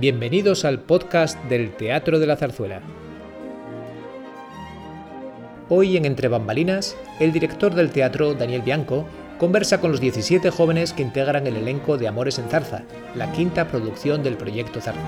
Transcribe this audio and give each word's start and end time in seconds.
Bienvenidos 0.00 0.64
al 0.64 0.78
podcast 0.78 1.36
del 1.46 1.74
Teatro 1.74 2.20
de 2.20 2.26
la 2.28 2.36
Zarzuela. 2.36 2.80
Hoy 5.68 5.96
en 5.96 6.04
Entre 6.04 6.28
Bambalinas, 6.28 6.96
el 7.18 7.32
director 7.32 7.74
del 7.74 7.90
teatro, 7.90 8.34
Daniel 8.34 8.62
Bianco, 8.62 9.08
conversa 9.40 9.80
con 9.80 9.90
los 9.90 10.00
17 10.00 10.50
jóvenes 10.50 10.92
que 10.92 11.02
integran 11.02 11.48
el 11.48 11.56
elenco 11.56 11.98
de 11.98 12.06
Amores 12.06 12.38
en 12.38 12.48
Zarza, 12.48 12.84
la 13.16 13.32
quinta 13.32 13.66
producción 13.66 14.22
del 14.22 14.36
proyecto 14.36 14.80
Zarza. 14.80 15.00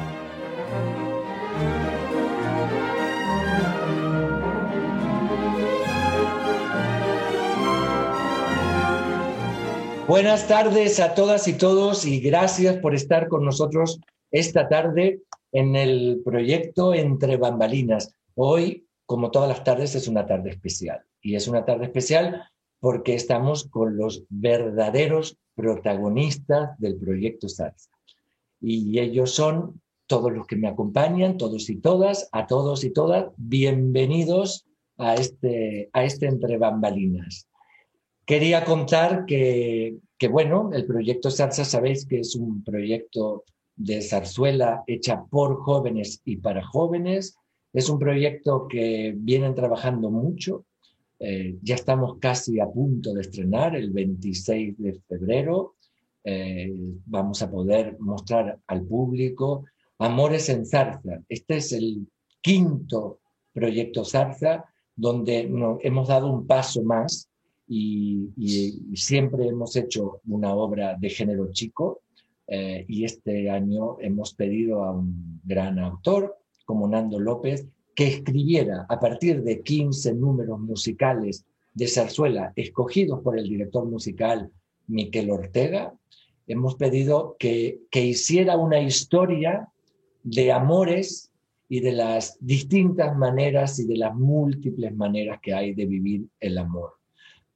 Buenas 10.08 10.48
tardes 10.48 10.98
a 10.98 11.14
todas 11.14 11.46
y 11.46 11.52
todos 11.52 12.04
y 12.04 12.18
gracias 12.18 12.78
por 12.78 12.96
estar 12.96 13.28
con 13.28 13.44
nosotros 13.44 14.00
esta 14.30 14.68
tarde 14.68 15.22
en 15.52 15.76
el 15.76 16.22
proyecto 16.24 16.94
Entre 16.94 17.36
Bambalinas. 17.36 18.14
Hoy, 18.34 18.86
como 19.06 19.30
todas 19.30 19.48
las 19.48 19.64
tardes, 19.64 19.94
es 19.94 20.08
una 20.08 20.26
tarde 20.26 20.50
especial. 20.50 21.02
Y 21.20 21.34
es 21.34 21.48
una 21.48 21.64
tarde 21.64 21.84
especial 21.84 22.42
porque 22.78 23.14
estamos 23.14 23.68
con 23.68 23.96
los 23.96 24.24
verdaderos 24.28 25.36
protagonistas 25.54 26.78
del 26.78 26.96
proyecto 26.96 27.48
Salsa. 27.48 27.90
Y 28.60 28.98
ellos 28.98 29.32
son 29.32 29.80
todos 30.06 30.32
los 30.32 30.46
que 30.46 30.56
me 30.56 30.68
acompañan, 30.68 31.36
todos 31.36 31.68
y 31.70 31.76
todas, 31.76 32.28
a 32.32 32.46
todos 32.46 32.84
y 32.84 32.90
todas, 32.90 33.26
bienvenidos 33.36 34.66
a 34.96 35.14
este, 35.14 35.90
a 35.92 36.04
este 36.04 36.26
Entre 36.26 36.56
Bambalinas. 36.56 37.48
Quería 38.24 38.64
contar 38.64 39.26
que, 39.26 39.98
bueno, 40.30 40.70
el 40.72 40.86
proyecto 40.86 41.30
Salsa, 41.30 41.64
sabéis 41.64 42.06
que 42.06 42.20
es 42.20 42.34
un 42.34 42.64
proyecto 42.64 43.44
de 43.80 44.02
zarzuela 44.02 44.84
hecha 44.86 45.24
por 45.24 45.56
jóvenes 45.62 46.20
y 46.24 46.36
para 46.36 46.62
jóvenes. 46.62 47.36
Es 47.72 47.88
un 47.88 47.98
proyecto 47.98 48.68
que 48.68 49.14
vienen 49.16 49.54
trabajando 49.54 50.10
mucho. 50.10 50.66
Eh, 51.18 51.56
ya 51.62 51.76
estamos 51.76 52.18
casi 52.18 52.60
a 52.60 52.66
punto 52.66 53.14
de 53.14 53.22
estrenar 53.22 53.74
el 53.74 53.90
26 53.90 54.76
de 54.78 55.00
febrero. 55.08 55.76
Eh, 56.22 56.70
vamos 57.06 57.40
a 57.40 57.50
poder 57.50 57.96
mostrar 58.00 58.58
al 58.66 58.82
público 58.82 59.64
Amores 59.98 60.50
en 60.50 60.66
Zarza. 60.66 61.22
Este 61.28 61.56
es 61.56 61.72
el 61.72 62.06
quinto 62.42 63.20
proyecto 63.52 64.04
Zarza 64.04 64.66
donde 64.94 65.50
hemos 65.82 66.08
dado 66.08 66.30
un 66.30 66.46
paso 66.46 66.82
más 66.82 67.30
y, 67.66 68.28
siempre 68.94 69.46
hemos 69.46 69.74
hecho 69.76 70.20
una 70.26 70.52
obra 70.52 70.96
de 70.98 71.08
género 71.08 71.50
chico 71.52 72.02
eh, 72.52 72.84
y 72.88 73.04
este 73.04 73.48
año 73.48 73.96
hemos 74.00 74.34
pedido 74.34 74.82
a 74.82 74.90
un 74.90 75.40
gran 75.44 75.78
autor 75.78 76.36
como 76.64 76.88
Nando 76.88 77.20
López 77.20 77.68
que 77.94 78.08
escribiera 78.08 78.86
a 78.88 78.98
partir 78.98 79.44
de 79.44 79.62
15 79.62 80.14
números 80.14 80.58
musicales 80.58 81.46
de 81.74 81.86
zarzuela 81.86 82.52
escogidos 82.56 83.20
por 83.20 83.38
el 83.38 83.48
director 83.48 83.86
musical 83.86 84.50
Miquel 84.88 85.30
Ortega. 85.30 85.94
Hemos 86.48 86.74
pedido 86.74 87.36
que, 87.38 87.82
que 87.88 88.04
hiciera 88.04 88.56
una 88.56 88.80
historia 88.80 89.68
de 90.24 90.50
amores 90.50 91.30
y 91.68 91.78
de 91.78 91.92
las 91.92 92.36
distintas 92.40 93.16
maneras 93.16 93.78
y 93.78 93.86
de 93.86 93.96
las 93.96 94.12
múltiples 94.12 94.92
maneras 94.96 95.38
que 95.40 95.54
hay 95.54 95.72
de 95.72 95.86
vivir 95.86 96.26
el 96.40 96.58
amor. 96.58 96.94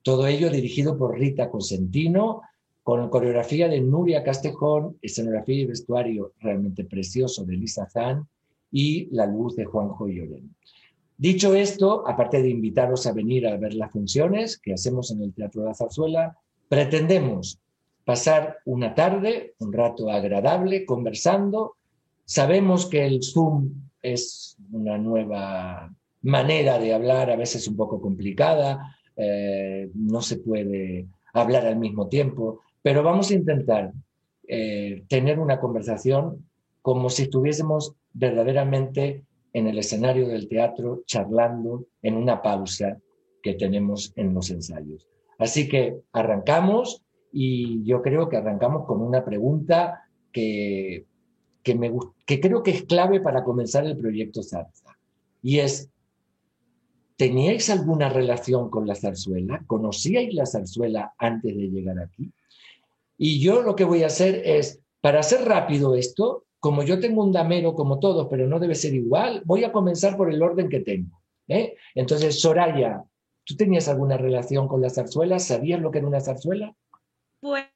Todo 0.02 0.28
ello 0.28 0.50
dirigido 0.50 0.96
por 0.96 1.18
Rita 1.18 1.50
Cosentino, 1.50 2.42
con 2.84 3.08
coreografía 3.08 3.66
de 3.66 3.80
Nuria 3.80 4.22
Castejón, 4.22 4.98
escenografía 5.00 5.62
y 5.62 5.64
vestuario 5.64 6.34
realmente 6.38 6.84
precioso 6.84 7.42
de 7.44 7.54
Lisa 7.54 7.88
Zan 7.88 8.28
y 8.70 9.08
la 9.10 9.26
luz 9.26 9.56
de 9.56 9.64
Juanjo 9.64 10.06
Lloren. 10.06 10.54
Dicho 11.16 11.54
esto, 11.54 12.06
aparte 12.06 12.42
de 12.42 12.50
invitaros 12.50 13.06
a 13.06 13.12
venir 13.12 13.46
a 13.46 13.56
ver 13.56 13.72
las 13.72 13.90
funciones 13.90 14.58
que 14.58 14.74
hacemos 14.74 15.10
en 15.10 15.22
el 15.22 15.32
Teatro 15.32 15.62
de 15.62 15.68
la 15.68 15.74
Zarzuela, 15.74 16.36
pretendemos 16.68 17.58
pasar 18.04 18.58
una 18.66 18.94
tarde, 18.94 19.54
un 19.60 19.72
rato 19.72 20.10
agradable, 20.10 20.84
conversando. 20.84 21.76
Sabemos 22.26 22.84
que 22.84 23.06
el 23.06 23.22
Zoom 23.22 23.70
es 24.02 24.58
una 24.72 24.98
nueva 24.98 25.90
manera 26.20 26.78
de 26.78 26.92
hablar, 26.92 27.30
a 27.30 27.36
veces 27.36 27.66
un 27.66 27.76
poco 27.76 27.98
complicada, 27.98 28.94
eh, 29.16 29.90
no 29.94 30.20
se 30.20 30.36
puede 30.36 31.06
hablar 31.32 31.66
al 31.66 31.76
mismo 31.76 32.08
tiempo, 32.08 32.60
pero 32.84 33.02
vamos 33.02 33.30
a 33.30 33.34
intentar 33.34 33.94
eh, 34.46 35.04
tener 35.08 35.38
una 35.38 35.58
conversación 35.58 36.46
como 36.82 37.08
si 37.08 37.22
estuviésemos 37.22 37.94
verdaderamente 38.12 39.24
en 39.54 39.68
el 39.68 39.78
escenario 39.78 40.28
del 40.28 40.50
teatro 40.50 41.02
charlando 41.06 41.86
en 42.02 42.14
una 42.14 42.42
pausa 42.42 42.98
que 43.42 43.54
tenemos 43.54 44.12
en 44.16 44.34
los 44.34 44.50
ensayos. 44.50 45.08
Así 45.38 45.66
que 45.66 45.96
arrancamos 46.12 47.02
y 47.32 47.82
yo 47.84 48.02
creo 48.02 48.28
que 48.28 48.36
arrancamos 48.36 48.84
con 48.84 49.00
una 49.00 49.24
pregunta 49.24 50.02
que, 50.30 51.06
que, 51.62 51.74
me, 51.74 51.90
que 52.26 52.38
creo 52.38 52.62
que 52.62 52.72
es 52.72 52.82
clave 52.82 53.18
para 53.20 53.44
comenzar 53.44 53.86
el 53.86 53.96
proyecto 53.96 54.42
Zarza. 54.42 54.94
Y 55.40 55.60
es, 55.60 55.88
¿teníais 57.16 57.70
alguna 57.70 58.10
relación 58.10 58.68
con 58.68 58.86
la 58.86 58.94
zarzuela? 58.94 59.62
¿Conocíais 59.66 60.34
la 60.34 60.44
zarzuela 60.44 61.14
antes 61.16 61.56
de 61.56 61.70
llegar 61.70 61.98
aquí? 61.98 62.30
Y 63.16 63.40
yo 63.40 63.62
lo 63.62 63.76
que 63.76 63.84
voy 63.84 64.02
a 64.02 64.06
hacer 64.06 64.42
es, 64.44 64.80
para 65.00 65.20
hacer 65.20 65.44
rápido 65.44 65.94
esto, 65.94 66.44
como 66.58 66.82
yo 66.82 66.98
tengo 66.98 67.22
un 67.22 67.32
damero 67.32 67.74
como 67.74 67.98
todos, 67.98 68.26
pero 68.30 68.46
no 68.46 68.58
debe 68.58 68.74
ser 68.74 68.94
igual, 68.94 69.42
voy 69.44 69.64
a 69.64 69.72
comenzar 69.72 70.16
por 70.16 70.32
el 70.32 70.42
orden 70.42 70.68
que 70.68 70.80
tengo. 70.80 71.22
¿eh? 71.48 71.76
Entonces, 71.94 72.40
Soraya, 72.40 73.04
¿tú 73.44 73.56
tenías 73.56 73.88
alguna 73.88 74.16
relación 74.16 74.66
con 74.66 74.80
la 74.80 74.90
zarzuela? 74.90 75.38
¿Sabías 75.38 75.80
lo 75.80 75.90
que 75.90 75.98
era 75.98 76.06
una 76.06 76.20
zarzuela? 76.20 76.74
Pues 77.40 77.66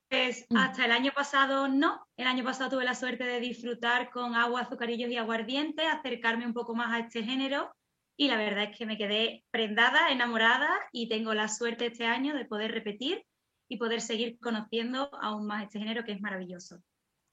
hasta 0.57 0.87
el 0.87 0.93
año 0.93 1.13
pasado 1.15 1.69
no. 1.69 2.07
El 2.17 2.27
año 2.27 2.43
pasado 2.43 2.71
tuve 2.71 2.85
la 2.85 2.95
suerte 2.95 3.25
de 3.25 3.41
disfrutar 3.41 4.11
con 4.11 4.35
agua, 4.35 4.63
azucarillos 4.63 5.11
y 5.11 5.17
aguardiente, 5.17 5.83
acercarme 5.83 6.47
un 6.47 6.55
poco 6.55 6.75
más 6.75 6.95
a 6.95 7.01
este 7.01 7.23
género 7.23 7.71
y 8.17 8.29
la 8.29 8.37
verdad 8.37 8.65
es 8.65 8.77
que 8.77 8.85
me 8.85 8.99
quedé 8.99 9.45
prendada, 9.51 10.11
enamorada 10.11 10.69
y 10.93 11.09
tengo 11.09 11.35
la 11.35 11.49
suerte 11.49 11.87
este 11.87 12.05
año 12.05 12.35
de 12.35 12.47
poder 12.47 12.73
repetir 12.73 13.25
y 13.69 13.77
poder 13.77 14.01
seguir 14.01 14.39
conociendo 14.41 15.11
aún 15.21 15.47
más 15.47 15.65
este 15.65 15.79
género 15.79 16.05
que 16.05 16.13
es 16.13 16.21
maravilloso. 16.21 16.83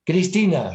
Cristina. 0.05 0.71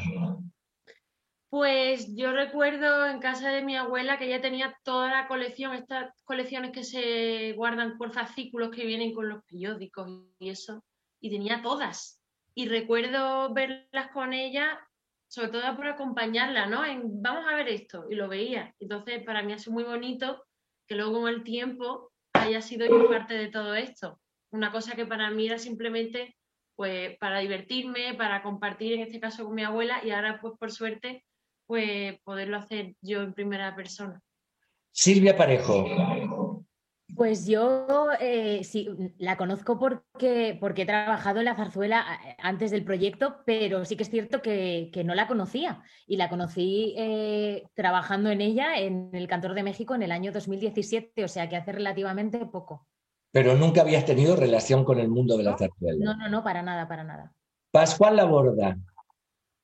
Pues 1.50 2.14
yo 2.14 2.32
recuerdo 2.32 3.06
en 3.06 3.18
casa 3.18 3.50
de 3.50 3.62
mi 3.62 3.76
abuela 3.76 4.18
que 4.18 4.26
ella 4.26 4.40
tenía 4.40 4.78
toda 4.84 5.10
la 5.10 5.28
colección, 5.28 5.74
estas 5.74 6.12
colecciones 6.24 6.70
que 6.70 6.84
se 6.84 7.52
guardan 7.54 7.98
por 7.98 8.12
fascículos 8.12 8.70
que 8.70 8.86
vienen 8.86 9.12
con 9.12 9.28
los 9.28 9.44
periódicos 9.44 10.08
y 10.38 10.48
eso, 10.48 10.84
y 11.20 11.30
tenía 11.30 11.60
todas. 11.60 12.20
Y 12.54 12.68
recuerdo 12.68 13.52
verlas 13.52 14.10
con 14.12 14.32
ella, 14.32 14.78
sobre 15.28 15.48
todo 15.48 15.76
por 15.76 15.88
acompañarla, 15.88 16.66
¿no? 16.66 16.84
En, 16.84 17.20
vamos 17.20 17.44
a 17.46 17.56
ver 17.56 17.68
esto, 17.68 18.06
y 18.08 18.14
lo 18.14 18.28
veía. 18.28 18.74
Entonces, 18.78 19.22
para 19.24 19.42
mí 19.42 19.52
ha 19.52 19.58
sido 19.58 19.74
muy 19.74 19.84
bonito 19.84 20.44
que 20.86 20.94
luego 20.94 21.20
con 21.20 21.28
el 21.28 21.42
tiempo 21.42 22.12
haya 22.32 22.62
sido 22.62 22.86
parte 23.08 23.34
de 23.34 23.48
todo 23.48 23.74
esto 23.74 24.20
una 24.50 24.70
cosa 24.72 24.94
que 24.94 25.06
para 25.06 25.30
mí 25.30 25.46
era 25.46 25.58
simplemente 25.58 26.36
pues 26.76 27.16
para 27.18 27.40
divertirme, 27.40 28.14
para 28.14 28.42
compartir 28.42 28.94
en 28.94 29.00
este 29.00 29.20
caso 29.20 29.44
con 29.44 29.54
mi 29.54 29.62
abuela 29.62 30.00
y 30.04 30.10
ahora 30.10 30.40
pues 30.40 30.54
por 30.58 30.72
suerte 30.72 31.24
pues 31.66 32.18
poderlo 32.22 32.56
hacer 32.56 32.94
yo 33.00 33.22
en 33.22 33.34
primera 33.34 33.76
persona. 33.76 34.20
Silvia 34.92 35.36
Parejo. 35.36 36.64
Pues 37.14 37.46
yo 37.46 38.08
eh, 38.20 38.62
sí, 38.64 38.88
la 39.18 39.36
conozco 39.36 39.78
porque, 39.78 40.56
porque 40.60 40.82
he 40.82 40.86
trabajado 40.86 41.40
en 41.40 41.46
la 41.46 41.54
zarzuela 41.54 42.04
eh, 42.26 42.36
antes 42.38 42.70
del 42.70 42.84
proyecto, 42.84 43.42
pero 43.44 43.84
sí 43.84 43.96
que 43.96 44.04
es 44.04 44.10
cierto 44.10 44.42
que, 44.42 44.90
no 45.04 45.14
la 45.14 45.26
conocía 45.26 45.82
y 46.06 46.16
la 46.16 46.28
conocí 46.28 46.94
eh, 46.96 47.68
trabajando 47.74 48.30
en 48.30 48.40
ella 48.40 48.78
en 48.78 49.10
el 49.12 49.28
Cantor 49.28 49.54
de 49.54 49.62
México 49.62 49.94
en 49.94 50.02
el 50.02 50.12
año 50.12 50.32
2017, 50.32 51.24
o 51.24 51.28
sea 51.28 51.48
que 51.48 51.56
hace 51.56 51.72
relativamente 51.72 52.38
poco. 52.46 52.86
Pero 53.32 53.54
nunca 53.54 53.82
habías 53.82 54.04
tenido 54.04 54.36
relación 54.36 54.84
con 54.84 54.98
el 54.98 55.08
mundo 55.08 55.36
de 55.36 55.44
la 55.44 55.56
zarzuela. 55.56 56.04
No, 56.04 56.16
no, 56.16 56.28
no, 56.28 56.42
para 56.42 56.62
nada, 56.62 56.88
para 56.88 57.04
nada. 57.04 57.32
Pascual 57.70 58.16
Laborda. 58.16 58.76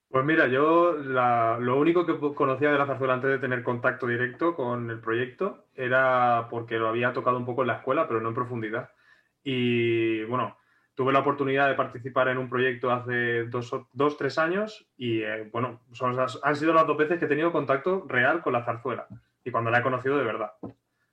Pues 0.09 0.23
mira, 0.23 0.47
yo 0.47 0.93
lo 0.93 1.79
único 1.79 2.05
que 2.05 2.17
conocía 2.33 2.71
de 2.71 2.77
la 2.77 2.85
zarzuela 2.85 3.15
antes 3.15 3.29
de 3.29 3.39
tener 3.39 3.61
contacto 3.61 4.07
directo 4.07 4.55
con 4.55 4.89
el 4.89 5.01
proyecto 5.01 5.65
era 5.75 6.47
porque 6.49 6.77
lo 6.77 6.87
había 6.87 7.11
tocado 7.11 7.37
un 7.37 7.45
poco 7.45 7.61
en 7.61 7.67
la 7.67 7.77
escuela, 7.77 8.07
pero 8.07 8.21
no 8.21 8.29
en 8.29 8.35
profundidad. 8.35 8.89
Y 9.43 10.23
bueno, 10.23 10.57
tuve 10.95 11.11
la 11.11 11.19
oportunidad 11.19 11.67
de 11.67 11.75
participar 11.75 12.29
en 12.29 12.37
un 12.37 12.49
proyecto 12.49 12.89
hace 12.89 13.43
dos, 13.45 13.71
dos 13.91 14.17
tres 14.17 14.37
años 14.37 14.89
y 14.97 15.21
eh, 15.21 15.49
bueno, 15.51 15.81
han 16.41 16.55
sido 16.55 16.73
las 16.73 16.87
dos 16.87 16.97
veces 16.97 17.19
que 17.19 17.25
he 17.25 17.29
tenido 17.29 17.51
contacto 17.51 18.05
real 18.07 18.41
con 18.41 18.53
la 18.53 18.63
zarzuela 18.63 19.07
y 19.43 19.51
cuando 19.51 19.69
la 19.71 19.79
he 19.79 19.83
conocido 19.83 20.17
de 20.17 20.23
verdad. 20.23 20.53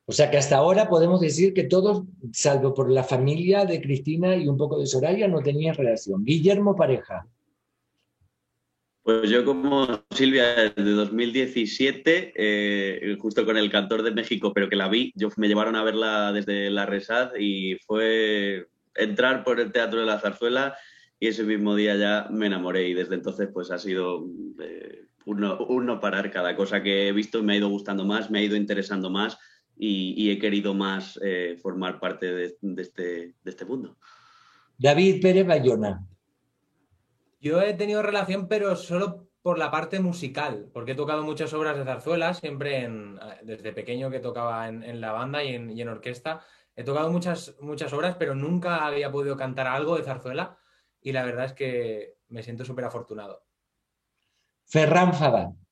O 0.06 0.12
sea 0.12 0.30
que 0.30 0.36
hasta 0.36 0.56
ahora 0.56 0.88
podemos 0.88 1.20
decir 1.20 1.54
que 1.54 1.64
todos, 1.64 2.02
salvo 2.32 2.74
por 2.74 2.90
la 2.90 3.04
familia 3.04 3.64
de 3.64 3.80
Cristina 3.80 4.36
y 4.36 4.48
un 4.48 4.58
poco 4.58 4.78
de 4.78 4.86
Soraya, 4.86 5.28
no 5.28 5.40
tenían 5.40 5.74
relación. 5.74 6.24
Guillermo 6.24 6.76
Pareja. 6.76 7.26
Pues 9.02 9.28
yo 9.28 9.44
como 9.44 9.86
Silvia 10.10 10.72
desde 10.74 10.90
2017, 10.92 12.32
eh, 12.36 13.16
justo 13.18 13.44
con 13.44 13.58
el 13.58 13.70
Cantor 13.70 14.02
de 14.02 14.12
México, 14.12 14.52
pero 14.54 14.68
que 14.68 14.76
la 14.76 14.88
vi, 14.88 15.12
yo 15.14 15.28
me 15.36 15.48
llevaron 15.48 15.76
a 15.76 15.84
verla 15.84 16.32
desde 16.32 16.70
la 16.70 16.86
Resad 16.86 17.32
y 17.38 17.76
fue 17.86 18.66
entrar 18.94 19.44
por 19.44 19.60
el 19.60 19.72
Teatro 19.72 20.00
de 20.00 20.06
la 20.06 20.20
Zarzuela 20.20 20.74
y 21.20 21.28
ese 21.28 21.44
mismo 21.44 21.74
día 21.74 21.96
ya 21.96 22.28
me 22.30 22.46
enamoré 22.46 22.88
y 22.88 22.94
desde 22.94 23.14
entonces 23.14 23.48
pues 23.52 23.70
ha 23.70 23.78
sido 23.78 24.26
eh, 24.62 25.04
uno, 25.26 26.00
parar 26.00 26.30
cada 26.30 26.56
cosa 26.56 26.82
que 26.82 27.08
he 27.08 27.12
visto 27.12 27.42
me 27.42 27.54
ha 27.54 27.56
ido 27.56 27.68
gustando 27.68 28.04
más, 28.04 28.30
me 28.30 28.38
ha 28.38 28.42
ido 28.42 28.56
interesando 28.56 29.10
más 29.10 29.38
y, 29.76 30.30
he 30.30 30.38
querido 30.38 30.74
más 30.74 31.18
eh, 31.22 31.58
formar 31.60 32.00
parte 32.00 32.32
de, 32.32 32.56
este, 32.78 33.34
de 33.42 33.50
este 33.50 33.64
mundo. 33.64 33.96
David 34.78 35.20
Pérez 35.20 35.46
Bayona. 35.46 36.06
Yo 37.40 37.60
he 37.60 37.74
tenido 37.74 38.02
relación, 38.02 38.48
pero 38.48 38.74
solo 38.76 39.28
por 39.42 39.58
la 39.58 39.70
parte 39.70 40.00
musical, 40.00 40.70
porque 40.72 40.92
he 40.92 40.94
tocado 40.94 41.22
muchas 41.22 41.52
obras 41.52 41.76
de 41.76 41.84
zarzuela, 41.84 42.32
siempre 42.32 42.88
desde 43.42 43.72
pequeño 43.72 44.10
que 44.10 44.20
tocaba 44.20 44.68
en, 44.68 45.00
la 45.00 45.12
banda 45.12 45.44
y 45.44 45.54
en, 45.54 45.88
orquesta. 45.88 46.40
He 46.74 46.82
tocado 46.82 47.10
muchas, 47.10 47.54
muchas 47.60 47.92
obras, 47.92 48.16
pero 48.18 48.34
nunca 48.34 48.86
había 48.86 49.12
podido 49.12 49.36
cantar 49.36 49.66
algo 49.66 49.96
de 49.96 50.02
zarzuela 50.02 50.56
y 51.02 51.12
la 51.12 51.24
verdad 51.24 51.44
es 51.44 51.52
que 51.52 52.16
me 52.28 52.42
siento 52.42 52.64
súper 52.64 52.86
afortunado. 52.86 53.44
Ferran 54.64 55.12
Fabán. 55.12 55.63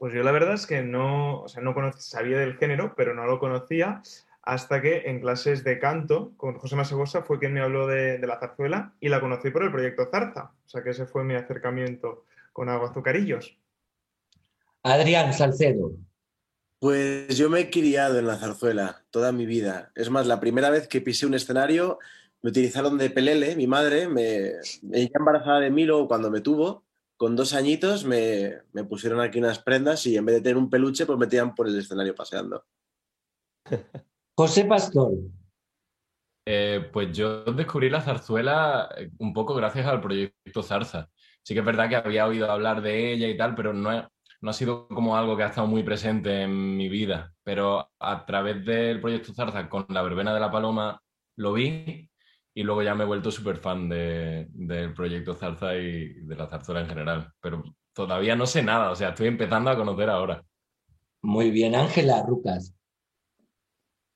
Pues 0.00 0.14
yo 0.14 0.22
la 0.22 0.32
verdad 0.32 0.54
es 0.54 0.66
que 0.66 0.80
no, 0.80 1.42
o 1.42 1.48
sea, 1.48 1.62
no 1.62 1.74
sabía 1.98 2.38
del 2.38 2.56
género, 2.56 2.94
pero 2.96 3.14
no 3.14 3.26
lo 3.26 3.38
conocía 3.38 4.00
hasta 4.40 4.80
que 4.80 5.02
en 5.04 5.20
clases 5.20 5.62
de 5.62 5.78
canto 5.78 6.32
con 6.38 6.54
José 6.54 6.74
Masegosa 6.74 7.20
fue 7.20 7.38
quien 7.38 7.52
me 7.52 7.60
habló 7.60 7.86
de, 7.86 8.18
la 8.26 8.40
zarzuela 8.40 8.94
y 8.98 9.10
la 9.10 9.20
conocí 9.20 9.50
por 9.50 9.62
el 9.62 9.70
proyecto 9.70 10.08
Zarza. 10.10 10.52
O 10.64 10.68
sea 10.70 10.82
que 10.82 10.88
ese 10.88 11.04
fue 11.04 11.22
mi 11.22 11.34
acercamiento 11.34 12.24
con 12.54 12.70
Agua 12.70 12.88
Azucarillos. 12.88 13.58
Adrián 14.84 15.34
Salcedo. 15.34 15.92
Pues 16.78 17.36
yo 17.36 17.50
me 17.50 17.60
he 17.60 17.70
criado 17.70 18.18
en 18.18 18.26
la 18.26 18.38
zarzuela 18.38 19.04
toda 19.10 19.32
mi 19.32 19.44
vida. 19.44 19.92
Es 19.94 20.08
más, 20.08 20.26
la 20.26 20.40
primera 20.40 20.70
vez 20.70 20.88
que 20.88 21.02
pisé 21.02 21.26
un 21.26 21.34
escenario 21.34 21.98
me 22.40 22.48
utilizaron 22.48 22.96
de 22.96 23.10
pelele. 23.10 23.54
Mi 23.54 23.66
madre 23.66 24.08
me, 24.08 24.52
ella 24.94 25.10
embarazada 25.12 25.60
de 25.60 25.70
mí 25.70 25.84
luego 25.84 26.08
cuando 26.08 26.30
me 26.30 26.40
tuvo, 26.40 26.84
con 27.20 27.36
dos 27.36 27.52
añitos 27.52 28.06
me, 28.06 28.62
me 28.72 28.82
pusieron 28.84 29.20
aquí 29.20 29.38
unas 29.40 29.58
prendas 29.58 30.06
y 30.06 30.16
en 30.16 30.24
vez 30.24 30.36
de 30.36 30.40
tener 30.40 30.56
un 30.56 30.70
peluche 30.70 31.04
pues 31.04 31.18
me 31.18 31.26
metían 31.26 31.54
por 31.54 31.68
el 31.68 31.78
escenario 31.78 32.14
paseando. 32.14 32.64
José 34.34 34.64
Pastor. 34.64 35.12
Eh, 36.46 36.88
pues 36.90 37.14
yo 37.14 37.44
descubrí 37.44 37.90
la 37.90 38.00
zarzuela 38.00 38.88
eh, 38.96 39.10
un 39.18 39.34
poco 39.34 39.54
gracias 39.54 39.84
al 39.84 40.00
proyecto 40.00 40.62
Zarza. 40.62 41.10
Sí 41.42 41.52
que 41.52 41.60
es 41.60 41.66
verdad 41.66 41.90
que 41.90 41.96
había 41.96 42.26
oído 42.26 42.50
hablar 42.50 42.80
de 42.80 43.12
ella 43.12 43.28
y 43.28 43.36
tal, 43.36 43.54
pero 43.54 43.74
no, 43.74 44.10
no 44.40 44.50
ha 44.50 44.54
sido 44.54 44.88
como 44.88 45.14
algo 45.14 45.36
que 45.36 45.42
ha 45.42 45.48
estado 45.48 45.66
muy 45.66 45.82
presente 45.82 46.44
en 46.44 46.78
mi 46.78 46.88
vida. 46.88 47.34
Pero 47.44 47.90
a 47.98 48.24
través 48.24 48.64
del 48.64 48.98
proyecto 48.98 49.34
Zarza 49.34 49.68
con 49.68 49.84
la 49.90 50.00
verbena 50.00 50.32
de 50.32 50.40
la 50.40 50.50
paloma 50.50 51.02
lo 51.36 51.52
vi 51.52 52.09
y 52.60 52.62
luego 52.62 52.82
ya 52.82 52.94
me 52.94 53.04
he 53.04 53.06
vuelto 53.06 53.30
súper 53.30 53.56
fan 53.56 53.88
de, 53.88 54.46
del 54.50 54.92
proyecto 54.92 55.34
Zarza 55.34 55.74
y 55.76 56.12
de 56.12 56.36
la 56.36 56.46
zarzuela 56.46 56.82
en 56.82 56.88
general. 56.88 57.32
Pero 57.40 57.64
todavía 57.94 58.36
no 58.36 58.46
sé 58.46 58.62
nada, 58.62 58.90
o 58.90 58.94
sea, 58.94 59.08
estoy 59.08 59.28
empezando 59.28 59.70
a 59.70 59.76
conocer 59.76 60.10
ahora. 60.10 60.44
Muy 61.22 61.50
bien, 61.50 61.74
Ángela 61.74 62.22
Rucas. 62.22 62.76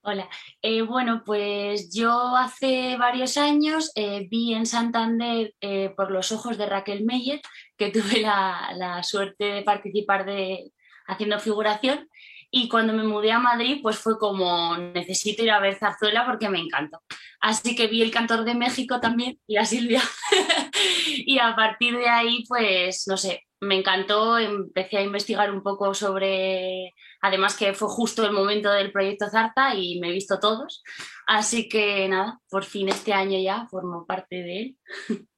Hola, 0.03 0.29
eh, 0.61 0.83
bueno, 0.83 1.23
pues 1.25 1.91
yo 1.91 2.37
hace 2.37 2.99
varios 2.99 3.39
años 3.39 3.91
eh, 3.95 4.29
vi 4.31 4.53
en 4.53 4.67
Santander 4.67 5.55
eh, 5.63 5.95
por 5.97 6.11
los 6.11 6.31
ojos 6.31 6.59
de 6.59 6.67
Raquel 6.67 7.03
Meyer, 7.07 7.41
que 7.79 7.89
tuve 7.91 8.21
la, 8.21 9.03
suerte 9.05 9.45
de 9.45 9.63
participar 9.63 10.27
de 10.27 10.71
haciendo 11.07 11.39
figuración 11.39 12.11
y 12.57 12.69
cuando 12.69 12.93
me 12.93 13.03
mudé 13.03 13.33
a 13.33 13.41
Madrid 13.41 13.81
pues 13.83 13.99
fue 13.99 14.17
como 14.17 14.77
necesito 14.77 15.43
ir 15.43 15.51
a 15.51 15.59
ver 15.59 15.75
Zarzuela 15.75 16.25
porque 16.25 16.49
me 16.49 16.61
encantó. 16.61 17.03
Así 17.41 17.75
que 17.75 17.89
vi 17.89 18.01
el 18.01 18.13
Cantor 18.13 18.45
de 18.45 18.55
México 18.55 19.01
también 19.01 19.41
y 19.49 19.57
a 19.57 19.65
Silvia 19.65 20.01
y 21.09 21.41
a 21.41 21.57
partir 21.57 21.97
de 21.97 22.09
ahí 22.09 22.45
pues 22.47 23.09
no 23.09 23.17
sé, 23.17 23.43
me 23.61 23.75
encantó, 23.75 24.39
empecé 24.39 24.99
a 24.99 25.03
investigar 25.03 25.51
un 25.51 25.65
poco 25.65 25.95
sobre 25.95 26.95
Además 27.25 27.57
que 27.57 27.73
fue 27.73 27.89
justo 27.89 28.25
el 28.27 28.33
momento 28.33 28.71
del 28.71 28.93
proyecto 28.93 29.31
Zarta 29.31 29.75
y 29.75 29.99
me 29.99 30.11
he 30.11 30.13
visto 30.13 30.39
todos. 30.39 30.83
Así 31.27 31.71
que 31.71 32.07
nada, 32.07 32.39
por 32.51 32.65
fin 32.65 32.91
este 32.91 33.15
año 33.15 33.39
ya 33.41 33.67
formo 33.67 34.05
parte 34.05 34.37
de 34.37 34.61
él. 34.61 34.79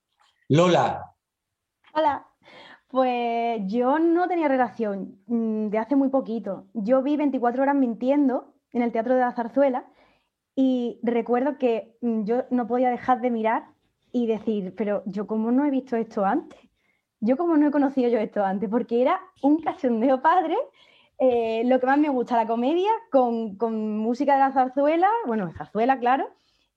Lola. 0.48 1.14
Hola. 1.94 2.26
Pues 2.88 3.62
yo 3.66 3.98
no 3.98 4.28
tenía 4.28 4.48
relación 4.48 5.18
mm, 5.26 5.68
de 5.68 5.78
hace 5.78 5.96
muy 5.96 6.08
poquito. 6.08 6.66
Yo 6.74 7.02
vi 7.02 7.16
24 7.16 7.62
horas 7.62 7.74
mintiendo 7.74 8.54
en 8.72 8.82
el 8.82 8.92
Teatro 8.92 9.14
de 9.14 9.20
la 9.20 9.32
Zarzuela 9.32 9.86
y 10.54 11.00
recuerdo 11.02 11.58
que 11.58 11.96
mm, 12.00 12.24
yo 12.24 12.44
no 12.50 12.66
podía 12.66 12.90
dejar 12.90 13.20
de 13.20 13.30
mirar 13.30 13.64
y 14.12 14.26
decir, 14.26 14.74
pero 14.76 15.02
yo 15.06 15.26
cómo 15.26 15.50
no 15.50 15.64
he 15.66 15.70
visto 15.70 15.96
esto 15.96 16.24
antes, 16.24 16.58
yo 17.20 17.36
cómo 17.36 17.56
no 17.56 17.68
he 17.68 17.70
conocido 17.70 18.08
yo 18.08 18.18
esto 18.18 18.44
antes, 18.44 18.68
porque 18.70 19.02
era 19.02 19.20
un 19.42 19.58
cachondeo 19.62 20.22
padre 20.22 20.56
eh, 21.18 21.62
lo 21.64 21.80
que 21.80 21.86
más 21.86 21.98
me 21.98 22.10
gusta, 22.10 22.36
la 22.36 22.46
comedia, 22.46 22.90
con, 23.10 23.56
música 23.98 24.34
de 24.34 24.40
la 24.40 24.52
zarzuela, 24.52 25.08
bueno, 25.26 25.50
zarzuela, 25.56 25.98
claro, 25.98 26.28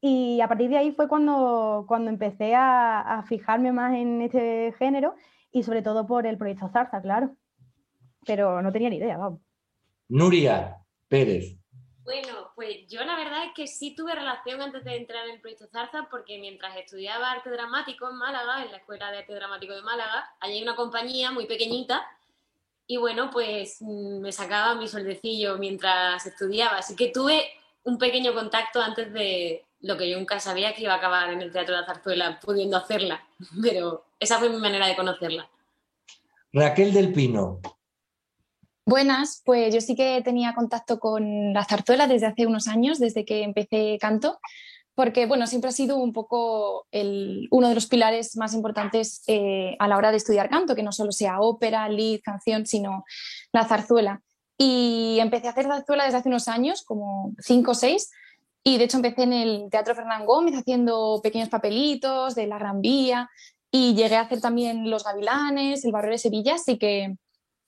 y 0.01 0.39
a 0.39 0.47
partir 0.47 0.69
de 0.69 0.77
ahí 0.77 0.91
fue 0.93 1.09
cuando, 1.09 1.85
cuando 1.87 2.09
empecé 2.09 2.53
a, 2.55 3.23
fijarme 3.27 3.71
más 3.73 3.93
en 3.95 4.21
este 4.21 4.73
género 4.77 5.15
y 5.51 5.63
sobre 5.63 5.81
todo 5.81 6.05
por 6.05 6.25
el 6.25 6.37
proyecto 6.37 6.69
Zarza, 6.69 7.01
claro. 7.01 7.35
Pero 8.25 8.61
no 8.61 8.71
tenía 8.71 8.89
ni 8.89 8.97
idea, 8.97 9.17
vamos. 9.17 9.41
Nuria 10.09 10.77
Pérez. 11.07 11.59
Bueno, 12.03 12.51
pues 12.55 12.87
yo 12.87 13.03
la 13.03 13.15
verdad 13.15 13.45
es 13.45 13.53
que 13.55 13.67
sí 13.67 13.93
tuve 13.95 14.15
relación 14.15 14.61
antes 14.61 14.83
de 14.83 14.95
entrar 14.95 15.27
en 15.27 15.35
el 15.35 15.41
proyecto 15.41 15.67
Zarza 15.67 16.07
porque 16.09 16.39
mientras 16.39 16.75
estudiaba 16.75 17.31
arte 17.31 17.51
dramático 17.51 18.09
en 18.09 18.15
Málaga, 18.15 18.63
en 18.63 18.71
la 18.71 18.77
Escuela 18.77 19.11
de 19.11 19.19
Arte 19.19 19.35
Dramático 19.35 19.75
de 19.75 19.83
Málaga, 19.83 20.27
allí 20.39 20.53
hay 20.53 20.63
una 20.63 20.75
compañía 20.75 21.31
muy 21.31 21.45
pequeñita 21.45 22.03
y 22.87 22.97
bueno, 22.97 23.29
pues 23.29 23.77
mm, 23.81 24.21
me 24.21 24.31
sacaba 24.31 24.73
mi 24.73 24.87
sueldecillo 24.87 25.59
mientras 25.59 26.25
estudiaba. 26.25 26.77
Así 26.77 26.95
que 26.95 27.09
tuve 27.09 27.43
un 27.83 27.99
pequeño 27.99 28.33
contacto 28.33 28.81
antes 28.81 29.13
de 29.13 29.63
lo 29.81 29.97
que 29.97 30.09
yo 30.09 30.17
nunca 30.17 30.39
sabía 30.39 30.73
que 30.73 30.83
iba 30.83 30.93
a 30.93 30.97
acabar 30.97 31.31
en 31.31 31.41
el 31.41 31.51
Teatro 31.51 31.75
de 31.75 31.81
la 31.81 31.87
Zarzuela 31.87 32.39
pudiendo 32.39 32.77
hacerla, 32.77 33.23
pero 33.61 34.05
esa 34.19 34.39
fue 34.39 34.49
mi 34.49 34.57
manera 34.57 34.87
de 34.87 34.95
conocerla. 34.95 35.49
Raquel 36.51 36.93
del 36.93 37.13
Pino. 37.13 37.59
Buenas, 38.85 39.43
pues 39.45 39.73
yo 39.73 39.81
sí 39.81 39.95
que 39.95 40.21
tenía 40.23 40.55
contacto 40.55 40.99
con 40.99 41.53
la 41.53 41.63
zarzuela 41.63 42.07
desde 42.07 42.25
hace 42.25 42.47
unos 42.47 42.67
años, 42.67 42.97
desde 42.97 43.23
que 43.23 43.43
empecé 43.43 43.99
canto, 44.01 44.39
porque 44.95 45.27
bueno, 45.27 45.45
siempre 45.45 45.69
ha 45.69 45.73
sido 45.73 45.97
un 45.97 46.11
poco 46.11 46.87
uno 46.91 47.69
de 47.69 47.75
los 47.75 47.85
pilares 47.85 48.35
más 48.35 48.55
importantes 48.55 49.21
eh, 49.27 49.75
a 49.77 49.87
la 49.87 49.95
hora 49.95 50.09
de 50.09 50.17
estudiar 50.17 50.49
canto, 50.49 50.75
que 50.75 50.81
no 50.81 50.91
solo 50.91 51.11
sea 51.11 51.39
ópera, 51.39 51.87
lead, 51.87 52.21
canción, 52.23 52.65
sino 52.65 53.05
la 53.53 53.65
zarzuela. 53.65 54.23
Y 54.57 55.19
empecé 55.21 55.47
a 55.47 55.51
hacer 55.51 55.67
zarzuela 55.67 56.05
desde 56.05 56.17
hace 56.17 56.29
unos 56.29 56.47
años, 56.47 56.83
como 56.83 57.33
cinco 57.37 57.71
o 57.71 57.75
seis, 57.75 58.09
y 58.63 58.77
de 58.77 58.83
hecho 58.83 58.97
empecé 58.97 59.23
en 59.23 59.33
el 59.33 59.67
Teatro 59.69 59.95
Fernán 59.95 60.25
Gómez 60.25 60.55
haciendo 60.55 61.19
pequeños 61.23 61.49
papelitos 61.49 62.35
de 62.35 62.47
la 62.47 62.59
Gran 62.59 62.81
Vía, 62.81 63.29
y 63.71 63.93
llegué 63.93 64.15
a 64.15 64.21
hacer 64.21 64.41
también 64.41 64.89
Los 64.89 65.03
Gavilanes, 65.03 65.85
El 65.85 65.91
Barrio 65.91 66.11
de 66.11 66.17
Sevilla, 66.17 66.55
así 66.55 66.77
que 66.77 67.15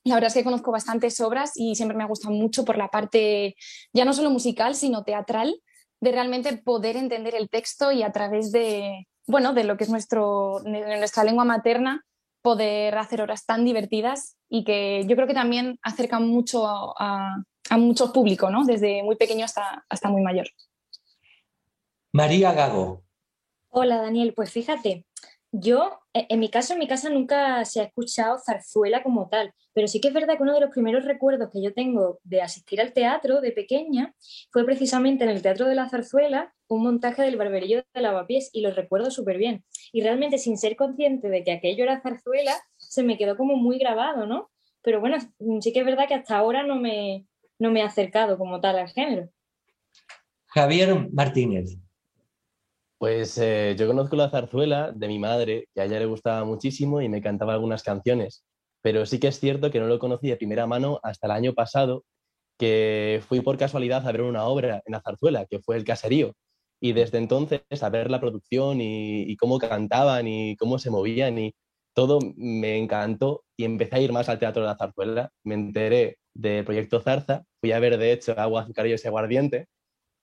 la 0.04 0.14
verdad 0.14 0.28
es 0.28 0.34
que 0.34 0.44
conozco 0.44 0.72
bastantes 0.72 1.20
obras 1.20 1.52
y 1.54 1.76
siempre 1.76 1.96
me 1.96 2.02
ha 2.02 2.08
gustado 2.08 2.34
mucho 2.34 2.64
por 2.64 2.76
la 2.76 2.88
parte 2.88 3.54
ya 3.92 4.04
no 4.04 4.12
solo 4.12 4.30
musical, 4.30 4.74
sino 4.74 5.04
teatral 5.04 5.60
de 6.00 6.10
realmente 6.10 6.56
poder 6.56 6.96
entender 6.96 7.36
el 7.36 7.48
texto 7.48 7.92
y 7.92 8.02
a 8.02 8.10
través 8.10 8.50
de, 8.50 9.06
bueno, 9.28 9.52
de 9.52 9.62
lo 9.62 9.76
que 9.76 9.84
es 9.84 9.90
nuestro, 9.90 10.60
nuestra 10.64 11.22
lengua 11.22 11.44
materna, 11.44 12.04
poder 12.42 12.98
hacer 12.98 13.22
horas 13.22 13.46
tan 13.46 13.64
divertidas 13.64 14.36
y 14.48 14.64
que 14.64 15.04
yo 15.06 15.14
creo 15.14 15.28
que 15.28 15.34
también 15.34 15.78
acercan 15.82 16.26
mucho 16.26 16.66
a, 16.66 17.36
a, 17.70 17.76
mucho 17.78 18.12
público, 18.12 18.50
¿no? 18.50 18.64
desde 18.64 19.04
muy 19.04 19.14
pequeño 19.14 19.44
hasta, 19.44 19.84
hasta 19.88 20.08
muy 20.08 20.22
mayor. 20.22 20.48
María 22.14 22.52
Gago. 22.52 23.02
Hola 23.70 23.96
Daniel, 23.96 24.34
pues 24.34 24.52
fíjate, 24.52 25.06
yo, 25.50 26.00
e, 26.12 26.26
en 26.28 26.40
mi 26.40 26.50
caso, 26.50 26.74
en 26.74 26.78
mi 26.78 26.86
casa 26.86 27.08
nunca 27.08 27.64
se 27.64 27.80
ha 27.80 27.84
escuchado 27.84 28.38
zarzuela 28.38 29.02
como 29.02 29.30
tal, 29.30 29.54
pero 29.72 29.88
sí 29.88 29.98
que 29.98 30.08
es 30.08 30.14
verdad 30.14 30.36
que 30.36 30.42
uno 30.42 30.52
de 30.52 30.60
los 30.60 30.68
primeros 30.68 31.06
recuerdos 31.06 31.48
que 31.50 31.62
yo 31.62 31.72
tengo 31.72 32.18
de 32.22 32.42
asistir 32.42 32.82
al 32.82 32.92
teatro 32.92 33.40
de 33.40 33.52
pequeña 33.52 34.14
fue 34.50 34.66
precisamente 34.66 35.24
en 35.24 35.30
el 35.30 35.40
Teatro 35.40 35.66
de 35.66 35.74
la 35.74 35.88
Zarzuela, 35.88 36.52
un 36.68 36.82
montaje 36.82 37.22
del 37.22 37.38
Barberillo 37.38 37.82
de 37.94 38.00
Lavapiés, 38.02 38.50
y 38.52 38.60
lo 38.60 38.72
recuerdo 38.72 39.10
súper 39.10 39.38
bien. 39.38 39.64
Y 39.90 40.02
realmente, 40.02 40.36
sin 40.36 40.58
ser 40.58 40.76
consciente 40.76 41.30
de 41.30 41.44
que 41.44 41.52
aquello 41.52 41.84
era 41.84 42.02
zarzuela, 42.02 42.54
se 42.76 43.02
me 43.02 43.16
quedó 43.16 43.38
como 43.38 43.56
muy 43.56 43.78
grabado, 43.78 44.26
¿no? 44.26 44.50
Pero 44.82 45.00
bueno, 45.00 45.16
sí 45.60 45.72
que 45.72 45.80
es 45.80 45.86
verdad 45.86 46.08
que 46.08 46.14
hasta 46.14 46.36
ahora 46.36 46.62
no 46.62 46.76
me, 46.76 47.26
no 47.58 47.70
me 47.70 47.80
he 47.80 47.84
acercado 47.84 48.36
como 48.36 48.60
tal 48.60 48.78
al 48.78 48.90
género. 48.90 49.30
Javier 50.48 51.08
Martínez. 51.10 51.78
Pues 53.02 53.36
eh, 53.38 53.74
yo 53.76 53.88
conozco 53.88 54.14
la 54.14 54.30
zarzuela 54.30 54.92
de 54.92 55.08
mi 55.08 55.18
madre, 55.18 55.66
que 55.74 55.80
a 55.80 55.86
ella 55.86 55.98
le 55.98 56.06
gustaba 56.06 56.44
muchísimo 56.44 57.00
y 57.02 57.08
me 57.08 57.20
cantaba 57.20 57.52
algunas 57.52 57.82
canciones, 57.82 58.44
pero 58.80 59.06
sí 59.06 59.18
que 59.18 59.26
es 59.26 59.40
cierto 59.40 59.72
que 59.72 59.80
no 59.80 59.88
lo 59.88 59.98
conocí 59.98 60.28
de 60.28 60.36
primera 60.36 60.68
mano 60.68 61.00
hasta 61.02 61.26
el 61.26 61.32
año 61.32 61.52
pasado, 61.52 62.04
que 62.56 63.20
fui 63.26 63.40
por 63.40 63.58
casualidad 63.58 64.06
a 64.06 64.12
ver 64.12 64.22
una 64.22 64.44
obra 64.44 64.82
en 64.86 64.92
la 64.92 65.00
zarzuela, 65.00 65.46
que 65.46 65.58
fue 65.58 65.76
El 65.76 65.84
Caserío, 65.84 66.34
y 66.80 66.92
desde 66.92 67.18
entonces 67.18 67.62
a 67.82 67.90
ver 67.90 68.08
la 68.08 68.20
producción 68.20 68.80
y, 68.80 69.36
cómo 69.36 69.58
cantaban 69.58 70.28
y 70.28 70.54
cómo 70.56 70.78
se 70.78 70.90
movían 70.90 71.36
y 71.40 71.54
todo 71.94 72.20
me 72.36 72.78
encantó 72.78 73.42
y 73.56 73.64
empecé 73.64 73.96
a 73.96 74.00
ir 74.00 74.12
más 74.12 74.28
al 74.28 74.38
teatro 74.38 74.62
de 74.62 74.68
la 74.68 74.76
zarzuela, 74.76 75.30
me 75.42 75.54
enteré 75.54 76.18
del 76.34 76.64
proyecto 76.64 77.00
Zarza, 77.00 77.42
fui 77.60 77.72
a 77.72 77.80
ver 77.80 77.98
de 77.98 78.12
hecho 78.12 78.38
Agua, 78.38 78.62
Azucarillos 78.62 79.04
y 79.04 79.08
Aguardiente, 79.08 79.66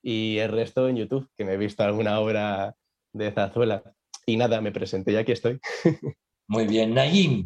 y 0.01 0.37
el 0.37 0.51
resto 0.51 0.87
en 0.87 0.97
YouTube, 0.97 1.29
que 1.35 1.45
me 1.45 1.53
he 1.53 1.57
visto 1.57 1.83
alguna 1.83 2.19
obra 2.19 2.75
de 3.13 3.31
Zarzuela. 3.31 3.83
Y 4.25 4.37
nada, 4.37 4.61
me 4.61 4.71
presenté 4.71 5.11
y 5.11 5.15
aquí 5.15 5.31
estoy. 5.31 5.59
Muy 6.47 6.67
bien, 6.67 6.93
Nayim. 6.93 7.45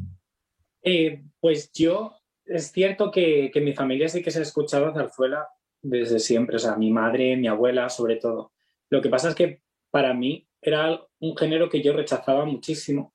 Eh, 0.81 1.23
pues 1.39 1.71
yo, 1.73 2.13
es 2.45 2.71
cierto 2.71 3.11
que, 3.11 3.51
que 3.53 3.61
mi 3.61 3.73
familia 3.73 4.09
sí 4.09 4.21
que 4.21 4.31
se 4.31 4.39
ha 4.39 4.43
escuchado 4.43 4.93
Zarzuela 4.93 5.47
desde 5.81 6.19
siempre, 6.19 6.55
o 6.55 6.59
sea, 6.59 6.75
mi 6.75 6.91
madre, 6.91 7.35
mi 7.37 7.47
abuela, 7.47 7.89
sobre 7.89 8.17
todo. 8.17 8.53
Lo 8.89 9.01
que 9.01 9.09
pasa 9.09 9.29
es 9.29 9.35
que 9.35 9.61
para 9.91 10.13
mí 10.13 10.47
era 10.61 11.01
un 11.19 11.35
género 11.35 11.69
que 11.69 11.81
yo 11.81 11.93
rechazaba 11.93 12.45
muchísimo, 12.45 13.13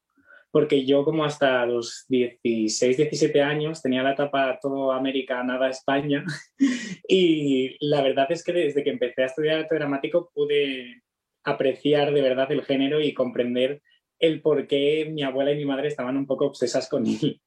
porque 0.51 0.85
yo 0.87 1.05
como 1.05 1.25
hasta 1.25 1.67
los 1.67 2.07
16, 2.09 2.97
17 2.97 3.43
años 3.43 3.83
tenía 3.83 4.03
la 4.03 4.13
etapa 4.13 4.59
todo 4.61 4.93
América, 4.93 5.43
nada 5.43 5.69
España, 5.69 6.25
y 7.09 7.77
la 7.87 8.03
verdad 8.03 8.27
es 8.31 8.43
que 8.43 8.53
desde 8.53 8.83
que 8.83 8.91
empecé 8.91 9.23
a 9.23 9.27
estudiar 9.27 9.61
arte 9.61 9.75
dramático 9.75 10.31
pude 10.35 11.03
apreciar 11.45 12.13
de 12.13 12.23
verdad 12.23 12.51
el 12.53 12.65
género 12.65 13.01
y 13.01 13.15
comprender 13.15 13.83
el 14.19 14.41
por 14.43 14.67
qué 14.67 15.09
mi 15.11 15.23
abuela 15.23 15.53
y 15.53 15.57
mi 15.57 15.65
madre 15.65 15.89
estaban 15.89 16.17
un 16.17 16.27
poco 16.27 16.47
obsesas 16.47 16.89
con 16.89 17.07
él. 17.07 17.41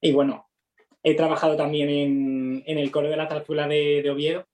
Y 0.00 0.12
bueno, 0.12 0.48
he 1.02 1.14
trabajado 1.14 1.56
también 1.56 1.88
en, 1.88 2.62
en 2.66 2.78
el 2.78 2.90
coro 2.90 3.08
de 3.08 3.16
la 3.16 3.28
zarzuela 3.28 3.66
de, 3.66 4.02
de 4.02 4.10
Oviedo 4.10 4.46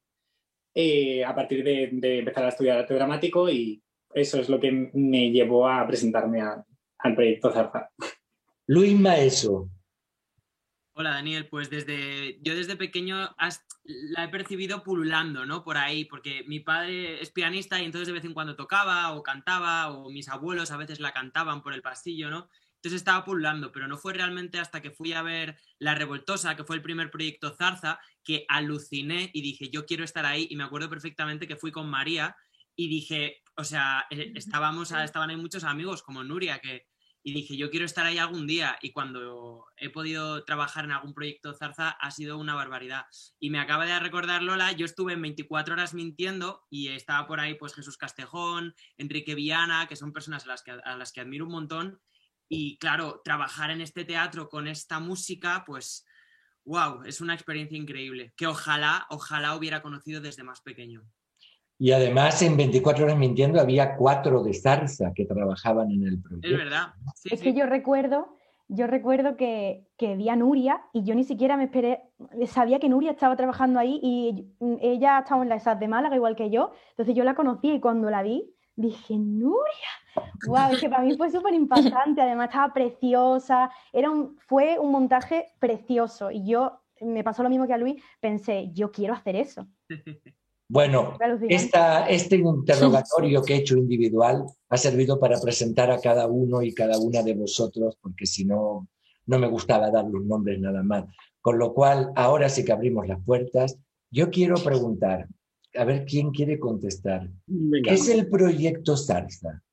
eh, 0.74 1.24
a 1.24 1.34
partir 1.34 1.64
de, 1.64 1.90
de, 1.92 2.20
empezar 2.20 2.44
a 2.44 2.48
estudiar 2.50 2.78
arte 2.78 2.94
dramático 2.94 3.50
y 3.50 3.82
eso 4.14 4.38
es 4.38 4.48
lo 4.48 4.60
que 4.60 4.90
me 4.92 5.30
llevó 5.30 5.68
a 5.68 5.86
presentarme 5.86 6.40
a, 6.40 6.64
al 6.98 7.14
proyecto 7.14 7.52
Zarza. 7.52 7.90
Luis 8.66 8.98
Maeso. 8.98 9.68
Hola 10.92 11.10
Daniel, 11.10 11.48
pues 11.48 11.70
desde 11.70 12.38
yo 12.42 12.54
desde 12.54 12.76
pequeño 12.76 13.34
la 13.84 14.24
he 14.24 14.28
percibido 14.28 14.82
pululando, 14.82 15.46
¿no? 15.46 15.64
Por 15.64 15.78
ahí, 15.78 16.04
porque 16.04 16.44
mi 16.46 16.60
padre 16.60 17.22
es 17.22 17.30
pianista 17.30 17.80
y 17.80 17.84
entonces 17.84 18.08
de 18.08 18.12
vez 18.12 18.24
en 18.24 18.34
cuando 18.34 18.56
tocaba 18.56 19.12
o 19.12 19.22
cantaba 19.22 19.90
o 19.92 20.10
mis 20.10 20.28
abuelos 20.28 20.70
a 20.70 20.76
veces 20.76 21.00
la 21.00 21.12
cantaban 21.12 21.62
por 21.62 21.72
el 21.72 21.80
pasillo, 21.80 22.28
¿no? 22.28 22.48
Entonces 22.76 23.00
estaba 23.00 23.24
pululando, 23.24 23.72
pero 23.72 23.88
no 23.88 23.98
fue 23.98 24.14
realmente 24.14 24.58
hasta 24.58 24.80
que 24.80 24.90
fui 24.90 25.12
a 25.12 25.22
ver 25.22 25.58
La 25.78 25.94
Revoltosa, 25.94 26.56
que 26.56 26.64
fue 26.64 26.76
el 26.76 26.82
primer 26.82 27.10
proyecto 27.10 27.54
Zarza, 27.54 28.00
que 28.24 28.46
aluciné 28.48 29.30
y 29.34 29.42
dije, 29.42 29.68
yo 29.68 29.84
quiero 29.84 30.02
estar 30.02 30.24
ahí. 30.24 30.48
Y 30.50 30.56
me 30.56 30.64
acuerdo 30.64 30.88
perfectamente 30.88 31.46
que 31.46 31.56
fui 31.56 31.72
con 31.72 31.90
María 31.90 32.36
y 32.74 32.88
dije, 32.88 33.42
o 33.60 33.64
sea, 33.64 34.06
eh, 34.10 34.32
estábamos, 34.34 34.90
estaban 34.90 35.30
ahí 35.30 35.36
muchos 35.36 35.64
amigos 35.64 36.02
como 36.02 36.24
Nuria, 36.24 36.58
que, 36.60 36.86
y 37.22 37.34
dije, 37.34 37.56
yo 37.56 37.70
quiero 37.70 37.84
estar 37.84 38.06
ahí 38.06 38.16
algún 38.16 38.46
día. 38.46 38.78
Y 38.80 38.92
cuando 38.92 39.66
he 39.76 39.90
podido 39.90 40.44
trabajar 40.44 40.86
en 40.86 40.92
algún 40.92 41.12
proyecto 41.12 41.52
Zarza 41.52 41.90
ha 41.90 42.10
sido 42.10 42.38
una 42.38 42.54
barbaridad. 42.54 43.04
Y 43.38 43.50
me 43.50 43.60
acaba 43.60 43.84
de 43.84 44.00
recordar 44.00 44.42
Lola, 44.42 44.72
yo 44.72 44.86
estuve 44.86 45.12
en 45.12 45.22
24 45.22 45.74
horas 45.74 45.92
mintiendo 45.92 46.64
y 46.70 46.88
estaba 46.88 47.26
por 47.26 47.40
ahí 47.40 47.54
pues 47.54 47.74
Jesús 47.74 47.98
Castejón, 47.98 48.74
Enrique 48.96 49.34
Viana, 49.34 49.86
que 49.86 49.96
son 49.96 50.12
personas 50.12 50.44
a 50.44 50.48
las 50.48 50.62
que, 50.62 50.70
a 50.70 50.96
las 50.96 51.12
que 51.12 51.20
admiro 51.20 51.44
un 51.44 51.52
montón. 51.52 52.00
Y 52.48 52.78
claro, 52.78 53.20
trabajar 53.22 53.70
en 53.70 53.82
este 53.82 54.04
teatro 54.04 54.48
con 54.48 54.66
esta 54.66 54.98
música, 54.98 55.64
pues, 55.66 56.06
wow, 56.64 57.04
es 57.04 57.20
una 57.20 57.34
experiencia 57.34 57.78
increíble, 57.78 58.32
que 58.36 58.46
ojalá, 58.46 59.06
ojalá 59.10 59.54
hubiera 59.54 59.82
conocido 59.82 60.20
desde 60.20 60.42
más 60.42 60.60
pequeño. 60.62 61.04
Y 61.80 61.92
además 61.92 62.42
en 62.42 62.58
24 62.58 63.06
horas 63.06 63.16
mintiendo 63.16 63.58
había 63.58 63.96
cuatro 63.96 64.42
de 64.42 64.52
zarza 64.52 65.14
que 65.14 65.24
trabajaban 65.24 65.90
en 65.90 66.04
el 66.04 66.20
proyecto. 66.20 66.46
Es 66.46 66.58
verdad. 66.58 66.92
Sí, 67.14 67.30
es 67.32 67.40
sí. 67.40 67.44
que 67.46 67.58
yo 67.58 67.64
recuerdo, 67.64 68.36
yo 68.68 68.86
recuerdo 68.86 69.38
que, 69.38 69.86
que 69.96 70.14
vi 70.14 70.28
a 70.28 70.36
Nuria 70.36 70.82
y 70.92 71.04
yo 71.04 71.14
ni 71.14 71.24
siquiera 71.24 71.56
me 71.56 71.64
esperé, 71.64 72.02
sabía 72.48 72.80
que 72.80 72.90
Nuria 72.90 73.12
estaba 73.12 73.34
trabajando 73.34 73.78
ahí 73.78 73.98
y 74.02 74.46
ella 74.82 75.20
estaba 75.20 75.42
en 75.42 75.48
la 75.48 75.54
ESAD 75.54 75.78
de 75.78 75.88
Málaga 75.88 76.16
igual 76.16 76.36
que 76.36 76.50
yo, 76.50 76.72
entonces 76.90 77.14
yo 77.14 77.24
la 77.24 77.34
conocí 77.34 77.72
y 77.72 77.80
cuando 77.80 78.10
la 78.10 78.22
vi 78.22 78.54
dije, 78.76 79.16
Nuria, 79.16 79.90
wow, 80.48 80.72
es 80.72 80.80
que 80.80 80.90
para 80.90 81.02
mí 81.02 81.16
fue 81.16 81.30
súper 81.30 81.54
impactante, 81.54 82.20
además 82.20 82.50
estaba 82.50 82.74
preciosa, 82.74 83.70
era 83.90 84.10
un, 84.10 84.36
fue 84.36 84.78
un 84.78 84.92
montaje 84.92 85.46
precioso 85.58 86.30
y 86.30 86.44
yo, 86.44 86.82
me 87.00 87.24
pasó 87.24 87.42
lo 87.42 87.48
mismo 87.48 87.66
que 87.66 87.72
a 87.72 87.78
Luis, 87.78 88.02
pensé, 88.20 88.68
yo 88.74 88.92
quiero 88.92 89.14
hacer 89.14 89.34
eso. 89.36 89.66
Bueno, 90.70 91.18
esta, 91.48 92.08
este 92.08 92.36
interrogatorio 92.36 93.42
que 93.42 93.54
he 93.54 93.56
hecho 93.56 93.76
individual 93.76 94.44
ha 94.68 94.76
servido 94.76 95.18
para 95.18 95.40
presentar 95.40 95.90
a 95.90 95.98
cada 95.98 96.28
uno 96.28 96.62
y 96.62 96.72
cada 96.72 96.96
una 97.00 97.24
de 97.24 97.34
vosotros, 97.34 97.98
porque 98.00 98.24
si 98.24 98.44
no, 98.44 98.86
no 99.26 99.38
me 99.40 99.48
gustaba 99.48 99.90
dar 99.90 100.04
los 100.04 100.24
nombres 100.24 100.60
nada 100.60 100.84
más. 100.84 101.06
Con 101.40 101.58
lo 101.58 101.74
cual, 101.74 102.12
ahora 102.14 102.48
sí 102.48 102.64
que 102.64 102.70
abrimos 102.70 103.08
las 103.08 103.20
puertas. 103.24 103.80
Yo 104.12 104.30
quiero 104.30 104.54
preguntar, 104.62 105.26
a 105.74 105.84
ver 105.84 106.04
quién 106.04 106.30
quiere 106.30 106.60
contestar. 106.60 107.28
Venga. 107.46 107.88
¿Qué 107.88 107.94
es 107.96 108.08
el 108.08 108.28
proyecto 108.28 108.96
Zarza? 108.96 109.64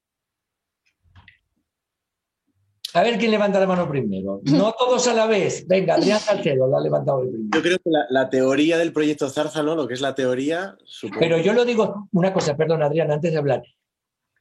A 2.98 3.04
ver 3.04 3.20
quién 3.20 3.30
levanta 3.30 3.60
la 3.60 3.68
mano 3.68 3.88
primero. 3.88 4.42
No 4.46 4.74
todos 4.80 5.08
a 5.08 5.14
la 5.14 5.28
vez. 5.28 5.68
Venga, 5.68 5.96
Adrián 5.96 6.20
Salcedo 6.20 6.68
lo 6.68 6.78
ha 6.78 6.82
levantado 6.82 7.22
el 7.22 7.30
primero. 7.30 7.50
Yo 7.54 7.62
creo 7.62 7.78
que 7.78 7.90
la, 7.92 8.06
la, 8.10 8.30
teoría 8.30 8.78
del 8.78 8.92
proyecto 8.92 9.30
Zarza, 9.30 9.62
¿no? 9.62 9.76
Lo 9.76 9.88
que 9.88 9.94
es 9.94 10.02
la 10.02 10.16
teoría. 10.16 10.76
Supongo. 10.84 11.20
Pero 11.20 11.38
yo 11.38 11.54
lo 11.54 11.64
digo, 11.64 12.08
una 12.12 12.34
cosa, 12.34 12.58
perdón, 12.58 12.82
Adrián, 12.82 13.12
antes 13.12 13.32
de 13.32 13.38
hablar. 13.38 13.62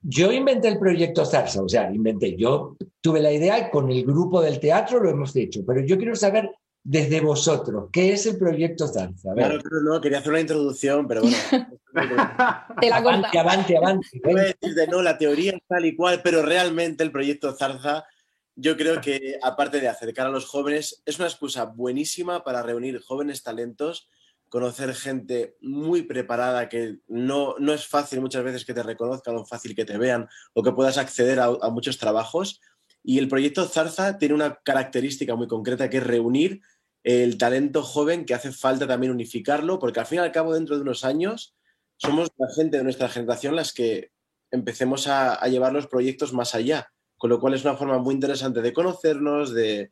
Yo 0.00 0.32
inventé 0.32 0.68
el 0.68 0.78
proyecto 0.78 1.26
Zarza, 1.26 1.62
o 1.62 1.68
sea, 1.68 1.92
inventé. 1.92 2.34
Yo 2.36 2.76
tuve 3.02 3.20
la 3.20 3.32
idea 3.32 3.70
con 3.70 3.90
el 3.90 4.04
grupo 4.04 4.40
del 4.40 4.58
teatro 4.58 5.00
lo 5.00 5.10
hemos 5.10 5.34
hecho, 5.36 5.60
pero 5.66 5.80
yo 5.80 5.98
quiero 5.98 6.14
saber 6.16 6.50
desde 6.82 7.20
vosotros, 7.20 7.88
¿qué 7.92 8.12
es 8.12 8.26
el 8.26 8.38
proyecto 8.38 8.86
Zarza? 8.86 9.34
Claro, 9.34 9.58
claro, 9.58 9.82
no, 9.82 10.00
quería 10.00 10.18
hacer 10.18 10.30
una 10.30 10.40
introducción, 10.40 11.08
pero 11.08 11.22
bueno. 11.22 11.36
Te 12.80 12.88
la 12.88 12.96
avante, 12.96 13.38
avante, 13.38 13.76
avante. 13.76 14.20
Voy 14.22 14.40
a 14.40 14.44
decir 14.44 14.74
de 14.74 14.86
no, 14.86 15.02
la 15.02 15.18
teoría 15.18 15.52
es 15.52 15.62
tal 15.66 15.84
y 15.84 15.96
cual, 15.96 16.20
pero 16.22 16.42
realmente 16.42 17.02
el 17.02 17.10
proyecto 17.10 17.52
Zarza 17.56 18.04
yo 18.56 18.76
creo 18.78 19.02
que, 19.02 19.38
aparte 19.42 19.80
de 19.80 19.88
acercar 19.88 20.26
a 20.26 20.30
los 20.30 20.46
jóvenes, 20.46 21.02
es 21.04 21.18
una 21.18 21.28
excusa 21.28 21.66
buenísima 21.66 22.42
para 22.42 22.62
reunir 22.62 23.02
jóvenes 23.02 23.42
talentos, 23.42 24.08
conocer 24.48 24.94
gente 24.94 25.56
muy 25.60 26.02
preparada, 26.02 26.70
que 26.70 27.00
no, 27.06 27.56
no 27.58 27.74
es 27.74 27.86
fácil 27.86 28.22
muchas 28.22 28.42
veces 28.42 28.64
que 28.64 28.72
te 28.72 28.82
reconozcan 28.82 29.36
o 29.36 29.44
fácil 29.44 29.74
que 29.74 29.84
te 29.84 29.98
vean 29.98 30.26
o 30.54 30.62
que 30.62 30.72
puedas 30.72 30.96
acceder 30.96 31.38
a, 31.38 31.50
muchos 31.68 31.98
trabajos. 31.98 32.62
Y 33.02 33.18
el 33.18 33.28
proyecto 33.28 33.66
Zarza 33.66 34.16
tiene 34.16 34.34
una 34.34 34.58
característica 34.64 35.36
muy 35.36 35.48
concreta 35.48 35.90
que 35.90 35.98
es 35.98 36.06
reunir 36.06 36.62
el 37.04 37.36
talento 37.36 37.82
joven 37.82 38.24
que 38.24 38.34
hace 38.34 38.52
falta 38.52 38.86
también 38.86 39.12
unificarlo, 39.12 39.78
porque 39.78 40.00
al 40.00 40.06
fin 40.06 40.16
y 40.16 40.22
al 40.22 40.32
cabo, 40.32 40.54
dentro 40.54 40.76
de 40.76 40.82
unos 40.82 41.04
años, 41.04 41.54
somos 41.98 42.30
la 42.38 42.48
gente 42.56 42.78
de 42.78 42.84
nuestra 42.84 43.10
generación 43.10 43.54
las 43.54 43.74
que 43.74 44.12
empecemos 44.50 45.08
a 45.08 45.46
llevar 45.48 45.74
los 45.74 45.88
proyectos 45.88 46.32
más 46.32 46.54
allá 46.54 46.90
con 47.26 47.30
lo 47.30 47.40
cual 47.40 47.54
es 47.54 47.64
una 47.64 47.74
forma 47.74 47.98
muy 47.98 48.14
interesante 48.14 48.62
de 48.62 48.72
conocernos, 48.72 49.52
de, 49.52 49.90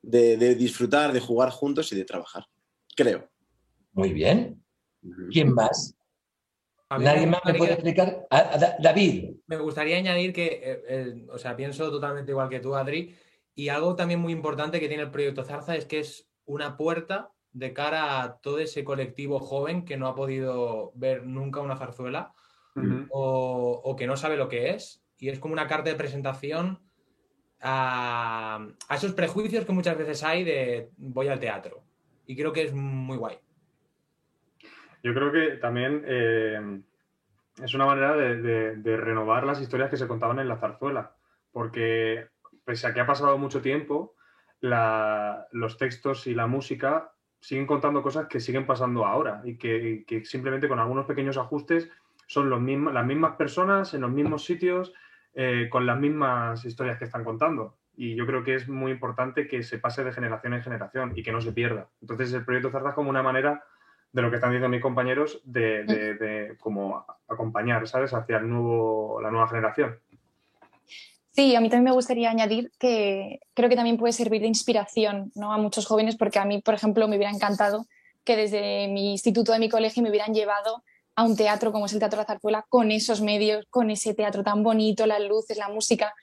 de, 0.00 0.38
de, 0.38 0.54
disfrutar, 0.54 1.12
de 1.12 1.20
jugar 1.20 1.50
juntos 1.50 1.92
y 1.92 1.96
de 1.96 2.06
trabajar, 2.06 2.46
creo. 2.96 3.28
Muy 3.92 4.14
bien. 4.14 4.64
¿Quién 5.30 5.52
más? 5.52 5.94
¿Nadie 6.88 7.26
más 7.26 7.42
me 7.44 7.52
puede 7.52 7.74
explicar? 7.74 8.26
Ah, 8.30 8.56
David. 8.80 9.32
Me 9.46 9.58
gustaría 9.58 9.98
añadir 9.98 10.32
que, 10.32 10.46
eh, 10.46 10.82
eh, 10.88 11.26
o 11.30 11.36
sea, 11.36 11.54
pienso 11.54 11.90
totalmente 11.90 12.32
igual 12.32 12.48
que 12.48 12.60
tú, 12.60 12.74
Adri, 12.74 13.14
y 13.54 13.68
algo 13.68 13.94
también 13.94 14.20
muy 14.20 14.32
importante 14.32 14.80
que 14.80 14.88
tiene 14.88 15.02
el 15.02 15.10
proyecto 15.10 15.44
Zarza 15.44 15.76
es 15.76 15.84
que 15.84 15.98
es 15.98 16.30
una 16.46 16.78
puerta 16.78 17.30
de 17.52 17.74
cara 17.74 18.22
a 18.22 18.38
todo 18.38 18.58
ese 18.58 18.84
colectivo 18.84 19.38
joven 19.38 19.84
que 19.84 19.98
no 19.98 20.08
ha 20.08 20.14
podido 20.14 20.92
ver 20.94 21.26
nunca 21.26 21.60
una 21.60 21.76
zarzuela 21.76 22.32
uh 22.74 22.80
-huh. 22.80 23.06
o, 23.10 23.82
o 23.84 23.96
que 23.96 24.06
no 24.06 24.16
sabe 24.16 24.38
lo 24.38 24.48
que 24.48 24.70
es 24.70 25.02
y 25.20 25.28
es 25.28 25.38
como 25.38 25.52
una 25.52 25.68
carta 25.68 25.90
de 25.90 25.96
presentación 25.96 26.80
a, 27.60 28.66
esos 28.90 29.12
prejuicios 29.12 29.66
que 29.66 29.72
muchas 29.72 29.96
veces 29.96 30.24
hay 30.24 30.44
de 30.44 30.90
voy 30.96 31.28
al 31.28 31.38
teatro. 31.38 31.82
Y 32.26 32.34
creo 32.36 32.52
que 32.52 32.62
es 32.62 32.72
muy 32.72 33.18
guay. 33.18 33.38
Yo 35.02 35.14
creo 35.14 35.30
que 35.30 35.56
también 35.56 36.02
eh, 36.06 36.80
es 37.62 37.74
una 37.74 37.86
manera 37.86 38.16
de, 38.16 38.96
renovar 38.96 39.44
las 39.44 39.60
historias 39.60 39.90
que 39.90 39.96
se 39.96 40.08
contaban 40.08 40.38
en 40.38 40.48
la 40.48 40.56
zarzuela, 40.56 41.14
porque 41.52 42.28
pese 42.64 42.86
a 42.86 42.94
que 42.94 43.00
ha 43.00 43.06
pasado 43.06 43.36
mucho 43.36 43.60
tiempo, 43.60 44.14
los 44.60 45.76
textos 45.76 46.26
y 46.26 46.34
la 46.34 46.46
música 46.46 47.12
siguen 47.40 47.66
contando 47.66 48.02
cosas 48.02 48.26
que 48.26 48.40
siguen 48.40 48.66
pasando 48.66 49.06
ahora 49.06 49.40
y 49.44 49.56
que, 49.56 50.22
simplemente 50.24 50.68
con 50.68 50.78
algunos 50.78 51.06
pequeños 51.06 51.38
ajustes 51.38 51.90
son 52.26 52.48
las 52.48 52.60
mismas 52.60 53.36
personas 53.36 53.92
en 53.94 54.02
los 54.02 54.10
mismos 54.10 54.44
sitios 54.44 54.92
eh, 55.34 55.68
con 55.70 55.86
las 55.86 55.98
mismas 55.98 56.64
historias 56.64 56.98
que 56.98 57.04
están 57.04 57.24
contando. 57.24 57.76
Y 57.96 58.14
yo 58.14 58.26
creo 58.26 58.42
que 58.42 58.54
es 58.54 58.68
muy 58.68 58.92
importante 58.92 59.46
que 59.46 59.62
se 59.62 59.78
pase 59.78 60.04
de 60.04 60.12
generación 60.12 60.54
en 60.54 60.62
generación 60.62 61.12
y 61.16 61.22
que 61.22 61.32
no 61.32 61.40
se 61.40 61.52
pierda. 61.52 61.88
Entonces 62.00 62.32
el 62.32 62.44
proyecto 62.44 62.70
Zarza 62.70 62.90
es 62.90 62.94
como 62.94 63.10
una 63.10 63.22
manera 63.22 63.62
de 64.12 64.22
lo 64.22 64.30
que 64.30 64.36
están 64.36 64.50
diciendo 64.50 64.68
mis 64.68 64.82
compañeros 64.82 65.40
de, 65.44 65.84
de, 65.84 66.14
de 66.14 66.56
como 66.58 67.04
acompañar, 67.28 67.86
¿sabes?, 67.86 68.12
hacia 68.12 68.38
el 68.38 68.48
nuevo, 68.48 69.20
la 69.20 69.30
nueva 69.30 69.48
generación. 69.48 69.98
Sí, 71.32 71.54
a 71.54 71.60
mí 71.60 71.68
también 71.68 71.84
me 71.84 71.92
gustaría 71.92 72.30
añadir 72.30 72.72
que 72.78 73.40
creo 73.54 73.68
que 73.68 73.76
también 73.76 73.96
puede 73.96 74.12
servir 74.12 74.40
de 74.40 74.48
inspiración 74.48 75.30
¿no? 75.36 75.52
a 75.52 75.58
muchos 75.58 75.86
jóvenes, 75.86 76.16
porque 76.16 76.40
a 76.40 76.44
mí, 76.44 76.60
por 76.60 76.74
ejemplo, 76.74 77.06
me 77.06 77.16
hubiera 77.16 77.32
encantado 77.32 77.86
que 78.24 78.36
desde 78.36 78.88
mi 78.88 79.12
instituto 79.12 79.52
de 79.52 79.60
mi 79.60 79.68
colegio 79.68 80.02
me 80.02 80.10
hubieran 80.10 80.34
llevado 80.34 80.82
a 81.20 81.24
un 81.24 81.36
teatro 81.36 81.70
como 81.70 81.84
es 81.84 81.92
el 81.92 81.98
Teatro 81.98 82.16
de 82.16 82.22
la 82.22 82.26
Zarzuela, 82.26 82.64
con 82.70 82.90
esos 82.90 83.20
medios, 83.20 83.66
con 83.68 83.90
ese 83.90 84.14
teatro 84.14 84.42
tan 84.42 84.62
bonito, 84.62 85.04
las 85.04 85.20
luces, 85.20 85.58
la 85.58 85.68
música. 85.68 86.14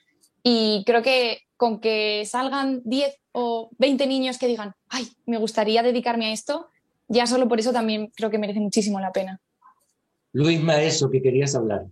Y 0.42 0.82
creo 0.86 1.02
que 1.02 1.42
con 1.56 1.80
que 1.80 2.24
salgan 2.26 2.82
10 2.84 3.16
o 3.30 3.70
20 3.78 4.08
niños 4.08 4.38
que 4.38 4.48
digan, 4.48 4.74
ay, 4.88 5.06
me 5.24 5.38
gustaría 5.38 5.84
dedicarme 5.84 6.26
a 6.26 6.32
esto, 6.32 6.66
ya 7.06 7.28
solo 7.28 7.46
por 7.46 7.60
eso 7.60 7.72
también 7.72 8.10
creo 8.16 8.28
que 8.28 8.38
merece 8.38 8.58
muchísimo 8.58 8.98
la 8.98 9.12
pena. 9.12 9.40
Luis 10.32 10.60
Maeso, 10.60 11.08
que 11.10 11.22
querías 11.22 11.54
hablar. 11.54 11.86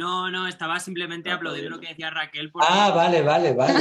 No, 0.00 0.30
no, 0.30 0.48
estaba 0.48 0.80
simplemente 0.80 1.30
aplaudiendo 1.30 1.68
lo 1.68 1.78
que 1.78 1.88
decía 1.88 2.08
Raquel. 2.08 2.50
Ah, 2.62 2.90
vale, 2.96 3.20
vale, 3.20 3.52
vale. 3.52 3.78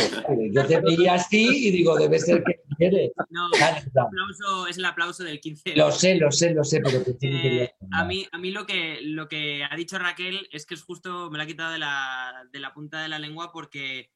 Yo 0.52 0.68
te 0.68 0.82
veía 0.82 1.14
así 1.14 1.68
y 1.68 1.72
digo, 1.72 1.98
debe 1.98 2.20
ser 2.20 2.44
que 2.44 2.60
quiere. 2.76 3.14
No, 3.30 3.48
el 3.54 3.98
aplauso, 3.98 4.68
es 4.68 4.78
el 4.78 4.84
aplauso 4.84 5.24
del 5.24 5.40
15. 5.40 5.78
Lo 5.78 5.90
sé, 5.94 6.16
lo 6.16 6.30
sé, 6.30 6.54
lo 6.54 6.66
sé, 6.66 6.82
pero 6.82 7.02
eh, 7.22 7.74
a 7.94 8.04
mí, 8.04 8.28
a 8.34 8.38
mí 8.38 8.52
lo 8.52 8.66
que, 8.66 9.00
lo 9.02 9.30
que 9.30 9.64
ha 9.64 9.74
dicho 9.78 9.98
Raquel 9.98 10.50
es 10.52 10.66
que 10.66 10.74
es 10.74 10.84
justo, 10.84 11.32
me 11.32 11.38
lo 11.38 11.46
ha 11.46 11.48
quitado 11.48 11.72
de 11.72 11.80
la, 11.80 12.46
de 12.52 12.60
la 12.60 12.74
punta 12.74 13.02
de 13.02 13.08
la 13.08 13.18
lengua 13.18 13.54
porque 13.54 14.12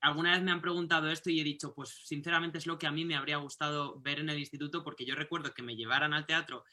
alguna 0.00 0.32
vez 0.32 0.42
me 0.42 0.50
han 0.50 0.60
preguntado 0.60 1.08
esto 1.08 1.30
y 1.30 1.38
he 1.38 1.44
dicho, 1.44 1.72
pues 1.72 2.00
sinceramente 2.04 2.58
es 2.58 2.66
lo 2.66 2.80
que 2.80 2.88
a 2.88 2.92
mí 2.92 3.04
me 3.04 3.14
habría 3.14 3.36
gustado 3.36 4.00
ver 4.00 4.18
en 4.18 4.28
el 4.28 4.40
instituto 4.40 4.82
porque 4.82 5.06
yo 5.06 5.14
recuerdo 5.14 5.54
que 5.54 5.62
me 5.62 5.76
llevaran 5.76 6.14
al 6.14 6.26
teatro 6.26 6.64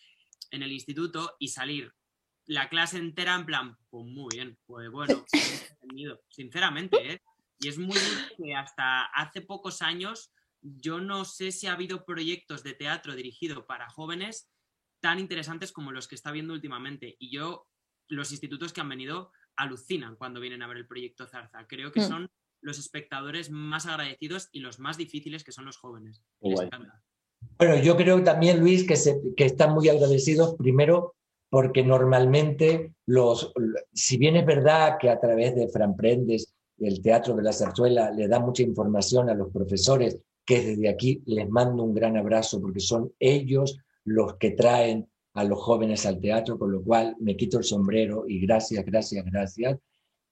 en 0.50 0.64
el 0.64 0.72
instituto 0.72 1.36
y 1.38 1.50
salir 1.50 1.94
la 2.48 2.70
clase 2.70 2.98
entera 2.98 3.36
en 3.36 3.46
plan, 3.46 3.78
pues 3.90 4.06
muy 4.06 4.36
bien, 4.36 4.58
pues 4.66 4.90
bueno, 4.92 5.26
sinceramente, 6.30 7.14
¿eh? 7.14 7.22
Y 7.60 7.70
es 7.70 7.78
muy 7.78 7.98
que 8.38 8.54
hasta 8.54 9.06
hace 9.06 9.42
pocos 9.42 9.82
años 9.82 10.32
yo 10.62 11.00
no 11.00 11.26
sé 11.26 11.52
si 11.52 11.68
ha 11.68 11.74
habido 11.74 12.06
proyectos 12.06 12.64
de 12.64 12.74
teatro 12.74 13.16
dirigido 13.16 13.66
para 13.66 13.90
jóvenes 13.90 14.50
tan 15.00 15.20
interesantes 15.20 15.72
como 15.72 15.92
los 15.92 16.08
que 16.08 16.16
está 16.16 16.32
viendo 16.32 16.54
últimamente. 16.54 17.16
Y 17.20 17.32
yo, 17.32 17.68
los 18.08 18.32
institutos 18.32 18.74
que 18.74 18.82
han 18.82 18.90
venido 18.90 19.32
alucinan 19.56 20.16
cuando 20.16 20.40
vienen 20.40 20.64
a 20.64 20.68
ver 20.68 20.78
el 20.78 20.88
proyecto 20.88 21.28
Zarza. 21.28 21.68
Creo 21.68 21.92
que 21.92 22.02
mm. 22.02 22.08
son 22.08 22.32
los 22.62 22.80
espectadores 22.80 23.52
más 23.52 23.86
agradecidos 23.86 24.50
y 24.52 24.60
los 24.60 24.80
más 24.80 24.98
difíciles 24.98 25.44
que 25.44 25.52
son 25.52 25.66
los 25.66 25.78
jóvenes. 25.78 26.24
Bueno, 26.40 27.78
yo 27.82 27.96
creo 27.96 28.24
también, 28.24 28.60
Luis, 28.60 28.88
que, 28.88 28.96
se, 28.96 29.22
que 29.38 29.46
están 29.46 29.74
muy 29.74 29.88
agradecidos 29.88 30.56
primero 30.58 31.16
porque 31.50 31.84
normalmente 31.84 32.94
los, 33.06 33.54
si 33.94 34.18
bien 34.18 34.36
es 34.36 34.46
verdad 34.46 34.98
que 35.00 35.10
a 35.10 35.20
través 35.20 35.56
de 35.56 35.68
Fran 35.68 35.96
Prendes, 35.96 36.54
el 36.80 37.02
Teatro 37.02 37.36
de 37.36 37.44
la 37.44 37.54
Zarzuela, 37.54 38.12
le 38.12 38.28
da 38.28 38.40
mucha 38.40 38.64
información 38.64 39.30
a 39.30 39.34
los 39.34 39.52
profesores, 39.52 40.20
que 40.46 40.62
desde 40.62 40.90
aquí 40.90 41.24
les 41.26 41.50
mando 41.50 41.84
un 41.84 41.94
gran 41.94 42.18
abrazo, 42.18 42.62
porque 42.62 42.80
son 42.80 43.12
ellos 43.20 43.80
los 44.04 44.36
que 44.36 44.52
traen 44.52 45.08
a 45.34 45.44
los 45.44 45.62
jóvenes 45.62 46.06
al 46.06 46.20
teatro, 46.20 46.58
con 46.58 46.72
lo 46.72 46.84
cual 46.84 47.16
me 47.20 47.36
quito 47.36 47.58
el 47.58 47.64
sombrero 47.64 48.26
y 48.28 48.40
gracias, 48.40 48.86
gracias, 48.86 49.26
gracias. 49.26 49.80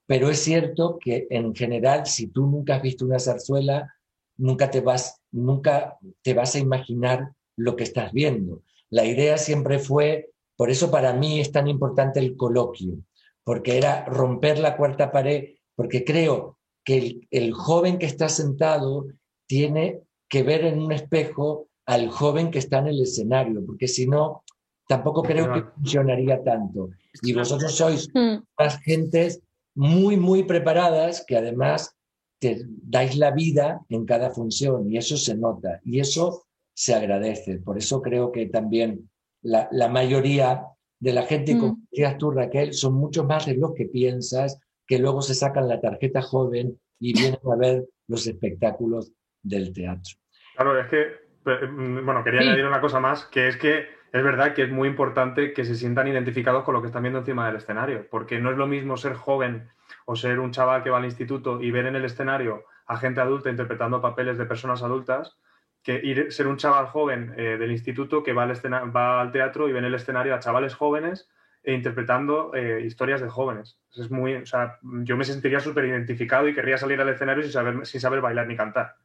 Pero 0.06 0.30
es 0.30 0.40
cierto 0.40 0.98
que 1.00 1.28
en 1.30 1.54
general, 1.56 2.06
si 2.06 2.28
tú 2.28 2.46
nunca 2.46 2.76
has 2.76 2.82
visto 2.82 3.06
una 3.06 3.20
zarzuela, 3.20 3.94
nunca 4.38 4.70
te 4.70 4.82
vas, 4.82 5.22
nunca 5.32 5.98
te 6.22 6.34
vas 6.34 6.56
a 6.56 6.60
imaginar 6.60 7.34
lo 7.56 7.76
que 7.76 7.84
estás 7.84 8.12
viendo. 8.14 8.64
La 8.90 9.06
idea 9.06 9.38
siempre 9.38 9.80
fue 9.80 10.33
por 10.56 10.70
eso 10.70 10.92
para 10.92 11.14
mí 11.14 11.40
es 11.40 11.52
tan 11.52 11.68
importante 11.68 12.20
el 12.20 12.36
coloquio, 12.36 13.00
porque 13.44 13.78
era 13.78 14.06
romper 14.06 14.60
la 14.60 14.78
cuarta 14.78 15.12
pared, 15.12 15.56
porque 15.76 16.04
creo 16.04 16.60
que 16.84 17.22
el, 17.32 17.54
joven 17.54 17.98
que 17.98 18.06
está 18.06 18.30
sentado 18.30 19.08
tiene 19.48 20.02
que 20.30 20.44
ver 20.44 20.66
en 20.66 20.82
un 20.82 20.92
espejo 20.92 21.68
al 21.86 22.10
joven 22.10 22.52
que 22.52 22.60
está 22.60 22.80
en 22.80 22.88
el 22.88 23.02
escenario, 23.02 23.66
porque 23.66 23.88
si 23.88 24.08
no, 24.08 24.44
tampoco 24.88 25.24
creo 25.24 25.52
que 25.54 25.64
funcionaría 25.64 26.44
tanto. 26.44 26.90
Y 27.22 27.34
vosotros 27.34 27.76
sois 27.76 28.10
mm. 28.14 28.38
más 28.58 28.80
gentes 28.82 29.42
muy, 29.76 30.18
muy 30.18 30.44
preparadas 30.44 31.24
que 31.26 31.38
además 31.38 31.96
te 32.40 32.66
dais 32.68 33.16
la 33.18 33.32
vida 33.32 33.82
en 33.90 34.06
cada 34.06 34.30
función 34.30 34.92
y 34.92 34.98
eso 34.98 35.18
se 35.18 35.36
nota 35.36 35.80
y 35.84 36.00
eso 36.00 36.46
se 36.74 36.94
agradece. 36.94 37.60
Por 37.60 37.78
eso 37.78 38.02
creo 38.02 38.32
que 38.32 38.48
también 38.48 39.10
la, 39.44 39.88
mayoría 39.90 40.64
de 41.00 41.14
la 41.14 41.24
gente, 41.24 41.58
como 41.58 41.74
mm. 41.74 41.88
decías 41.92 42.18
tú, 42.18 42.32
Raquel, 42.32 42.74
son 42.74 42.96
mucho 42.96 43.24
más 43.26 43.46
de 43.46 43.56
los 43.56 43.74
que 43.74 43.86
piensas, 43.86 44.60
que 44.88 45.00
luego 45.00 45.22
se 45.22 45.36
sacan 45.36 45.68
la 45.68 45.80
tarjeta 45.80 46.22
joven 46.22 46.80
y 47.00 47.14
vienen 47.14 47.40
a 47.52 47.56
ver 47.56 47.86
los 48.08 48.26
espectáculos 48.28 49.12
del 49.42 49.74
teatro. 49.74 50.14
Claro, 50.56 50.80
es 50.80 50.88
que, 50.88 51.06
mm, 51.46 52.06
bueno, 52.06 52.24
quería 52.24 52.42
añadir 52.42 52.66
una 52.66 52.82
cosa 52.82 53.00
más, 53.00 53.26
que 53.26 53.48
es 53.48 53.58
que 53.58 53.86
es 54.14 54.24
verdad 54.24 54.54
que 54.54 54.64
es 54.64 54.70
muy 54.70 54.88
importante 54.88 55.54
que 55.54 55.66
se 55.66 55.76
sientan 55.76 56.08
identificados 56.08 56.64
con 56.64 56.76
lo 56.76 56.82
que 56.82 56.88
están 56.88 57.02
viendo 57.02 57.20
encima 57.20 57.48
del 57.48 57.56
escenario, 57.58 58.08
porque 58.10 58.40
no 58.40 58.52
es 58.52 58.58
lo 58.58 58.68
mismo 58.68 58.96
ser 58.96 59.16
joven 59.16 59.68
o 60.06 60.16
ser 60.16 60.40
un 60.40 60.52
chaval 60.52 60.84
que 60.84 60.92
va 60.92 61.00
al 61.00 61.06
instituto 61.06 61.62
y 61.62 61.72
ver 61.72 61.88
en 61.88 61.96
el 61.96 62.06
escenario 62.06 62.64
a 62.86 62.98
gente 62.98 63.22
adulta 63.22 63.50
interpretando 63.50 64.02
papeles 64.02 64.38
de 64.38 64.46
personas 64.46 64.84
adultas, 64.84 65.38
que 65.84 66.00
ir, 66.04 66.32
ser 66.32 66.48
un 66.48 66.58
chaval 66.58 66.88
joven 66.88 67.34
eh, 67.38 67.58
del 67.58 67.72
instituto 67.72 68.24
que 68.24 68.34
va 68.34 68.44
al, 68.44 68.96
va 68.96 69.22
al 69.22 69.32
teatro 69.32 69.68
y 69.68 69.74
ve 69.74 69.80
en 69.80 69.86
el 69.86 69.96
escenario 69.96 70.34
a 70.34 70.40
chavales 70.40 70.74
jóvenes 70.74 71.28
e 71.64 71.74
interpretando 71.74 72.54
eh, 72.54 72.84
historias 72.86 73.22
de 73.22 73.30
jóvenes. 73.30 73.78
Es 73.96 74.10
muy, 74.10 74.36
o 74.36 74.46
sea, 74.46 74.80
yo 74.82 75.16
me 75.16 75.26
sentiría 75.26 75.60
súper 75.60 75.86
identificado 75.86 76.48
y 76.48 76.54
querría 76.54 76.78
salir 76.78 77.00
al 77.00 77.10
escenario 77.10 77.44
sin 77.44 77.52
saber, 77.52 77.86
sin 77.86 78.02
saber 78.02 78.22
bailar 78.22 78.48
ni 78.48 78.56
cantar. 78.56 78.96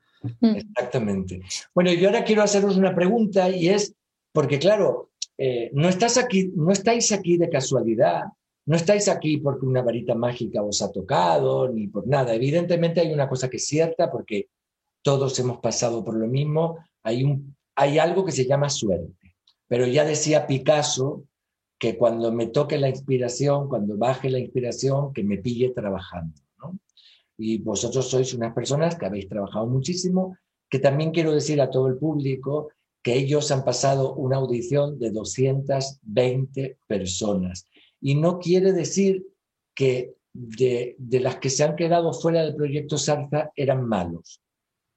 Mm. 0.41 0.57
Exactamente. 0.57 1.43
Bueno, 1.75 1.93
yo 1.93 2.09
ahora 2.09 2.25
quiero 2.25 2.43
haceros 2.43 2.77
una 2.77 2.95
pregunta 2.95 3.49
y 3.49 3.69
es, 3.69 3.95
porque 4.33 4.59
claro, 4.59 5.11
eh, 5.37 5.71
no, 5.73 5.89
estás 5.89 6.19
aquí, 6.19 6.53
no 6.55 6.73
estáis 6.73 7.13
aquí 7.13 7.37
de 7.37 7.49
casualidad, 7.49 8.25
no 8.67 8.77
estáis 8.77 9.09
aquí 9.09 9.39
porque 9.39 9.65
una 9.65 9.83
varita 9.83 10.15
mágica 10.15 10.63
os 10.63 10.83
ha 10.83 10.91
tocado, 10.91 11.69
ni 11.69 11.87
por 11.87 12.07
nada. 12.07 12.35
Evidentemente 12.35 13.01
hay 13.01 13.13
una 13.13 13.29
cosa 13.29 13.49
que 13.49 13.59
es 13.59 13.67
cierta, 13.67 14.11
porque 14.11 14.49
todos 15.03 15.39
hemos 15.39 15.59
pasado 15.59 16.05
por 16.05 16.17
lo 16.17 16.27
mismo, 16.27 16.79
hay, 17.03 17.25
un, 17.25 17.57
hay 17.75 17.99
algo 17.99 18.25
que 18.25 18.33
se 18.33 18.47
llama 18.47 18.69
suerte. 18.69 19.37
Pero 19.67 19.87
ya 19.87 20.05
decía 20.05 20.47
Picasso 20.47 21.25
que 21.79 21.97
cuando 21.97 22.33
me 22.33 22.47
toque 22.47 22.79
la 22.79 22.89
inspiración, 22.89 23.69
cuando 23.69 23.97
baje 23.97 24.31
la 24.31 24.39
inspiración, 24.39 25.13
que 25.13 25.23
me 25.23 25.39
pille 25.39 25.71
trabajando. 25.71 26.35
Y 27.37 27.59
vosotros 27.59 28.11
sois 28.11 28.35
unas 28.35 28.53
personas 28.53 28.97
que 28.97 29.07
habéis 29.07 29.29
trabajado 29.29 29.67
muchísimo, 29.67 30.37
que 30.69 30.81
también 30.81 31.13
quiero 31.13 31.33
decir 31.33 31.61
a 31.61 31.71
todo 31.71 31.87
el 31.87 31.97
público 31.97 32.71
que 33.01 33.15
ellos 33.15 33.53
han 33.53 33.65
pasado 33.65 34.15
una 34.15 34.39
audición 34.39 34.99
de 34.99 35.13
220 35.13 36.79
personas. 36.89 37.65
Y 38.01 38.17
no 38.17 38.41
quiere 38.41 38.73
decir 38.73 39.25
que 39.73 40.15
de, 40.33 40.97
de 40.99 41.21
las 41.21 41.37
que 41.37 41.49
se 41.49 41.63
han 41.63 41.77
quedado 41.77 42.13
fuera 42.13 42.43
del 42.43 42.57
proyecto 42.57 42.99
Sarza 42.99 43.53
eran 43.55 43.87
malos 43.87 44.41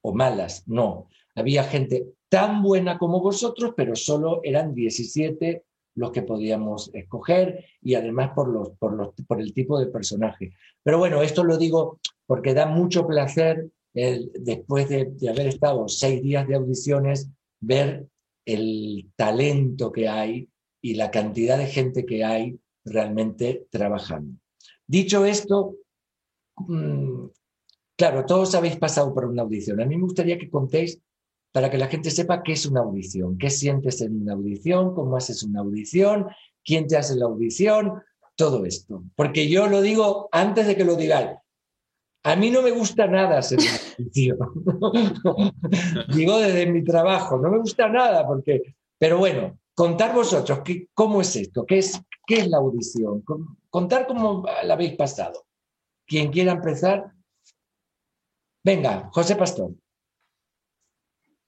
o 0.02 0.12
malas, 0.14 0.64
no. 0.66 1.08
Había 1.34 1.64
gente 1.64 2.06
tan 2.28 2.62
buena 2.62 2.98
como 2.98 3.20
vosotros, 3.20 3.72
pero 3.76 3.96
solo 3.96 4.40
eran 4.42 4.74
17 4.74 5.64
los 5.94 6.10
que 6.10 6.22
podíamos 6.22 6.90
escoger 6.94 7.64
y 7.82 7.94
además 7.94 8.32
por, 8.34 8.48
los, 8.48 8.70
por, 8.78 8.94
los, 8.94 9.10
por 9.26 9.40
el 9.40 9.52
tipo 9.52 9.78
de 9.78 9.86
personaje. 9.86 10.52
Pero 10.82 10.98
bueno, 10.98 11.22
esto 11.22 11.44
lo 11.44 11.58
digo 11.58 12.00
porque 12.26 12.54
da 12.54 12.66
mucho 12.66 13.06
placer 13.06 13.68
después 13.92 14.88
de, 14.88 15.06
de 15.06 15.28
haber 15.28 15.48
estado 15.48 15.86
seis 15.88 16.22
días 16.22 16.48
de 16.48 16.54
audiciones, 16.54 17.30
ver 17.60 18.06
el 18.46 19.10
talento 19.16 19.92
que 19.92 20.08
hay 20.08 20.48
y 20.80 20.94
la 20.94 21.10
cantidad 21.10 21.58
de 21.58 21.66
gente 21.66 22.06
que 22.06 22.24
hay 22.24 22.58
realmente 22.84 23.66
trabajando. 23.70 24.38
Dicho 24.86 25.24
esto, 25.24 25.76
mm, 26.56 27.26
Claro, 28.02 28.26
todos 28.26 28.52
habéis 28.56 28.76
pasado 28.78 29.14
por 29.14 29.26
una 29.26 29.42
audición. 29.42 29.80
A 29.80 29.86
mí 29.86 29.94
me 29.94 30.02
gustaría 30.02 30.36
que 30.36 30.50
contéis 30.50 30.98
para 31.52 31.70
que 31.70 31.78
la 31.78 31.86
gente 31.86 32.10
sepa 32.10 32.42
qué 32.42 32.54
es 32.54 32.66
una 32.66 32.80
audición, 32.80 33.38
qué 33.38 33.48
sientes 33.48 34.00
en 34.00 34.22
una 34.22 34.32
audición, 34.32 34.92
cómo 34.92 35.16
haces 35.16 35.44
una 35.44 35.60
audición, 35.60 36.26
quién 36.64 36.88
te 36.88 36.96
hace 36.96 37.14
la 37.14 37.26
audición, 37.26 38.02
todo 38.34 38.64
esto. 38.64 39.04
Porque 39.14 39.48
yo 39.48 39.68
lo 39.68 39.80
digo 39.80 40.28
antes 40.32 40.66
de 40.66 40.74
que 40.74 40.84
lo 40.84 40.96
digáis. 40.96 41.38
A 42.24 42.34
mí 42.34 42.50
no 42.50 42.60
me 42.60 42.72
gusta 42.72 43.06
nada 43.06 43.38
hacer 43.38 43.60
una 43.60 43.70
audición. 44.00 44.38
digo 46.12 46.38
desde 46.40 46.66
mi 46.66 46.82
trabajo, 46.82 47.38
no 47.38 47.50
me 47.50 47.58
gusta 47.58 47.88
nada 47.88 48.26
porque... 48.26 48.74
Pero 48.98 49.18
bueno, 49.18 49.60
contar 49.76 50.12
vosotros, 50.12 50.62
¿qué, 50.64 50.88
¿cómo 50.92 51.20
es 51.20 51.36
esto? 51.36 51.64
¿Qué 51.64 51.78
es, 51.78 52.02
¿qué 52.26 52.40
es 52.40 52.48
la 52.48 52.56
audición? 52.56 53.22
Contar 53.70 54.08
cómo 54.08 54.44
la 54.64 54.74
habéis 54.74 54.96
pasado. 54.96 55.44
Quien 56.04 56.32
quiera 56.32 56.50
empezar. 56.50 57.12
Venga, 58.64 59.08
José 59.12 59.36
Pastor. 59.36 59.72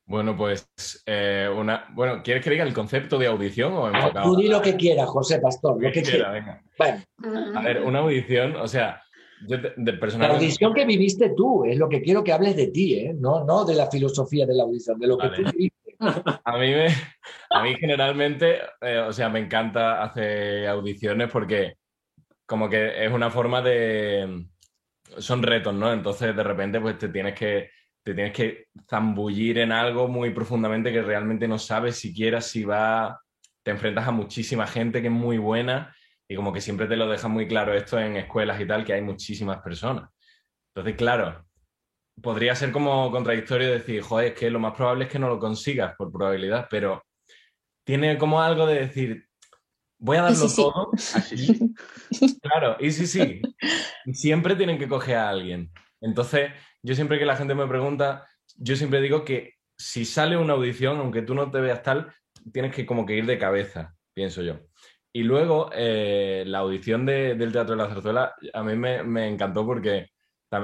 Bueno, 0.06 0.36
pues 0.36 0.68
eh, 1.06 1.48
una. 1.54 1.86
Bueno, 1.94 2.22
¿quieres 2.22 2.44
que 2.44 2.50
diga 2.50 2.64
el 2.64 2.74
concepto 2.74 3.18
de 3.18 3.26
audición 3.26 3.72
o 3.72 3.88
enfocado? 3.88 4.30
Tú 4.30 4.36
di 4.36 4.48
lo 4.48 4.60
que 4.60 4.76
quieras, 4.76 5.08
José 5.08 5.38
Pastor, 5.38 5.82
lo 5.82 5.92
que, 5.92 6.02
quiera. 6.02 6.30
Venga. 6.30 6.62
A 7.58 7.62
ver, 7.62 7.82
una 7.82 8.00
audición, 8.00 8.56
o 8.56 8.68
sea, 8.68 9.00
yo 9.46 9.58
de, 9.58 9.92
La 10.18 10.28
audición 10.28 10.72
que 10.74 10.84
viviste 10.84 11.32
tú, 11.36 11.64
es 11.64 11.78
lo 11.78 11.88
que 11.88 12.02
quiero 12.02 12.22
que 12.22 12.32
hables 12.32 12.56
de 12.56 12.68
ti, 12.68 12.94
¿eh? 12.94 13.14
no, 13.14 13.44
no 13.44 13.64
de 13.64 13.74
la 13.74 13.90
filosofía 13.90 14.46
de 14.46 14.54
la 14.54 14.62
audición, 14.64 14.98
de 14.98 15.06
lo 15.06 15.18
que 15.18 15.28
tú 15.28 15.42
viviste. 15.42 15.96
A 16.44 16.58
mí, 16.58 16.70
me, 16.70 16.86
a 17.50 17.62
mí 17.62 17.74
generalmente, 17.78 18.58
eh, 18.80 18.98
o 18.98 19.12
sea, 19.12 19.28
me 19.28 19.38
encanta 19.38 20.02
hacer 20.02 20.66
audiciones 20.66 21.30
porque 21.30 21.76
como 22.46 22.68
que 22.68 23.04
es 23.04 23.12
una 23.12 23.30
forma 23.30 23.62
de... 23.62 24.46
Son 25.18 25.42
retos, 25.42 25.74
¿no? 25.74 25.92
Entonces 25.92 26.34
de 26.34 26.42
repente 26.42 26.80
pues 26.80 26.98
te 26.98 27.08
tienes 27.08 27.34
que 27.34 27.70
te 28.04 28.14
tienes 28.14 28.34
que 28.34 28.66
zambullir 28.88 29.58
en 29.58 29.72
algo 29.72 30.08
muy 30.08 30.30
profundamente 30.30 30.92
que 30.92 31.00
realmente 31.00 31.48
no 31.48 31.58
sabes 31.58 31.96
siquiera 31.96 32.42
si 32.42 32.62
va, 32.62 33.18
te 33.62 33.70
enfrentas 33.70 34.06
a 34.06 34.10
muchísima 34.10 34.66
gente 34.66 35.00
que 35.00 35.08
es 35.08 35.12
muy 35.12 35.38
buena 35.38 35.96
y 36.28 36.36
como 36.36 36.52
que 36.52 36.60
siempre 36.60 36.86
te 36.86 36.96
lo 36.96 37.08
deja 37.08 37.28
muy 37.28 37.48
claro 37.48 37.72
esto 37.72 37.98
en 37.98 38.16
escuelas 38.16 38.60
y 38.60 38.66
tal, 38.66 38.84
que 38.84 38.92
hay 38.92 39.00
muchísimas 39.00 39.62
personas. 39.62 40.10
Entonces, 40.74 40.96
claro, 40.96 41.46
podría 42.20 42.54
ser 42.54 42.72
como 42.72 43.10
contradictorio 43.10 43.70
decir, 43.70 44.02
joder, 44.02 44.32
es 44.32 44.38
que 44.38 44.50
lo 44.50 44.60
más 44.60 44.74
probable 44.74 45.04
es 45.04 45.10
que 45.10 45.18
no 45.18 45.28
lo 45.28 45.38
consigas 45.38 45.94
por 45.96 46.12
probabilidad, 46.12 46.66
pero 46.70 47.04
tiene 47.86 48.18
como 48.18 48.42
algo 48.42 48.66
de 48.66 48.80
decir, 48.80 49.28
voy 50.04 50.18
a 50.18 50.22
darlo 50.22 50.46
todo. 50.54 50.90
Claro, 52.42 52.76
y 52.78 52.92
sí, 52.92 53.06
sí. 53.06 53.40
Siempre 54.12 54.54
tienen 54.54 54.78
que 54.78 54.86
coger 54.86 55.16
a 55.16 55.30
alguien. 55.30 55.72
Entonces, 56.00 56.52
yo 56.82 56.94
siempre 56.94 57.18
que 57.18 57.24
la 57.24 57.36
gente 57.36 57.54
me 57.54 57.66
pregunta, 57.66 58.26
yo 58.56 58.76
siempre 58.76 59.00
digo 59.00 59.24
que 59.24 59.54
si 59.76 60.04
sale 60.04 60.36
una 60.36 60.52
audición, 60.52 60.98
aunque 60.98 61.22
tú 61.22 61.34
no 61.34 61.50
te 61.50 61.60
veas 61.60 61.82
tal, 61.82 62.12
tienes 62.52 62.74
que 62.74 62.86
como 62.86 63.06
que 63.06 63.16
ir 63.16 63.26
de 63.26 63.38
cabeza, 63.38 63.96
pienso 64.12 64.42
yo. 64.42 64.60
Y 65.12 65.22
luego, 65.22 65.70
eh, 65.72 66.44
la 66.46 66.58
audición 66.58 67.06
del 67.06 67.52
Teatro 67.52 67.74
de 67.74 67.82
la 67.82 67.88
Zarzuela 67.88 68.34
a 68.52 68.62
mí 68.62 68.76
me, 68.76 69.26
encantó 69.26 69.64
porque 69.64 70.10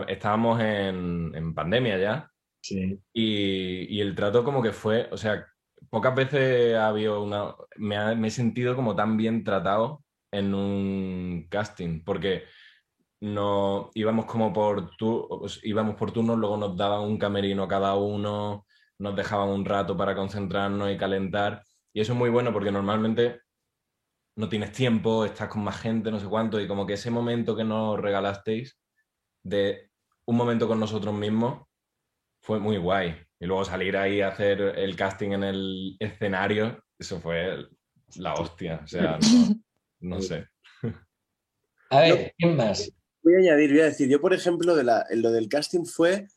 estábamos 0.06 0.60
en, 0.60 1.54
pandemia 1.54 1.98
ya. 1.98 2.30
Sí. 2.62 2.98
Y, 3.12 3.96
y, 3.96 4.00
el 4.00 4.14
trato 4.14 4.44
como 4.44 4.62
que 4.62 4.72
fue, 4.72 5.08
o 5.10 5.16
sea, 5.16 5.46
pocas 5.90 6.14
veces 6.14 6.76
ha 6.76 6.88
habido 6.88 7.22
una... 7.22 7.54
Me, 7.76 8.26
he 8.26 8.30
sentido 8.30 8.76
como 8.76 8.96
tan 8.96 9.16
bien 9.16 9.44
tratado 9.44 10.04
en 10.32 10.54
un 10.54 11.46
casting, 11.50 12.02
porque 12.04 12.44
no 13.20 13.90
íbamos 13.94 14.26
como 14.26 14.52
por 14.52 14.96
tu, 14.96 15.28
íbamos 15.62 15.96
por 15.96 16.12
turnos, 16.12 16.38
luego 16.38 16.56
nos 16.56 16.76
daban 16.76 17.02
un 17.02 17.18
camerino 17.18 17.68
cada 17.68 17.94
uno, 17.96 18.66
nos 18.98 19.16
dejaban 19.16 19.50
un 19.50 19.64
rato 19.64 19.96
para 19.96 20.14
concentrarnos 20.14 20.90
y 20.90 20.96
calentar. 20.96 21.62
Y 21.92 22.00
eso 22.00 22.12
es 22.12 22.18
muy 22.18 22.30
bueno 22.30 22.52
porque 22.52 22.70
normalmente 22.72 23.40
no 24.36 24.48
tienes 24.48 24.72
tiempo, 24.72 25.24
estás 25.24 25.48
con 25.48 25.64
más 25.64 25.80
gente, 25.80 26.10
no 26.10 26.20
sé 26.20 26.26
cuánto, 26.26 26.60
y 26.60 26.68
como 26.68 26.86
que 26.86 26.94
ese 26.94 27.10
momento 27.10 27.56
que 27.56 27.64
nos 27.64 27.98
regalasteis 28.00 28.78
de 29.42 29.90
un 30.26 30.36
momento 30.36 30.68
con 30.68 30.80
nosotros 30.80 31.14
mismos 31.14 31.66
fue 32.40 32.58
muy 32.58 32.78
guay. 32.78 33.29
Y 33.40 33.46
luego 33.46 33.64
salir 33.64 33.96
ahí 33.96 34.20
a 34.20 34.28
hacer 34.28 34.60
el 34.60 34.94
casting 34.94 35.30
en 35.30 35.44
el 35.44 35.96
escenario, 35.98 36.84
eso 36.98 37.18
fue 37.20 37.66
la 38.16 38.34
hostia. 38.34 38.82
O 38.84 38.86
sea, 38.86 39.18
no, 40.00 40.20
sé. 40.20 40.46
A 41.90 42.00
ver, 42.00 42.34
¿quién 42.36 42.56
más? 42.56 42.92
Voy 43.22 43.34
a 43.34 43.38
añadir, 43.38 43.70
voy 43.70 43.80
a 43.80 43.84
decir, 43.86 44.08
yo 44.08 44.20
por 44.20 44.34
ejemplo, 44.34 44.76
de 44.76 44.84
lo 45.16 45.30
del 45.32 45.48
casting 45.48 45.84
fue, 45.84 46.28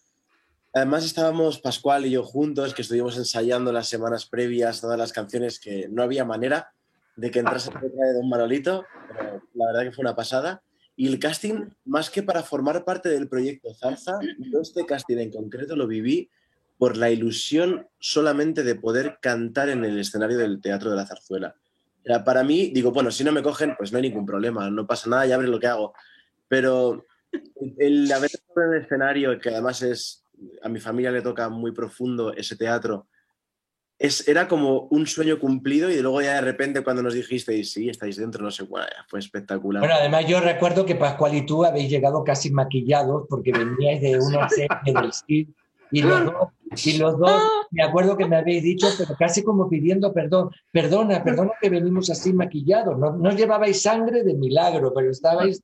además 0.73 1.05
estábamos 1.05 1.59
Pascual 1.59 2.05
y 2.05 2.11
yo 2.11 2.23
juntos, 2.23 2.73
que 2.73 2.81
estuvimos 2.81 3.17
ensayando 3.17 3.71
las 3.71 3.89
semanas 3.89 4.25
previas 4.25 4.81
todas 4.81 4.97
las 4.97 5.13
canciones 5.13 5.59
que 5.59 5.87
no 5.89 6.03
había 6.03 6.25
manera 6.25 6.73
de 7.15 7.31
que 7.31 7.39
entrase 7.39 7.71
la 7.73 7.81
letra 7.81 8.07
de 8.07 8.13
Don 8.13 8.29
Manolito, 8.29 8.85
pero 9.09 9.43
la 9.53 9.65
verdad 9.67 9.83
que 9.83 9.91
fue 9.91 10.03
una 10.03 10.15
pasada. 10.15 10.63
Y 10.95 11.07
el 11.07 11.19
casting, 11.19 11.69
más 11.85 12.09
que 12.09 12.23
para 12.23 12.43
formar 12.43 12.85
parte 12.85 13.09
del 13.09 13.27
proyecto 13.27 13.73
Zarza, 13.73 14.19
yo 14.39 14.61
este 14.61 14.85
casting 14.85 15.17
en 15.17 15.31
concreto 15.31 15.75
lo 15.75 15.87
viví 15.87 16.29
por 16.83 16.97
la 16.97 17.09
ilusión 17.09 17.87
solamente 17.97 18.61
de 18.61 18.75
poder 18.75 19.17
cantar 19.21 19.69
en 19.69 19.85
el 19.85 19.97
escenario 19.97 20.37
del 20.37 20.59
Teatro 20.59 20.89
de 20.89 20.97
la 20.97 21.05
Zarzuela. 21.05 21.55
para 22.25 22.43
mí, 22.43 22.71
digo, 22.73 22.91
bueno, 22.91 23.09
si 23.09 23.23
no 23.23 23.31
me 23.31 23.41
cogen, 23.41 23.73
pues 23.77 23.93
no 23.93 23.99
hay 23.99 24.01
ningún 24.01 24.25
problema, 24.25 24.69
no 24.69 24.85
pasa 24.85 25.09
nada, 25.09 25.25
ya 25.25 25.37
veré 25.37 25.49
lo 25.49 25.61
que 25.61 25.67
hago. 25.67 25.93
Pero 26.49 27.05
el 27.77 28.11
haber 28.11 28.31
estado 28.33 28.67
en 28.67 28.73
el 28.73 28.81
escenario, 28.81 29.39
que 29.39 29.47
además 29.47 29.81
es, 29.81 30.25
a 30.61 30.67
mi 30.67 30.81
familia 30.81 31.09
le 31.09 31.21
toca 31.21 31.47
muy 31.47 31.71
profundo 31.71 32.33
ese 32.33 32.57
teatro, 32.57 33.07
es, 33.97 34.27
era 34.27 34.49
como 34.49 34.89
un 34.91 35.07
sueño 35.07 35.39
cumplido 35.39 35.89
y 35.89 36.01
luego 36.01 36.21
ya 36.21 36.35
de 36.35 36.41
repente 36.41 36.83
cuando 36.83 37.01
nos 37.01 37.13
dijisteis, 37.13 37.71
sí, 37.71 37.87
estáis 37.87 38.17
dentro, 38.17 38.43
no 38.43 38.51
sé, 38.51 38.63
bueno, 38.63 38.87
fue 39.07 39.19
espectacular. 39.19 39.79
Bueno, 39.79 39.95
además 39.97 40.27
yo 40.27 40.41
recuerdo 40.41 40.85
que 40.85 40.95
Pascual 40.95 41.33
y 41.33 41.45
tú 41.45 41.63
habéis 41.63 41.89
llegado 41.89 42.25
casi 42.25 42.51
maquillados 42.51 43.25
porque 43.29 43.53
veníais 43.53 44.01
de 44.01 44.19
una 44.19 44.49
serie 44.49 44.67
del 44.83 45.13
y 45.91 46.01
los 46.01 46.25
dos, 46.25 46.85
y 46.85 46.97
los 46.97 47.19
dos, 47.19 47.41
me 47.71 47.83
acuerdo 47.83 48.17
que 48.17 48.25
me 48.25 48.35
habéis 48.35 48.63
dicho, 48.63 48.87
pero 48.97 49.15
casi 49.17 49.43
como 49.43 49.69
pidiendo 49.69 50.13
perdón, 50.13 50.49
perdona, 50.71 51.23
perdona 51.23 51.51
que 51.61 51.69
venimos 51.69 52.09
así 52.09 52.33
maquillados, 52.33 52.97
no, 52.97 53.15
no 53.15 53.31
llevabais 53.31 53.81
sangre 53.81 54.23
de 54.23 54.33
milagro, 54.33 54.93
pero 54.93 55.11
estabais 55.11 55.61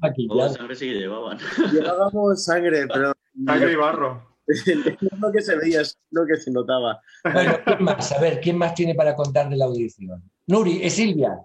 maquillados. 0.00 0.54
sangre 0.54 0.74
sí 0.76 0.88
que 0.88 0.98
llevaban. 0.98 1.38
Llevábamos 1.72 2.44
sangre, 2.44 2.86
pero... 2.86 3.12
Sangre 3.46 3.72
y 3.72 3.76
barro. 3.76 4.30
lo 5.20 5.32
que 5.32 5.40
se 5.40 5.56
veía, 5.56 5.82
es 5.82 5.98
lo 6.10 6.26
que 6.26 6.36
se 6.36 6.50
notaba. 6.50 7.00
Bueno, 7.22 7.52
¿quién 7.64 7.84
más? 7.84 8.12
A 8.12 8.20
ver, 8.20 8.40
¿quién 8.40 8.58
más 8.58 8.74
tiene 8.74 8.94
para 8.94 9.14
contar 9.14 9.48
de 9.48 9.56
la 9.56 9.66
audición? 9.66 10.22
Nuri, 10.46 10.80
es 10.82 10.94
Silvia. 10.94 11.38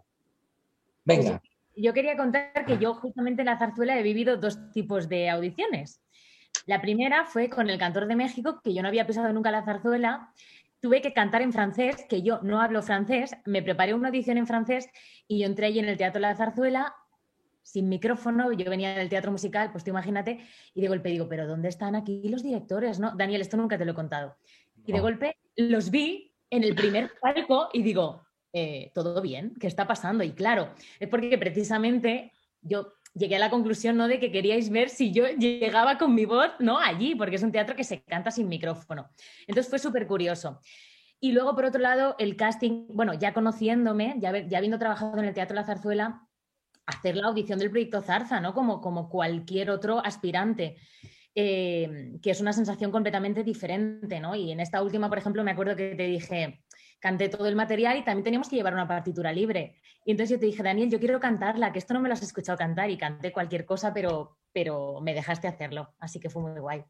Venga. 1.03 1.41
Yo 1.75 1.93
quería 1.93 2.17
contar 2.17 2.65
que 2.65 2.77
yo 2.77 2.95
justamente 2.95 3.41
en 3.41 3.47
la 3.47 3.59
zarzuela 3.59 3.99
he 3.99 4.03
vivido 4.03 4.37
dos 4.37 4.57
tipos 4.71 5.07
de 5.09 5.29
audiciones. 5.29 6.01
La 6.65 6.81
primera 6.81 7.25
fue 7.25 7.49
con 7.49 7.69
el 7.69 7.77
Cantor 7.77 8.07
de 8.07 8.15
México, 8.15 8.59
que 8.63 8.73
yo 8.73 8.81
no 8.81 8.87
había 8.87 9.05
pisado 9.05 9.31
nunca 9.31 9.51
la 9.51 9.63
zarzuela. 9.63 10.31
Tuve 10.79 11.01
que 11.01 11.13
cantar 11.13 11.41
en 11.41 11.53
francés, 11.53 12.05
que 12.09 12.21
yo 12.21 12.39
no 12.41 12.61
hablo 12.61 12.81
francés. 12.81 13.35
Me 13.45 13.61
preparé 13.61 13.93
una 13.93 14.09
audición 14.09 14.37
en 14.37 14.47
francés 14.47 14.87
y 15.27 15.39
yo 15.39 15.45
entré 15.45 15.67
ahí 15.67 15.79
en 15.79 15.85
el 15.85 15.97
Teatro 15.97 16.19
la 16.19 16.35
Zarzuela 16.35 16.95
sin 17.65 17.89
micrófono. 17.89 18.51
Yo 18.51 18.69
venía 18.69 18.95
del 18.95 19.09
teatro 19.09 19.31
musical, 19.31 19.71
pues 19.71 19.83
tú 19.83 19.89
imagínate, 19.89 20.39
y 20.73 20.81
de 20.81 20.87
golpe 20.87 21.09
digo, 21.09 21.27
¿pero 21.27 21.47
dónde 21.47 21.67
están 21.67 21.95
aquí 21.95 22.29
los 22.29 22.43
directores? 22.43 22.99
No, 22.99 23.15
Daniel, 23.15 23.41
esto 23.41 23.57
nunca 23.57 23.77
te 23.77 23.85
lo 23.85 23.91
he 23.91 23.95
contado. 23.95 24.37
Y 24.85 24.93
de 24.93 24.99
golpe 24.99 25.37
los 25.55 25.89
vi 25.89 26.31
en 26.51 26.63
el 26.63 26.75
primer 26.75 27.11
palco 27.19 27.69
y 27.73 27.81
digo, 27.81 28.21
eh, 28.53 28.91
¿todo 28.93 29.19
bien? 29.21 29.53
¿Qué 29.59 29.67
está 29.67 29.87
pasando? 29.87 30.23
Y 30.23 30.33
claro, 30.33 30.73
es 30.99 31.09
porque 31.09 31.37
precisamente 31.39 32.31
yo 32.61 32.93
llegué 33.15 33.37
a 33.37 33.39
la 33.39 33.49
conclusión 33.49 33.97
¿no? 33.97 34.07
de 34.07 34.19
que 34.19 34.31
queríais 34.31 34.69
ver 34.69 34.89
si 34.89 35.11
yo 35.11 35.27
llegaba 35.27 35.97
con 35.97 36.13
mi 36.13 36.25
voz 36.25 36.51
¿no? 36.59 36.77
allí, 36.77 37.15
porque 37.15 37.37
es 37.37 37.43
un 37.43 37.51
teatro 37.51 37.75
que 37.75 37.83
se 37.83 38.03
canta 38.03 38.29
sin 38.29 38.47
micrófono. 38.47 39.09
Entonces 39.47 39.69
fue 39.69 39.79
súper 39.79 40.05
curioso. 40.05 40.59
Y 41.19 41.31
luego, 41.31 41.55
por 41.55 41.65
otro 41.65 41.81
lado, 41.81 42.15
el 42.19 42.35
casting, 42.35 42.87
bueno, 42.89 43.13
ya 43.13 43.33
conociéndome, 43.33 44.15
ya, 44.19 44.37
ya 44.45 44.57
habiendo 44.57 44.77
trabajado 44.77 45.17
en 45.17 45.25
el 45.25 45.33
Teatro 45.33 45.55
La 45.55 45.63
Zarzuela, 45.63 46.27
hacer 46.85 47.15
la 47.15 47.27
audición 47.27 47.57
del 47.57 47.71
proyecto 47.71 48.01
Zarza, 48.01 48.39
¿no? 48.41 48.53
Como, 48.53 48.81
como 48.81 49.09
cualquier 49.09 49.71
otro 49.71 50.05
aspirante. 50.05 50.75
Eh, 51.37 52.13
que 52.21 52.31
es 52.31 52.39
una 52.39 52.53
sensación 52.53 52.91
completamente 52.91 53.43
diferente, 53.43 54.21
¿no? 54.21 54.35
Y 54.35 54.51
en 54.51 54.61
esta 54.61 54.81
última, 54.81 55.09
por 55.09 55.17
ejemplo, 55.17 55.43
me 55.43 55.51
acuerdo 55.51 55.75
que 55.75 55.93
te 55.93 56.03
dije, 56.03 56.63
canté 57.05 57.29
todo 57.29 57.45
el 57.45 57.55
material 57.55 57.99
y 57.99 58.03
también 58.03 58.23
teníamos 58.23 58.49
que 58.49 58.55
llevar 58.55 58.73
una 58.73 58.87
partitura 58.87 59.31
libre. 59.31 59.75
Y 60.05 60.09
entonces 60.09 60.31
yo 60.31 60.39
te 60.39 60.47
dije, 60.47 60.63
Daniel, 60.63 60.89
yo 60.89 60.97
quiero 60.97 61.19
cantarla, 61.19 61.71
que 61.71 61.77
esto 61.77 61.93
no 61.93 61.99
me 61.99 62.09
lo 62.09 62.13
has 62.13 62.23
escuchado 62.23 62.57
cantar 62.57 62.89
y 62.89 62.97
canté 62.97 63.31
cualquier 63.31 63.63
cosa, 63.63 63.93
pero, 63.93 64.37
pero 64.51 64.99
me 65.01 65.13
dejaste 65.13 65.47
hacerlo. 65.47 65.93
Así 65.99 66.19
que 66.19 66.31
fue 66.31 66.41
muy 66.41 66.59
guay. 66.59 66.83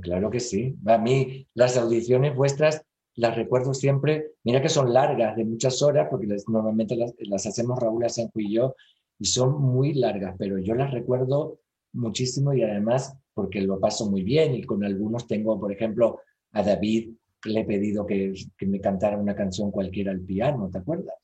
claro 0.00 0.30
que 0.30 0.40
sí. 0.40 0.74
A 0.84 0.98
mí 0.98 1.46
las 1.54 1.76
audiciones 1.76 2.34
vuestras 2.34 2.84
las 3.14 3.36
recuerdo 3.36 3.72
siempre, 3.72 4.32
mira 4.42 4.60
que 4.60 4.68
son 4.68 4.92
largas, 4.92 5.36
de 5.36 5.44
muchas 5.44 5.80
horas, 5.80 6.08
porque 6.10 6.26
normalmente 6.48 6.96
las, 6.96 7.46
hacemos 7.46 7.78
Raúl 7.78 8.04
Asenjo 8.04 8.40
y 8.40 8.54
yo, 8.54 8.74
y 9.20 9.26
son 9.26 9.62
muy 9.62 9.94
largas, 9.94 10.34
pero 10.36 10.58
yo 10.58 10.74
las 10.74 10.90
recuerdo 10.90 11.60
muchísimo 11.92 12.52
y 12.52 12.64
además 12.64 13.16
porque 13.32 13.60
lo 13.60 13.78
paso 13.78 14.10
muy 14.10 14.24
bien 14.24 14.56
y 14.56 14.64
con 14.64 14.82
algunos 14.82 15.28
tengo, 15.28 15.60
por 15.60 15.70
ejemplo, 15.70 16.18
a 16.50 16.64
David 16.64 17.12
le 17.44 17.60
he 17.60 17.64
pedido 17.64 18.06
que, 18.06 18.32
que 18.56 18.66
me 18.66 18.80
cantara 18.80 19.16
una 19.16 19.34
canción 19.34 19.70
cualquiera 19.70 20.12
al 20.12 20.20
piano, 20.20 20.68
¿te 20.70 20.78
acuerdas? 20.78 21.16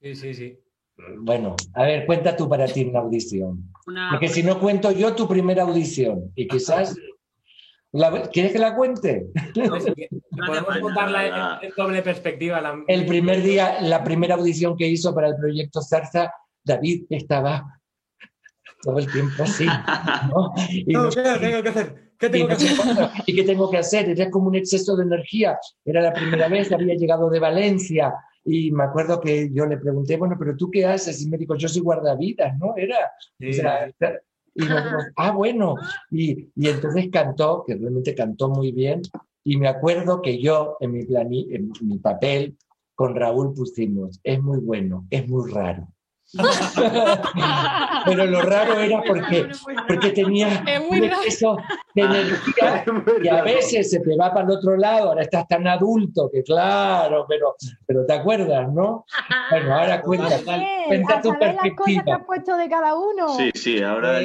Sí, 0.00 0.14
sí, 0.14 0.34
sí. 0.34 0.58
Bueno, 1.18 1.56
a 1.74 1.82
ver, 1.84 2.06
cuenta 2.06 2.36
tú 2.36 2.48
para 2.48 2.66
ti 2.66 2.84
una 2.84 3.00
audición. 3.00 3.70
Porque 4.10 4.28
si 4.28 4.42
no 4.42 4.58
cuento 4.58 4.90
yo 4.92 5.14
tu 5.14 5.28
primera 5.28 5.62
audición 5.62 6.32
y 6.34 6.46
quizás... 6.48 6.96
¿Quieres 8.32 8.52
que 8.52 8.58
la 8.58 8.76
cuente? 8.76 9.28
Podemos 9.54 10.78
contarla 10.80 11.60
en, 11.62 11.72
doble 11.74 12.02
perspectiva. 12.02 12.60
El 12.88 13.06
primer 13.06 13.42
día, 13.42 13.80
la 13.80 14.04
primera 14.04 14.34
audición 14.34 14.76
que 14.76 14.86
hizo 14.86 15.14
para 15.14 15.28
el 15.28 15.36
proyecto 15.36 15.80
Zarza, 15.80 16.30
David 16.62 17.06
estaba 17.08 17.80
todo 18.82 18.98
el 18.98 19.10
tiempo 19.10 19.44
así. 19.44 19.64
¿no? 19.64 20.52
Y 20.68 20.92
no, 20.92 21.08
¿qué 21.08 21.22
tengo 21.40 21.62
que 21.62 21.68
hacer? 21.70 22.05
¿Qué 22.18 22.30
tengo 22.30 22.46
y, 22.46 22.48
que 22.48 22.54
hacer? 22.54 23.10
¿Y 23.26 23.34
qué 23.34 23.42
tengo 23.42 23.70
que 23.70 23.78
hacer? 23.78 24.08
Era 24.10 24.30
como 24.30 24.48
un 24.48 24.54
exceso 24.54 24.96
de 24.96 25.04
energía. 25.04 25.58
Era 25.84 26.02
la 26.02 26.12
primera 26.12 26.48
vez, 26.48 26.72
había 26.72 26.94
llegado 26.94 27.28
de 27.30 27.40
Valencia. 27.40 28.14
Y 28.44 28.70
me 28.70 28.84
acuerdo 28.84 29.20
que 29.20 29.50
yo 29.52 29.66
le 29.66 29.76
pregunté, 29.76 30.16
bueno, 30.16 30.36
pero 30.38 30.56
tú 30.56 30.70
qué 30.70 30.86
haces? 30.86 31.20
Y 31.22 31.28
me 31.28 31.36
dijo, 31.36 31.56
yo 31.56 31.68
soy 31.68 31.82
guardavidas, 31.82 32.56
¿no? 32.58 32.74
Era. 32.76 33.12
O 33.40 33.52
sea, 33.52 33.92
y 34.54 34.64
nosotros, 34.64 35.04
ah, 35.16 35.32
bueno. 35.32 35.74
Y, 36.10 36.48
y, 36.54 36.68
entonces 36.68 37.08
cantó, 37.12 37.64
que 37.66 37.74
realmente 37.74 38.14
cantó 38.14 38.48
muy 38.48 38.72
bien. 38.72 39.02
Y 39.44 39.58
me 39.58 39.68
acuerdo 39.68 40.22
que 40.22 40.40
yo 40.40 40.76
en 40.80 40.92
mi, 40.92 41.04
plani, 41.04 41.48
en 41.50 41.70
mi 41.82 41.98
papel 41.98 42.56
con 42.94 43.14
Raúl 43.14 43.52
pusimos, 43.54 44.18
es 44.24 44.42
muy 44.42 44.58
bueno, 44.58 45.06
es 45.10 45.28
muy 45.28 45.52
raro. 45.52 45.86
Pero 48.04 48.26
lo 48.26 48.42
raro 48.42 48.80
era 48.80 49.00
porque, 49.06 49.48
porque 49.86 50.10
tenía 50.10 50.64
un 50.88 51.04
exceso 51.04 51.56
de 51.94 52.02
energía 52.02 52.84
y 53.22 53.28
a 53.28 53.42
veces 53.42 53.90
se 53.90 54.00
te 54.00 54.16
va 54.16 54.32
para 54.32 54.46
el 54.46 54.50
otro 54.52 54.76
lado, 54.76 55.10
ahora 55.10 55.22
estás 55.22 55.46
tan 55.46 55.66
adulto 55.66 56.28
que 56.32 56.42
claro, 56.42 57.26
pero, 57.28 57.54
pero 57.86 58.04
te 58.04 58.12
acuerdas, 58.12 58.72
¿no? 58.72 59.04
Bueno, 59.50 59.74
ahora 59.74 60.02
cuenta, 60.02 60.38
cuenta 60.86 61.20
tu 61.22 61.30
perspectiva. 61.38 61.62
las 61.62 61.76
cosas 61.76 62.04
que 62.04 62.12
has 62.12 62.26
puesto 62.26 62.56
de 62.56 62.68
cada 62.68 62.94
uno. 62.94 63.28
Sí, 63.36 63.50
sí, 63.54 63.82
ahora 63.82 64.18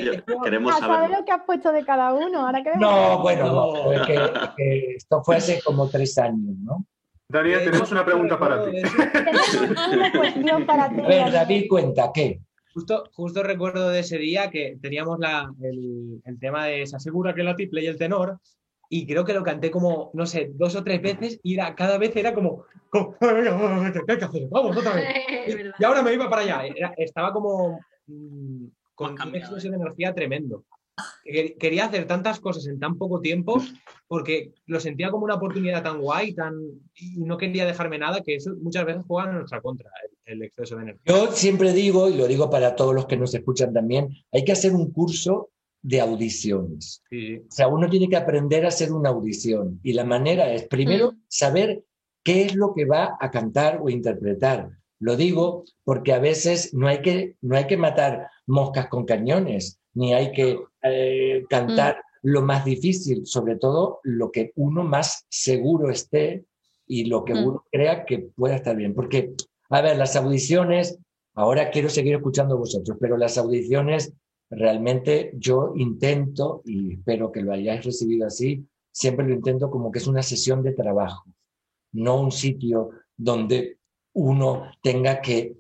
queremos 0.44 0.74
saber. 0.80 0.96
saber 0.96 1.10
lo 1.12 1.26
que 1.26 1.32
has 1.32 1.44
puesto 1.46 1.72
de 1.72 1.86
cada 1.86 2.14
uno. 2.14 2.46
Ahora 2.46 2.64
no, 2.80 3.20
bueno, 3.22 3.48
no, 3.48 4.06
que, 4.06 4.20
que 4.58 4.96
esto 4.96 5.24
fue 5.24 5.36
hace 5.38 5.62
como 5.64 5.88
tres 5.88 6.18
años, 6.18 6.56
¿no? 6.64 6.86
Daniel, 7.32 7.64
tenemos 7.64 7.92
una 7.92 8.06
pregunta 8.06 8.38
para 8.38 8.66
ti. 8.66 8.72
una 9.94 10.12
cuestión 10.12 10.66
para 10.66 10.90
ti. 10.90 11.02
A 11.02 11.08
ver, 11.08 11.32
David, 11.32 11.66
cuenta, 11.70 12.12
¿qué? 12.14 12.42
Justo, 12.74 13.10
justo 13.14 13.44
recuerdo 13.44 13.90
de 13.90 14.00
ese 14.00 14.18
día 14.18 14.50
que 14.50 14.78
teníamos 14.82 15.20
la, 15.20 15.50
el, 15.62 16.22
el, 16.26 16.40
tema 16.40 16.66
de 16.66 16.86
se 16.86 16.96
asegura 16.96 17.34
que 17.34 17.44
la 17.44 17.56
triple 17.56 17.84
y 17.84 17.88
el 17.88 17.98
tenor, 17.98 18.40
y 18.90 19.08
creo 19.08 19.24
que 19.24 19.34
lo 19.34 19.44
canté 19.44 19.72
como, 19.72 20.12
no 20.14 20.26
sé, 20.26 20.52
dos 20.54 20.76
o 20.76 20.84
tres 20.84 21.02
veces, 21.02 21.40
y 21.44 21.56
era, 21.56 21.74
cada 21.76 21.98
vez 21.98 22.16
era 22.16 22.34
como, 22.34 22.66
como 22.90 23.18
¿qué 23.20 24.12
hay 24.12 24.18
que 24.18 24.26
hacer? 24.26 24.48
Vamos, 24.50 24.76
otra 24.76 24.94
vez. 24.94 25.08
Y, 25.48 25.54
y 25.82 25.84
ahora 25.84 26.04
me 26.04 26.14
iba 26.14 26.30
para 26.30 26.44
allá. 26.44 26.66
Era, 26.76 26.94
estaba 26.98 27.34
como 27.34 27.80
mmm, 28.06 28.68
con 28.94 29.14
una 29.14 29.38
explosión 29.38 29.72
de 29.72 29.80
energía 29.80 30.14
tremendo 30.14 30.64
quería 31.60 31.86
hacer 31.86 32.08
tantas 32.08 32.40
cosas 32.40 32.68
en 32.68 32.80
tan 32.80 32.98
poco 32.98 33.20
tiempo 33.22 33.62
porque 34.08 34.54
lo 34.66 34.80
sentía 34.80 35.10
como 35.10 35.24
una 35.24 35.36
oportunidad 35.36 35.84
tan 35.84 36.02
guay 36.02 36.34
tan, 36.34 36.54
y 36.96 37.18
no 37.22 37.38
quería 37.38 37.66
dejarme 37.66 37.98
nada 37.98 38.22
que 38.22 38.36
eso 38.36 38.52
muchas 38.62 38.86
veces 38.86 39.04
juega 39.08 39.30
en 39.30 39.38
nuestra 39.38 39.62
contra, 39.62 39.90
el, 40.26 40.44
exceso 40.44 40.76
de 40.76 40.82
energía. 40.84 41.04
Yo 41.06 41.32
siempre 41.32 41.72
digo, 41.74 42.10
y 42.10 42.18
lo 42.18 42.28
digo 42.28 42.50
para 42.50 42.76
todos 42.76 42.94
los 42.94 43.06
que 43.06 43.18
nos 43.18 43.34
escuchan 43.34 43.74
también, 43.74 44.10
hay 44.32 44.44
que 44.44 44.52
hacer 44.52 44.74
un 44.74 44.92
curso 44.92 45.50
de 45.82 46.02
audiciones. 46.02 47.02
Sí. 47.10 47.38
O 47.38 47.52
sea, 47.52 47.68
uno 47.68 47.90
tiene 47.90 48.10
que 48.10 48.18
aprender 48.18 48.66
a 48.66 48.70
hacer 48.70 48.92
una 48.92 49.10
audición 49.10 49.80
y 49.82 49.94
la 49.94 50.04
manera 50.04 50.52
es 50.54 50.68
primero 50.68 51.14
mm. 51.14 51.24
saber 51.28 51.84
qué 52.24 52.44
es 52.44 52.56
lo 52.56 52.74
que 52.74 52.86
va 52.86 53.18
a 53.20 53.32
cantar 53.32 53.80
o 53.82 53.90
interpretar. 53.90 54.72
Lo 55.00 55.16
digo 55.16 55.64
porque 55.84 56.14
a 56.14 56.20
veces 56.20 56.74
no 56.74 56.88
hay 56.88 57.02
que, 57.02 57.36
no 57.42 57.56
hay 57.56 57.66
que 57.66 57.78
matar 57.78 58.28
moscas 58.46 58.88
con 58.88 59.06
cañones 59.06 59.80
ni 59.94 60.14
hay 60.14 60.32
que 60.32 60.60
eh, 60.84 61.46
cantar 61.50 61.98
mm. 61.98 62.30
lo 62.30 62.42
más 62.42 62.66
difícil, 62.66 63.26
sobre 63.26 63.56
todo 63.56 64.00
lo 64.04 64.32
que 64.32 64.52
uno 64.56 64.84
más 64.84 65.26
seguro 65.30 65.90
esté 65.90 66.46
y 66.88 67.06
lo 67.06 67.24
que 67.24 67.34
mm. 67.34 67.48
uno 67.48 67.66
crea 67.72 68.06
que 68.06 68.20
pueda 68.36 68.56
estar 68.56 68.76
bien. 68.76 68.94
Porque, 68.94 69.34
a 69.70 69.82
ver, 69.82 69.98
las 69.98 70.16
audiciones, 70.16 70.98
ahora 71.34 71.70
quiero 71.72 71.90
seguir 71.90 72.16
escuchando 72.16 72.56
a 72.56 72.60
vosotros, 72.60 72.98
pero 73.00 73.18
las 73.18 73.38
audiciones 73.38 74.14
realmente 74.50 75.32
yo 75.36 75.74
intento, 75.76 76.62
y 76.66 76.96
espero 76.96 77.32
que 77.32 77.42
lo 77.42 77.54
hayáis 77.54 77.86
recibido 77.86 78.28
así, 78.28 78.66
siempre 78.92 79.26
lo 79.26 79.34
intento 79.34 79.72
como 79.72 79.92
que 79.92 80.00
es 80.00 80.08
una 80.08 80.22
sesión 80.22 80.62
de 80.62 80.74
trabajo, 80.74 81.24
no 81.94 82.20
un 82.20 82.32
sitio 82.32 82.90
donde 83.16 83.78
uno 84.14 84.72
tenga 84.84 85.22
que 85.22 85.56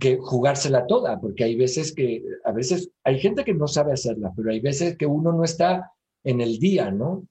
que 0.00 0.18
jugársela 0.20 0.86
toda, 0.86 1.20
porque 1.20 1.44
hay 1.44 1.56
veces 1.56 1.94
que, 1.94 2.24
a 2.44 2.52
veces, 2.52 2.90
hay 3.04 3.18
gente 3.20 3.44
que 3.44 3.54
no 3.54 3.68
sabe 3.68 3.92
hacerla, 3.92 4.32
pero 4.36 4.50
hay 4.50 4.60
veces 4.60 4.96
que 4.96 5.06
uno 5.06 5.32
no 5.32 5.44
está 5.44 5.92
en 6.24 6.40
el 6.40 6.58
día, 6.58 6.90
¿no? 6.90 7.26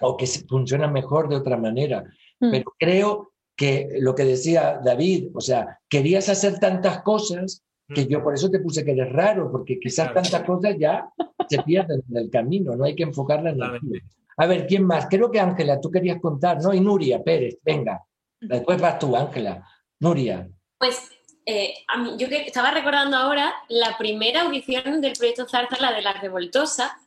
O 0.00 0.16
que 0.16 0.26
funciona 0.26 0.88
mejor 0.88 1.28
de 1.28 1.36
otra 1.36 1.56
manera. 1.56 2.04
Mm. 2.38 2.50
Pero 2.50 2.72
creo 2.78 3.32
que 3.56 3.88
lo 3.98 4.14
que 4.14 4.24
decía 4.24 4.80
David, 4.82 5.30
o 5.34 5.40
sea, 5.40 5.78
querías 5.88 6.28
hacer 6.28 6.58
tantas 6.58 7.02
cosas 7.02 7.62
que 7.92 8.06
yo 8.06 8.22
por 8.22 8.34
eso 8.34 8.48
te 8.48 8.60
puse 8.60 8.84
que 8.84 8.92
eres 8.92 9.12
raro, 9.12 9.50
porque 9.50 9.80
quizás 9.80 10.14
tantas 10.14 10.44
cosas 10.44 10.76
ya 10.78 11.10
se 11.48 11.60
pierden 11.64 12.02
en 12.08 12.16
el 12.16 12.30
camino, 12.30 12.76
no 12.76 12.84
hay 12.84 12.94
que 12.94 13.02
enfocarla 13.02 13.50
en 13.50 13.58
la 13.58 13.72
vida. 13.72 13.98
A 14.36 14.46
ver, 14.46 14.66
¿quién 14.66 14.84
más? 14.84 15.08
Creo 15.10 15.30
que 15.30 15.40
Ángela, 15.40 15.80
tú 15.80 15.90
querías 15.90 16.20
contar, 16.20 16.62
¿no? 16.62 16.72
Y 16.72 16.80
Nuria 16.80 17.22
Pérez, 17.22 17.58
venga. 17.64 18.02
Después 18.40 18.80
vas 18.80 18.98
tú, 18.98 19.14
Ángela. 19.16 19.66
Nuria. 19.98 20.48
Pues 20.78 21.10
eh, 21.46 21.74
yo 22.18 22.28
que 22.28 22.42
estaba 22.42 22.70
recordando 22.70 23.16
ahora 23.16 23.54
la 23.68 23.96
primera 23.98 24.42
audición 24.42 25.00
del 25.00 25.14
proyecto 25.14 25.48
Zarza, 25.48 25.76
la 25.80 25.92
de 25.92 26.02
la 26.02 26.12
revoltosa, 26.12 26.98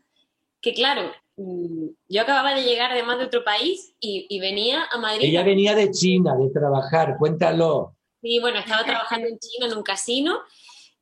que 0.62 0.74
claro, 0.74 1.12
mm, 1.38 1.88
yo 2.10 2.22
acababa 2.22 2.54
de 2.54 2.64
llegar 2.64 2.92
además 2.92 3.20
de 3.20 3.26
otro 3.26 3.44
país 3.44 3.94
y, 4.00 4.40
venía 4.40 4.88
a 4.92 4.98
Madrid. 4.98 5.30
Ella 5.30 5.44
venía 5.44 5.76
de 5.76 5.92
China, 5.92 6.36
de 6.36 6.50
trabajar, 6.50 7.16
cuéntalo. 7.18 7.96
Sí, 8.22 8.40
bueno, 8.40 8.60
estaba 8.60 8.84
trabajando 8.84 9.28
en 9.28 9.38
China 9.38 9.68
en 9.68 9.78
un 9.78 9.84
casino 9.84 10.40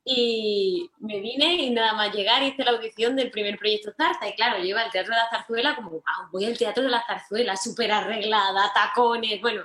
y 0.04 0.90
me 0.98 1.20
vine 1.20 1.54
y 1.54 1.70
nada 1.70 1.92
más 1.92 2.12
llegar 2.12 2.42
hice 2.42 2.64
la 2.64 2.72
audición 2.72 3.14
del 3.14 3.30
primer 3.30 3.56
proyecto 3.56 3.92
Zarza 3.96 4.28
y 4.28 4.34
claro, 4.34 4.58
yo 4.58 4.64
iba 4.64 4.80
al 4.80 4.90
Teatro 4.90 5.14
de 5.14 5.20
la 5.20 5.30
Zarzuela 5.30 5.76
como, 5.76 6.02
ah, 6.04 6.28
voy 6.32 6.44
al 6.44 6.58
Teatro 6.58 6.82
de 6.82 6.90
la 6.90 7.04
Zarzuela, 7.06 7.56
súper 7.56 7.92
arreglada, 7.92 8.72
tacones, 8.74 9.40
bueno, 9.40 9.62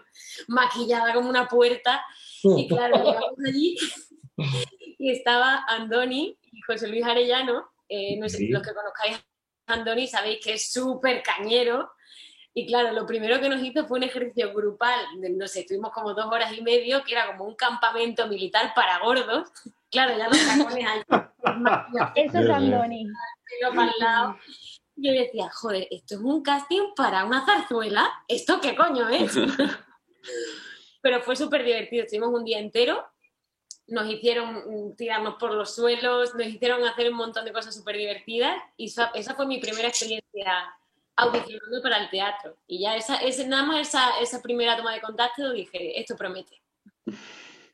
maquillada 0.48 1.14
como 1.14 1.30
una 1.30 1.48
puerta 1.48 2.06
y 2.44 2.68
claro, 2.68 2.98
llegamos 2.98 3.40
allí 3.46 3.78
y 5.00 5.12
estaba 5.12 5.64
Andoni 5.68 6.38
y 6.52 6.62
José 6.62 6.88
Luis 6.88 7.06
Arellano. 7.06 7.70
Eh, 7.90 8.18
no 8.18 8.28
sé, 8.28 8.38
si 8.38 8.48
los 8.50 8.62
que 8.62 8.74
conozcáis 8.74 9.18
a 9.68 9.74
Andoni 9.74 10.08
sabéis 10.08 10.44
que 10.44 10.54
es 10.54 10.72
súper 10.72 11.24
cañero. 11.24 11.92
Y 12.54 12.66
claro, 12.66 12.92
lo 12.92 13.06
primero 13.06 13.40
que 13.40 13.50
nos 13.50 13.62
hizo 13.62 13.86
fue 13.86 14.00
un 14.00 14.04
ejercicio 14.04 14.52
grupal, 14.52 15.00
no 15.38 15.48
sé, 15.48 15.60
estuvimos 15.60 15.92
como 15.92 16.16
dos 16.16 16.26
horas 16.26 16.52
y 16.58 16.64
medio, 16.64 17.04
que 17.04 17.12
era 17.12 17.28
como 17.28 17.46
un 17.46 17.56
campamento 17.56 18.28
militar 18.28 18.74
para 18.76 18.98
gordos. 19.00 19.50
Claro, 19.92 20.18
ya 20.18 20.28
los 20.28 20.44
tacones 20.44 20.86
ahí. 20.88 21.02
Eso 22.16 22.40
es 22.40 22.50
Andoni. 22.50 23.08
Yo 24.96 25.12
decía, 25.12 25.50
joder, 25.54 25.88
esto 25.92 26.16
es 26.16 26.22
un 26.22 26.42
casting 26.42 26.96
para 26.96 27.26
una 27.26 27.46
zarzuela. 27.46 28.12
¿Esto 28.28 28.60
qué 28.60 28.76
coño 28.76 29.08
es? 29.10 29.36
pero 31.08 31.22
fue 31.22 31.38
súper 31.38 31.64
divertido. 31.64 32.04
Estuvimos 32.04 32.34
un 32.34 32.44
día 32.44 32.60
entero, 32.60 33.02
nos 33.88 34.12
hicieron 34.12 34.94
tirarnos 34.98 35.36
por 35.36 35.54
los 35.54 35.74
suelos, 35.74 36.36
nos 36.36 36.48
hicieron 36.48 36.84
hacer 36.84 37.10
un 37.10 37.16
montón 37.16 37.46
de 37.46 37.54
cosas 37.54 37.74
súper 37.74 37.96
divertidas 37.96 38.58
y 38.76 38.88
esa, 38.88 39.10
fue 39.34 39.48
mi 39.48 39.58
primera 39.60 39.88
experiencia 39.88 40.66
audicionando 41.16 41.82
para 41.82 42.04
el 42.04 42.10
teatro. 42.10 42.58
Y 42.68 42.82
ya 42.82 42.98
esa, 42.98 43.16
ese, 43.20 43.48
nada 43.48 43.64
más 43.64 43.88
esa, 43.88 44.20
esa 44.20 44.42
primera 44.42 44.76
toma 44.76 44.94
de 44.94 45.00
contacto 45.00 45.54
dije, 45.54 45.98
esto 45.98 46.18
promete. 46.18 46.62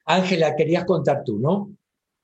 Ángela, 0.06 0.56
querías 0.56 0.86
contar 0.86 1.24
tú, 1.26 1.40
¿no? 1.40 1.76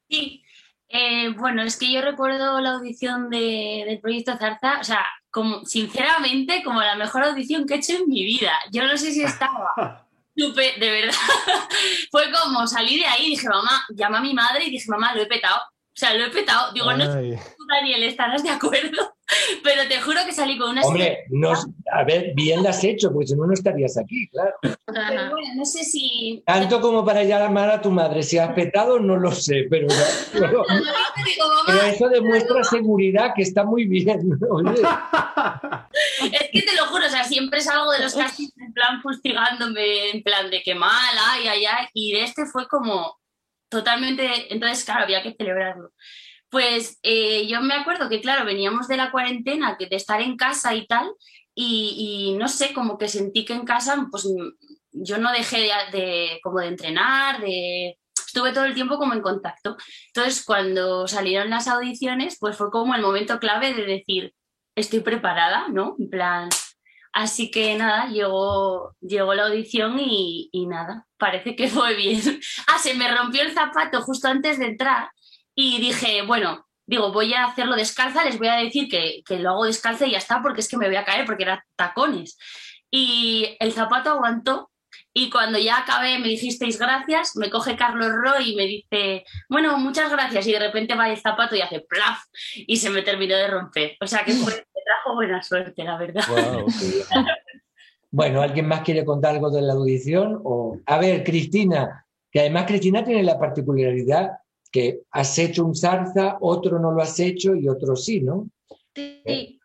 Sí, 0.08 0.44
eh, 0.90 1.34
bueno, 1.40 1.64
es 1.64 1.76
que 1.76 1.92
yo 1.92 2.04
recuerdo 2.04 2.62
la 2.62 2.74
audición 2.74 3.32
de, 3.32 3.84
del 3.88 4.00
proyecto 4.00 4.38
Zarza, 4.38 4.80
o 4.80 4.84
sea, 4.84 5.04
como, 5.32 5.66
sinceramente, 5.66 6.62
como 6.64 6.82
la 6.82 6.96
mejor 6.96 7.24
audición 7.24 7.66
que 7.66 7.74
he 7.74 7.78
hecho 7.78 7.94
en 7.94 8.08
mi 8.08 8.24
vida. 8.24 8.52
Yo 8.72 8.86
no 8.86 8.96
sé 8.96 9.12
si 9.12 9.24
estaba 9.24 10.06
de 10.48 10.90
verdad. 10.92 11.14
Fue 12.12 12.32
como 12.32 12.66
salí 12.68 13.00
de 13.00 13.06
ahí 13.06 13.28
y 13.28 13.30
dije, 13.32 13.48
mamá, 13.48 13.86
llama 13.90 14.20
a 14.20 14.22
mi 14.22 14.34
madre 14.34 14.66
y 14.66 14.72
dije, 14.72 14.86
mamá, 14.90 15.14
lo 15.14 15.22
he 15.22 15.26
petado. 15.26 15.58
O 15.58 16.00
sea, 16.00 16.14
lo 16.14 16.26
he 16.26 16.30
petado. 16.30 16.72
Digo, 16.74 16.92
no 16.94 17.06
sé, 17.06 17.40
Daniel, 17.68 18.04
¿estarás 18.04 18.44
de 18.44 18.50
acuerdo? 18.50 19.16
Pero 19.64 19.88
te 19.88 20.02
juro 20.02 20.20
que 20.26 20.34
salí 20.34 20.58
con 20.58 20.72
una... 20.72 20.82
Hombre, 20.82 21.26
no, 21.30 21.54
a 21.92 22.04
ver, 22.04 22.34
bien 22.36 22.64
lo 22.64 22.70
has 22.70 22.84
hecho, 22.84 23.12
porque 23.12 23.28
si 23.28 23.36
no, 23.36 23.46
no 23.46 23.54
estarías 23.54 23.98
aquí, 23.98 24.28
claro. 24.30 24.56
Pero 24.62 25.30
bueno, 25.32 25.56
no 25.56 25.66
sé 25.66 25.84
si... 25.84 26.44
Tanto 26.46 26.82
como 26.82 27.06
para 27.06 27.24
llamar 27.24 27.70
a 27.70 27.82
tu 27.82 27.92
madre, 27.92 28.24
si 28.24 28.38
has 28.38 28.54
petado, 28.54 29.00
no 29.00 29.18
lo 29.18 29.32
sé, 29.32 29.68
pero, 29.70 29.88
pero, 30.34 30.66
pero 31.66 31.82
eso 31.84 32.10
demuestra 32.10 32.64
seguridad 32.64 33.34
que 33.36 33.44
está 33.44 33.64
muy 33.64 33.86
bien. 33.86 34.20
es 36.32 36.50
que 36.52 36.62
te 36.62 36.76
lo 36.76 36.86
juro, 36.88 37.06
o 37.06 37.10
sea, 37.10 37.24
siempre 37.24 37.62
salgo 37.62 37.92
de 37.92 38.00
los 38.00 38.16
castings 38.16 38.54
en 38.58 38.74
plan 38.74 39.02
fustigándome, 39.02 40.12
en 40.12 40.24
plan 40.24 40.50
de 40.50 40.62
qué 40.64 40.76
mal, 40.76 41.16
ay, 41.30 41.48
ay, 41.48 41.66
ay, 41.66 41.88
y 41.94 42.14
de 42.14 42.24
este 42.24 42.46
fue 42.46 42.68
como 42.68 43.20
totalmente, 43.70 44.52
entonces 44.52 44.84
claro, 44.84 45.04
había 45.04 45.22
que 45.22 45.34
celebrarlo. 45.34 45.92
Pues 46.50 47.00
eh, 47.04 47.48
yo 47.48 47.62
me 47.62 47.76
acuerdo 47.76 48.10
que, 48.10 48.22
claro, 48.22 48.46
veníamos 48.46 48.88
de 48.88 48.98
la 48.98 49.12
cuarentena, 49.12 49.78
de 49.80 49.96
estar 49.96 50.22
en 50.22 50.36
casa 50.36 50.74
y 50.76 50.88
tal, 50.88 51.12
y, 51.62 52.36
no 52.40 52.48
sé, 52.48 52.74
como 52.74 52.98
que 52.98 53.10
sentí 53.10 53.44
que 53.44 53.54
en 53.54 53.66
casa, 53.66 54.08
pues 54.10 54.26
yo 54.92 55.18
no 55.18 55.32
dejé 55.32 55.70
de, 55.92 56.40
como 56.42 56.60
de 56.60 56.68
entrenar, 56.68 57.42
de, 57.42 57.98
estuve 58.26 58.54
todo 58.54 58.66
el 58.66 58.74
tiempo 58.74 58.98
como 58.98 59.14
en 59.14 59.22
contacto. 59.22 59.76
Entonces, 60.08 60.44
cuando 60.46 61.08
salieron 61.08 61.50
las 61.50 61.68
audiciones, 61.68 62.38
pues 62.40 62.56
fue 62.56 62.72
como 62.72 62.96
el 62.96 63.02
momento 63.02 63.40
clave 63.40 63.74
de 63.74 63.86
decir, 63.86 64.34
estoy 64.76 65.02
preparada, 65.02 65.68
¿no? 65.68 65.96
En 66.00 66.10
plan, 66.10 66.50
así 67.12 67.52
que 67.52 67.76
nada, 67.76 68.08
llegó, 68.08 68.96
llegó 69.02 69.34
la 69.34 69.48
audición 69.48 69.98
y, 70.00 70.50
nada, 70.68 71.08
parece 71.18 71.56
que 71.56 71.68
fue 71.68 71.96
bien. 71.96 72.22
ah, 72.68 72.80
se 72.80 72.94
me 72.94 73.14
rompió 73.14 73.42
el 73.42 73.52
zapato 73.52 74.02
justo 74.02 74.30
antes 74.30 74.60
de 74.60 74.68
entrar 74.68 75.10
y 75.56 75.80
dije, 75.80 76.22
bueno, 76.24 76.68
digo, 76.86 77.12
voy 77.12 77.34
a 77.34 77.46
hacerlo 77.46 77.76
descalza, 77.76 78.26
les 78.26 78.38
voy 78.38 78.48
a 78.48 78.56
decir 78.56 78.88
que, 78.90 79.22
que 79.26 79.40
lo 79.40 79.52
hago 79.52 79.66
descalza 79.66 80.08
y 80.08 80.12
ya 80.12 80.18
está, 80.18 80.42
porque 80.42 80.62
es 80.62 80.68
que 80.68 80.78
me 80.78 80.88
voy 80.88 80.96
a 80.96 81.06
caer 81.06 81.26
porque 81.26 81.44
eran 81.44 81.60
tacones. 81.76 82.38
Y 82.92 83.56
el 83.60 83.74
zapato 83.74 84.10
aguantó 84.10 84.72
y 85.14 85.30
cuando 85.30 85.58
ya 85.60 85.80
acabé, 85.80 86.20
me 86.20 86.28
dijisteis 86.28 86.80
gracias, 86.80 87.36
me 87.36 87.50
coge 87.50 87.76
Carlos 87.76 88.12
Roy 88.12 88.52
y 88.52 88.56
me 88.56 88.66
dice, 88.66 89.24
bueno, 89.50 89.78
muchas 89.78 90.12
gracias. 90.12 90.48
Y 90.48 90.54
de 90.54 90.60
repente 90.60 90.96
va 90.96 91.10
el 91.10 91.18
zapato 91.18 91.56
y 91.56 91.62
hace 91.62 91.82
plaf 91.82 92.20
y 92.56 92.78
se 92.78 92.90
me 92.90 93.02
terminó 93.02 93.36
de 93.36 93.48
romper. 93.48 93.98
O 94.02 94.08
sea 94.08 94.24
que 94.24 94.34
fue, 94.34 94.54
me 94.54 94.82
trajo 94.84 95.16
buena 95.16 95.42
suerte, 95.42 95.84
la 95.84 95.98
verdad. 95.98 96.24
bueno, 98.12 98.42
¿alguien 98.42 98.68
más 98.68 98.82
quiere 98.82 99.04
contar 99.04 99.36
algo 99.36 99.50
de 99.50 99.62
la 99.62 99.74
audición? 99.74 100.40
O... 100.44 100.78
A 100.86 100.98
ver, 101.00 101.24
Cristina, 101.24 102.06
que 102.32 102.42
además 102.42 102.66
Cristina 102.68 103.04
tiene 103.04 103.24
la 103.24 103.40
particularidad 103.40 104.32
que 104.72 105.02
has 105.12 105.38
hecho 105.38 105.66
un 105.66 105.76
zarza, 105.76 106.38
otro 106.42 106.80
no 106.80 106.92
lo 106.92 107.02
has 107.02 107.20
hecho 107.20 107.56
y 107.56 107.68
otro 107.68 107.96
sí, 107.96 108.22
¿no? 108.22 108.50
Sí. 108.96 109.22
Eh, 109.26 109.60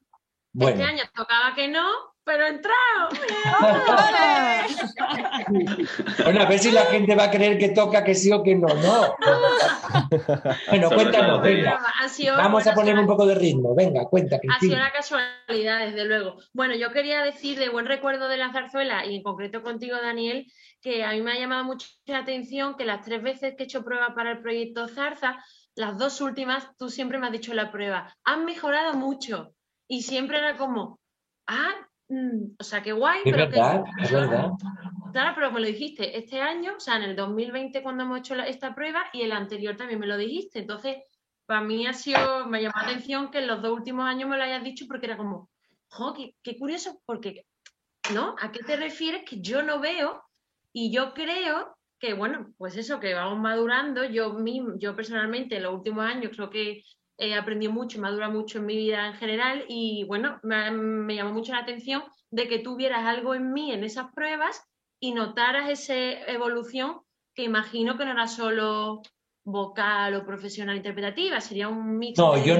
bueno. 0.52 0.80
Este 0.80 0.90
año 0.90 1.02
tocaba 1.14 1.54
que 1.54 1.68
no, 1.68 2.13
pero 2.24 2.46
entrado. 2.46 3.08
bueno, 6.24 6.40
a 6.40 6.46
ver 6.46 6.58
si 6.58 6.70
la 6.70 6.86
gente 6.86 7.14
va 7.14 7.24
a 7.24 7.30
creer 7.30 7.58
que 7.58 7.68
toca 7.68 8.02
que 8.02 8.14
sí 8.14 8.32
o 8.32 8.42
que 8.42 8.54
no, 8.54 8.68
no. 8.68 9.14
bueno, 10.70 10.90
cuéntanos, 10.90 11.42
venga. 11.42 11.78
Vamos 12.36 12.66
a 12.66 12.74
poner 12.74 12.98
un 12.98 13.06
poco 13.06 13.26
de 13.26 13.34
ritmo, 13.34 13.74
venga, 13.74 14.06
cuenta. 14.06 14.40
Ha 14.50 14.58
sido 14.58 14.76
una 14.76 14.90
casualidad, 14.90 15.80
desde 15.86 16.06
luego. 16.06 16.36
Bueno, 16.54 16.74
yo 16.74 16.92
quería 16.92 17.22
decir 17.22 17.58
de 17.58 17.68
buen 17.68 17.86
recuerdo 17.86 18.28
de 18.28 18.38
la 18.38 18.52
zarzuela 18.52 19.04
y 19.04 19.16
en 19.16 19.22
concreto 19.22 19.62
contigo, 19.62 19.96
Daniel, 20.00 20.50
que 20.80 21.04
a 21.04 21.12
mí 21.12 21.20
me 21.20 21.32
ha 21.32 21.38
llamado 21.38 21.64
mucho 21.64 21.86
la 22.06 22.18
atención 22.18 22.76
que 22.76 22.86
las 22.86 23.04
tres 23.04 23.22
veces 23.22 23.54
que 23.56 23.64
he 23.64 23.66
hecho 23.66 23.84
prueba 23.84 24.14
para 24.14 24.32
el 24.32 24.40
proyecto 24.40 24.88
Zarza, 24.88 25.44
las 25.74 25.98
dos 25.98 26.20
últimas, 26.20 26.74
tú 26.78 26.88
siempre 26.88 27.18
me 27.18 27.26
has 27.26 27.32
dicho 27.32 27.52
la 27.52 27.70
prueba, 27.70 28.14
han 28.24 28.44
mejorado 28.46 28.94
mucho. 28.94 29.52
Y 29.86 30.02
siempre 30.02 30.38
era 30.38 30.56
como, 30.56 30.98
ah, 31.46 31.74
Mm, 32.14 32.54
o 32.60 32.62
sea, 32.62 32.80
qué 32.80 32.92
guay. 32.92 33.22
Es 33.24 33.32
pero 33.32 33.48
verdad, 33.48 33.84
es 34.00 34.12
verdad. 34.12 34.50
Claro, 35.12 35.32
pero 35.34 35.50
me 35.50 35.60
lo 35.60 35.66
dijiste 35.66 36.16
este 36.16 36.40
año, 36.40 36.74
o 36.76 36.80
sea, 36.80 36.96
en 36.96 37.02
el 37.02 37.16
2020 37.16 37.82
cuando 37.82 38.04
hemos 38.04 38.20
hecho 38.20 38.34
esta 38.36 38.74
prueba 38.74 39.04
y 39.12 39.22
el 39.22 39.32
anterior 39.32 39.76
también 39.76 39.98
me 39.98 40.06
lo 40.06 40.16
dijiste. 40.16 40.60
Entonces, 40.60 40.98
para 41.46 41.60
mí 41.60 41.86
ha 41.86 41.92
sido, 41.92 42.46
me 42.46 42.62
llamó 42.62 42.74
la 42.76 42.88
atención 42.88 43.30
que 43.30 43.38
en 43.38 43.48
los 43.48 43.60
dos 43.62 43.72
últimos 43.72 44.06
años 44.06 44.28
me 44.28 44.36
lo 44.36 44.44
hayas 44.44 44.62
dicho 44.62 44.86
porque 44.86 45.06
era 45.06 45.16
como, 45.16 45.50
jo, 45.88 46.14
qué, 46.42 46.56
curioso, 46.56 47.00
porque, 47.04 47.46
¿no? 48.12 48.36
¿A 48.40 48.52
qué 48.52 48.60
te 48.60 48.76
refieres 48.76 49.24
que 49.28 49.40
yo 49.40 49.62
no 49.62 49.80
veo? 49.80 50.22
Y 50.72 50.92
yo 50.92 51.14
creo 51.14 51.76
que, 51.98 52.14
bueno, 52.14 52.52
pues 52.56 52.76
eso, 52.76 53.00
que 53.00 53.14
vamos 53.14 53.40
madurando. 53.40 54.04
Yo, 54.04 54.34
mismo, 54.34 54.74
yo 54.78 54.94
personalmente 54.94 55.56
en 55.56 55.64
los 55.64 55.74
últimos 55.74 56.04
años 56.04 56.32
creo 56.34 56.50
que 56.50 56.82
he 57.18 57.34
aprendido 57.34 57.72
mucho, 57.72 58.00
madura 58.00 58.28
mucho 58.28 58.58
en 58.58 58.66
mi 58.66 58.76
vida 58.76 59.06
en 59.06 59.14
general 59.14 59.64
y 59.68 60.04
bueno, 60.04 60.40
me, 60.42 61.14
llamó 61.14 61.32
mucho 61.32 61.52
la 61.52 61.60
atención 61.60 62.02
de 62.30 62.48
que 62.48 62.58
tú 62.58 62.76
vieras 62.76 63.04
algo 63.04 63.34
en 63.34 63.52
mí 63.52 63.72
en 63.72 63.84
esas 63.84 64.12
pruebas 64.12 64.62
y 65.00 65.12
notaras 65.12 65.70
esa 65.70 65.94
evolución 66.30 67.00
que 67.34 67.44
imagino 67.44 67.96
que 67.96 68.04
no 68.04 68.12
era 68.12 68.26
solo 68.26 69.02
vocal 69.44 70.14
o 70.14 70.24
profesional 70.24 70.76
interpretativa, 70.76 71.40
sería 71.40 71.68
un 71.68 71.98
mix. 71.98 72.18
No, 72.18 72.42
yo 72.42 72.56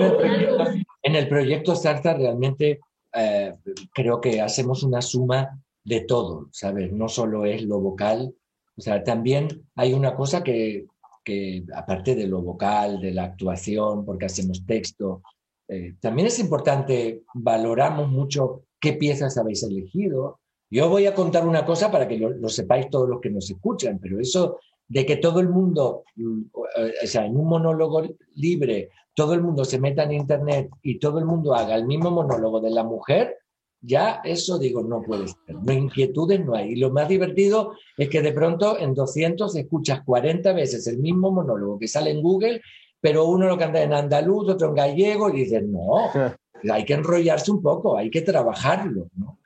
en 1.02 1.16
el 1.16 1.28
proyecto 1.28 1.74
Sarta 1.74 2.14
realmente 2.14 2.80
eh, 3.12 3.54
creo 3.92 4.20
que 4.20 4.40
hacemos 4.40 4.82
una 4.82 5.00
suma 5.00 5.58
de 5.82 6.00
todo, 6.00 6.48
¿sabes? 6.50 6.92
No 6.92 7.08
solo 7.08 7.44
es 7.44 7.62
lo 7.62 7.80
vocal, 7.80 8.34
o 8.76 8.80
sea, 8.80 9.02
también 9.04 9.66
hay 9.76 9.92
una 9.92 10.14
cosa 10.14 10.42
que, 10.42 10.86
que 11.24 11.64
aparte 11.74 12.14
de 12.14 12.26
lo 12.26 12.42
vocal, 12.42 13.00
de 13.00 13.12
la 13.12 13.24
actuación, 13.24 14.04
porque 14.04 14.26
hacemos 14.26 14.64
texto, 14.66 15.22
eh, 15.68 15.94
también 16.00 16.28
es 16.28 16.38
importante, 16.38 17.22
valoramos 17.34 18.08
mucho 18.08 18.64
qué 18.78 18.92
piezas 18.92 19.38
habéis 19.38 19.62
elegido. 19.62 20.40
Yo 20.70 20.88
voy 20.88 21.06
a 21.06 21.14
contar 21.14 21.46
una 21.46 21.64
cosa 21.64 21.90
para 21.90 22.06
que 22.06 22.18
lo, 22.18 22.48
sepáis 22.48 22.90
todos 22.90 23.08
los 23.08 23.20
que 23.20 23.30
nos 23.30 23.48
escuchan, 23.50 23.98
pero 24.00 24.20
eso 24.20 24.58
de 24.86 25.06
que 25.06 25.16
todo 25.16 25.40
el 25.40 25.48
mundo, 25.48 26.04
mm, 26.16 26.42
o 26.52 27.06
sea, 27.06 27.24
en 27.24 27.36
un 27.36 27.48
monólogo 27.48 28.02
libre, 28.34 28.90
todo 29.14 29.32
el 29.34 29.42
mundo 29.42 29.64
se 29.64 29.78
meta 29.78 30.02
en 30.02 30.12
Internet 30.12 30.68
y 30.82 30.98
todo 30.98 31.18
el 31.18 31.24
mundo 31.24 31.54
haga 31.54 31.76
el 31.76 31.86
mismo 31.86 32.10
monólogo 32.10 32.60
de 32.60 32.70
la 32.70 32.84
mujer, 32.84 33.38
ya 33.84 34.20
eso 34.24 34.58
digo, 34.58 34.82
no 34.82 35.02
puede 35.02 35.28
ser. 35.28 35.56
No, 35.62 35.72
inquietudes 35.72 36.44
no 36.44 36.54
hay. 36.54 36.72
Y 36.72 36.76
lo 36.76 36.90
más 36.90 37.08
divertido 37.08 37.74
es 37.96 38.08
que 38.08 38.22
de 38.22 38.32
pronto 38.32 38.78
en 38.78 38.94
200 38.94 39.54
escuchas 39.56 40.02
40 40.04 40.52
veces 40.52 40.86
el 40.86 40.98
mismo 40.98 41.30
monólogo 41.30 41.78
que 41.78 41.88
sale 41.88 42.10
en 42.10 42.22
Google, 42.22 42.62
pero 43.00 43.26
uno 43.26 43.46
lo 43.46 43.58
canta 43.58 43.82
en 43.82 43.92
andaluz, 43.92 44.48
otro 44.48 44.68
en 44.68 44.74
gallego, 44.74 45.28
y 45.30 45.44
dices, 45.44 45.62
no, 45.64 46.08
hay 46.72 46.84
que 46.84 46.94
enrollarse 46.94 47.50
un 47.50 47.62
poco, 47.62 47.96
hay 47.96 48.10
que 48.10 48.22
trabajarlo, 48.22 49.08
¿no? 49.16 49.40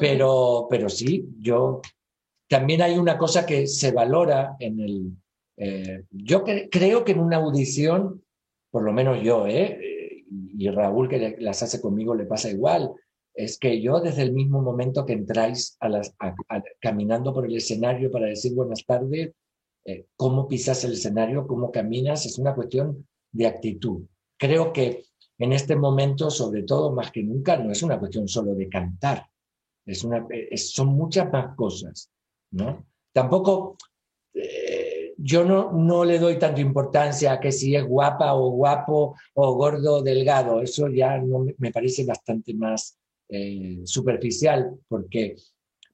Pero, 0.00 0.66
pero 0.68 0.88
sí, 0.88 1.24
yo 1.38 1.80
también 2.48 2.82
hay 2.82 2.98
una 2.98 3.16
cosa 3.16 3.46
que 3.46 3.68
se 3.68 3.92
valora 3.92 4.56
en 4.58 4.80
el... 4.80 5.12
Eh, 5.56 6.02
yo 6.10 6.42
creo 6.42 7.04
que 7.04 7.12
en 7.12 7.20
una 7.20 7.36
audición, 7.36 8.24
por 8.72 8.82
lo 8.82 8.92
menos 8.92 9.22
yo, 9.22 9.46
¿eh? 9.46 9.78
y 10.56 10.68
Raúl 10.68 11.08
que 11.08 11.36
las 11.38 11.62
hace 11.62 11.80
conmigo 11.80 12.14
le 12.14 12.26
pasa 12.26 12.50
igual, 12.50 12.92
es 13.34 13.58
que 13.58 13.80
yo 13.80 14.00
desde 14.00 14.22
el 14.22 14.32
mismo 14.32 14.62
momento 14.62 15.04
que 15.04 15.12
entráis 15.12 15.76
a 15.80 15.90
caminando 16.80 17.34
por 17.34 17.46
el 17.46 17.56
escenario 17.56 18.10
para 18.10 18.26
decir 18.26 18.54
buenas 18.54 18.84
tardes, 18.86 19.32
eh, 19.84 20.06
cómo 20.16 20.46
pisas 20.46 20.84
el 20.84 20.92
escenario, 20.92 21.46
cómo 21.46 21.70
caminas, 21.70 22.24
es 22.26 22.38
una 22.38 22.54
cuestión 22.54 23.06
de 23.32 23.46
actitud. 23.46 24.02
Creo 24.38 24.72
que 24.72 25.04
en 25.38 25.52
este 25.52 25.74
momento, 25.74 26.30
sobre 26.30 26.62
todo 26.62 26.92
más 26.92 27.10
que 27.10 27.24
nunca, 27.24 27.56
no 27.56 27.72
es 27.72 27.82
una 27.82 27.98
cuestión 27.98 28.28
solo 28.28 28.54
de 28.54 28.68
cantar, 28.68 29.26
es 29.84 30.04
una, 30.04 30.26
son 30.56 30.88
muchas 30.88 31.30
más 31.32 31.56
cosas. 31.56 32.10
¿no? 32.52 32.86
Tampoco 33.12 33.76
eh, 34.32 35.12
yo 35.18 35.44
no, 35.44 35.72
no 35.72 36.04
le 36.04 36.18
doy 36.18 36.38
tanta 36.38 36.60
importancia 36.60 37.32
a 37.32 37.40
que 37.40 37.50
si 37.50 37.74
es 37.74 37.84
guapa 37.84 38.34
o 38.34 38.50
guapo 38.50 39.16
o 39.34 39.54
gordo 39.54 39.96
o 39.96 40.02
delgado, 40.02 40.60
eso 40.60 40.88
ya 40.88 41.18
no, 41.18 41.46
me 41.58 41.72
parece 41.72 42.04
bastante 42.04 42.54
más 42.54 42.96
eh, 43.36 43.80
superficial, 43.84 44.78
porque, 44.86 45.34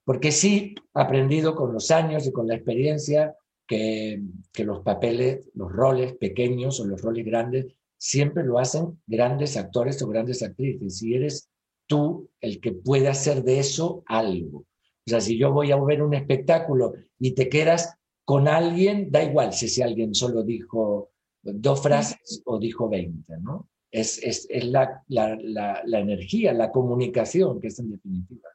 porque 0.05 0.31
sí 0.31 0.75
aprendido 0.93 1.55
con 1.55 1.73
los 1.73 1.91
años 1.91 2.27
y 2.27 2.33
con 2.33 2.47
la 2.47 2.55
experiencia 2.55 3.35
que, 3.67 4.21
que 4.53 4.65
los 4.65 4.83
papeles, 4.83 5.49
los 5.55 5.73
roles 5.73 6.15
pequeños 6.17 6.81
o 6.81 6.85
los 6.85 7.01
roles 7.01 7.25
grandes, 7.25 7.67
siempre 7.97 8.45
lo 8.45 8.59
hacen 8.59 9.01
grandes 9.07 9.57
actores 9.57 10.03
o 10.03 10.09
grandes 10.09 10.43
actrices. 10.43 11.03
Y 11.03 11.15
eres 11.15 11.49
tú 11.87 12.29
el 12.43 12.61
que 12.61 12.73
puede 12.73 13.09
hacer 13.09 13.43
de 13.43 13.59
eso 13.59 14.03
algo. 14.05 14.59
O 14.59 15.11
sea, 15.11 15.23
si 15.23 15.39
yo 15.39 15.51
voy 15.51 15.73
a 15.73 15.81
ver 15.81 16.03
un 16.03 16.13
espectáculo 16.13 16.93
y 17.19 17.33
te 17.33 17.49
quedas 17.49 17.95
con 18.27 18.49
alguien, 18.49 19.11
da 19.11 19.25
igual 19.25 19.55
si 19.55 19.65
ese 19.65 19.83
alguien 19.83 20.15
solo 20.15 20.43
dijo 20.43 21.11
dos 21.43 21.83
frases 21.83 22.43
o 22.45 22.59
dijo 22.59 22.91
veinte, 22.91 23.39
¿no? 23.41 23.70
Es, 23.91 24.23
es, 24.23 24.47
es 24.51 24.65
la, 24.67 25.03
la, 25.09 25.37
la, 25.85 25.99
energía, 25.99 26.53
la 26.53 26.71
comunicación, 26.71 27.61
que 27.61 27.69
es 27.69 27.79
en 27.79 27.91
definitiva. 27.91 28.49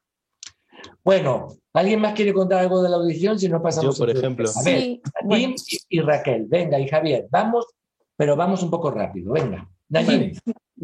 Bueno, 1.03 1.47
¿alguien 1.73 1.99
más 1.99 2.13
quiere 2.13 2.33
contar 2.33 2.59
algo 2.59 2.81
de 2.81 2.89
la 2.89 2.97
audición? 2.97 3.37
Si 3.37 3.49
no 3.49 3.61
pasamos. 3.61 3.97
Yo, 3.97 4.05
por 4.05 4.15
ejemplo. 4.15 4.49
A 4.49 4.63
ver, 4.63 4.99
y, 5.89 6.01
Raquel, 6.01 6.45
venga, 6.47 6.79
y 6.79 6.87
Javier, 6.87 7.27
vamos, 7.29 7.65
pero 8.15 8.35
vamos 8.35 8.63
un 8.63 8.69
poco 8.69 8.91
rápido, 8.91 9.33
venga. 9.33 9.69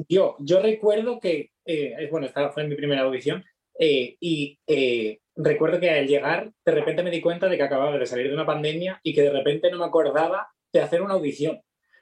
Yo, 0.07 0.35
yo 0.39 0.61
recuerdo 0.61 1.19
que, 1.19 1.51
eh, 1.65 2.07
bueno, 2.09 2.27
esta 2.27 2.49
fue 2.49 2.67
mi 2.67 2.75
primera 2.75 3.01
audición, 3.01 3.43
eh, 3.79 4.15
y 4.19 4.59
eh, 4.67 5.19
recuerdo 5.35 5.79
que 5.79 5.89
al 5.89 6.07
llegar, 6.07 6.51
de 6.65 6.71
repente 6.71 7.03
me 7.03 7.11
di 7.11 7.21
cuenta 7.21 7.47
de 7.47 7.57
que 7.57 7.63
acababa 7.63 7.97
de 7.97 8.05
salir 8.05 8.27
de 8.27 8.33
una 8.33 8.45
pandemia 8.45 8.99
y 9.03 9.13
que 9.13 9.23
de 9.23 9.31
repente 9.31 9.71
no 9.71 9.79
me 9.79 9.85
acordaba 9.85 10.49
de 10.71 10.81
hacer 10.81 11.01
una 11.01 11.15
audición 11.15 11.61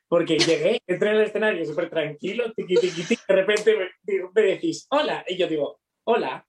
porque 0.09 0.37
llegué, 0.37 0.81
entré 0.87 1.11
en 1.11 1.15
el 1.17 1.23
escenario 1.23 1.63
súper 1.63 1.89
tranquilo, 1.89 2.51
tiqui, 2.53 2.75
tiqui, 2.75 3.03
tiqui, 3.03 3.23
de 3.27 3.35
repente 3.35 3.75
me, 4.33 4.41
decís, 4.41 4.87
hola, 4.89 5.23
y 5.27 5.37
yo 5.37 5.47
digo, 5.47 5.79
hola, 6.03 6.45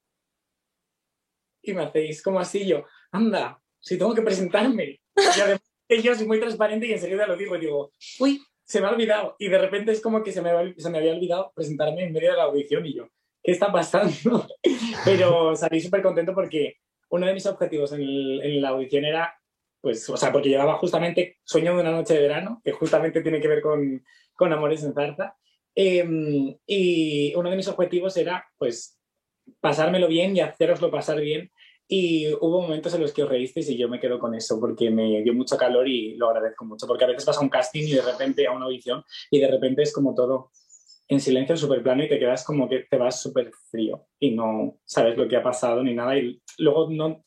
y 1.62 1.74
me 1.74 1.82
hacéis 1.82 2.22
como 2.22 2.40
así, 2.40 2.66
yo, 2.66 2.84
anda, 3.12 3.62
si 3.78 3.98
tengo 3.98 4.14
que 4.14 4.22
presentarme. 4.22 5.00
Y 5.14 5.40
además 5.40 5.60
yo 6.02 6.14
soy 6.14 6.26
muy 6.26 6.40
transparente 6.40 6.86
y 6.86 6.92
enseguida 6.92 7.26
lo 7.26 7.36
digo, 7.36 7.54
y 7.56 7.60
digo, 7.60 7.92
uy, 8.18 8.42
se 8.64 8.80
me 8.80 8.86
ha 8.86 8.90
olvidado. 8.90 9.36
Y 9.38 9.48
de 9.48 9.58
repente 9.58 9.92
es 9.92 10.00
como 10.00 10.22
que 10.22 10.32
se 10.32 10.40
me, 10.40 10.74
se 10.76 10.90
me 10.90 10.98
había 10.98 11.12
olvidado 11.12 11.52
presentarme 11.54 12.04
en 12.04 12.12
medio 12.12 12.30
de 12.30 12.36
la 12.36 12.44
audición 12.44 12.86
y 12.86 12.94
yo, 12.94 13.08
¿qué 13.42 13.52
está 13.52 13.70
pasando? 13.70 14.46
Pero 15.04 15.56
salí 15.56 15.80
súper 15.80 16.02
contento 16.02 16.34
porque 16.34 16.76
uno 17.10 17.26
de 17.26 17.34
mis 17.34 17.46
objetivos 17.46 17.92
en, 17.92 18.02
en, 18.02 18.62
la 18.62 18.68
audición 18.68 19.04
era, 19.04 19.34
pues, 19.80 20.08
o 20.08 20.16
sea, 20.16 20.32
porque 20.32 20.48
llevaba 20.48 20.76
justamente 20.78 21.38
Sueño 21.44 21.74
de 21.74 21.80
una 21.80 21.92
noche 21.92 22.14
de 22.14 22.20
verano, 22.20 22.60
que 22.64 22.72
justamente 22.72 23.22
tiene 23.22 23.40
que 23.40 23.48
ver 23.48 23.62
con, 23.62 24.04
con 24.34 24.52
Amores 24.52 24.84
en 24.84 24.94
Zarza. 24.94 25.36
Em, 25.74 26.56
y 26.66 27.34
uno 27.34 27.50
de 27.50 27.56
mis 27.56 27.68
objetivos 27.68 28.16
era, 28.16 28.44
pues, 28.58 28.98
pasármelo 29.60 30.08
bien 30.08 30.36
y 30.36 30.40
haceroslo 30.40 30.90
pasar 30.90 31.20
bien. 31.20 31.50
Y 31.88 32.32
hubo 32.34 32.62
momentos 32.62 32.94
en 32.94 33.00
los 33.00 33.12
que 33.12 33.24
os 33.24 33.28
reísteis 33.28 33.68
y 33.68 33.76
yo 33.76 33.88
me 33.88 33.98
quedo 33.98 34.20
con 34.20 34.34
eso 34.34 34.60
porque 34.60 34.90
me 34.90 35.22
dio 35.22 35.34
mucho 35.34 35.56
calor 35.56 35.88
y 35.88 36.14
lo 36.14 36.28
agradezco 36.28 36.64
mucho. 36.64 36.86
Porque 36.86 37.04
a 37.04 37.08
veces 37.08 37.24
vas 37.24 37.38
a 37.38 37.40
un 37.40 37.48
casting 37.48 37.82
y 37.82 37.92
de 37.94 38.02
repente 38.02 38.46
a 38.46 38.52
una 38.52 38.66
audición 38.66 39.02
y 39.30 39.40
de 39.40 39.48
repente 39.48 39.82
es 39.82 39.92
como 39.92 40.14
todo 40.14 40.52
en 41.08 41.20
silencio, 41.20 41.56
súper 41.56 41.82
plano 41.82 42.04
y 42.04 42.08
te 42.08 42.20
quedas 42.20 42.44
como 42.44 42.68
que 42.68 42.86
te 42.88 42.96
vas 42.96 43.20
súper 43.20 43.50
frío 43.68 44.06
y 44.20 44.30
no 44.30 44.78
sabes 44.84 45.16
lo 45.16 45.26
que 45.26 45.36
ha 45.36 45.42
pasado 45.42 45.82
ni 45.82 45.92
nada. 45.92 46.16
Y 46.16 46.40
luego 46.58 46.88
no, 46.88 47.24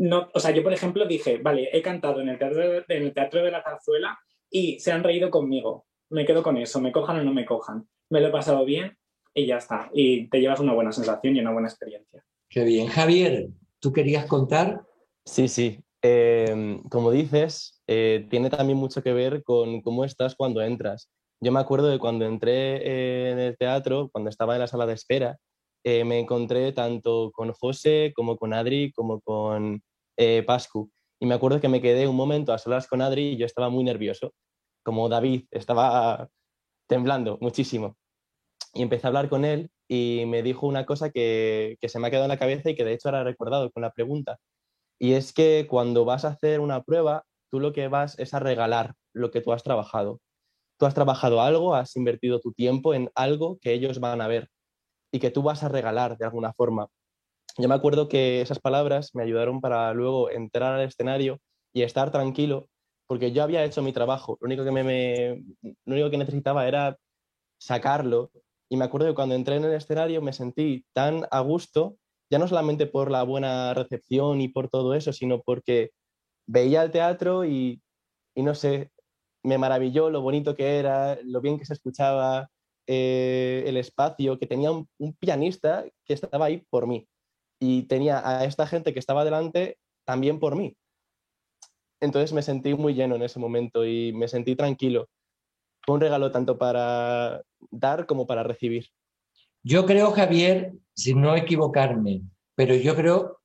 no, 0.00 0.30
o 0.32 0.40
sea, 0.40 0.50
yo 0.50 0.62
por 0.62 0.72
ejemplo 0.72 1.06
dije, 1.06 1.36
vale, 1.36 1.68
he 1.72 1.82
cantado 1.82 2.22
en 2.22 2.30
el 2.30 2.38
teatro, 2.38 2.62
en 2.88 3.02
el 3.02 3.12
teatro 3.12 3.42
de 3.42 3.50
la 3.50 3.62
zarzuela 3.62 4.18
y 4.50 4.80
se 4.80 4.92
han 4.92 5.04
reído 5.04 5.30
conmigo. 5.30 5.84
Me 6.08 6.24
quedo 6.24 6.42
con 6.42 6.56
eso, 6.56 6.80
me 6.80 6.90
cojan 6.90 7.18
o 7.18 7.22
no 7.22 7.34
me 7.34 7.44
cojan. 7.44 7.86
Me 8.08 8.20
lo 8.22 8.28
he 8.28 8.32
pasado 8.32 8.64
bien 8.64 8.96
y 9.34 9.44
ya 9.46 9.58
está. 9.58 9.90
Y 9.92 10.28
te 10.30 10.40
llevas 10.40 10.58
una 10.58 10.72
buena 10.72 10.90
sensación 10.90 11.36
y 11.36 11.40
una 11.40 11.52
buena 11.52 11.68
experiencia. 11.68 12.24
Qué 12.48 12.64
bien. 12.64 12.88
Javier, 12.88 13.48
¿tú 13.78 13.92
querías 13.92 14.24
contar? 14.24 14.86
Sí, 15.26 15.48
sí. 15.48 15.84
Eh, 16.00 16.80
como 16.90 17.10
dices, 17.10 17.82
eh, 17.86 18.26
tiene 18.30 18.48
también 18.48 18.78
mucho 18.78 19.02
que 19.02 19.12
ver 19.12 19.42
con 19.42 19.82
cómo 19.82 20.06
estás 20.06 20.34
cuando 20.34 20.62
entras. 20.62 21.10
Yo 21.40 21.52
me 21.52 21.60
acuerdo 21.60 21.88
de 21.88 21.98
cuando 21.98 22.24
entré 22.24 22.76
eh, 22.76 23.32
en 23.32 23.38
el 23.38 23.58
teatro, 23.58 24.08
cuando 24.10 24.30
estaba 24.30 24.54
en 24.54 24.60
la 24.60 24.66
sala 24.66 24.86
de 24.86 24.94
espera, 24.94 25.38
eh, 25.84 26.04
me 26.04 26.18
encontré 26.18 26.72
tanto 26.72 27.30
con 27.32 27.52
José 27.52 28.12
como 28.14 28.36
con 28.36 28.52
Adri 28.52 28.92
como 28.92 29.20
con 29.20 29.82
eh, 30.16 30.42
Pascu. 30.46 30.90
Y 31.20 31.26
me 31.26 31.34
acuerdo 31.34 31.60
que 31.60 31.68
me 31.68 31.80
quedé 31.80 32.08
un 32.08 32.16
momento 32.16 32.52
a 32.52 32.58
solas 32.58 32.86
con 32.86 33.02
Adri 33.02 33.32
y 33.32 33.36
yo 33.36 33.46
estaba 33.46 33.68
muy 33.68 33.84
nervioso, 33.84 34.32
como 34.82 35.08
David, 35.08 35.44
estaba 35.50 36.28
temblando 36.88 37.38
muchísimo. 37.40 37.96
Y 38.72 38.82
empecé 38.82 39.06
a 39.06 39.08
hablar 39.08 39.28
con 39.28 39.44
él 39.44 39.70
y 39.88 40.24
me 40.26 40.42
dijo 40.42 40.66
una 40.66 40.86
cosa 40.86 41.10
que, 41.10 41.76
que 41.80 41.88
se 41.88 41.98
me 41.98 42.08
ha 42.08 42.10
quedado 42.10 42.26
en 42.26 42.30
la 42.30 42.38
cabeza 42.38 42.70
y 42.70 42.74
que 42.74 42.84
de 42.84 42.94
hecho 42.94 43.08
ahora 43.08 43.22
he 43.22 43.24
recordado 43.24 43.70
con 43.70 43.82
la 43.82 43.90
pregunta. 43.90 44.38
Y 44.98 45.14
es 45.14 45.32
que 45.32 45.66
cuando 45.68 46.04
vas 46.04 46.24
a 46.24 46.28
hacer 46.28 46.60
una 46.60 46.82
prueba, 46.82 47.24
tú 47.50 47.60
lo 47.60 47.72
que 47.72 47.88
vas 47.88 48.18
es 48.18 48.34
a 48.34 48.38
regalar 48.38 48.94
lo 49.12 49.30
que 49.30 49.40
tú 49.40 49.52
has 49.52 49.62
trabajado 49.62 50.20
tú 50.80 50.86
has 50.86 50.94
trabajado 50.94 51.42
algo, 51.42 51.74
has 51.74 51.94
invertido 51.94 52.40
tu 52.40 52.52
tiempo 52.52 52.94
en 52.94 53.10
algo 53.14 53.58
que 53.60 53.74
ellos 53.74 54.00
van 54.00 54.22
a 54.22 54.28
ver 54.28 54.48
y 55.12 55.18
que 55.20 55.30
tú 55.30 55.42
vas 55.42 55.62
a 55.62 55.68
regalar 55.68 56.16
de 56.16 56.24
alguna 56.24 56.54
forma. 56.54 56.88
Yo 57.58 57.68
me 57.68 57.74
acuerdo 57.74 58.08
que 58.08 58.40
esas 58.40 58.58
palabras 58.58 59.14
me 59.14 59.22
ayudaron 59.22 59.60
para 59.60 59.92
luego 59.92 60.30
entrar 60.30 60.74
al 60.74 60.86
escenario 60.86 61.38
y 61.72 61.82
estar 61.82 62.10
tranquilo, 62.10 62.68
porque 63.06 63.32
yo 63.32 63.42
había 63.42 63.64
hecho 63.64 63.82
mi 63.82 63.92
trabajo, 63.92 64.38
lo 64.40 64.46
único 64.46 64.64
que, 64.64 64.70
me, 64.70 65.44
lo 65.62 65.94
único 65.94 66.10
que 66.10 66.18
necesitaba 66.18 66.68
era 66.68 66.96
sacarlo. 67.58 68.30
Y 68.68 68.76
me 68.76 68.84
acuerdo 68.84 69.08
que 69.08 69.14
cuando 69.14 69.34
entré 69.34 69.56
en 69.56 69.64
el 69.64 69.74
escenario 69.74 70.22
me 70.22 70.32
sentí 70.32 70.84
tan 70.92 71.26
a 71.30 71.40
gusto, 71.40 71.96
ya 72.30 72.38
no 72.38 72.46
solamente 72.46 72.86
por 72.86 73.10
la 73.10 73.24
buena 73.24 73.74
recepción 73.74 74.40
y 74.40 74.48
por 74.48 74.68
todo 74.68 74.94
eso, 74.94 75.12
sino 75.12 75.42
porque 75.42 75.90
veía 76.46 76.82
el 76.82 76.92
teatro 76.92 77.44
y, 77.44 77.82
no 78.36 78.54
sé, 78.54 78.90
me 79.42 79.58
maravilló 79.58 80.10
lo 80.10 80.22
bonito 80.22 80.54
que 80.54 80.78
era, 80.78 81.18
lo 81.24 81.40
bien 81.40 81.58
que 81.58 81.64
se 81.64 81.74
escuchaba, 81.74 82.48
eh, 82.86 83.64
el 83.66 83.76
espacio, 83.76 84.38
que 84.38 84.46
tenía 84.46 84.70
un, 84.70 84.88
pianista 85.18 85.84
que 86.04 86.14
estaba 86.14 86.46
ahí 86.46 86.64
por 86.70 86.86
mí 86.86 87.08
y 87.60 87.82
tenía 87.84 88.26
a 88.26 88.44
esta 88.44 88.66
gente 88.66 88.92
que 88.92 88.98
estaba 88.98 89.24
delante 89.24 89.78
también 90.04 90.40
por 90.40 90.56
mí. 90.56 90.76
Entonces 92.00 92.32
me 92.32 92.42
sentí 92.42 92.74
muy 92.74 92.94
lleno 92.94 93.14
en 93.14 93.22
ese 93.22 93.38
momento 93.38 93.84
y 93.84 94.12
me 94.14 94.26
sentí 94.26 94.56
tranquilo. 94.56 95.08
Fue 95.84 95.94
un 95.94 96.00
regalo 96.00 96.32
tanto 96.32 96.58
para 96.58 97.42
dar 97.70 98.06
como 98.06 98.26
para 98.26 98.42
recibir. 98.42 98.86
Yo 99.62 99.84
creo, 99.84 100.10
Javier, 100.12 100.72
sin 100.94 101.20
no 101.20 101.36
equivocarme, 101.36 102.22
pero 102.54 102.74
yo 102.74 102.96
creo 102.96 103.39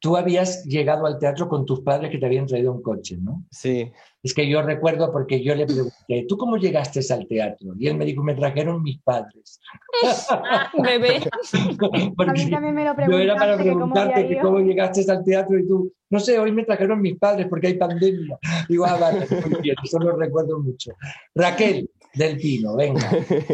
tú 0.00 0.16
habías 0.16 0.64
llegado 0.64 1.06
al 1.06 1.18
teatro 1.18 1.48
con 1.48 1.64
tus 1.66 1.80
padres 1.80 2.10
que 2.10 2.18
te 2.18 2.26
habían 2.26 2.46
traído 2.46 2.72
un 2.72 2.82
coche, 2.82 3.16
¿no? 3.20 3.44
Sí. 3.50 3.90
Es 4.22 4.34
que 4.34 4.48
yo 4.48 4.62
recuerdo 4.62 5.12
porque 5.12 5.42
yo 5.42 5.54
le 5.54 5.66
pregunté, 5.66 6.26
¿tú 6.28 6.36
cómo 6.36 6.56
llegaste 6.56 7.00
al 7.12 7.26
teatro? 7.26 7.74
Y 7.78 7.88
él 7.88 7.96
me 7.96 8.04
dijo, 8.04 8.22
me 8.22 8.34
trajeron 8.34 8.82
mis 8.82 9.00
padres. 9.02 9.60
Bebé. 10.82 11.20
porque 12.16 12.30
a 12.30 12.32
mí 12.32 12.50
también 12.50 12.74
me 12.74 12.84
lo 12.84 12.94
yo 13.08 13.18
era 13.18 13.36
para 13.36 13.56
preguntarte 13.56 14.38
cómo, 14.40 14.56
cómo 14.56 14.66
llegaste 14.66 15.10
al 15.10 15.24
teatro 15.24 15.58
y 15.58 15.66
tú, 15.66 15.92
no 16.10 16.20
sé, 16.20 16.38
hoy 16.38 16.52
me 16.52 16.64
trajeron 16.64 17.00
mis 17.00 17.18
padres 17.18 17.46
porque 17.48 17.68
hay 17.68 17.74
pandemia. 17.74 18.38
Digo, 18.68 18.84
ah, 18.86 18.96
vale, 19.00 19.26
muy 19.50 19.60
bien, 19.60 19.76
eso 19.82 19.98
lo 19.98 20.16
recuerdo 20.16 20.58
mucho. 20.60 20.92
Raquel, 21.34 21.90
del 22.14 22.38
Pino, 22.38 22.74
venga. 22.74 23.10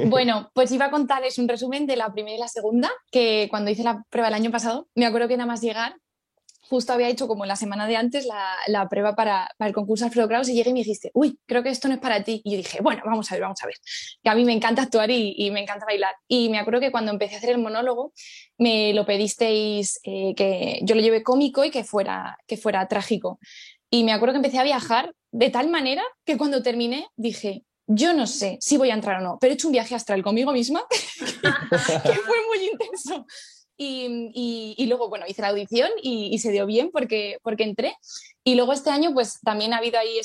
Bueno, 0.07 0.51
pues 0.55 0.73
iba 0.73 0.87
a 0.87 0.91
contarles 0.91 1.39
un 1.39 1.49
resumen 1.49 1.87
de 1.87 1.97
la 1.97 2.13
primera 2.13 2.37
y 2.37 2.41
la 2.41 2.49
segunda, 2.49 2.91
que 3.11 3.49
cuando 3.51 3.71
hice 3.71 3.83
la 3.83 4.05
prueba 4.09 4.29
el 4.29 4.35
año 4.35 4.51
pasado, 4.51 4.89
me 4.95 5.07
acuerdo 5.07 5.29
que 5.29 5.37
nada 5.37 5.49
más 5.49 5.61
llegar 5.61 5.97
justo 6.69 6.93
había 6.93 7.09
hecho 7.09 7.29
como 7.29 7.47
la 7.47 7.57
semana 7.57 7.87
de 7.87 7.97
antes 7.97 8.27
la, 8.67 8.89
prueba 8.89 9.15
para, 9.15 9.49
el 9.59 9.73
concurso 9.73 10.05
Alfredo 10.05 10.29
Kraus 10.29 10.49
y 10.49 10.55
llegué 10.55 10.71
y 10.71 10.73
me 10.73 10.81
dijiste, 10.81 11.11
uy, 11.15 11.39
creo 11.47 11.63
que 11.63 11.71
esto 11.71 11.89
no 11.89 11.95
es 11.95 12.01
para 12.01 12.23
ti. 12.23 12.41
Y 12.45 12.53
yo 12.53 12.57
dije, 12.57 12.81
bueno, 12.83 13.03
vamos 13.05 13.31
a 13.31 13.35
ver, 13.35 13.43
vamos 13.43 13.63
a 13.63 13.67
ver. 13.67 13.77
Que 14.23 14.31
a 14.31 14.35
mí 14.35 14.45
me 14.45 14.53
encanta 14.53 14.83
actuar 14.83 15.11
y, 15.11 15.51
me 15.51 15.61
encanta 15.61 15.87
bailar. 15.87 16.15
Y 16.29 16.49
me 16.49 16.59
acuerdo 16.59 16.81
que 16.81 16.91
cuando 16.91 17.13
empecé 17.13 17.35
a 17.35 17.39
hacer 17.39 17.51
el 17.51 17.59
monólogo, 17.59 18.13
me 18.59 18.93
lo 18.95 19.05
pedisteis 19.07 20.01
eh, 20.05 20.35
que 20.37 20.81
yo 20.83 20.95
lo 20.95 21.01
llevé 21.01 21.23
cómico 21.23 21.65
y 21.65 21.71
que 21.71 21.85
fuera, 21.85 22.37
que 22.47 22.57
fuera 22.57 22.87
trágico. 22.89 23.39
Y 23.91 24.05
me 24.05 24.13
acuerdo 24.13 24.33
que 24.33 24.39
empecé 24.39 24.59
a 24.59 24.65
viajar 24.65 25.15
de 25.31 25.51
tal 25.51 25.69
manera 25.69 26.03
que 26.25 26.37
cuando 26.37 26.63
terminé 26.63 27.07
dije, 27.17 27.65
yo 27.87 28.13
no 28.13 28.27
sé 28.27 28.57
si 28.61 28.77
voy 28.77 28.91
a 28.91 28.95
entrar 28.95 29.21
o 29.21 29.25
no, 29.25 29.39
pero 29.41 29.53
he 29.53 29.55
hecho 29.55 29.69
un 29.69 29.73
viaje 29.73 29.95
astral 29.95 30.23
conmigo 30.23 30.53
misma 30.53 30.85
que 30.91 32.15
fue 32.15 32.39
muy 32.49 32.71
intenso. 32.73 33.27
Y, 33.77 34.87
luego, 34.87 35.09
bueno, 35.09 35.27
hice 35.27 35.43
la 35.43 35.49
audición 35.49 35.91
y, 36.03 36.39
se 36.39 36.53
dio 36.53 36.67
bien 36.67 36.91
porque, 36.93 37.39
porque 37.43 37.65
entré. 37.65 37.97
Y 38.45 38.55
luego 38.55 38.73
este 38.73 38.91
año, 38.91 39.13
pues 39.13 39.41
también 39.41 39.73
ha 39.73 39.79
habido 39.79 39.99
ahí 39.99 40.19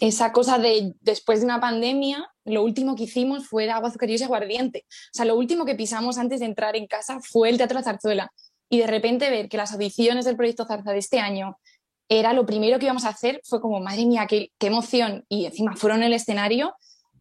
esa 0.00 0.32
cosa 0.32 0.58
de 0.58 0.94
después 1.00 1.40
de 1.40 1.46
una 1.46 1.60
pandemia, 1.60 2.28
lo 2.44 2.62
último 2.62 2.94
que 2.94 3.04
hicimos 3.04 3.46
fue 3.46 3.70
agua, 3.70 3.88
azucarillos 3.88 4.20
y 4.20 4.24
aguardiente. 4.24 4.86
O 4.88 5.14
sea, 5.14 5.24
lo 5.24 5.36
último 5.36 5.64
que 5.64 5.74
pisamos 5.74 6.18
antes 6.18 6.40
de 6.40 6.46
entrar 6.46 6.76
en 6.76 6.86
casa 6.86 7.20
fue 7.20 7.48
el 7.48 7.56
Teatro 7.56 7.82
Zarzuela. 7.82 8.30
Y 8.68 8.78
de 8.78 8.86
repente 8.86 9.30
ver 9.30 9.48
que 9.48 9.56
las 9.56 9.72
audiciones 9.72 10.24
del 10.24 10.36
proyecto 10.36 10.66
Zarza 10.66 10.92
de 10.92 10.98
este 10.98 11.20
año 11.20 11.58
era 12.08 12.32
lo 12.32 12.46
primero 12.46 12.78
que 12.78 12.86
íbamos 12.86 13.04
a 13.04 13.10
hacer, 13.10 13.40
fue 13.44 13.60
como, 13.60 13.80
madre 13.80 14.06
mía, 14.06 14.26
qué, 14.28 14.52
qué 14.58 14.68
emoción. 14.68 15.24
Y 15.28 15.46
encima 15.46 15.76
fueron 15.76 16.02
el 16.02 16.12
escenario. 16.12 16.74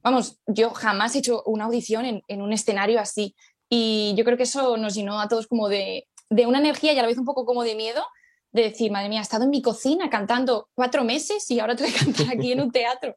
Vamos, 0.04 0.40
yo 0.46 0.70
jamás 0.72 1.16
he 1.16 1.20
hecho 1.20 1.42
una 1.46 1.66
audición 1.66 2.06
en, 2.06 2.22
en 2.28 2.42
un 2.42 2.54
escenario 2.54 3.00
así. 3.00 3.36
Y 3.70 4.14
yo 4.18 4.24
creo 4.24 4.38
que 4.38 4.44
eso 4.44 4.78
nos 4.78 4.94
llenó 4.94 5.20
a 5.20 5.28
todos 5.28 5.48
como 5.48 5.70
de, 5.70 6.08
una 6.30 6.60
energía 6.60 6.94
y 6.94 7.00
a 7.00 7.02
la 7.02 7.08
vez 7.08 7.18
un 7.18 7.26
poco 7.26 7.46
como 7.46 7.64
de 7.64 7.76
miedo, 7.76 8.04
de 8.52 8.64
decir, 8.64 8.92
madre 8.92 9.10
mía, 9.10 9.20
he 9.20 9.24
estado 9.24 9.44
en 9.44 9.50
mi 9.50 9.62
cocina 9.62 10.10
cantando 10.10 10.70
cuatro 10.74 11.04
meses 11.04 11.50
y 11.52 11.60
ahora 11.60 11.76
tengo 11.76 11.92
que 11.92 12.06
cantar 12.06 12.38
aquí 12.38 12.52
en 12.52 12.62
un 12.62 12.72
teatro. 12.72 13.16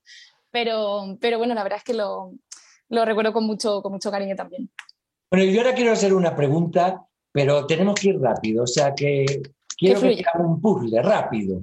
Pero, 0.51 1.17
pero 1.21 1.39
bueno, 1.39 1.55
la 1.55 1.63
verdad 1.63 1.79
es 1.79 1.85
que 1.85 1.95
lo, 1.95 2.33
recuerdo 2.89 3.33
con 3.33 3.45
mucho, 3.45 3.83
con 3.83 3.93
mucho 3.93 4.11
cariño 4.11 4.35
también. 4.35 4.71
Bueno, 5.31 5.45
yo 5.45 5.61
ahora 5.61 5.75
quiero 5.75 5.93
hacer 5.93 6.15
una 6.15 6.35
pregunta, 6.35 7.07
pero 7.33 7.67
tenemos 7.67 7.95
que 8.01 8.09
ir 8.09 8.21
rápido, 8.21 8.65
o 8.65 8.67
sea 8.67 8.95
que 8.95 9.27
quiero 9.77 10.01
que 10.01 10.17
sea 10.17 10.33
un 10.39 10.61
puzzle 10.61 11.03
rápido, 11.03 11.61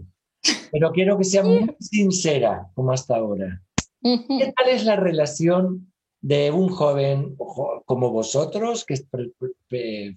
pero 0.72 0.92
quiero 0.92 1.18
que 1.18 1.24
sea 1.24 1.44
muy 1.44 1.76
sincera, 1.80 2.68
como 2.76 2.92
hasta 2.92 3.16
ahora. 3.16 3.62
¿Qué 4.04 4.54
tal 4.56 4.70
es 4.70 4.86
la 4.86 4.96
relación 4.96 5.92
de 6.26 6.50
un 6.50 6.70
joven 6.70 7.38
como 7.86 8.10
vosotros, 8.10 8.84
que 8.84 8.96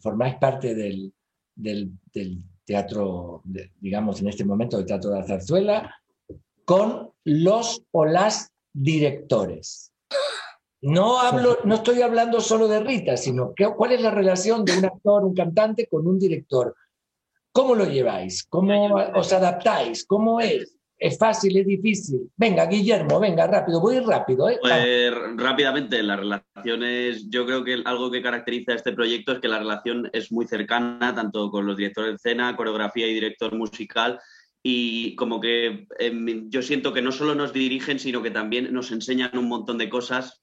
formáis 0.00 0.36
parte 0.36 0.74
del, 0.74 1.12
teatro, 2.64 3.42
digamos 3.78 4.18
en 4.22 4.28
este 4.28 4.42
momento, 4.42 4.78
del 4.78 4.86
teatro 4.86 5.10
de 5.10 5.20
la 5.20 5.26
zarzuela, 5.26 5.94
con 6.64 7.10
los 7.24 7.82
o 7.90 8.06
las 8.06 8.50
directores. 8.72 9.92
No, 10.80 11.20
hablo, 11.20 11.58
no 11.64 11.74
estoy 11.74 12.00
hablando 12.00 12.40
solo 12.40 12.68
de 12.68 12.80
Rita, 12.80 13.18
sino 13.18 13.52
que, 13.54 13.66
cuál 13.76 13.92
es 13.92 14.00
la 14.00 14.10
relación 14.10 14.64
de 14.64 14.78
un 14.78 14.86
actor, 14.86 15.26
un 15.26 15.34
cantante 15.34 15.88
con 15.88 16.06
un 16.06 16.18
director. 16.18 16.74
¿Cómo 17.52 17.74
lo 17.74 17.84
lleváis? 17.84 18.44
¿Cómo 18.44 18.94
os 19.14 19.30
adaptáis? 19.34 20.06
¿Cómo 20.06 20.40
es? 20.40 20.74
¿Es 20.98 21.16
fácil? 21.16 21.56
¿Es 21.56 21.66
difícil? 21.66 22.28
Venga, 22.36 22.66
Guillermo, 22.66 23.20
venga, 23.20 23.46
rápido, 23.46 23.80
voy 23.80 24.00
rápido. 24.00 24.48
¿eh? 24.48 24.58
Pues 24.60 25.12
rápidamente, 25.36 26.02
las 26.02 26.18
relaciones, 26.18 27.28
yo 27.30 27.46
creo 27.46 27.62
que 27.62 27.82
algo 27.84 28.10
que 28.10 28.20
caracteriza 28.20 28.72
a 28.72 28.74
este 28.74 28.92
proyecto 28.92 29.32
es 29.32 29.38
que 29.38 29.46
la 29.46 29.60
relación 29.60 30.10
es 30.12 30.32
muy 30.32 30.46
cercana, 30.46 31.14
tanto 31.14 31.50
con 31.50 31.66
los 31.66 31.76
directores 31.76 32.10
de 32.10 32.16
escena, 32.16 32.56
coreografía 32.56 33.06
y 33.06 33.14
director 33.14 33.54
musical, 33.54 34.18
y 34.60 35.14
como 35.14 35.40
que 35.40 35.86
em, 36.00 36.50
yo 36.50 36.62
siento 36.62 36.92
que 36.92 37.00
no 37.02 37.12
solo 37.12 37.36
nos 37.36 37.52
dirigen, 37.52 38.00
sino 38.00 38.20
que 38.20 38.32
también 38.32 38.72
nos 38.72 38.90
enseñan 38.90 39.38
un 39.38 39.48
montón 39.48 39.78
de 39.78 39.88
cosas 39.88 40.42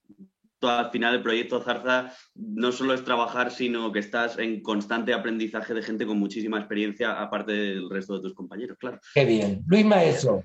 esto 0.66 0.86
al 0.86 0.91
final 0.91 1.16
el 1.16 1.22
proyecto 1.22 1.61
Zarza 1.61 2.13
no 2.36 2.72
solo 2.72 2.93
es 2.93 3.03
trabajar, 3.03 3.51
sino 3.51 3.91
que 3.91 3.99
estás 3.99 4.38
en 4.38 4.61
constante 4.61 5.13
aprendizaje 5.13 5.74
de 5.74 5.84
gente 5.84 6.05
con 6.05 6.18
muchísima 6.18 6.57
experiencia, 6.57 7.22
aparte 7.22 7.51
del 7.51 7.89
resto 7.89 8.16
de 8.16 8.22
tus 8.22 8.34
compañeros, 8.34 8.78
claro. 8.80 8.99
Qué 9.13 9.26
bien. 9.26 9.63
Luis 9.68 9.86
Maestro. 9.86 10.43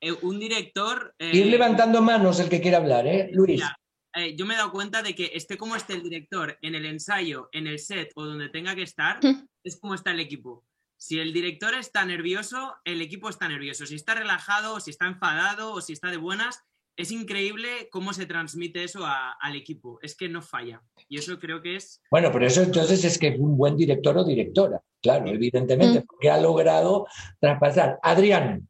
Eh, 0.00 0.12
un 0.22 0.38
director... 0.38 1.14
eh, 1.18 1.36
Ir 1.36 1.46
levantando 1.46 2.00
manos 2.00 2.40
el 2.40 2.48
que 2.48 2.60
quiera 2.60 2.78
hablar, 2.78 3.06
¿eh? 3.06 3.30
Luis. 3.32 3.56
Mira, 3.56 3.76
eh, 4.14 4.34
yo 4.36 4.46
me 4.46 4.54
he 4.54 4.56
dado 4.56 4.72
cuenta 4.72 5.02
de 5.02 5.14
que 5.14 5.30
esté 5.34 5.56
como 5.56 5.76
esté 5.76 5.94
el 5.94 6.02
director 6.02 6.56
en 6.62 6.74
el 6.74 6.86
ensayo, 6.86 7.48
en 7.52 7.66
el 7.66 7.78
set 7.78 8.10
o 8.14 8.24
donde 8.24 8.48
tenga 8.48 8.74
que 8.74 8.82
estar, 8.82 9.20
es 9.62 9.78
como 9.80 9.94
está 9.94 10.10
el 10.12 10.20
equipo. 10.20 10.64
Si 10.96 11.18
el 11.18 11.32
director 11.32 11.74
está 11.74 12.04
nervioso, 12.04 12.74
el 12.84 13.00
equipo 13.00 13.30
está 13.30 13.48
nervioso. 13.48 13.86
Si 13.86 13.94
está 13.94 14.14
relajado, 14.14 14.74
o 14.74 14.80
si 14.80 14.90
está 14.90 15.06
enfadado, 15.06 15.72
o 15.72 15.80
si 15.80 15.94
está 15.94 16.10
de 16.10 16.18
buenas, 16.18 16.60
es 17.00 17.10
increíble 17.12 17.88
cómo 17.90 18.12
se 18.12 18.26
transmite 18.26 18.84
eso 18.84 19.04
a- 19.04 19.32
al 19.40 19.56
equipo. 19.56 19.98
Es 20.02 20.14
que 20.14 20.28
no 20.28 20.42
falla. 20.42 20.82
Y 21.08 21.18
eso 21.18 21.38
creo 21.38 21.60
que 21.62 21.76
es... 21.76 22.00
Bueno, 22.10 22.30
pero 22.32 22.46
eso 22.46 22.62
entonces 22.62 23.04
es 23.04 23.18
que 23.18 23.28
es 23.28 23.38
un 23.38 23.56
buen 23.56 23.76
director 23.76 24.16
o 24.18 24.24
directora. 24.24 24.80
Claro, 25.02 25.28
evidentemente, 25.28 26.02
porque 26.02 26.30
ha 26.30 26.40
logrado 26.40 27.06
traspasar. 27.40 27.98
Adrián. 28.02 28.68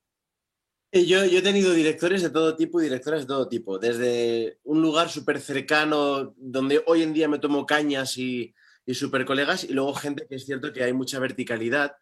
Eh, 0.92 1.04
Yo, 1.06 1.24
yo 1.24 1.38
he 1.38 1.42
tenido 1.42 1.72
directores 1.72 2.22
de 2.22 2.30
todo 2.30 2.56
tipo 2.56 2.80
y 2.80 2.84
directoras 2.84 3.20
de 3.22 3.26
todo 3.26 3.48
tipo, 3.48 3.78
desde 3.78 4.58
un 4.64 4.82
lugar 4.82 5.08
súper 5.08 5.40
cercano 5.40 6.34
donde 6.36 6.82
hoy 6.86 7.02
en 7.02 7.12
día 7.12 7.28
me 7.28 7.38
tomo 7.38 7.64
cañas 7.64 8.18
y, 8.18 8.52
y 8.86 8.94
súper 8.94 9.24
colegas, 9.24 9.62
y 9.64 9.72
luego 9.72 9.94
gente 9.94 10.26
que 10.28 10.34
es 10.34 10.46
cierto 10.46 10.72
que 10.72 10.82
hay 10.82 10.92
mucha 10.92 11.20
verticalidad, 11.20 11.92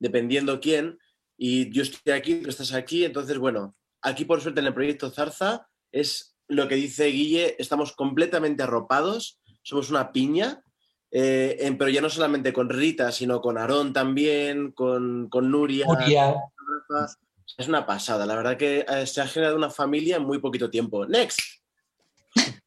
dependiendo 0.00 0.58
quién, 0.60 0.98
y 1.36 1.70
yo 1.70 1.82
estoy 1.82 2.12
aquí, 2.14 2.34
tú 2.42 2.50
estás 2.50 2.72
aquí, 2.72 3.04
entonces 3.04 3.38
bueno, 3.38 3.76
aquí 4.00 4.24
por 4.24 4.40
suerte 4.40 4.58
en 4.60 4.66
el 4.66 4.74
proyecto 4.74 5.10
Zarza 5.10 5.68
es 5.92 6.36
lo 6.48 6.68
que 6.68 6.74
dice 6.74 7.06
Guille, 7.06 7.56
estamos 7.58 7.92
completamente 7.92 8.62
arropados, 8.62 9.40
somos 9.62 9.90
una 9.90 10.12
piña, 10.12 10.62
eh, 11.10 11.56
en- 11.60 11.78
pero 11.78 11.90
ya 11.90 12.00
no 12.00 12.10
solamente 12.10 12.52
con 12.52 12.68
Rita, 12.68 13.12
sino 13.12 13.40
con 13.40 13.58
Aarón 13.58 13.92
también, 13.92 14.72
con, 14.72 15.28
con 15.28 15.50
Nuria. 15.50 15.86
Nuria. 15.86 16.32
con 16.32 16.96
Rafa. 16.98 17.12
Es 17.58 17.68
una 17.68 17.84
pasada, 17.84 18.24
la 18.24 18.34
verdad 18.34 18.56
que 18.56 18.84
eh, 18.88 19.06
se 19.06 19.20
ha 19.20 19.26
generado 19.26 19.56
una 19.56 19.68
familia 19.70 20.16
en 20.16 20.24
muy 20.24 20.38
poquito 20.38 20.70
tiempo. 20.70 21.06
Next. 21.06 21.38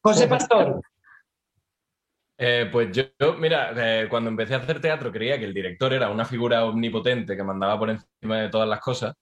José 0.00 0.28
Pastor. 0.28 0.80
Eh, 2.38 2.68
pues 2.70 2.88
yo, 2.94 3.04
yo, 3.18 3.34
mira, 3.34 3.72
eh, 3.76 4.08
cuando 4.08 4.30
empecé 4.30 4.54
a 4.54 4.58
hacer 4.58 4.80
teatro 4.80 5.10
creía 5.10 5.38
que 5.38 5.46
el 5.46 5.54
director 5.54 5.92
era 5.92 6.10
una 6.10 6.24
figura 6.24 6.64
omnipotente 6.66 7.36
que 7.36 7.42
mandaba 7.42 7.78
por 7.78 7.90
encima 7.90 8.40
de 8.42 8.48
todas 8.48 8.68
las 8.68 8.80
cosas. 8.80 9.14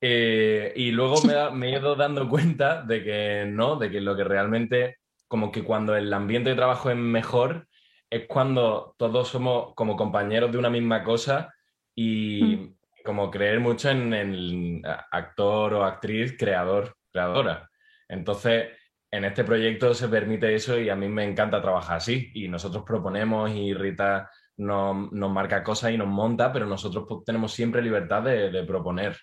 Eh, 0.00 0.72
y 0.76 0.90
luego 0.90 1.22
me, 1.22 1.32
da- 1.34 1.50
me 1.50 1.68
he 1.68 1.78
ido 1.78 1.94
dando 1.96 2.28
cuenta 2.28 2.82
de 2.82 3.02
que 3.02 3.44
no, 3.48 3.76
de 3.76 3.90
que 3.90 4.00
lo 4.00 4.16
que 4.16 4.24
realmente, 4.24 4.96
como 5.28 5.50
que 5.50 5.62
cuando 5.64 5.96
el 5.96 6.12
ambiente 6.12 6.50
de 6.50 6.56
trabajo 6.56 6.90
es 6.90 6.96
mejor, 6.96 7.66
es 8.10 8.26
cuando 8.28 8.94
todos 8.98 9.28
somos 9.28 9.74
como 9.74 9.96
compañeros 9.96 10.52
de 10.52 10.58
una 10.58 10.70
misma 10.70 11.02
cosa 11.02 11.52
y 11.94 12.72
como 13.04 13.30
creer 13.30 13.58
mucho 13.60 13.90
en 13.90 14.12
el 14.14 14.82
actor 15.10 15.74
o 15.74 15.84
actriz, 15.84 16.36
creador, 16.38 16.94
creadora. 17.12 17.68
Entonces, 18.08 18.68
en 19.10 19.24
este 19.24 19.44
proyecto 19.44 19.94
se 19.94 20.08
permite 20.08 20.54
eso 20.54 20.78
y 20.78 20.88
a 20.88 20.96
mí 20.96 21.08
me 21.08 21.24
encanta 21.24 21.62
trabajar 21.62 21.96
así. 21.96 22.30
Y 22.34 22.48
nosotros 22.48 22.84
proponemos 22.86 23.50
y 23.50 23.74
Rita 23.74 24.30
nos, 24.58 25.10
nos 25.12 25.30
marca 25.32 25.62
cosas 25.64 25.92
y 25.92 25.96
nos 25.98 26.08
monta, 26.08 26.52
pero 26.52 26.66
nosotros 26.66 27.06
tenemos 27.24 27.52
siempre 27.52 27.82
libertad 27.82 28.22
de, 28.22 28.50
de 28.50 28.64
proponer 28.64 29.16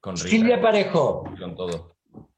con 0.00 0.16
Rita. 0.16 0.28
Silvia 0.28 0.60
Parejo. 0.60 1.24
Con 1.38 1.54
todo. 1.54 1.96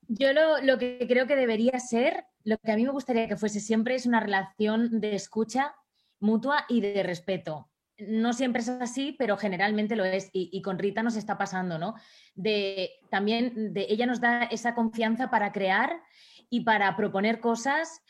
Yo 0.08 0.32
lo, 0.32 0.60
lo 0.60 0.78
que 0.78 1.06
creo 1.08 1.26
que 1.26 1.36
debería 1.36 1.78
ser, 1.80 2.24
lo 2.44 2.58
que 2.58 2.72
a 2.72 2.76
mí 2.76 2.84
me 2.84 2.90
gustaría 2.92 3.28
que 3.28 3.36
fuese 3.36 3.60
siempre 3.60 3.94
es 3.94 4.04
una 4.04 4.20
relación 4.20 5.00
de 5.00 5.14
escucha 5.14 5.74
mutua 6.20 6.64
y 6.68 6.80
de 6.80 7.02
respeto. 7.02 7.70
No 7.98 8.32
siempre 8.32 8.62
es 8.62 8.68
así, 8.68 9.14
pero 9.18 9.36
generalmente 9.36 9.96
lo 9.96 10.04
es. 10.04 10.28
Y, 10.32 10.50
y 10.52 10.60
con 10.62 10.78
Rita 10.78 11.02
nos 11.02 11.16
está 11.16 11.38
pasando, 11.38 11.78
¿no? 11.78 11.94
De 12.34 12.90
también 13.10 13.72
de 13.72 13.86
ella 13.88 14.06
nos 14.06 14.20
da 14.20 14.44
esa 14.44 14.74
confianza 14.74 15.30
para 15.30 15.52
crear 15.52 16.02
y 16.50 16.60
para 16.60 16.96
proponer 16.96 17.40
cosas, 17.40 18.02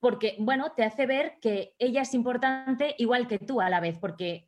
porque, 0.00 0.36
bueno, 0.38 0.72
te 0.76 0.84
hace 0.84 1.06
ver 1.06 1.38
que 1.40 1.74
ella 1.78 2.02
es 2.02 2.14
importante 2.14 2.94
igual 2.98 3.26
que 3.26 3.38
tú 3.38 3.60
a 3.60 3.70
la 3.70 3.80
vez, 3.80 3.98
porque 3.98 4.47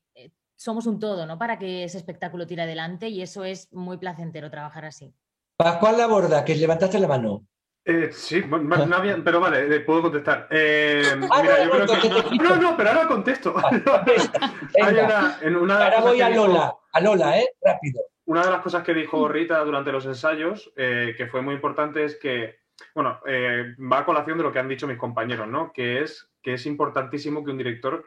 somos 0.60 0.86
un 0.86 1.00
todo, 1.00 1.24
¿no? 1.24 1.38
Para 1.38 1.58
que 1.58 1.84
ese 1.84 1.96
espectáculo 1.96 2.46
tire 2.46 2.62
adelante 2.62 3.08
y 3.08 3.22
eso 3.22 3.44
es 3.44 3.72
muy 3.72 3.96
placentero 3.96 4.50
trabajar 4.50 4.84
así. 4.84 5.14
Pascual 5.56 5.96
Laborda, 5.96 6.44
que 6.44 6.54
levantaste 6.54 6.98
la 6.98 7.08
mano. 7.08 7.46
Eh, 7.82 8.10
sí, 8.12 8.42
no 8.46 8.96
había- 8.96 9.16
pero 9.24 9.40
vale, 9.40 9.74
eh, 9.74 9.80
puedo 9.80 10.02
contestar. 10.02 10.48
Eh, 10.50 11.02
Ah, 11.30 11.40
mira, 11.40 11.64
no, 11.64 11.78
yo 11.78 11.78
no, 11.78 11.86
creo 11.86 12.28
que... 12.30 12.36
No, 12.36 12.56
no, 12.56 12.76
pero 12.76 12.90
ahora 12.90 13.08
contesto. 13.08 13.54
Hay 14.82 14.94
una- 14.94 15.38
en 15.42 15.56
una 15.56 15.78
de 15.78 15.84
las 15.84 15.94
Ahora 15.94 16.00
voy 16.10 16.20
a 16.20 16.28
dijo- 16.28 16.46
Lola, 16.46 16.74
a 16.92 17.00
Lola, 17.00 17.38
¿eh? 17.38 17.48
Rápido. 17.62 18.02
Una 18.26 18.44
de 18.44 18.50
las 18.50 18.60
cosas 18.60 18.82
que 18.84 18.92
dijo 18.92 19.26
Rita 19.28 19.64
durante 19.64 19.90
los 19.92 20.04
ensayos, 20.04 20.70
eh, 20.76 21.14
que 21.16 21.26
fue 21.26 21.40
muy 21.40 21.54
importante, 21.54 22.04
es 22.04 22.16
que, 22.16 22.56
bueno, 22.94 23.18
eh, 23.26 23.74
va 23.90 24.00
a 24.00 24.04
colación 24.04 24.36
de 24.36 24.44
lo 24.44 24.52
que 24.52 24.58
han 24.58 24.68
dicho 24.68 24.86
mis 24.86 24.98
compañeros, 24.98 25.48
¿no? 25.48 25.72
Que 25.72 26.02
es, 26.02 26.30
que 26.42 26.52
es 26.52 26.66
importantísimo 26.66 27.42
que 27.42 27.50
un 27.50 27.56
director 27.58 28.04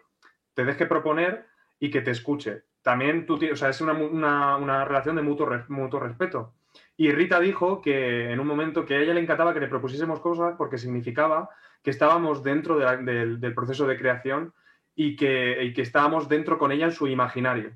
te 0.54 0.66
deje 0.66 0.86
proponer 0.86 1.48
y 1.86 1.92
que 1.92 2.02
te 2.02 2.12
escuche. 2.12 2.64
También 2.82 3.26
tú, 3.26 3.38
o 3.52 3.56
sea, 3.58 3.68
es 3.70 3.82
una, 3.82 3.92
una- 3.92 4.56
una 4.56 4.86
relación 4.86 5.18
de 5.18 5.22
mutuo, 5.22 5.50
mutuo 5.68 6.00
respeto. 6.00 6.54
Y 6.96 7.12
Rita 7.12 7.42
dijo 7.42 7.82
que 7.82 8.32
en 8.32 8.40
un 8.40 8.48
momento 8.48 8.86
que 8.86 8.96
a 8.96 9.00
ella 9.02 9.14
le 9.14 9.20
encantaba 9.20 9.54
que 9.54 9.60
le 9.60 9.68
propusiésemos 9.68 10.22
cosas 10.22 10.56
porque 10.58 10.78
significaba 10.78 11.50
que 11.84 11.90
estábamos 11.92 12.42
dentro 12.42 12.78
de 12.78 12.86
la- 12.86 12.96
del, 12.96 13.40
del 13.42 13.54
proceso 13.54 13.86
de 13.86 13.98
creación 13.98 14.54
y 14.96 15.18
que, 15.18 15.62
y 15.62 15.74
que 15.74 15.82
estábamos 15.82 16.30
dentro 16.30 16.58
con 16.58 16.72
ella 16.72 16.86
en 16.86 16.94
su 16.94 17.06
imaginario. 17.08 17.72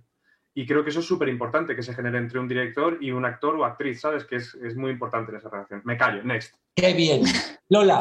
Y 0.53 0.66
creo 0.66 0.84
que 0.86 0.89
eso 0.91 1.01
es 1.01 1.05
súper 1.05 1.28
importante 1.28 1.76
que 1.76 1.84
se 1.84 1.93
genere 1.93 2.18
entre 2.18 2.39
un 2.39 2.47
director 2.47 2.97
y 3.01 3.12
un 3.12 3.26
actor 3.26 3.55
o 3.58 3.66
actriz, 3.66 3.99
¿sabes? 3.99 4.24
Que 4.24 4.38
es, 4.38 4.55
es 4.55 4.76
muy 4.78 4.89
importante 4.91 5.32
en 5.32 5.38
esa 5.38 5.49
relación. 5.49 5.82
Me 5.84 5.97
callo, 5.97 6.24
next. 6.24 6.55
Qué 6.76 6.93
bien. 6.93 7.24
Lola. 7.70 7.99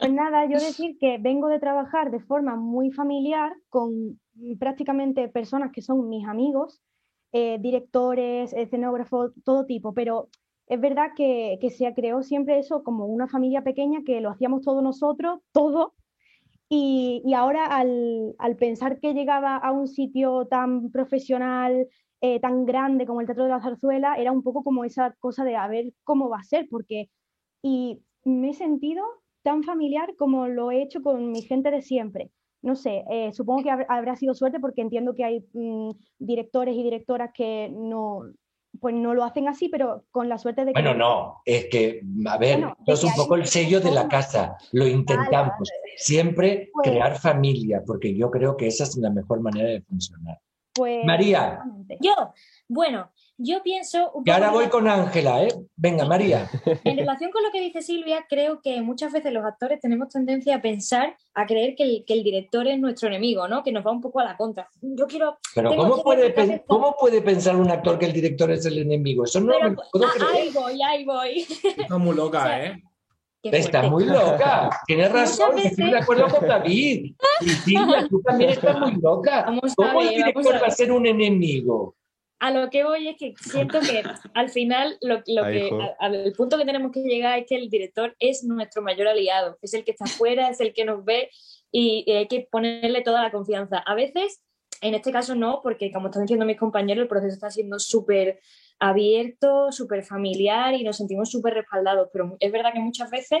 Pues 0.00 0.12
nada, 0.12 0.44
yo 0.44 0.60
decir 0.60 0.96
que 1.00 1.16
vengo 1.18 1.48
de 1.48 1.58
trabajar 1.58 2.10
de 2.10 2.20
forma 2.20 2.54
muy 2.54 2.90
familiar 2.92 3.52
con 3.70 4.20
prácticamente 4.58 5.28
personas 5.28 5.72
que 5.72 5.82
son 5.82 6.08
mis 6.08 6.26
amigos, 6.26 6.80
eh, 7.32 7.58
directores, 7.60 8.52
escenógrafos, 8.52 9.32
todo 9.44 9.66
tipo, 9.66 9.94
pero 9.94 10.28
es 10.66 10.80
verdad 10.80 11.10
que, 11.16 11.58
que 11.60 11.70
se 11.70 11.92
creó 11.94 12.22
siempre 12.22 12.58
eso 12.58 12.82
como 12.82 13.06
una 13.06 13.28
familia 13.28 13.62
pequeña 13.62 14.02
que 14.04 14.20
lo 14.20 14.30
hacíamos 14.30 14.62
todos 14.62 14.82
nosotros, 14.82 15.40
todo, 15.52 15.94
y, 16.68 17.22
y 17.24 17.34
ahora 17.34 17.66
al, 17.66 18.34
al 18.38 18.56
pensar 18.56 18.98
que 19.00 19.14
llegaba 19.14 19.56
a 19.56 19.72
un 19.72 19.86
sitio 19.88 20.46
tan 20.46 20.90
profesional, 20.90 21.88
eh, 22.20 22.40
tan 22.40 22.64
grande 22.66 23.06
como 23.06 23.20
el 23.20 23.26
Teatro 23.26 23.44
de 23.44 23.50
la 23.50 23.60
Zarzuela, 23.60 24.16
era 24.16 24.32
un 24.32 24.42
poco 24.42 24.64
como 24.64 24.84
esa 24.84 25.14
cosa 25.20 25.44
de 25.44 25.56
a 25.56 25.68
ver 25.68 25.92
cómo 26.04 26.28
va 26.28 26.38
a 26.38 26.42
ser, 26.44 26.66
porque 26.70 27.10
y 27.62 28.02
me 28.24 28.50
he 28.50 28.54
sentido 28.54 29.04
tan 29.42 29.62
familiar 29.62 30.16
como 30.16 30.48
lo 30.48 30.70
he 30.72 30.82
hecho 30.82 31.02
con 31.02 31.30
mi 31.32 31.42
gente 31.42 31.70
de 31.70 31.82
siempre. 31.82 32.32
No 32.66 32.74
sé, 32.74 33.04
eh, 33.08 33.32
supongo 33.32 33.62
que 33.62 33.70
hab- 33.70 33.86
habrá 33.88 34.16
sido 34.16 34.34
suerte 34.34 34.58
porque 34.58 34.80
entiendo 34.80 35.14
que 35.14 35.24
hay 35.24 35.46
mm, 35.52 35.90
directores 36.18 36.74
y 36.74 36.82
directoras 36.82 37.30
que 37.32 37.70
no, 37.72 38.22
pues 38.80 38.92
no 38.92 39.14
lo 39.14 39.22
hacen 39.22 39.46
así, 39.46 39.68
pero 39.68 40.02
con 40.10 40.28
la 40.28 40.36
suerte 40.36 40.64
de 40.64 40.72
que... 40.72 40.82
Bueno, 40.82 40.94
no, 40.98 41.42
es 41.44 41.66
que, 41.70 42.00
a 42.26 42.38
ver, 42.38 42.58
Bueno, 42.58 42.76
es 42.84 43.04
un 43.04 43.12
poco 43.14 43.36
hay 43.36 43.42
el 43.42 43.46
sello 43.46 43.80
de 43.80 43.92
la 43.92 44.08
casa, 44.08 44.56
lo 44.72 44.84
intentamos. 44.86 45.70
Siempre 45.96 46.70
Pues- 46.72 46.90
crear 46.90 47.16
familia, 47.18 47.82
porque 47.86 48.14
yo 48.16 48.32
creo 48.32 48.56
que 48.56 48.66
esa 48.66 48.82
es 48.82 48.96
la 48.96 49.10
mejor 49.10 49.40
manera 49.40 49.68
de 49.68 49.82
funcionar. 49.82 50.40
Pues, 50.74 51.04
María. 51.06 51.60
Yo, 52.00 52.12
bueno, 52.68 53.10
yo 53.38 53.62
pienso 53.62 54.10
un 54.12 54.24
Y 54.26 54.30
ahora 54.30 54.46
poco 54.48 54.58
voy 54.60 54.68
con 54.68 54.88
Ángela, 54.88 55.42
¿eh? 55.44 55.48
Venga, 55.76 56.04
María. 56.04 56.48
En 56.84 56.96
relación 56.96 57.30
con 57.30 57.42
lo 57.42 57.50
que 57.50 57.60
dice 57.60 57.82
Silvia, 57.82 58.26
creo 58.28 58.60
que 58.62 58.80
muchas 58.80 59.12
veces 59.12 59.32
los 59.32 59.44
actores 59.44 59.80
tenemos 59.80 60.08
tendencia 60.08 60.56
a 60.56 60.62
pensar, 60.62 61.16
a 61.34 61.46
creer 61.46 61.74
que 61.76 61.82
el, 61.84 62.04
que 62.06 62.14
el 62.14 62.24
director 62.24 62.66
es 62.66 62.78
nuestro 62.78 63.08
enemigo, 63.08 63.46
¿no? 63.46 63.62
Que 63.62 63.72
nos 63.72 63.86
va 63.86 63.92
un 63.92 64.00
poco 64.00 64.20
a 64.20 64.24
la 64.24 64.36
contra. 64.36 64.68
Yo 64.80 65.06
quiero. 65.06 65.38
Pero 65.54 65.76
¿cómo 65.76 66.02
puede, 66.02 66.22
en 66.22 66.28
mi 66.28 66.34
pen- 66.34 66.46
cabeza- 66.48 66.64
¿cómo 66.66 66.96
puede 66.98 67.22
pensar 67.22 67.56
un 67.56 67.70
actor 67.70 67.98
que 67.98 68.06
el 68.06 68.12
director 68.12 68.50
es 68.50 68.64
el 68.66 68.78
enemigo? 68.78 69.24
Eso 69.24 69.40
no 69.40 69.52
Pero, 69.52 69.70
me 69.70 69.76
lo 69.76 69.82
puedo 69.92 70.06
ah, 70.06 70.10
creer. 70.14 70.32
ahí 70.32 70.50
voy, 70.52 70.82
ahí 70.82 71.04
voy. 71.04 71.46
Está 71.76 71.98
muy 71.98 72.16
loca, 72.16 72.38
O 72.44 72.46
sea, 72.46 72.64
¿eh? 72.66 72.82
Está 73.42 73.82
muy 73.82 74.04
loca. 74.06 74.70
Tienes 74.86 75.12
razón, 75.12 75.58
estoy 75.58 75.90
de 75.90 75.98
acuerdo 75.98 76.26
con 76.28 76.48
David. 76.48 77.14
Y 77.42 77.48
Silvia, 77.48 78.06
tú 78.08 78.20
también 78.22 78.50
estás 78.50 78.80
muy 78.80 78.94
loca. 79.00 79.42
Vamos 79.44 79.74
¿Cómo 79.76 80.00
el 80.00 80.08
director 80.08 80.54
va 80.62 80.66
a 80.66 80.70
ser 80.70 80.90
un 80.90 81.06
enemigo? 81.06 81.94
A 82.38 82.50
lo 82.50 82.68
que 82.68 82.84
voy 82.84 83.08
es 83.08 83.16
que 83.16 83.34
siento 83.40 83.80
que 83.80 84.02
al 84.34 84.50
final 84.50 84.98
lo, 85.00 85.22
lo 85.26 85.44
Ay, 85.44 85.54
que 85.70 85.70
a- 85.74 85.96
al 86.06 86.32
punto 86.36 86.58
que 86.58 86.64
tenemos 86.64 86.92
que 86.92 87.00
llegar 87.00 87.38
es 87.38 87.46
que 87.46 87.56
el 87.56 87.70
director 87.70 88.14
es 88.18 88.44
nuestro 88.44 88.82
mayor 88.82 89.08
aliado, 89.08 89.58
es 89.62 89.72
el 89.74 89.84
que 89.84 89.92
está 89.92 90.04
afuera, 90.04 90.50
es 90.50 90.60
el 90.60 90.74
que 90.74 90.84
nos 90.84 91.04
ve 91.04 91.30
y, 91.72 92.04
y 92.06 92.12
hay 92.12 92.28
que 92.28 92.46
ponerle 92.50 93.00
toda 93.02 93.22
la 93.22 93.30
confianza. 93.30 93.78
A 93.78 93.94
veces, 93.94 94.42
en 94.82 94.94
este 94.94 95.12
caso 95.12 95.34
no, 95.34 95.60
porque 95.62 95.90
como 95.90 96.08
están 96.08 96.22
diciendo 96.24 96.44
mis 96.44 96.58
compañeros, 96.58 97.02
el 97.02 97.08
proceso 97.08 97.34
está 97.34 97.50
siendo 97.50 97.78
súper 97.78 98.40
abierto, 98.78 99.72
súper 99.72 100.04
familiar 100.04 100.74
y 100.74 100.84
nos 100.84 100.98
sentimos 100.98 101.30
súper 101.30 101.54
respaldados. 101.54 102.10
Pero 102.12 102.36
es 102.40 102.52
verdad 102.52 102.72
que 102.72 102.80
muchas 102.80 103.10
veces 103.10 103.40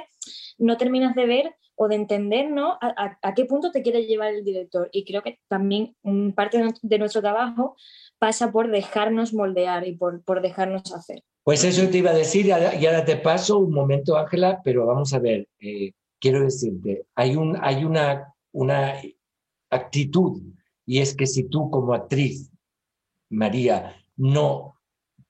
no 0.58 0.76
terminas 0.76 1.14
de 1.14 1.26
ver 1.26 1.54
o 1.74 1.88
de 1.88 1.94
entender 1.96 2.50
¿no? 2.50 2.78
a, 2.80 3.34
qué 3.34 3.44
punto 3.44 3.70
te 3.70 3.82
quiere 3.82 4.06
llevar 4.06 4.32
el 4.34 4.44
director. 4.44 4.88
Y 4.92 5.04
creo 5.04 5.22
que 5.22 5.38
también 5.46 5.94
parte 6.34 6.62
de 6.82 6.98
nuestro 6.98 7.20
trabajo 7.20 7.76
pasa 8.18 8.52
por 8.52 8.70
dejarnos 8.70 9.32
moldear 9.32 9.86
y 9.86 9.96
por, 9.96 10.22
por 10.22 10.42
dejarnos 10.42 10.92
hacer. 10.94 11.22
Pues 11.42 11.62
eso 11.64 11.88
te 11.88 11.98
iba 11.98 12.10
a 12.10 12.14
decir 12.14 12.46
y 12.46 12.50
ahora 12.50 13.04
te 13.04 13.16
paso 13.16 13.58
un 13.58 13.72
momento, 13.72 14.16
Ángela, 14.16 14.60
pero 14.64 14.86
vamos 14.86 15.12
a 15.12 15.20
ver, 15.20 15.46
eh, 15.60 15.92
quiero 16.18 16.42
decirte, 16.42 17.06
hay, 17.14 17.36
un, 17.36 17.56
hay 17.60 17.84
una, 17.84 18.34
una 18.52 18.94
actitud 19.70 20.42
y 20.84 21.00
es 21.00 21.14
que 21.14 21.26
si 21.26 21.44
tú 21.44 21.70
como 21.70 21.94
actriz, 21.94 22.50
María, 23.28 23.94
no 24.16 24.76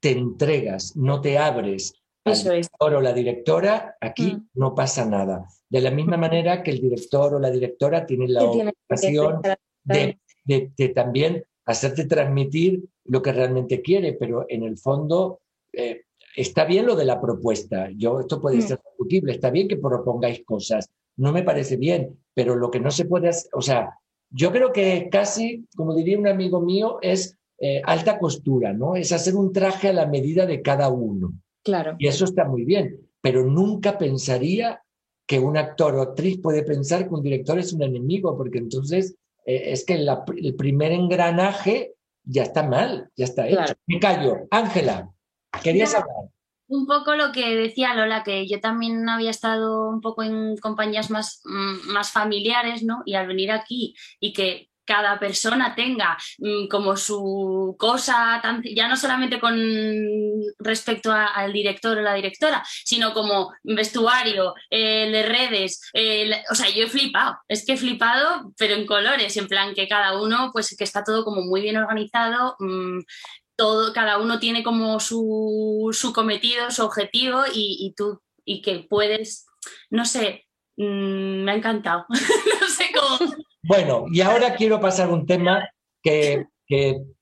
te 0.01 0.13
entregas, 0.13 0.97
no 0.97 1.21
te 1.21 1.39
abres 1.39 1.95
al 2.25 2.43
director 2.43 2.95
o 2.95 3.01
la 3.01 3.13
directora, 3.13 3.97
aquí 4.01 4.35
mm. 4.35 4.49
no 4.55 4.75
pasa 4.75 5.05
nada. 5.05 5.47
De 5.69 5.81
la 5.81 5.91
misma 5.91 6.17
manera 6.17 6.63
que 6.63 6.71
el 6.71 6.81
director 6.81 7.35
o 7.35 7.39
la 7.39 7.51
directora 7.51 8.07
tiene 8.07 8.29
la 8.29 8.45
obligación 8.45 9.43
de, 9.85 10.19
de, 10.45 10.89
también 10.91 11.45
hacerte 11.67 12.07
transmitir 12.07 12.85
lo 13.05 13.21
que 13.21 13.33
realmente 13.33 13.83
quiere, 13.83 14.15
pero 14.15 14.47
en 14.49 14.63
el 14.63 14.79
fondo 14.79 15.41
eh, 15.73 16.03
está 16.37 16.65
bien 16.65 16.87
lo 16.87 16.97
de 16.97 17.05
la 17.05 17.21
propuesta. 17.21 17.91
Yo, 17.97 18.21
esto 18.21 18.41
puede 18.41 18.59
mm. 18.59 18.63
ser 18.63 18.81
discutible, 18.85 19.33
está 19.33 19.51
bien 19.51 19.69
que 19.69 19.77
propongáis 19.77 20.45
cosas, 20.45 20.89
no 21.17 21.33
me 21.33 21.43
parece 21.43 21.77
bien, 21.77 22.19
pero 22.35 22.57
lo 22.57 22.71
que 22.71 22.81
no 22.81 22.91
se 22.91 23.07
puede 23.07 23.29
hacer, 23.29 23.51
o 23.53 23.63
sea, 23.63 23.99
yo 24.31 24.53
creo 24.53 24.73
que 24.73 25.09
casi, 25.11 25.67
como 25.77 25.95
diría 25.95 26.19
un 26.19 26.29
amigo 26.29 26.61
mío, 26.61 26.99
es 27.01 27.37
eh, 27.59 27.81
alta 27.85 28.19
costura, 28.19 28.73
¿no? 28.73 28.97
Es 28.97 29.13
hacer 29.13 29.35
un 29.35 29.53
traje 29.53 29.89
a 29.89 29.93
la 29.93 30.07
medida 30.07 30.47
de 30.47 30.63
cada 30.63 30.89
uno. 30.89 31.33
Claro. 31.65 31.97
Y 31.99 32.07
eso 32.07 32.25
está 32.25 32.45
muy 32.45 32.65
bien, 32.65 33.01
pero 33.21 33.45
nunca 33.45 33.99
pensaría 33.99 34.83
que 35.27 35.41
un 35.41 35.57
actor 35.57 35.95
o 35.97 36.03
actriz 36.03 36.39
puede 36.41 36.63
pensar 36.63 37.09
que 37.09 37.15
un 37.15 37.23
director 37.23 37.59
es 37.59 37.73
un 37.73 37.83
enemigo, 37.83 38.37
porque 38.37 38.59
entonces 38.59 39.17
eh, 39.47 39.73
es 39.73 39.87
que 39.87 39.95
el 39.95 40.57
primer 40.57 40.93
engranaje 40.93 41.95
ya 42.25 42.43
está 42.43 42.63
mal, 42.65 43.11
ya 43.17 43.25
está 43.25 43.47
hecho. 43.49 43.75
Me 43.87 44.01
callo. 44.01 44.47
Ángela, 44.51 45.09
querías 45.63 45.95
hablar. 45.95 46.31
Un 46.69 46.87
poco 46.87 47.15
lo 47.15 47.31
que 47.31 47.55
decía 47.55 47.95
Lola, 47.95 48.25
que 48.25 48.49
yo 48.49 48.61
también 48.61 49.09
había 49.09 49.31
estado 49.31 49.89
un 49.89 50.01
poco 50.01 50.25
en 50.25 50.57
compañías 50.57 51.11
más, 51.11 51.41
mm, 51.45 51.93
más 51.93 52.11
familiares, 52.11 52.83
¿no? 52.83 53.03
Y 53.07 53.15
al 53.15 53.29
venir 53.29 53.53
aquí 53.53 53.95
y 54.19 54.33
que 54.33 54.69
cada 54.87 55.19
persona 55.19 55.75
tenga 55.75 56.17
mm, 56.39 56.69
como 56.69 56.97
su 56.97 57.77
cosa, 57.79 58.41
ya 58.65 58.89
no 58.89 58.97
solamente 58.97 59.41
con 59.41 59.57
respecto 60.59 61.13
al 61.13 61.53
director 61.53 61.99
o 61.99 62.03
la 62.03 62.15
directora, 62.15 62.63
sino 62.85 63.13
como 63.13 63.53
vestuario, 63.63 64.55
eh, 64.71 65.11
de 65.11 65.23
redes, 65.23 65.81
o 66.51 66.55
sea, 66.55 66.71
yo 66.71 66.85
he 66.85 66.89
flipado, 66.89 67.37
es 67.49 67.65
que 67.65 67.73
he 67.73 67.77
flipado, 67.77 68.53
pero 68.59 68.75
en 68.75 68.87
colores, 68.87 69.37
en 69.37 69.49
plan 69.49 69.75
que 69.75 69.89
cada 69.89 70.21
uno, 70.21 70.51
pues 70.53 70.75
que 70.77 70.85
está 70.85 71.05
todo 71.05 71.25
como 71.25 71.43
muy 71.43 71.61
bien 71.61 71.77
organizado, 71.77 72.57
mm, 72.59 73.01
todo, 73.57 73.93
cada 73.93 74.19
uno 74.19 74.39
tiene 74.39 74.63
como 74.63 75.01
su, 75.01 75.91
su 75.93 76.13
cometido, 76.13 76.71
su 76.71 76.85
objetivo 76.85 77.45
y, 77.53 77.95
tú, 77.97 78.21
y 78.45 78.63
que 78.63 78.87
puedes, 78.89 79.47
no 79.91 80.05
sé, 80.05 80.47
mm, 80.77 81.45
me 81.45 81.53
ha 81.53 81.55
encantado, 81.57 82.07
no 82.61 82.69
sé 82.69 82.91
cómo 82.95 83.33
bueno, 83.67 84.07
y 84.13 84.21
ahora 84.21 84.55
quiero 84.55 84.81
pasar 84.81 85.11
un 85.11 85.27
tema 85.27 85.69
que, 86.03 86.47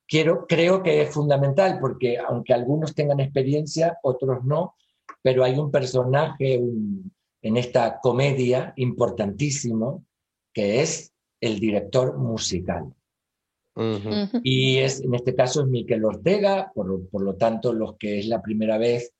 quiero, 0.06 0.46
creo 0.46 0.82
que 0.82 1.02
es 1.02 1.10
fundamental, 1.10 1.78
porque 1.80 2.18
aunque 2.18 2.52
algunos 2.52 2.94
tengan 2.94 3.20
experiencia, 3.20 3.98
otros 4.02 4.44
no, 4.44 4.74
pero 5.22 5.44
hay 5.44 5.58
un 5.58 5.70
personaje 5.70 6.60
en 7.42 7.56
esta 7.56 7.98
comedia 8.00 8.72
importantísimo, 8.76 10.04
que 10.52 10.82
es 10.82 11.12
el 11.40 11.58
director 11.60 12.18
musical. 12.18 12.94
Y 14.44 14.78
es, 14.78 15.00
en 15.00 15.14
este 15.14 15.34
caso 15.34 15.62
es 15.62 15.66
Miquel 15.66 16.04
Ortega, 16.04 16.70
por, 16.74 17.08
por, 17.08 17.22
lo 17.22 17.34
tanto 17.34 17.72
los 17.72 17.96
que 17.96 18.20
es 18.20 18.26
la 18.26 18.40
primera 18.40 18.78
vez 18.78 19.12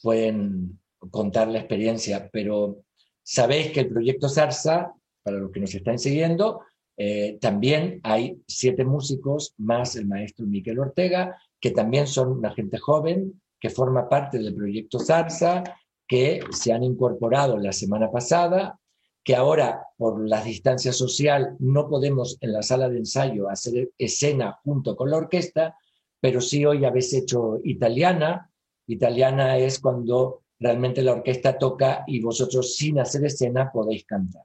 pueden 0.00 0.80
contar 1.10 1.48
la 1.48 1.58
experiencia, 1.58 2.28
pero 2.32 2.84
sabéis 3.24 3.72
que 3.72 3.80
el 3.80 3.88
proyecto 3.88 4.28
Zarza 4.28 4.94
para 5.22 5.38
los 5.38 5.50
que 5.50 5.60
nos 5.60 5.74
están 5.74 5.98
siguiendo, 5.98 6.60
eh, 6.96 7.38
también 7.40 8.00
hay 8.02 8.42
siete 8.48 8.84
músicos 8.84 9.54
más 9.56 9.94
el 9.94 10.06
maestro 10.06 10.46
Miquel 10.46 10.80
Ortega, 10.80 11.38
que 11.60 11.70
también 11.70 12.06
son 12.06 12.32
una 12.32 12.52
gente 12.52 12.78
joven 12.78 13.40
que 13.60 13.70
forma 13.70 14.08
parte 14.08 14.38
del 14.38 14.54
proyecto 14.54 14.98
Zarza, 14.98 15.62
que 16.06 16.40
se 16.50 16.72
han 16.72 16.82
incorporado 16.82 17.56
la 17.58 17.72
semana 17.72 18.10
pasada, 18.10 18.80
que 19.22 19.36
ahora 19.36 19.82
por 19.96 20.26
la 20.26 20.42
distancia 20.42 20.92
social 20.92 21.54
no 21.58 21.88
podemos 21.88 22.38
en 22.40 22.52
la 22.52 22.62
sala 22.62 22.88
de 22.88 22.98
ensayo 22.98 23.48
hacer 23.48 23.90
escena 23.98 24.58
junto 24.64 24.96
con 24.96 25.10
la 25.10 25.18
orquesta, 25.18 25.76
pero 26.20 26.40
sí 26.40 26.64
hoy 26.64 26.84
habéis 26.84 27.12
hecho 27.12 27.58
italiana. 27.62 28.50
Italiana 28.86 29.58
es 29.58 29.80
cuando 29.80 30.44
realmente 30.58 31.02
la 31.02 31.12
orquesta 31.12 31.58
toca 31.58 32.04
y 32.06 32.20
vosotros 32.20 32.74
sin 32.74 32.98
hacer 32.98 33.24
escena 33.24 33.70
podéis 33.70 34.04
cantar. 34.04 34.44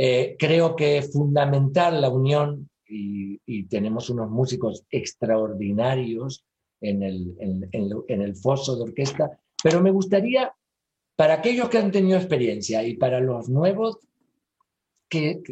Eh, 0.00 0.36
creo 0.38 0.76
que 0.76 0.98
es 0.98 1.12
fundamental 1.12 2.00
la 2.00 2.08
unión 2.08 2.70
y, 2.86 3.64
tenemos 3.64 4.08
unos 4.08 4.30
músicos 4.30 4.84
extraordinarios 4.90 6.44
en 6.80 7.02
el, 7.02 7.34
en, 7.40 8.22
el, 8.22 8.36
foso 8.36 8.76
de 8.76 8.82
orquesta, 8.82 9.38
pero 9.62 9.82
me 9.82 9.90
gustaría, 9.90 10.54
para 11.16 11.34
aquellos 11.34 11.68
que 11.68 11.78
han 11.78 11.90
tenido 11.90 12.16
experiencia 12.16 12.86
y 12.86 12.96
para 12.96 13.18
los 13.20 13.48
nuevos, 13.48 13.98
¿qué, 15.08 15.42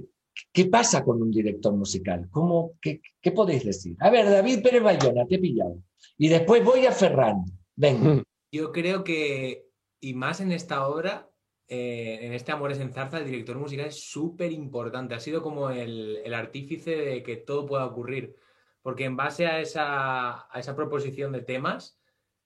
qué, 0.53 0.65
pasa 0.67 1.05
con 1.05 1.21
un 1.21 1.33
director 1.33 1.75
musical? 1.75 2.29
¿Cómo, 2.31 2.75
qué, 2.81 3.03
qué, 3.21 3.33
podéis 3.33 3.65
decir? 3.65 3.97
A 3.99 4.11
ver, 4.11 4.27
David 4.27 4.63
Pérez 4.63 4.83
Bayona, 4.83 5.27
te 5.27 5.35
he 5.35 5.39
pillado. 5.41 5.83
Y 6.17 6.29
después 6.29 6.65
voy 6.65 6.87
a 6.87 6.93
Ferran. 6.93 7.45
Venga. 7.75 8.23
Yo 8.53 8.71
creo 8.71 9.03
que, 9.03 9.67
y 10.01 10.15
más 10.15 10.41
en 10.41 10.53
esta 10.53 10.87
obra, 10.87 11.26
eh, 11.69 12.19
en 12.23 12.33
este 12.33 12.53
Amores 12.53 12.79
en 12.79 12.93
Zarza, 12.93 13.19
el 13.19 13.27
director 13.27 13.57
musical 13.59 13.87
es 13.87 14.01
súper 14.09 14.53
importante. 14.53 15.15
Ha 15.15 15.21
sido 15.21 15.43
como 15.43 15.71
el, 15.71 16.33
artífice 16.33 16.97
de 16.97 17.23
que 17.23 17.37
todo 17.37 17.67
pueda 17.67 17.87
ocurrir. 17.87 18.37
Porque 18.83 19.05
en 19.05 19.17
base 19.17 19.47
a 19.47 19.61
esa, 19.61 20.77
proposición 20.77 21.33
de 21.33 21.43
temas, 21.43 21.99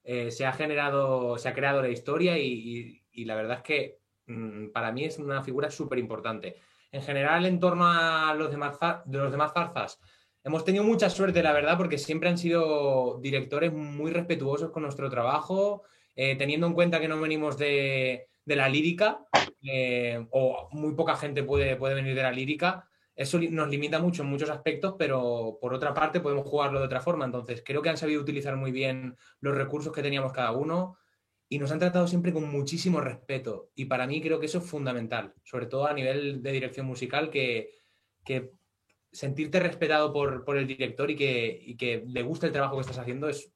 eh, 0.05 0.31
se 0.31 0.47
ha 0.47 0.53
generado, 0.53 1.37
se 1.39 1.49
ha 1.49 1.55
creado 1.55 1.83
la 1.83 1.91
historia 1.91 2.39
y, 2.39 3.03
la 3.13 3.35
verdad 3.35 3.59
es 3.59 3.63
que 3.63 4.01
mm, 4.27 4.69
para 4.71 4.93
mí 4.93 5.05
es 5.05 5.19
una 5.19 5.43
figura 5.43 5.71
súper 5.71 5.99
importante. 5.99 6.57
En 6.93 7.03
general, 7.03 7.45
en 7.47 7.61
torno 7.61 7.87
a 7.87 8.35
los 8.35 8.51
demás, 8.51 8.79
de 9.05 9.19
los 9.19 9.31
demás 9.31 9.53
zarzas, 9.53 10.01
hemos 10.43 10.65
tenido 10.65 10.85
mucha 10.85 11.11
suerte, 11.11 11.43
la 11.43 11.53
verdad, 11.53 11.77
porque 11.77 11.99
siempre 11.99 12.31
han 12.31 12.39
sido 12.39 13.19
directores 13.21 13.73
muy 13.73 14.11
respetuosos 14.11 14.71
con 14.71 14.83
nuestro 14.83 15.11
trabajo, 15.11 15.83
eh, 16.17 16.37
teniendo 16.37 16.67
en 16.67 16.75
cuenta 16.75 17.01
que 17.01 17.09
no 17.09 17.21
venimos 17.21 17.59
de, 17.59 18.30
de 18.45 18.57
la 18.57 18.69
lírica, 18.69 19.27
eh, 19.63 20.27
o 20.31 20.69
muy 20.73 20.95
poca 20.95 21.17
gente 21.17 21.43
puede, 21.43 21.77
puede 21.77 21.95
venir 21.95 22.15
de 22.15 22.23
la 22.23 22.33
lírica, 22.33 22.89
eso 23.21 23.39
nos 23.39 23.69
limita 23.69 23.99
mucho 23.99 24.23
en 24.23 24.31
muchos 24.31 24.49
aspectos, 24.49 24.95
pero 24.99 25.59
por 25.61 25.75
otra 25.75 25.93
parte 25.93 26.21
podemos 26.21 26.47
jugarlo 26.47 26.79
de 26.79 26.87
otra 26.87 27.03
forma. 27.03 27.27
Entonces, 27.27 27.63
creo 27.63 27.83
que 27.83 27.91
han 27.91 27.99
sabido 27.99 28.23
utilizar 28.23 28.57
muy 28.57 28.73
bien 28.73 29.15
los 29.41 29.55
recursos 29.55 29.93
que 29.93 30.03
teníamos 30.03 30.33
cada 30.33 30.53
uno 30.53 30.97
y 31.47 31.59
nos 31.59 31.71
han 31.71 31.81
tratado 31.81 32.07
siempre 32.07 32.33
con 32.33 32.51
muchísimo 32.51 32.99
respeto. 32.99 33.73
Y 33.75 33.85
para 33.85 34.07
mí 34.07 34.23
creo 34.23 34.41
que 34.41 34.47
eso 34.47 34.57
es 34.57 34.65
fundamental, 34.65 35.35
sobre 35.45 35.67
todo 35.67 35.87
a 35.87 35.93
nivel 35.93 36.43
de 36.43 36.53
dirección 36.53 36.87
musical, 36.87 37.29
que, 37.29 37.73
que 38.25 38.53
sentirte 39.13 39.61
respetado 39.61 40.15
por, 40.15 40.43
por 40.45 40.57
el 40.57 40.67
director 40.67 41.11
y 41.11 41.17
que, 41.17 41.61
y 41.63 41.77
que 41.77 42.03
le 42.07 42.23
guste 42.23 42.47
el 42.47 42.53
trabajo 42.53 42.77
que 42.77 42.83
estás 42.83 42.99
haciendo 42.99 43.29
es 43.29 43.53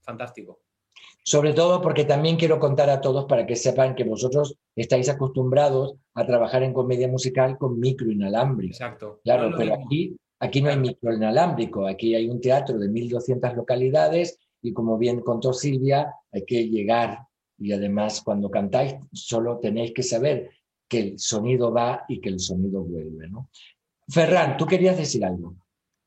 fantástico. 0.00 0.60
Sobre 1.24 1.52
todo 1.52 1.80
porque 1.80 2.04
también 2.04 2.36
quiero 2.36 2.58
contar 2.58 2.90
a 2.90 3.00
todos 3.00 3.26
para 3.26 3.46
que 3.46 3.54
sepan 3.54 3.94
que 3.94 4.04
vosotros 4.04 4.56
estáis 4.74 5.08
acostumbrados 5.08 5.94
a 6.14 6.26
trabajar 6.26 6.62
en 6.62 6.72
comedia 6.72 7.08
musical 7.08 7.56
con 7.58 7.78
micro 7.78 8.10
inalámbrico. 8.10 8.72
Exacto. 8.72 9.20
Claro, 9.22 9.52
pero 9.56 9.74
aquí, 9.74 10.16
aquí 10.40 10.60
no 10.60 10.70
hay 10.70 10.78
micro 10.78 11.14
inalámbrico, 11.14 11.86
aquí 11.86 12.14
hay 12.14 12.28
un 12.28 12.40
teatro 12.40 12.78
de 12.78 12.88
1.200 12.88 13.54
localidades 13.54 14.38
y 14.60 14.72
como 14.72 14.98
bien 14.98 15.20
contó 15.20 15.52
Silvia, 15.52 16.12
hay 16.32 16.44
que 16.44 16.68
llegar 16.68 17.26
y 17.58 17.72
además 17.72 18.22
cuando 18.24 18.50
cantáis 18.50 18.94
solo 19.12 19.58
tenéis 19.58 19.92
que 19.92 20.02
saber 20.02 20.50
que 20.88 20.98
el 20.98 21.18
sonido 21.18 21.72
va 21.72 22.04
y 22.08 22.20
que 22.20 22.28
el 22.28 22.40
sonido 22.40 22.82
vuelve. 22.82 23.28
¿no? 23.28 23.48
Ferran, 24.08 24.56
tú 24.56 24.66
querías 24.66 24.96
decir 24.96 25.24
algo. 25.24 25.54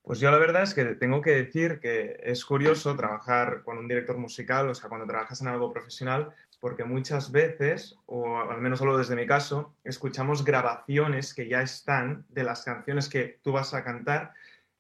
Pues 0.06 0.20
yo 0.20 0.30
la 0.30 0.38
verdad 0.38 0.62
es 0.62 0.76
que 0.76 0.86
tengo 0.86 1.20
que 1.20 1.32
decir 1.32 1.80
que 1.80 2.20
es 2.22 2.46
curioso 2.46 2.96
trabajar 2.96 3.64
con 3.64 3.80
un 3.80 3.88
director 3.88 4.16
musical, 4.20 4.70
o 4.70 4.76
sea, 4.76 4.88
cuando 4.88 5.08
trabajas 5.08 5.42
en 5.42 5.48
algo 5.48 5.74
profesional, 5.74 6.30
porque 6.60 6.84
muchas 6.84 7.32
veces, 7.32 7.98
o 8.06 8.38
al 8.38 8.62
menos 8.62 8.78
solo 8.78 9.00
desde 9.00 9.16
mi 9.16 9.26
caso, 9.26 9.74
escuchamos 9.84 10.46
grabaciones 10.46 11.34
que 11.34 11.48
ya 11.48 11.64
están 11.64 12.24
de 12.30 12.44
las 12.44 12.64
canciones 12.64 13.10
que 13.10 13.40
tú 13.42 13.52
vas 13.52 13.74
a 13.74 13.84
cantar 13.84 14.34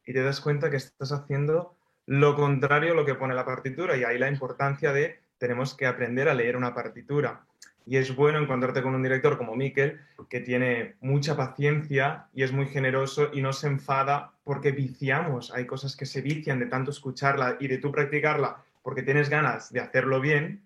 y 0.05 0.13
te 0.13 0.21
das 0.21 0.41
cuenta 0.41 0.69
que 0.69 0.77
estás 0.77 1.11
haciendo 1.11 1.75
lo 2.05 2.35
contrario 2.35 2.91
a 2.91 2.95
lo 2.95 3.05
que 3.05 3.15
pone 3.15 3.33
la 3.33 3.45
partitura 3.45 3.97
y 3.97 4.03
ahí 4.03 4.19
la 4.19 4.29
importancia 4.29 4.93
de 4.93 5.19
tenemos 5.39 5.73
que 5.73 5.87
aprender 5.87 6.29
a 6.29 6.35
leer 6.35 6.55
una 6.55 6.75
partitura. 6.75 7.41
Y 7.87 7.97
es 7.97 8.15
bueno 8.15 8.39
encontrarte 8.39 8.81
con 8.81 8.95
un 8.95 9.03
director 9.03 9.37
como 9.37 9.55
Miquel, 9.55 9.99
que 10.29 10.39
tiene 10.39 10.95
mucha 11.01 11.35
paciencia 11.37 12.27
y 12.33 12.41
es 12.43 12.51
muy 12.51 12.65
generoso 12.67 13.29
y 13.31 13.41
no 13.41 13.53
se 13.53 13.67
enfada 13.67 14.33
porque 14.43 14.71
viciamos. 14.71 15.51
Hay 15.53 15.65
cosas 15.67 15.95
que 15.95 16.05
se 16.07 16.21
vician 16.21 16.59
de 16.59 16.65
tanto 16.65 16.89
escucharla 16.91 17.57
y 17.59 17.67
de 17.67 17.77
tú 17.77 17.91
practicarla 17.91 18.63
porque 18.81 19.03
tienes 19.03 19.29
ganas 19.29 19.71
de 19.71 19.81
hacerlo 19.81 20.19
bien 20.19 20.65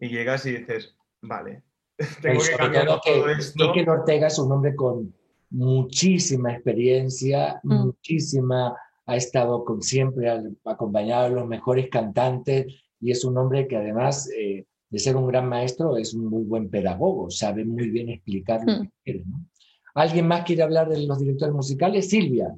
y 0.00 0.08
llegas 0.08 0.46
y 0.46 0.52
dices, 0.56 0.94
vale, 1.22 1.62
tengo 2.22 2.40
que 2.40 2.56
cambiar 2.56 2.86
todo 3.04 3.28
esto. 3.30 3.66
Miquel 3.66 3.88
Ortega 3.88 4.26
es 4.28 4.38
un 4.38 4.52
hombre 4.52 4.74
con 4.76 5.12
muchísima 5.50 6.52
experiencia, 6.52 7.60
Mm. 7.62 7.86
muchísima, 7.86 8.76
ha 9.06 9.16
estado 9.16 9.64
con, 9.64 9.82
siempre 9.82 10.28
al- 10.30 10.56
acompañado 10.64 11.24
de 11.28 11.34
los 11.34 11.46
mejores 11.46 11.88
cantantes 11.90 12.66
y 13.00 13.10
es 13.10 13.24
un 13.24 13.36
hombre 13.38 13.66
que 13.68 13.76
además 13.76 14.30
eh, 14.38 14.64
de 14.94 15.00
ser 15.00 15.16
un 15.16 15.26
gran 15.26 15.48
maestro 15.48 15.96
es 15.96 16.14
un 16.14 16.26
muy 16.26 16.44
buen 16.44 16.70
pedagogo, 16.70 17.28
sabe 17.28 17.64
muy 17.64 17.90
bien 17.90 18.10
explicar 18.10 18.60
lo 18.64 18.82
que 18.82 18.90
quiere. 19.02 19.24
¿no? 19.26 19.44
¿Alguien 19.92 20.28
más 20.28 20.44
quiere 20.44 20.62
hablar 20.62 20.88
de 20.88 21.04
los 21.04 21.18
directores 21.18 21.52
musicales? 21.52 22.08
Silvia. 22.08 22.54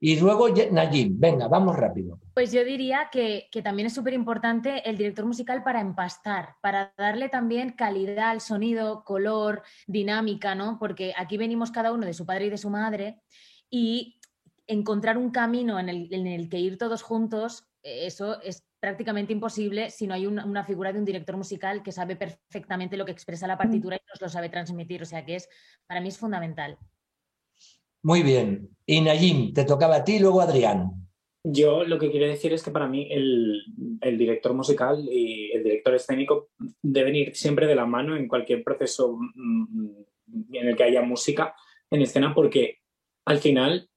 Y 0.00 0.18
luego 0.18 0.48
Nayim. 0.48 1.20
Venga, 1.20 1.46
vamos 1.46 1.76
rápido. 1.76 2.18
Pues 2.34 2.50
yo 2.50 2.64
diría 2.64 3.10
que, 3.12 3.46
que 3.52 3.62
también 3.62 3.86
es 3.86 3.94
súper 3.94 4.12
importante 4.12 4.90
el 4.90 4.98
director 4.98 5.24
musical 5.24 5.62
para 5.62 5.80
empastar, 5.80 6.56
para 6.60 6.92
darle 6.98 7.28
también 7.28 7.70
calidad 7.70 8.30
al 8.30 8.40
sonido, 8.40 9.04
color, 9.04 9.62
dinámica, 9.86 10.56
¿no? 10.56 10.78
Porque 10.80 11.14
aquí 11.16 11.36
venimos 11.36 11.70
cada 11.70 11.92
uno 11.92 12.06
de 12.06 12.14
su 12.14 12.26
padre 12.26 12.46
y 12.46 12.50
de 12.50 12.58
su 12.58 12.70
madre 12.70 13.22
y 13.70 14.18
encontrar 14.66 15.16
un 15.16 15.30
camino 15.30 15.78
en 15.78 15.88
el, 15.88 16.12
en 16.12 16.26
el 16.26 16.48
que 16.48 16.58
ir 16.58 16.76
todos 16.76 17.02
juntos, 17.02 17.68
eh, 17.84 18.06
eso 18.06 18.40
es 18.42 18.64
prácticamente 18.82 19.32
imposible 19.32 19.90
si 19.90 20.08
no 20.08 20.14
hay 20.14 20.26
una, 20.26 20.44
una 20.44 20.64
figura 20.64 20.92
de 20.92 20.98
un 20.98 21.04
director 21.04 21.36
musical 21.36 21.84
que 21.84 21.92
sabe 21.92 22.16
perfectamente 22.16 22.96
lo 22.96 23.04
que 23.04 23.12
expresa 23.12 23.46
la 23.46 23.56
partitura 23.56 23.94
y 23.94 24.00
nos 24.10 24.20
lo 24.20 24.28
sabe 24.28 24.48
transmitir. 24.48 25.00
O 25.02 25.04
sea 25.04 25.24
que 25.24 25.36
es, 25.36 25.48
para 25.86 26.00
mí 26.00 26.08
es 26.08 26.18
fundamental. 26.18 26.76
Muy 28.02 28.24
bien. 28.24 28.70
Y 28.84 29.00
Nayim, 29.00 29.54
te 29.54 29.64
tocaba 29.64 29.94
a 29.94 30.04
ti, 30.04 30.18
luego 30.18 30.40
Adrián. 30.40 30.90
Yo 31.44 31.84
lo 31.84 31.96
que 31.96 32.10
quiero 32.10 32.26
decir 32.26 32.52
es 32.52 32.64
que 32.64 32.72
para 32.72 32.88
mí 32.88 33.06
el, 33.08 33.62
el 34.00 34.18
director 34.18 34.52
musical 34.52 35.08
y 35.08 35.52
el 35.52 35.62
director 35.62 35.94
escénico 35.94 36.50
deben 36.82 37.14
ir 37.14 37.36
siempre 37.36 37.68
de 37.68 37.76
la 37.76 37.86
mano 37.86 38.16
en 38.16 38.26
cualquier 38.26 38.64
proceso 38.64 39.16
mm, 39.16 40.54
en 40.54 40.68
el 40.68 40.74
que 40.74 40.82
haya 40.82 41.02
música 41.02 41.54
en 41.88 42.02
escena, 42.02 42.34
porque 42.34 42.80
al 43.26 43.38
final, 43.38 43.88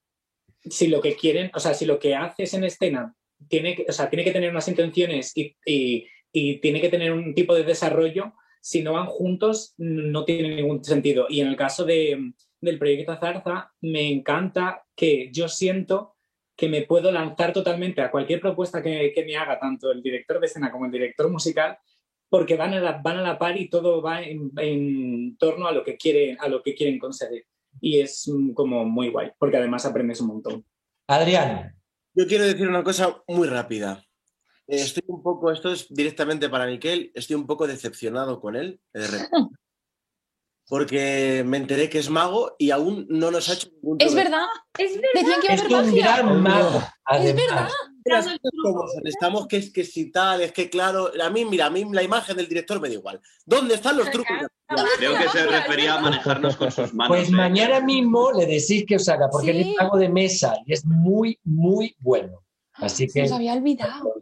si 0.64 0.88
lo 0.88 1.02
que 1.02 1.16
quieren, 1.16 1.50
o 1.56 1.60
sea, 1.60 1.74
si 1.74 1.88
lo 1.88 1.98
que 1.98 2.14
haces 2.14 2.54
en 2.54 2.66
escena 2.66 3.16
tiene 3.48 3.76
que, 3.76 3.86
o 3.88 3.92
sea, 3.92 4.10
tiene 4.10 4.24
que 4.24 4.32
tener 4.32 4.50
unas 4.52 4.68
intenciones 4.68 5.32
y, 5.36 5.56
y- 5.66 6.08
y 6.38 6.58
tiene 6.60 6.82
que 6.82 6.90
tener 6.90 7.14
un 7.14 7.34
tipo 7.34 7.56
de 7.56 7.64
desarrollo, 7.64 8.34
si 8.62 8.82
no 8.82 8.94
van 8.94 9.06
juntos 9.06 9.74
no 9.78 10.26
tiene 10.26 10.56
ningún 10.56 10.84
sentido. 10.84 11.28
Y 11.30 11.40
en 11.40 11.48
el 11.48 11.56
caso 11.56 11.86
de, 11.86 12.34
del 12.60 12.78
proyecto 12.80 13.16
Zarza, 13.16 13.72
me 13.82 14.12
encanta 14.12 14.84
que 14.96 15.30
yo 15.32 15.48
siento 15.48 16.16
que 16.58 16.68
me 16.68 16.82
puedo 16.82 17.12
lanzar 17.12 17.54
totalmente 17.54 18.02
a 18.02 18.12
cualquier 18.12 18.42
propuesta 18.42 18.82
que, 18.82 19.12
que 19.14 19.24
me 19.24 19.38
haga 19.38 19.60
tanto 19.60 19.92
el 19.92 20.02
director 20.02 20.40
de 20.40 20.48
escena 20.48 20.72
como 20.72 20.86
el 20.86 20.92
director 20.92 21.30
musical, 21.30 21.78
porque 22.30 22.56
van 22.58 22.74
a 22.74 22.80
la, 22.82 23.00
van 23.04 23.18
a 23.18 23.22
la 23.22 23.38
par 23.38 23.58
y 23.58 23.70
todo 23.70 24.02
va 24.02 24.22
en, 24.22 24.52
en 24.58 25.38
torno 25.38 25.68
a 25.68 25.72
lo, 25.72 25.84
que 25.84 25.96
quiere, 25.96 26.36
a 26.40 26.50
lo 26.50 26.62
que 26.64 26.74
quieren 26.76 26.98
conseguir. 27.00 27.46
Y 27.80 28.00
es 28.00 28.30
como 28.56 28.84
muy 28.84 29.10
guay, 29.10 29.32
porque 29.38 29.58
además 29.58 29.86
aprendes 29.86 30.20
un 30.22 30.28
montón. 30.28 30.66
Adrián. 31.08 31.75
Yo 32.16 32.26
quiero 32.28 32.46
decir 32.46 32.68
una 32.68 32.84
cosa 32.84 33.22
muy 33.28 33.48
rápida. 33.48 34.04
Eh, 34.68 34.82
Estoy 34.82 35.04
un 35.08 35.22
poco, 35.22 35.52
esto 35.52 35.72
es 35.72 35.88
directamente 35.94 36.50
para 36.50 36.66
Miquel, 36.66 37.12
estoy 37.14 37.36
un 37.36 37.46
poco 37.46 37.68
decepcionado 37.68 38.40
con 38.42 38.56
él, 38.56 38.80
de 38.94 39.06
repente, 39.08 39.30
porque 40.68 41.44
me 41.46 41.58
enteré 41.58 41.90
que 41.90 42.00
es 42.00 42.10
mago 42.10 42.56
y 42.58 42.72
aún 42.72 43.06
no 43.10 43.30
nos 43.30 43.48
ha 43.50 43.54
hecho 43.54 43.70
ningún 43.72 43.98
Es 44.00 44.16
verdad, 44.16 44.46
es 44.80 44.96
verdad. 44.96 45.10
Decían 45.14 45.42
que 45.42 45.48
iba 45.48 45.54
a 45.54 45.56
Es 45.56 45.62
haber 45.62 45.76
un 45.76 45.86
magia. 45.92 46.04
gran 46.24 46.42
mago, 46.42 46.82
Es 47.22 47.36
verdad. 47.36 47.70
Como 48.64 48.86
Estamos 49.04 49.48
que 49.48 49.58
es 49.58 49.72
que 49.72 49.84
si 49.84 50.12
tal, 50.12 50.42
es 50.42 50.52
que 50.52 50.70
claro, 50.70 51.10
a 51.22 51.30
mí, 51.30 51.44
mira, 51.46 51.66
a 51.68 51.70
mí 51.70 51.86
la 51.92 52.04
imagen 52.04 52.38
del 52.38 52.48
director 52.48 52.80
me 52.80 52.88
da 52.88 52.94
igual. 52.94 53.20
¿Dónde 53.46 53.76
están 53.76 53.98
los 53.98 54.10
trucos? 54.12 54.36
Creo 54.98 55.18
que 55.18 55.30
se 55.30 55.46
refería 55.46 55.96
a 55.96 56.02
manejarnos 56.02 56.56
con 56.56 56.72
sus 56.72 56.94
manos. 56.94 57.18
Pues 57.18 57.30
¿eh? 57.30 57.32
mañana 57.32 57.80
mismo 57.82 58.32
le 58.32 58.46
decís 58.46 58.86
que 58.88 58.98
os 58.98 59.10
haga, 59.10 59.30
porque 59.32 59.54
Sí. 59.54 59.72
es 59.72 59.78
mago 59.82 59.98
de 59.98 60.10
mesa 60.10 60.56
y 60.66 60.74
es 60.74 60.86
muy, 60.86 61.40
muy 61.44 61.96
bueno. 62.00 62.42
Así 62.74 63.08
Se 63.08 63.14
que. 63.14 63.22
nos 63.24 63.32
había 63.32 63.54
olvidado. 63.54 64.14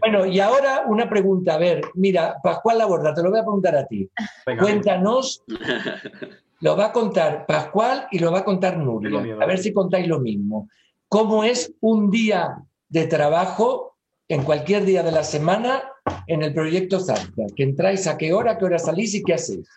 Bueno, 0.00 0.26
y 0.26 0.38
ahora 0.38 0.84
una 0.86 1.08
pregunta. 1.08 1.54
A 1.54 1.58
ver, 1.58 1.80
mira, 1.94 2.36
Pascual 2.42 2.78
Laborda, 2.78 3.14
te 3.14 3.22
lo 3.22 3.30
voy 3.30 3.40
a 3.40 3.42
preguntar 3.42 3.74
a 3.76 3.86
ti. 3.86 4.08
Venga, 4.46 4.62
Cuéntanos, 4.62 5.42
lo 6.60 6.76
va 6.76 6.86
a 6.86 6.92
contar 6.92 7.46
Pascual 7.46 8.06
y 8.10 8.18
lo 8.18 8.30
va 8.30 8.40
a 8.40 8.44
contar 8.44 8.76
Nuria. 8.76 9.36
A 9.40 9.46
ver 9.46 9.58
si 9.58 9.72
contáis 9.72 10.06
lo 10.06 10.20
mismo. 10.20 10.68
¿Cómo 11.08 11.42
es 11.42 11.72
un 11.80 12.10
día 12.10 12.56
de 12.90 13.06
trabajo 13.06 13.96
en 14.28 14.42
cualquier 14.44 14.84
día 14.84 15.02
de 15.02 15.12
la 15.12 15.24
semana 15.24 15.82
en 16.26 16.42
el 16.42 16.52
proyecto 16.52 17.00
Zarza? 17.00 17.42
¿Que 17.56 17.62
entráis 17.62 18.06
a 18.06 18.18
qué 18.18 18.32
hora, 18.34 18.58
qué 18.58 18.64
hora 18.66 18.78
salís 18.78 19.14
y 19.14 19.22
qué 19.22 19.34
hacéis? 19.34 19.68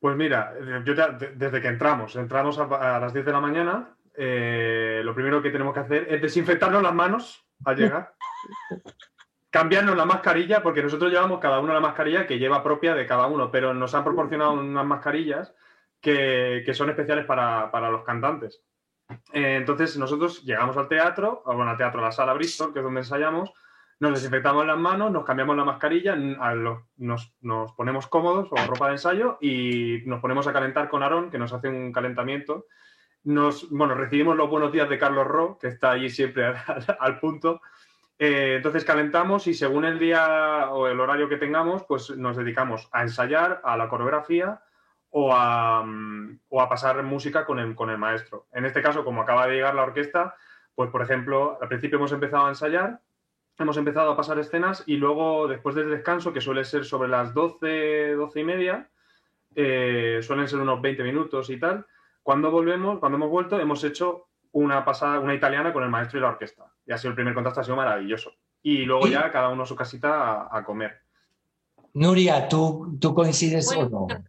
Pues 0.00 0.16
mira, 0.16 0.54
eh, 0.58 0.82
yo 0.84 0.94
ya- 0.94 1.08
de- 1.10 1.32
desde 1.36 1.60
que 1.60 1.68
entramos, 1.68 2.16
entramos 2.16 2.58
a, 2.58 2.96
a 2.96 2.98
las 3.00 3.12
10 3.12 3.24
de 3.26 3.32
la 3.32 3.40
mañana, 3.40 3.94
eh, 4.16 5.00
lo 5.04 5.14
primero 5.14 5.40
que 5.42 5.50
tenemos 5.50 5.74
que 5.74 5.80
hacer 5.80 6.06
es 6.12 6.20
desinfectarnos 6.22 6.82
las 6.82 6.94
manos 6.94 7.44
al 7.64 7.76
llegar, 7.76 8.14
cambiarnos 9.50 9.96
la 9.96 10.04
mascarilla, 10.04 10.62
porque 10.62 10.82
nosotros 10.82 11.10
llevamos 11.10 11.38
cada 11.40 11.60
uno 11.60 11.72
la 11.74 11.80
mascarilla 11.80 12.26
que 12.26 12.38
lleva 12.38 12.62
propia 12.62 12.94
de 12.94 13.06
cada 13.06 13.26
uno, 13.26 13.50
pero 13.50 13.74
nos 13.74 13.94
han 13.94 14.04
proporcionado 14.04 14.52
unas 14.54 14.86
mascarillas 14.86 15.54
que, 16.00 16.62
que 16.66 16.74
son 16.74 16.90
especiales 16.90 17.24
para, 17.26 17.70
para 17.70 17.90
los 17.90 18.02
cantantes. 18.02 18.60
Eh, 19.32 19.56
entonces 19.56 19.96
nosotros 19.96 20.42
llegamos 20.44 20.76
al 20.76 20.88
teatro, 20.88 21.42
o 21.44 21.54
bueno, 21.54 21.70
al 21.70 21.76
teatro, 21.76 22.00
a 22.00 22.04
la 22.04 22.12
sala 22.12 22.34
Bristol, 22.34 22.72
que 22.72 22.80
es 22.80 22.84
donde 22.84 23.00
ensayamos, 23.00 23.52
nos 24.00 24.14
desinfectamos 24.14 24.66
las 24.66 24.78
manos, 24.78 25.12
nos 25.12 25.24
cambiamos 25.24 25.56
la 25.56 25.64
mascarilla, 25.64 26.16
nos, 26.16 27.34
ponemos 27.76 28.06
cómodos 28.08 28.48
o 28.50 28.56
ropa 28.66 28.86
de 28.86 28.92
ensayo 28.92 29.38
y 29.40 30.02
nos 30.06 30.20
ponemos 30.20 30.46
a 30.48 30.52
calentar 30.52 30.88
con 30.88 31.02
Aarón, 31.02 31.30
que 31.30 31.38
nos 31.38 31.52
hace 31.52 31.68
un 31.68 31.92
calentamiento. 31.92 32.66
Nos, 33.24 33.70
bueno, 33.70 33.94
recibimos 33.94 34.36
los 34.36 34.50
buenos 34.50 34.72
días 34.72 34.88
de 34.88 34.98
Carlos 34.98 35.28
Ro, 35.28 35.56
que 35.60 35.68
está 35.68 35.92
allí 35.92 36.10
siempre 36.10 36.46
al, 36.66 36.96
al 36.98 37.20
punto. 37.20 37.60
Eh, 38.18 38.54
entonces 38.56 38.84
calentamos 38.84 39.46
y 39.46 39.54
según 39.54 39.84
el 39.84 39.98
día 39.98 40.70
o 40.70 40.88
el 40.88 40.98
horario 40.98 41.28
que 41.28 41.36
tengamos, 41.36 41.84
pues 41.84 42.10
nos 42.16 42.36
dedicamos 42.36 42.88
a 42.92 43.02
ensayar, 43.02 43.60
a 43.62 43.76
la 43.76 43.88
coreografía 43.88 44.60
o 45.12 45.32
a, 45.32 45.82
mm, 45.84 46.40
o 46.48 46.60
a 46.60 46.68
pasar 46.68 47.02
música 47.02 47.44
con 47.44 47.58
el, 47.58 47.74
con 47.74 47.90
el 47.90 47.98
maestro. 47.98 48.46
En 48.52 48.64
este 48.64 48.82
caso, 48.82 49.04
como 49.04 49.22
acaba 49.22 49.46
de 49.46 49.54
llegar 49.54 49.74
la 49.74 49.84
orquesta, 49.84 50.34
pues 50.74 50.90
por 50.90 51.02
ejemplo, 51.02 51.58
al 51.60 51.68
principio 51.68 51.98
hemos 51.98 52.12
empezado 52.12 52.46
a 52.46 52.48
ensayar, 52.48 53.00
hemos 53.58 53.76
empezado 53.76 54.10
a 54.10 54.16
pasar 54.16 54.38
escenas 54.38 54.82
y 54.86 54.96
luego, 54.96 55.48
después 55.48 55.74
del 55.74 55.90
descanso, 55.90 56.32
que 56.32 56.40
suele 56.40 56.64
ser 56.64 56.84
sobre 56.86 57.10
las 57.10 57.34
12, 57.34 58.14
12 58.14 58.40
y 58.40 58.44
media, 58.44 58.88
eh, 59.54 60.20
suelen 60.22 60.48
ser 60.48 60.60
unos 60.60 60.80
20 60.80 61.02
minutos 61.04 61.50
y 61.50 61.58
tal, 61.58 61.86
cuando 62.22 62.50
volvemos, 62.50 62.98
cuando 62.98 63.16
hemos 63.16 63.28
vuelto, 63.28 63.60
hemos 63.60 63.84
hecho 63.84 64.28
una 64.52 64.82
pasada, 64.82 65.20
una 65.20 65.34
italiana 65.34 65.74
con 65.74 65.82
el 65.82 65.90
maestro 65.90 66.18
y 66.18 66.22
la 66.22 66.28
orquesta. 66.28 66.72
Y 66.86 66.92
ha 66.92 66.98
sido 66.98 67.10
el 67.10 67.16
primer 67.16 67.34
contacto, 67.34 67.60
ha 67.60 67.64
sido 67.64 67.76
maravilloso. 67.76 68.32
Y 68.62 68.84
luego 68.86 69.08
ya 69.08 69.30
cada 69.30 69.50
uno 69.50 69.64
a 69.64 69.66
su 69.66 69.76
casita 69.76 70.46
a, 70.46 70.58
a 70.58 70.64
comer. 70.64 71.00
Nuria, 71.94 72.48
¿tú, 72.48 72.96
tú 72.98 73.14
coincides 73.14 73.66
Bueno, 73.66 73.98
o 73.98 74.08
no? 74.08 74.24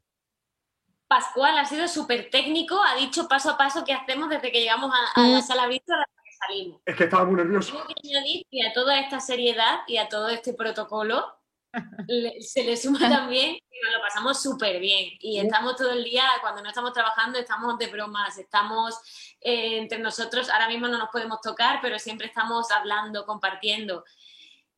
Pascual 1.08 1.58
ha 1.58 1.66
sido 1.66 1.88
súper 1.88 2.30
técnico, 2.30 2.82
ha 2.82 2.96
dicho 2.96 3.28
paso 3.28 3.52
a 3.52 3.58
paso 3.58 3.84
qué 3.86 3.94
hacemos 3.94 4.30
desde 4.30 4.52
que 4.52 4.62
llegamos 4.62 4.92
a, 4.94 5.22
a 5.22 5.28
la 5.28 5.42
sala 5.42 5.68
Víctor 5.68 6.00
hasta 6.00 6.22
que 6.24 6.32
salimos. 6.32 6.82
Es 6.86 6.96
que 6.96 7.04
estaba 7.04 7.26
muy 7.26 7.36
nervioso. 7.36 7.74
Tengo 7.74 7.86
que 7.88 8.10
añadir 8.10 8.46
que 8.50 8.68
a 8.68 8.74
toda 8.74 9.00
esta 9.00 9.20
seriedad 9.20 9.82
y 9.88 9.98
a 9.98 10.10
todo 10.10 10.30
este 10.30 10.54
protocolo 10.54 11.26
le- 12.08 12.42
se 12.42 12.64
le 12.64 12.76
suma 12.78 13.00
también 13.00 13.56
que 13.56 13.80
nos 13.86 13.94
lo 13.96 14.02
pasamos 14.02 14.42
súper 14.42 14.80
bien 14.80 15.10
y 15.20 15.40
estamos 15.40 15.76
todo 15.76 15.92
el 15.92 16.04
día, 16.04 16.24
cuando 16.42 16.62
no 16.62 16.70
estamos 16.70 16.94
trabajando, 16.94 17.38
estamos 17.40 17.78
de 17.78 17.88
bromas, 17.88 18.38
estamos 18.38 18.96
eh, 19.42 19.78
entre 19.80 20.00
nosotros, 20.00 20.50
ahora 20.50 20.68
mismo 20.68 20.88
no 20.88 20.98
nos 20.98 21.10
podemos 21.10 21.42
tocar, 21.42 21.80
pero 21.82 22.00
siempre 22.00 22.28
estamos 22.28 22.72
hablando, 22.72 23.26
compartiendo. 23.26 24.04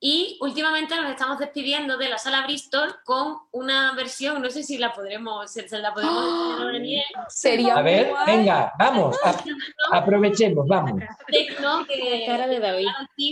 Y 0.07 0.37
últimamente 0.39 0.95
nos 1.01 1.09
estamos 1.09 1.39
despidiendo 1.39 1.97
de 1.97 2.09
la 2.09 2.19
sala 2.19 2.43
Bristol 2.43 2.93
con 3.03 3.37
una 3.51 3.95
versión, 3.95 4.39
no 4.39 4.51
sé 4.51 4.61
si 4.61 4.77
la 4.77 4.93
podremos, 4.93 5.51
se 5.51 5.63
la 5.79 5.95
podemos 5.95 6.23
enseñar 6.23 6.59
ahora, 6.59 6.73
Daniel. 6.73 7.03
Sería 7.27 7.75
A 7.75 7.81
ver, 7.81 8.13
venga, 8.27 8.71
vamos, 8.77 9.17
a- 9.23 9.97
aprovechemos, 9.97 10.67
vamos. 10.67 11.01
Tecno, 11.27 11.87
que 11.87 12.23
cara 12.27 12.45
de 12.45 12.59
David. 12.59 12.85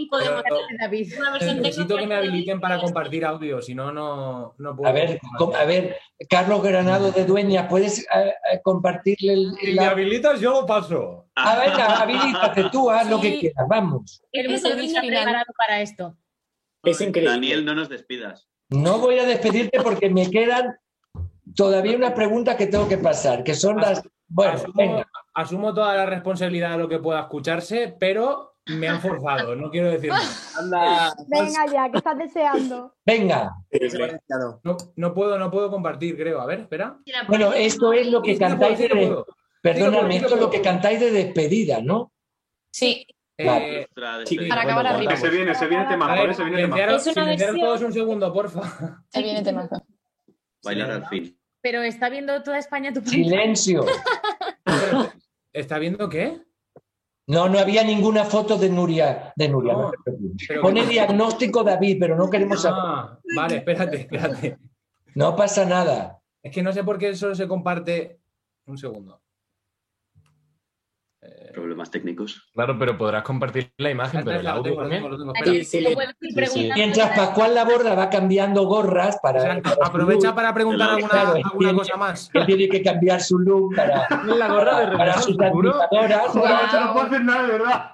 podemos 0.09 0.43
una 1.19 1.32
versión 1.32 1.61
Necesito 1.61 1.95
que 1.95 2.07
me 2.07 2.15
habiliten 2.15 2.59
para 2.59 2.82
compartir 2.82 3.24
audio, 3.24 3.61
si 3.61 3.76
no, 3.76 3.91
no, 3.91 4.55
no 4.57 4.76
puedo. 4.76 4.89
A 4.89 4.93
ver, 4.93 5.19
a 5.55 5.65
ver, 5.65 5.99
Carlos 6.28 6.63
Granado 6.63 7.11
de 7.11 7.24
Dueña, 7.24 7.67
¿puedes 7.67 7.99
eh, 7.99 8.05
eh, 8.51 8.61
compartirle 8.63 9.34
el, 9.34 9.53
Si 9.59 9.67
el- 9.67 9.76
me 9.76 9.86
habilitas, 9.86 10.39
yo 10.39 10.61
lo 10.61 10.65
paso. 10.65 11.28
Ah, 11.36 11.55
venga, 11.59 11.86
habilítate 12.01 12.71
tú, 12.71 12.89
haz 12.89 13.07
lo 13.07 13.21
que 13.21 13.38
quieras, 13.38 13.67
vamos. 13.69 14.24
El 14.32 14.59
servicio 14.59 15.01
preparado 15.01 15.53
para 15.55 15.80
esto. 15.80 16.15
Es 16.84 17.01
increíble. 17.01 17.31
Daniel, 17.31 17.65
no 17.65 17.75
nos 17.75 17.89
despidas. 17.89 18.47
No 18.69 18.99
voy 18.99 19.19
a 19.19 19.25
despedirte 19.25 19.81
porque 19.81 20.09
me 20.09 20.29
quedan 20.29 20.75
todavía 21.55 21.95
unas 21.95 22.13
preguntas 22.13 22.55
que 22.55 22.67
tengo 22.67 22.88
que 22.88 22.97
pasar, 22.97 23.43
que 23.43 23.53
son 23.53 23.77
las... 23.77 24.01
Bueno, 24.27 24.53
asumo, 24.53 24.73
venga. 24.75 25.07
asumo 25.34 25.73
toda 25.73 25.95
la 25.95 26.05
responsabilidad 26.05 26.71
de 26.71 26.77
lo 26.77 26.89
que 26.89 26.99
pueda 26.99 27.21
escucharse, 27.21 27.95
pero 27.99 28.55
me 28.65 28.88
han 28.88 29.01
forzado, 29.01 29.55
no 29.55 29.69
quiero 29.69 29.91
decir 29.91 30.09
más. 30.09 30.55
Anda. 30.57 31.13
Venga 31.27 31.65
ya, 31.71 31.91
que 31.91 31.97
estás 31.97 32.17
deseando. 32.17 32.95
Venga. 33.05 33.53
No, 34.63 34.77
no 34.95 35.13
puedo, 35.13 35.38
no 35.38 35.51
puedo 35.51 35.69
compartir, 35.69 36.17
creo. 36.17 36.41
A 36.41 36.45
ver, 36.45 36.61
espera. 36.61 36.97
Bueno, 37.27 37.53
esto 37.53 37.93
es 37.93 38.07
lo 38.07 38.21
que 38.21 38.38
cantáis 38.38 38.79
de... 38.79 39.23
Perdóname, 39.61 40.17
esto 40.17 40.36
es 40.36 40.41
lo 40.41 40.49
que 40.49 40.61
cantáis 40.61 40.99
de 40.99 41.11
despedida, 41.11 41.81
¿no? 41.81 42.11
Sí. 42.71 43.05
Eh, 43.38 43.88
Sí, 44.25 44.38
para 44.47 44.61
acabar 44.61 44.86
arriba. 44.88 45.15
Se 45.17 45.29
viene, 45.29 45.55
se 45.55 45.67
viene 45.67 45.86
temazo, 45.88 46.21
ver, 46.21 46.29
¿eh? 46.29 46.34
Se 46.36 46.43
viene 46.43 46.61
temazo. 46.63 46.81
Es 46.84 46.88
una 46.88 47.13
silenciaros 47.13 47.39
versión- 47.55 47.59
todos 47.59 47.81
un 47.81 47.93
segundo, 47.93 48.34
porfa. 48.34 49.03
Se 49.09 49.23
viene 49.23 49.41
temazo. 49.41 49.84
Bailar 50.63 50.91
al 50.91 51.07
fin. 51.07 51.38
Pero 51.61 51.81
está 51.81 52.09
viendo 52.09 52.43
toda 52.43 52.57
España 52.59 52.93
tu 52.93 53.01
Silencio. 53.01 53.86
¿Está 55.53 55.79
viendo 55.79 56.09
qué? 56.09 56.41
No, 57.27 57.47
no 57.47 57.57
había 57.57 57.84
ninguna 57.84 58.25
foto 58.25 58.57
de 58.57 58.69
Nuria. 58.69 59.31
De 59.36 59.47
Nuria, 59.47 59.73
no, 59.73 59.91
Pone 60.61 60.86
diagnóstico 60.86 61.63
David, 61.63 61.97
pero 61.99 62.15
no 62.17 62.29
queremos 62.29 62.61
saber. 62.61 62.79
Ah, 62.86 63.19
vale, 63.36 63.57
espérate, 63.57 63.95
espérate. 63.97 64.57
No 65.15 65.36
pasa 65.36 65.65
nada. 65.65 66.19
Es 66.43 66.51
que 66.51 66.61
no 66.61 66.73
sé 66.73 66.84
por 66.84 66.97
qué 66.97 67.15
solo 67.15 67.34
se 67.34 67.47
comparte. 67.47 68.19
Un 68.65 68.77
segundo. 68.77 69.21
Problemas 71.53 71.91
técnicos. 71.91 72.49
Claro, 72.53 72.78
pero 72.80 72.97
podrás 72.97 73.21
compartir 73.24 73.71
la 73.78 73.91
imagen, 73.91 74.24
pero 74.26 74.39
el 74.39 74.47
audio 74.47 74.76
también. 74.76 75.03
Mientras 76.76 77.15
Pascual 77.17 77.53
Laborda 77.55 77.93
va 77.95 78.09
cambiando 78.09 78.65
gorras 78.65 79.17
O 79.17 79.19
para. 79.21 79.61
aprovecha 79.84 80.34
para 80.34 80.53
preguntar 80.53 80.88
Claro, 80.88 80.93
alguna, 80.95 81.09
Claro, 81.11 81.36
alguna 81.36 81.51
tiene- 81.59 81.74
cosa 81.78 81.97
más. 81.97 82.32
tiene 82.45 82.69
que 82.69 82.82
cambiar 82.82 83.21
su 83.21 83.38
look 83.39 83.76
para, 83.76 84.03
¿Es 84.05 84.26
la 84.38 84.47
gorra 84.47 84.80
de 84.80 84.86
para 84.97 85.05
Regreso 85.05 85.21
sus 85.21 85.39
admiradoras. 85.39 86.36
No 86.84 86.93
puedo 86.93 87.05
hacer 87.05 87.24
nada, 87.24 87.43
de 87.43 87.51
verdad. 87.51 87.91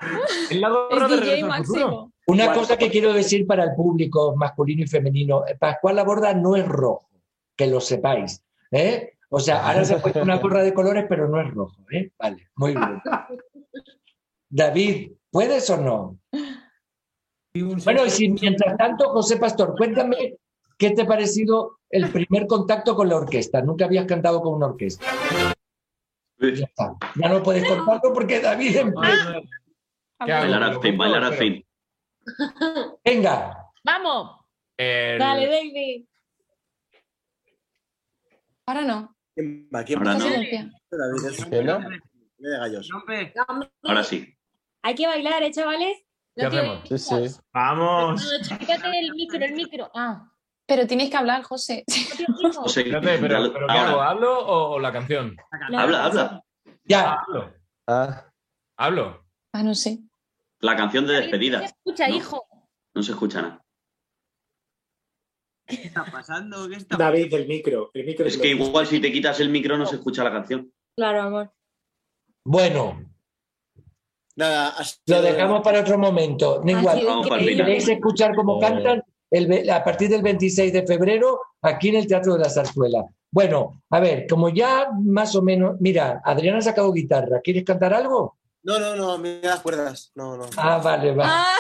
¿Es 0.50 0.58
la 0.60 0.70
gorra 0.70 1.06
Es 1.06 1.12
de 1.12 1.18
DJ 1.36 1.44
máximo. 1.46 2.12
Una 2.28 2.54
cosa 2.54 2.78
que 2.78 2.90
quiero 2.90 3.12
decir 3.14 3.46
para 3.48 3.64
el 3.66 3.76
público 3.76 4.36
masculino 4.36 4.84
y 4.84 4.88
femenino: 4.88 5.44
eh, 5.48 5.56
Pascual 5.60 5.96
Laborda 5.98 6.34
no 6.34 6.56
es 6.56 6.66
rojo, 6.68 7.10
que 7.56 7.68
lo 7.68 7.80
sepáis. 7.82 8.44
¿eh? 8.72 9.14
O 9.30 9.40
sea, 9.40 9.66
ahora 9.68 9.86
se 9.86 9.96
ha 9.96 10.02
puesto 10.02 10.22
una 10.22 10.38
gorra 10.38 10.64
de 10.64 10.74
colores, 10.74 11.06
pero 11.08 11.28
no 11.28 11.40
es 11.42 11.54
rojo. 11.54 11.76
¿eh? 11.92 12.12
Vale, 12.18 12.50
muy 12.56 12.74
bien. 12.76 13.02
David, 14.50 15.12
¿puedes 15.32 15.70
o 15.70 15.78
no? 15.78 16.20
Bueno, 17.84 18.06
y 18.06 18.10
si 18.10 18.30
mientras 18.30 18.78
tanto, 18.78 19.10
José 19.10 19.38
Pastor, 19.38 19.76
cuéntame 19.76 20.38
qué 20.78 20.92
te 20.92 21.02
ha 21.02 21.08
parecido 21.08 21.80
el 21.90 22.10
primer 22.12 22.48
contacto 22.48 22.96
con 22.96 23.10
la 23.10 23.18
orquesta. 23.18 23.62
Nunca 23.62 23.86
habías 23.86 24.06
cantado 24.06 24.42
con 24.42 24.54
una 24.54 24.68
orquesta. 24.68 25.06
Ya 26.40 26.66
está. 26.66 26.96
Ya 27.16 27.28
no 27.30 27.44
puedes 27.44 27.68
contarlo 27.68 28.14
porque 28.14 28.40
David 28.40 28.76
empieza. 28.78 29.42
Bailar 30.20 30.64
al 30.64 30.80
fin, 30.82 30.98
bailar 30.98 31.24
al 31.24 31.34
fin. 31.34 31.66
Venga, 33.04 33.72
¡Vamos! 33.84 34.40
El- 34.78 35.20
Dale, 35.20 35.48
David. 35.48 36.06
Ahora 38.68 38.82
no. 38.84 39.16
¿Quién 39.40 39.70
va? 39.74 39.84
¿Quién 39.86 40.00
Ahora 40.00 40.16
no. 40.16 40.26
Ahora 43.84 44.04
sí. 44.04 44.36
Hay 44.82 44.96
que 44.96 45.08
bailar, 45.08 45.44
¿eh, 45.44 45.52
chavales? 45.52 45.98
¿Qué 46.36 46.46
hacemos? 46.46 46.82
Sí, 46.88 46.98
sí. 46.98 47.40
Vamos. 47.54 48.22
No, 48.50 48.58
Fíjate 48.58 49.00
el 49.00 49.12
micro, 49.14 49.40
el 49.46 49.54
micro. 49.54 49.92
Ah, 49.96 50.30
Pero 50.66 50.86
tienes 50.88 51.10
que 51.10 51.18
hablar, 51.18 51.44
José. 51.44 51.84
José, 52.56 52.84
pero, 52.84 53.52
pero 53.54 53.68
¿qué 53.68 53.74
hago? 53.78 54.02
¿Hablo 54.02 54.40
o, 54.46 54.72
o 54.76 54.80
la 54.80 54.92
canción? 54.92 55.36
Habla, 55.78 56.06
habla. 56.06 56.44
ya. 56.84 57.14
Hablo. 57.14 57.54
Ah, 57.88 58.26
Hablo. 58.78 59.26
Ah, 59.54 59.64
no 59.64 59.74
sé. 59.74 60.00
La 60.60 60.76
canción 60.76 61.08
de 61.08 61.16
Se 61.16 61.22
despedida. 61.22 61.64
escucha, 61.64 62.08
No. 62.08 62.16
hijo. 62.16 62.46
No 62.94 63.04
se 63.04 63.12
escucha 63.12 63.42
nada. 63.42 63.62
¿Qué 65.70 65.84
está 65.88 66.04
pasando? 66.06 66.68
¿Qué 66.68 66.76
está 66.78 66.98
David, 66.98 67.34
el 67.34 67.48
micro. 67.48 67.92
El 67.94 68.06
micro 68.06 68.26
Es 68.26 68.38
que 68.38 68.50
igual 68.50 68.88
si 68.88 69.00
te 69.00 69.12
quitas 69.12 69.40
el 69.40 69.50
micro 69.50 69.78
no 69.78 69.86
se 69.86 69.96
escucha 69.96 70.24
la 70.24 70.32
canción. 70.32 70.72
Claro, 70.96 71.22
amor. 71.22 71.52
Bueno, 72.44 73.06
Nada, 74.36 74.74
lo 75.08 75.22
dejamos 75.22 75.62
para 75.62 75.82
otro 75.82 75.98
momento. 75.98 76.64
Ha 76.66 76.72
igual. 76.72 77.40
Si 77.42 77.56
queréis 77.58 77.90
escuchar 77.90 78.34
cómo 78.36 78.54
Oh. 78.56 78.60
cantan, 78.60 79.04
el 79.30 79.70
a 79.70 79.84
partir 79.84 80.08
del 80.10 80.22
26 80.22 80.72
de 80.72 80.88
febrero, 80.88 81.42
aquí 81.62 81.90
en 81.90 81.96
el 81.98 82.08
Teatro 82.08 82.34
de 82.34 82.40
la 82.40 82.50
Zarzuela. 82.50 83.04
Bueno, 83.32 83.84
a 83.90 84.00
ver, 84.00 84.26
como 84.28 84.48
ya 84.50 84.88
más 85.04 85.36
o 85.36 85.42
menos. 85.42 85.76
Mira, 85.82 86.22
Adriana 86.24 86.60
ha 86.60 86.62
sacado 86.62 86.92
guitarra. 86.94 87.42
¿Quieres 87.44 87.66
cantar 87.66 87.94
algo? 87.94 88.38
No, 88.64 88.80
no, 88.80 88.96
no, 88.96 89.18
mira 89.18 89.40
las 89.52 89.60
cuerdas. 89.60 90.12
No, 90.16 90.38
no. 90.38 90.46
Ah, 90.58 90.80
vale, 90.84 91.14
vale. 91.14 91.32
Ah, 91.34 91.56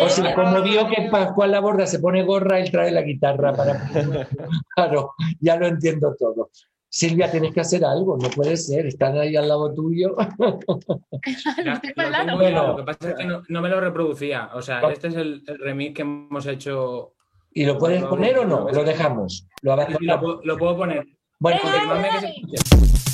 O 0.00 0.08
sea, 0.08 0.34
como 0.34 0.62
vio 0.62 0.88
que 0.88 1.08
Pascual 1.10 1.52
Laborda 1.52 1.86
se 1.86 1.98
pone 1.98 2.22
gorra, 2.22 2.58
él 2.58 2.70
trae 2.70 2.90
la 2.92 3.02
guitarra 3.02 3.52
para. 3.52 3.90
Claro, 4.76 5.12
ya 5.40 5.56
lo 5.56 5.66
entiendo 5.66 6.14
todo. 6.18 6.50
Silvia, 6.90 7.30
tienes 7.30 7.52
que 7.52 7.60
hacer 7.60 7.84
algo, 7.84 8.16
no 8.16 8.30
puede 8.30 8.56
ser, 8.56 8.86
están 8.86 9.18
ahí 9.18 9.36
al 9.36 9.46
lado 9.48 9.74
tuyo. 9.74 10.16
Estoy 11.22 11.64
lo 11.64 11.80
tengo, 11.80 12.36
Bueno. 12.36 12.66
lo 12.68 12.76
que 12.76 12.82
pasa 12.84 13.10
es 13.10 13.14
que 13.16 13.24
no, 13.24 13.42
no 13.48 13.60
me 13.60 13.68
lo 13.68 13.80
reproducía. 13.80 14.50
O 14.54 14.62
sea, 14.62 14.80
este 14.90 15.08
es 15.08 15.14
el, 15.16 15.42
el 15.46 15.58
remix 15.58 15.94
que 15.96 16.02
hemos 16.02 16.46
hecho. 16.46 17.12
¿Y 17.52 17.64
lo 17.66 17.76
puedes 17.78 18.02
poner 18.04 18.38
o 18.38 18.44
no? 18.44 18.68
Lo 18.70 18.84
dejamos. 18.84 19.46
Lo 19.62 19.76
puedo- 20.20 20.40
lo 20.44 20.56
puedo 20.56 20.76
poner. 20.76 21.04
Bueno, 21.40 21.60
Confirmadme 21.62 22.08
que 22.10 22.56
se 22.58 23.07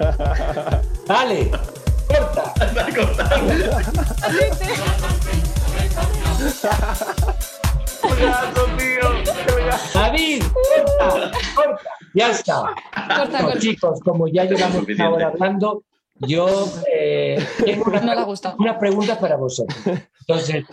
Dale, 1.06 1.50
corta. 1.50 2.54
David, 9.94 10.42
corta, 10.42 11.30
corta. 11.54 11.90
Ya 12.14 12.30
está. 12.30 12.62
Corta, 12.92 13.26
Bueno, 13.28 13.44
corta. 13.46 13.58
chicos, 13.60 14.00
como 14.00 14.28
ya 14.28 14.44
llevamos 14.44 14.84
una 14.88 15.10
hora 15.10 15.26
hablando, 15.28 15.84
yo 16.20 16.66
eh, 16.92 17.44
tengo 17.64 17.84
una- 17.86 18.00
No 18.58 18.78
preguntas 18.78 19.18
para 19.18 19.36
vosotros. 19.36 19.78
Entonces, 20.20 20.64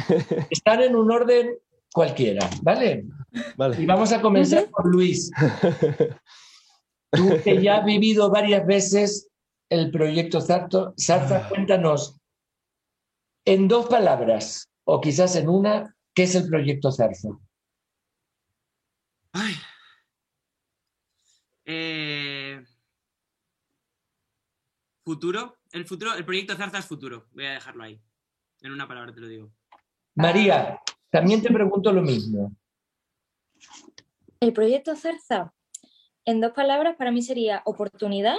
están 0.49 0.81
en 0.81 0.95
un 0.95 1.11
orden 1.11 1.55
cualquiera, 1.93 2.49
¿vale? 2.61 3.05
Y 3.33 3.39
vale. 3.55 3.85
vamos 3.85 4.11
a 4.11 4.21
comenzar 4.21 4.65
por 4.69 4.85
Luis. 4.87 5.31
Tú 7.11 7.41
que 7.43 7.61
ya 7.61 7.77
has 7.77 7.85
vivido 7.85 8.29
varias 8.29 8.65
veces 8.65 9.29
el 9.69 9.91
proyecto 9.91 10.41
Zarto, 10.41 10.93
Zarza, 10.99 11.47
cuéntanos 11.49 12.19
en 13.45 13.67
dos 13.67 13.87
palabras, 13.87 14.69
o 14.85 14.99
quizás 14.99 15.35
en 15.35 15.49
una, 15.49 15.95
¿qué 16.13 16.23
es 16.23 16.35
el 16.35 16.49
proyecto 16.49 16.91
Zarza? 16.91 17.29
Ay. 19.31 19.53
Eh, 21.65 22.63
Futuro. 25.07 25.55
El 25.71 25.85
futuro, 25.85 26.15
el 26.15 26.25
proyecto 26.25 26.53
Zarza 26.57 26.79
es 26.79 26.85
futuro. 26.85 27.27
Voy 27.31 27.45
a 27.45 27.51
dejarlo 27.51 27.81
ahí. 27.81 27.97
En 28.59 28.73
una 28.73 28.89
palabra 28.89 29.13
te 29.13 29.21
lo 29.21 29.27
digo. 29.29 29.49
María, 30.15 30.81
también 31.09 31.41
te 31.41 31.47
pregunto 31.47 31.93
lo 31.93 32.01
mismo. 32.01 32.53
El 34.41 34.51
proyecto 34.51 34.97
Zarza, 34.97 35.53
en 36.27 36.41
dos 36.41 36.51
palabras, 36.51 36.97
para 36.97 37.11
mí 37.11 37.21
sería 37.21 37.61
oportunidad 37.63 38.35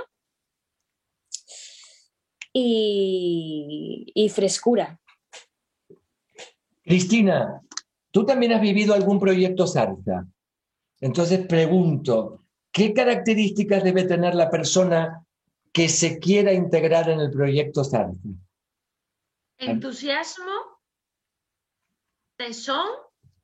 y, 2.53 4.13
y 4.15 4.29
frescura. 4.29 5.01
Cristina, 6.85 7.63
tú 8.11 8.27
también 8.27 8.53
has 8.53 8.61
vivido 8.61 8.93
algún 8.93 9.19
proyecto 9.19 9.67
Zarza. 9.67 10.27
Entonces 11.01 11.47
pregunto, 11.47 12.45
¿qué 12.71 12.93
características 12.93 13.83
debe 13.83 14.05
tener 14.05 14.35
la 14.35 14.51
persona 14.51 15.25
que 15.73 15.89
se 15.89 16.19
quiera 16.19 16.53
integrar 16.53 17.09
en 17.09 17.21
el 17.21 17.31
proyecto 17.31 17.85
Zarza? 17.85 18.29
Entusiasmo, 19.57 20.53
tesón 22.37 22.87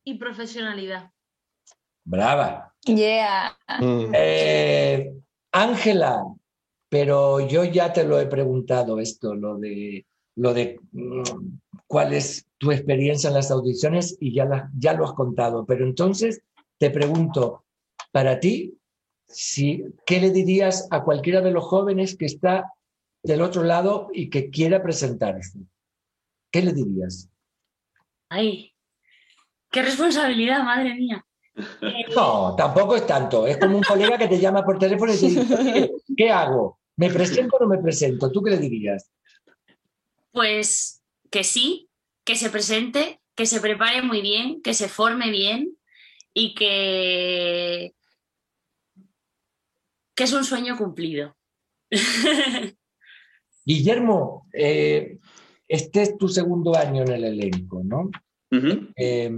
y 0.05 0.19
profesionalidad. 0.19 1.14
Brava. 2.05 2.73
Yeah. 2.87 3.57
Eh, 4.15 5.13
Ángela, 5.53 6.23
pero 6.89 7.41
yo 7.41 7.65
ya 7.65 7.93
te 7.93 8.05
lo 8.05 8.21
he 8.21 8.27
preguntado 8.27 9.01
esto, 9.01 9.35
lo 9.35 9.57
de, 9.59 10.07
lo 10.37 10.53
de 10.53 10.79
mm, 10.93 11.23
cuál 11.87 12.13
es 12.13 12.47
tu 12.59 12.73
experiencia 12.73 13.29
en 13.29 13.35
las 13.35 13.51
audiciones 13.51 14.17
y 14.21 14.35
ya, 14.35 14.45
la- 14.45 14.71
ya 14.79 14.93
lo 14.93 15.05
has 15.05 15.13
contado. 15.15 15.65
Pero 15.65 15.85
entonces 15.85 16.43
te 16.79 16.91
pregunto, 16.91 17.65
para 18.13 18.39
ti, 18.39 18.77
si, 19.27 19.85
¿qué 20.07 20.21
le 20.21 20.31
dirías 20.31 20.87
a 20.91 21.03
cualquiera 21.03 21.41
de 21.41 21.51
los 21.51 21.65
jóvenes 21.65 22.17
que 22.17 22.27
está 22.27 22.71
del 23.23 23.41
otro 23.43 23.63
lado 23.65 24.09
y 24.13 24.29
que 24.29 24.51
quiera 24.51 24.83
presentarse? 24.83 25.59
¿Qué 26.53 26.63
le 26.63 26.73
dirías? 26.73 27.29
Ay, 28.29 28.73
qué 29.71 29.83
responsabilidad, 29.83 30.63
madre 30.63 30.95
mía. 30.95 31.25
No, 32.15 32.55
tampoco 32.57 32.97
es 32.97 33.07
tanto. 33.07 33.47
Es 33.47 33.59
como 33.59 33.77
un 33.77 33.83
colega 33.83 34.19
que 34.19 34.29
te 34.29 34.41
llama 34.41 34.65
por 34.65 34.79
teléfono 34.79 35.13
y 35.13 35.17
te 35.17 35.27
dice, 35.27 35.55
"Oye, 35.55 35.93
¿qué 36.17 36.31
hago? 36.31 36.81
¿Me 36.97 37.11
presento 37.11 37.57
o 37.57 37.61
no 37.61 37.69
me 37.69 37.79
presento? 37.79 38.31
¿Tú 38.31 38.43
qué 38.43 38.53
le 38.53 38.59
dirías? 38.59 39.11
Pues 40.33 41.03
que 41.31 41.45
sí, 41.45 41.89
que 42.25 42.37
se 42.37 42.51
presente, 42.51 43.21
que 43.35 43.47
se 43.47 43.61
prepare 43.61 44.03
muy 44.03 44.21
bien, 44.21 44.63
que 44.63 44.75
se 44.75 44.89
forme 44.89 45.31
bien 45.31 45.77
y 46.33 46.55
que, 46.55 47.95
que 50.15 50.25
es 50.25 50.33
un 50.33 50.45
sueño 50.45 50.77
cumplido. 50.77 51.37
Guillermo, 53.65 54.49
eh, 54.53 55.19
este 55.69 56.03
es 56.03 56.19
tu 56.19 56.29
segundo 56.29 56.77
año 56.77 57.03
en 57.03 57.13
el 57.13 57.25
elenco, 57.25 57.83
¿no? 57.83 58.11
Eh, 58.97 59.31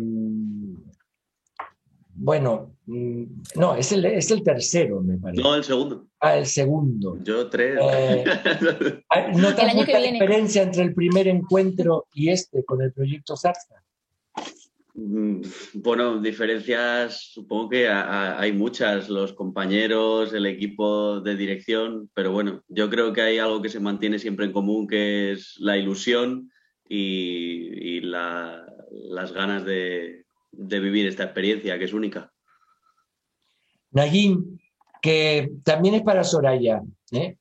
bueno, 2.18 2.74
mm, 2.86 3.22
no, 3.56 3.76
es 3.76 3.92
el, 3.92 4.04
es 4.06 4.30
el 4.30 4.42
tercero, 4.42 5.00
me 5.02 5.18
parece. 5.18 5.42
No, 5.42 5.54
el 5.54 5.64
segundo. 5.64 6.06
Ah, 6.20 6.36
el 6.38 6.46
segundo. 6.46 7.18
Yo 7.22 7.48
tres. 7.48 7.78
Eh, 7.80 8.24
Ah, 9.10 9.28
¿Notas 9.32 9.62
El 9.64 9.68
año 9.70 9.84
que 9.86 9.92
mucha 9.96 10.12
diferencia 10.12 10.62
entre 10.62 10.82
el 10.82 10.94
primer 10.94 11.28
encuentro 11.28 12.06
y 12.14 12.30
este 12.30 12.64
con 12.64 12.82
el 12.82 12.92
proyecto 12.92 13.36
Zarza? 13.36 13.82
Mm, 14.94 15.42
Bueno, 15.74 16.20
diferencias, 16.20 17.30
supongo 17.32 17.68
que 17.68 17.86
a- 17.88 18.02
a- 18.02 18.40
hay 18.40 18.52
muchas, 18.52 19.08
los 19.10 19.32
compañeros, 19.34 20.32
el 20.32 20.46
equipo 20.46 21.20
de 21.20 21.36
dirección, 21.36 22.10
pero 22.14 22.32
bueno, 22.32 22.62
yo 22.68 22.88
creo 22.88 23.12
que 23.12 23.20
hay 23.20 23.38
algo 23.38 23.60
que 23.60 23.68
se 23.68 23.78
mantiene 23.80 24.18
siempre 24.18 24.46
en 24.46 24.52
común, 24.52 24.86
que 24.86 25.32
es 25.32 25.54
la 25.58 25.76
ilusión 25.76 26.50
y, 26.88 27.96
y 27.96 28.00
la- 28.00 28.64
las 28.90 29.32
ganas 29.32 29.64
de, 29.66 30.24
de 30.56 30.80
vivir 30.80 31.06
esta 31.06 31.24
experiencia, 31.24 31.78
que 31.78 31.84
es 31.84 31.92
única. 31.92 32.32
Nagim, 33.90 34.58
que 35.00 35.52
también 35.64 35.94
es 35.94 36.02
para 36.02 36.24
Soraya, 36.24 36.82
¿eh? 37.12 37.36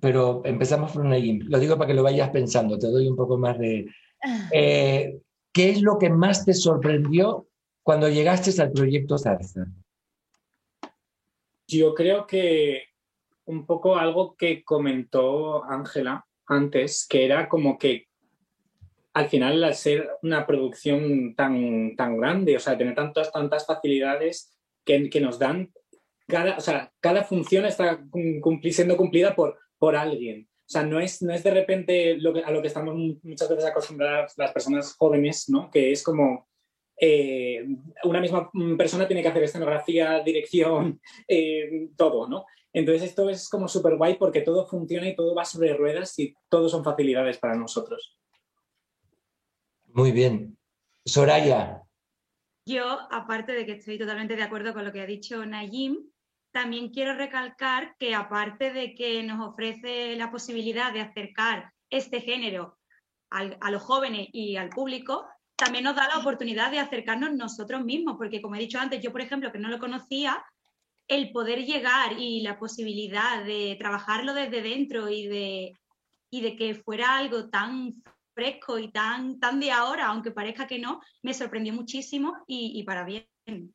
pero 0.00 0.42
empezamos 0.44 0.92
por 0.92 1.04
Nagim. 1.04 1.40
Lo 1.48 1.58
digo 1.58 1.76
para 1.76 1.88
que 1.88 1.94
lo 1.94 2.02
vayas 2.02 2.30
pensando, 2.30 2.78
te 2.78 2.88
doy 2.88 3.08
un 3.08 3.16
poco 3.16 3.38
más 3.38 3.58
de... 3.58 3.86
Eh, 4.52 5.18
¿Qué 5.50 5.70
es 5.70 5.80
lo 5.80 5.96
que 5.98 6.10
más 6.10 6.44
te 6.44 6.52
sorprendió 6.52 7.48
cuando 7.82 8.10
llegaste 8.10 8.60
al 8.60 8.70
proyecto 8.70 9.16
Zarza? 9.16 9.64
Yo 11.66 11.94
creo 11.94 12.26
que 12.26 12.84
un 13.46 13.64
poco 13.64 13.96
algo 13.96 14.36
que 14.36 14.62
comentó 14.62 15.64
Ángela 15.64 16.26
antes, 16.46 17.06
que 17.08 17.24
era 17.24 17.48
como 17.48 17.78
que 17.78 18.09
al 19.12 19.28
final 19.28 19.62
al 19.64 19.74
ser 19.74 20.08
una 20.22 20.46
producción 20.46 21.34
tan, 21.34 21.96
tan 21.96 22.16
grande, 22.16 22.56
o 22.56 22.60
sea, 22.60 22.78
tener 22.78 22.94
tantas, 22.94 23.32
tantas 23.32 23.66
facilidades 23.66 24.56
que, 24.84 25.20
nos 25.20 25.38
dan, 25.38 25.72
cada, 26.26 26.56
o 26.56 26.60
sea, 26.60 26.92
cada 27.00 27.24
función 27.24 27.64
está 27.64 28.04
siendo 28.70 28.96
cumplida 28.96 29.34
por, 29.34 29.58
por 29.78 29.96
alguien. 29.96 30.48
O 30.70 30.72
sea, 30.72 30.84
no 30.84 31.00
es, 31.00 31.20
no 31.22 31.32
es 31.32 31.42
de 31.42 31.50
repente 31.50 32.16
lo 32.18 32.32
que, 32.32 32.44
a 32.44 32.50
lo 32.50 32.60
que 32.62 32.68
estamos 32.68 32.94
muchas 33.22 33.48
veces 33.48 33.64
acostumbradas 33.64 34.34
las 34.36 34.52
personas 34.52 34.94
jóvenes, 34.96 35.48
¿no? 35.48 35.68
Que 35.70 35.90
es 35.90 36.02
como 36.02 36.48
eh, 37.00 37.66
una 38.04 38.20
misma 38.20 38.50
persona 38.76 39.08
tiene 39.08 39.22
que 39.22 39.28
hacer 39.28 39.42
escenografía, 39.42 40.20
dirección, 40.20 41.00
eh, 41.28 41.88
todo, 41.96 42.28
¿no? 42.28 42.46
Entonces 42.72 43.08
esto 43.08 43.28
es 43.28 43.48
como 43.48 43.66
súper 43.66 43.96
guay 43.96 44.14
porque 44.14 44.42
todo 44.42 44.66
funciona 44.66 45.08
y 45.08 45.16
todo 45.16 45.34
va 45.34 45.44
sobre 45.44 45.74
ruedas 45.74 46.16
y 46.20 46.34
todo 46.48 46.68
son 46.68 46.84
facilidades 46.84 47.38
para 47.38 47.56
nosotros. 47.56 48.19
Muy 49.92 50.12
bien. 50.12 50.56
Soraya, 51.04 51.82
Yo, 52.66 52.84
aparte 53.10 53.52
de 53.52 53.66
que 53.66 53.72
estoy 53.72 53.98
totalmente 53.98 54.36
de 54.36 54.42
acuerdo 54.42 54.74
con 54.74 54.84
lo 54.84 54.92
que 54.92 55.00
ha 55.00 55.06
dicho 55.06 55.44
Nayim, 55.44 56.10
también 56.52 56.90
quiero 56.90 57.14
recalcar 57.14 57.96
que 57.98 58.14
aparte 58.14 58.72
de 58.72 58.94
que 58.94 59.22
nos 59.22 59.48
ofrece 59.48 60.16
la 60.16 60.30
posibilidad 60.30 60.92
de 60.92 61.00
acercar 61.00 61.72
este 61.88 62.20
género 62.20 62.78
a 63.30 63.70
los 63.70 63.82
jóvenes 63.82 64.28
y 64.32 64.56
al 64.56 64.70
público, 64.70 65.28
también 65.54 65.84
nos 65.84 65.94
da 65.94 66.08
la 66.08 66.18
oportunidad 66.18 66.70
de 66.70 66.80
acercarnos 66.80 67.32
nosotros 67.34 67.84
mismos, 67.84 68.16
porque 68.16 68.42
como 68.42 68.56
he 68.56 68.60
dicho 68.60 68.80
antes, 68.80 69.00
yo 69.00 69.12
por 69.12 69.20
ejemplo 69.20 69.52
que 69.52 69.58
no 69.58 69.68
lo 69.68 69.78
conocía, 69.78 70.44
el 71.06 71.30
poder 71.32 71.64
llegar 71.64 72.18
y 72.18 72.40
la 72.40 72.58
posibilidad 72.58 73.44
de 73.44 73.76
trabajarlo 73.78 74.34
desde 74.34 74.62
dentro 74.62 75.08
y 75.08 75.26
de, 75.26 75.72
y 76.30 76.40
de 76.40 76.56
que 76.56 76.74
fuera 76.74 77.16
algo 77.16 77.50
tan 77.50 78.02
fresco 78.40 78.78
y 78.78 78.90
tan, 78.90 79.38
tan 79.38 79.60
de 79.60 79.70
ahora, 79.70 80.06
aunque 80.06 80.30
parezca 80.30 80.66
que 80.66 80.78
no, 80.78 81.00
me 81.22 81.34
sorprendió 81.34 81.74
muchísimo 81.74 82.32
y, 82.46 82.72
y 82.74 82.84
para 82.84 83.04
bien. 83.04 83.74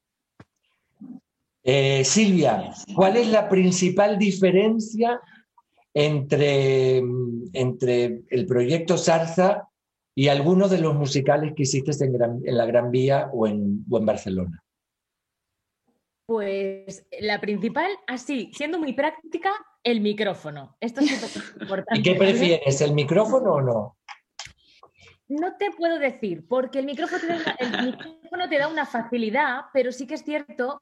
Eh, 1.63 2.03
Silvia, 2.03 2.73
¿cuál 2.95 3.17
es 3.17 3.27
la 3.27 3.47
principal 3.47 4.17
diferencia 4.17 5.21
entre, 5.93 6.99
mm, 7.01 7.49
entre 7.53 8.23
el 8.29 8.45
proyecto 8.47 8.97
Zarza 8.97 9.67
y 10.15 10.29
algunos 10.29 10.71
de 10.71 10.79
los 10.79 10.95
musicales 10.95 11.53
que 11.55 11.63
hiciste 11.63 11.91
en, 12.03 12.13
Gran- 12.13 12.41
en 12.43 12.57
la 12.57 12.65
Gran 12.65 12.89
Vía 12.89 13.29
o 13.33 13.45
en, 13.45 13.85
o 13.89 13.97
en 13.99 14.05
Barcelona? 14.05 14.63
Pues 16.27 17.05
la 17.19 17.39
principal, 17.39 17.91
así, 18.07 18.49
siendo 18.53 18.79
muy 18.79 18.93
práctica, 18.93 19.51
el 19.83 20.01
micrófono. 20.01 20.75
Esto 20.79 21.01
es 21.01 21.11
súper 21.11 21.61
importante. 21.61 21.99
¿Y 21.99 22.01
qué 22.03 22.15
prefieres, 22.15 22.81
el 22.81 22.93
micrófono 22.93 23.53
o 23.53 23.61
no? 23.61 23.97
No 25.27 25.57
te 25.57 25.71
puedo 25.71 25.97
decir, 25.97 26.47
porque 26.47 26.79
el 26.79 26.85
micrófono, 26.85 27.19
te 27.21 27.27
da 27.27 27.35
una, 27.37 27.51
el 27.59 27.85
micrófono 27.85 28.49
te 28.49 28.57
da 28.59 28.67
una 28.67 28.85
facilidad, 28.85 29.61
pero 29.73 29.91
sí 29.91 30.05
que 30.05 30.13
es 30.15 30.23
cierto 30.23 30.79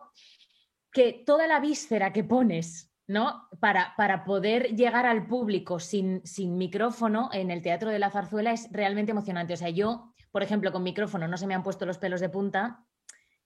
que 0.91 1.23
toda 1.25 1.47
la 1.47 1.59
víscera 1.59 2.11
que 2.11 2.23
pones, 2.23 2.91
¿no? 3.07 3.47
Para, 3.59 3.93
para 3.95 4.25
poder 4.25 4.75
llegar 4.75 5.05
al 5.05 5.27
público 5.27 5.79
sin, 5.79 6.25
sin 6.25 6.57
micrófono 6.57 7.29
en 7.33 7.51
el 7.51 7.61
Teatro 7.61 7.89
de 7.89 7.99
la 7.99 8.11
Zarzuela 8.11 8.51
es 8.51 8.69
realmente 8.71 9.11
emocionante. 9.11 9.53
O 9.53 9.57
sea, 9.57 9.69
yo, 9.69 10.13
por 10.31 10.43
ejemplo, 10.43 10.71
con 10.71 10.83
micrófono 10.83 11.27
no 11.27 11.37
se 11.37 11.47
me 11.47 11.55
han 11.55 11.63
puesto 11.63 11.85
los 11.85 11.97
pelos 11.97 12.19
de 12.21 12.29
punta 12.29 12.85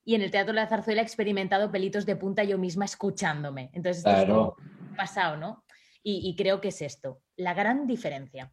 y 0.04 0.16
en 0.16 0.22
el 0.22 0.32
Teatro 0.32 0.54
de 0.54 0.62
la 0.62 0.68
Zarzuela 0.68 1.02
he 1.02 1.04
experimentado 1.04 1.72
pelitos 1.72 2.06
de 2.06 2.16
punta 2.16 2.44
yo 2.44 2.58
misma 2.58 2.86
escuchándome. 2.86 3.70
Entonces, 3.74 3.98
esto 3.98 4.10
Claro. 4.10 4.56
es 4.58 4.66
como 4.66 4.96
pasado, 4.98 5.38
¿no? 5.38 5.64
Y, 6.02 6.28
y 6.30 6.36
creo 6.36 6.60
que 6.60 6.70
es 6.70 6.82
esto, 6.82 7.22
la 7.36 7.54
gran 7.54 7.86
diferencia. 7.86 8.52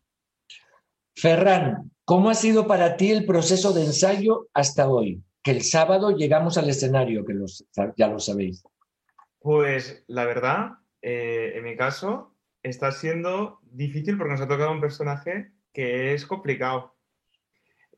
Ferran, 1.16 1.90
¿cómo 2.04 2.30
ha 2.30 2.34
sido 2.34 2.66
para 2.66 2.96
ti 2.96 3.10
el 3.10 3.24
proceso 3.24 3.72
de 3.72 3.84
ensayo 3.84 4.48
hasta 4.52 4.88
hoy? 4.88 5.22
Que 5.42 5.52
el 5.52 5.62
sábado 5.62 6.10
llegamos 6.16 6.58
al 6.58 6.68
escenario, 6.68 7.24
que 7.24 7.34
los- 7.34 7.64
ya 7.96 8.08
lo 8.08 8.18
sabéis. 8.18 8.64
Pues 9.38 10.04
la 10.08 10.24
verdad, 10.24 10.72
eh, 11.02 11.52
en 11.56 11.64
mi 11.64 11.76
caso, 11.76 12.34
está 12.62 12.90
siendo 12.92 13.60
difícil 13.62 14.16
porque 14.16 14.32
nos 14.32 14.40
ha 14.40 14.48
tocado 14.48 14.72
un 14.72 14.80
personaje 14.80 15.52
que 15.72 16.14
es 16.14 16.24
complicado. 16.26 16.94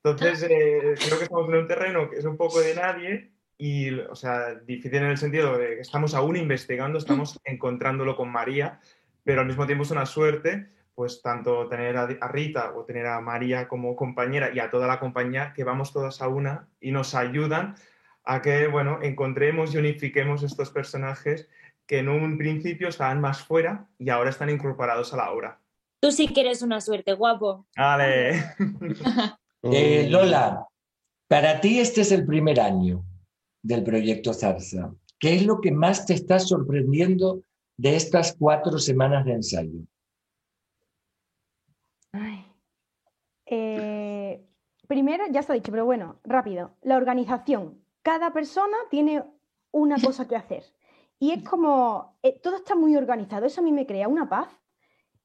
Entonces, 0.03 0.43
eh, 0.45 0.95
creo 1.05 1.19
que 1.19 1.25
estamos 1.25 1.49
en 1.49 1.55
un 1.57 1.69
terreno 1.69 2.11
que 2.11 2.17
es 2.17 2.25
un 2.25 2.37
poco 2.37 2.61
de 2.61 2.75
nadie 2.75 3.33
y, 3.59 3.91
o 3.99 4.14
sea, 4.14 4.55
difícil 4.55 4.99
en 4.99 5.05
el 5.07 5.19
sentido 5.19 5.57
de 5.57 5.77
que 5.77 5.81
estamos 5.81 6.14
aún 6.14 6.37
investigando, 6.37 6.99
estamos 6.99 7.41
encontrándolo 7.45 8.17
con 8.17 8.31
María, 8.31 8.81
pero 9.25 9.41
al 9.41 9.47
mismo 9.47 9.67
tiempo 9.67 9.85
es 9.85 9.91
una 9.91 10.07
suerte 10.07 10.69
pues 10.97 11.20
tanto 11.20 11.68
tener 11.68 11.94
a, 11.99 12.07
Rita 12.28 12.72
o 12.74 12.84
tener 12.84 13.07
a 13.07 13.20
María 13.20 13.68
como 13.68 13.94
compañera 13.94 14.51
y 14.53 14.59
a 14.59 14.70
toda 14.70 14.86
la 14.86 14.99
compañía 14.99 15.53
que 15.55 15.62
vamos 15.62 15.92
todas 15.92 16.22
a 16.22 16.28
una 16.28 16.68
y 16.80 16.90
nos 16.90 17.14
ayudan 17.14 17.76
a 18.24 18.40
que, 18.40 18.66
bueno, 18.66 19.01
encontremos 19.03 19.74
y 19.74 19.78
unifiquemos 19.78 20.42
estos 20.42 20.70
personajes 20.70 21.49
que 21.86 21.99
en 21.99 22.09
un 22.09 22.38
principio 22.38 22.88
estaban 22.88 23.20
más 23.20 23.42
fuera 23.42 23.86
y 23.99 24.09
ahora 24.09 24.30
están 24.30 24.49
incorporados 24.49 25.12
a 25.12 25.18
la 25.18 25.30
obra. 25.30 25.61
Tú 26.01 26.11
sí 26.11 26.28
que 26.28 26.40
eres 26.40 26.62
una 26.62 26.80
suerte, 26.80 27.12
guapo. 27.12 27.66
¡Ale! 27.76 28.42
Eh, 29.62 30.07
Lola, 30.09 30.64
para 31.26 31.61
ti 31.61 31.80
este 31.80 32.03
es 32.03 32.12
el 32.12 32.24
primer 32.24 32.61
año 32.61 33.03
del 33.62 33.82
proyecto 33.82 34.32
Zarza. 34.32 34.92
¿Qué 35.18 35.34
es 35.34 35.44
lo 35.44 35.61
que 35.61 35.72
más 35.72 36.07
te 36.07 36.14
está 36.14 36.38
sorprendiendo 36.38 37.42
de 37.76 37.97
estas 37.97 38.36
cuatro 38.38 38.78
semanas 38.78 39.24
de 39.24 39.32
ensayo? 39.32 39.80
Ay. 42.12 42.47
Eh, 43.47 44.44
primero, 44.87 45.24
ya 45.30 45.41
está 45.41 45.53
dicho, 45.53 45.70
pero 45.72 45.84
bueno, 45.84 46.16
rápido. 46.24 46.70
La 46.82 46.97
organización. 46.97 47.80
Cada 48.03 48.32
persona 48.32 48.76
tiene 48.91 49.24
una 49.72 49.97
cosa 50.01 50.26
que 50.28 50.37
hacer. 50.37 50.64
Y 51.18 51.32
es 51.32 51.43
como, 51.43 52.16
eh, 52.22 52.39
todo 52.43 52.57
está 52.57 52.74
muy 52.74 52.97
organizado. 52.97 53.47
Eso 53.47 53.61
a 53.61 53.64
mí 53.64 53.72
me 53.72 53.87
crea 53.87 54.09
una 54.09 54.28
paz. 54.28 54.49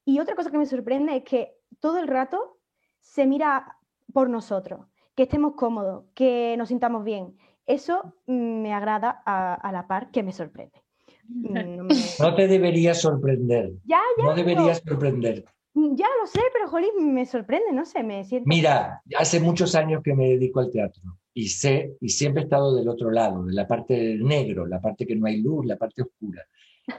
Y 0.06 0.20
otra 0.20 0.36
cosa 0.36 0.50
que 0.52 0.58
me 0.58 0.66
sorprende 0.66 1.16
es 1.18 1.24
que 1.24 1.58
todo 1.80 2.00
el 2.00 2.08
rato 2.08 2.58
se 3.00 3.26
mira 3.28 3.78
por 4.14 4.30
nosotros, 4.30 4.88
que 5.16 5.24
estemos 5.24 5.54
cómodos, 5.56 6.06
que 6.16 6.56
nos 6.58 6.70
sintamos 6.70 7.04
bien. 7.04 7.38
Eso 7.66 8.16
me 8.26 8.74
agrada 8.74 9.22
a, 9.26 9.54
a 9.54 9.72
la 9.72 9.88
par 9.88 10.12
que 10.12 10.24
me 10.24 10.32
sorprende. 10.34 10.82
Mm, 11.34 11.76
no 11.78 11.84
me- 11.86 11.96
No 12.20 12.36
te 12.36 12.48
debería 12.48 12.94
sorprender. 12.94 13.72
Ya, 13.86 14.02
ya. 14.18 14.24
No 14.26 14.34
deberías 14.36 14.82
sorprender. 14.86 15.46
Mm, 15.74 15.96
Ya 15.96 16.08
lo 16.22 16.28
sé, 16.28 16.42
pero 16.54 16.68
jolín, 16.70 17.14
me 17.14 17.26
sorprende, 17.26 17.72
no 17.74 17.86
sé, 17.86 18.04
me 18.04 18.24
siento. 18.24 18.48
Mira, 18.48 19.02
hace 19.18 19.40
muchos 19.40 19.76
años 19.76 20.02
que 20.04 20.14
me 20.14 20.30
dedico 20.30 20.60
al 20.60 20.70
teatro 20.72 21.18
y 21.34 21.48
sé, 21.48 21.96
y 22.02 22.10
siempre 22.10 22.42
he 22.42 22.46
estado 22.46 22.76
del 22.76 22.90
otro 22.90 23.10
lado, 23.12 23.44
de 23.46 23.54
la 23.54 23.68
parte 23.68 24.18
negro, 24.18 24.66
la 24.66 24.82
parte 24.82 25.06
que 25.08 25.16
no 25.16 25.28
hay 25.28 25.42
luz, 25.42 25.66
la 25.66 25.78
parte 25.78 26.02
oscura. 26.02 26.46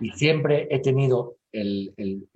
Y 0.00 0.10
siempre 0.12 0.68
he 0.70 0.80
tenido 0.80 1.36
el, 1.52 1.92
el- 1.96 2.28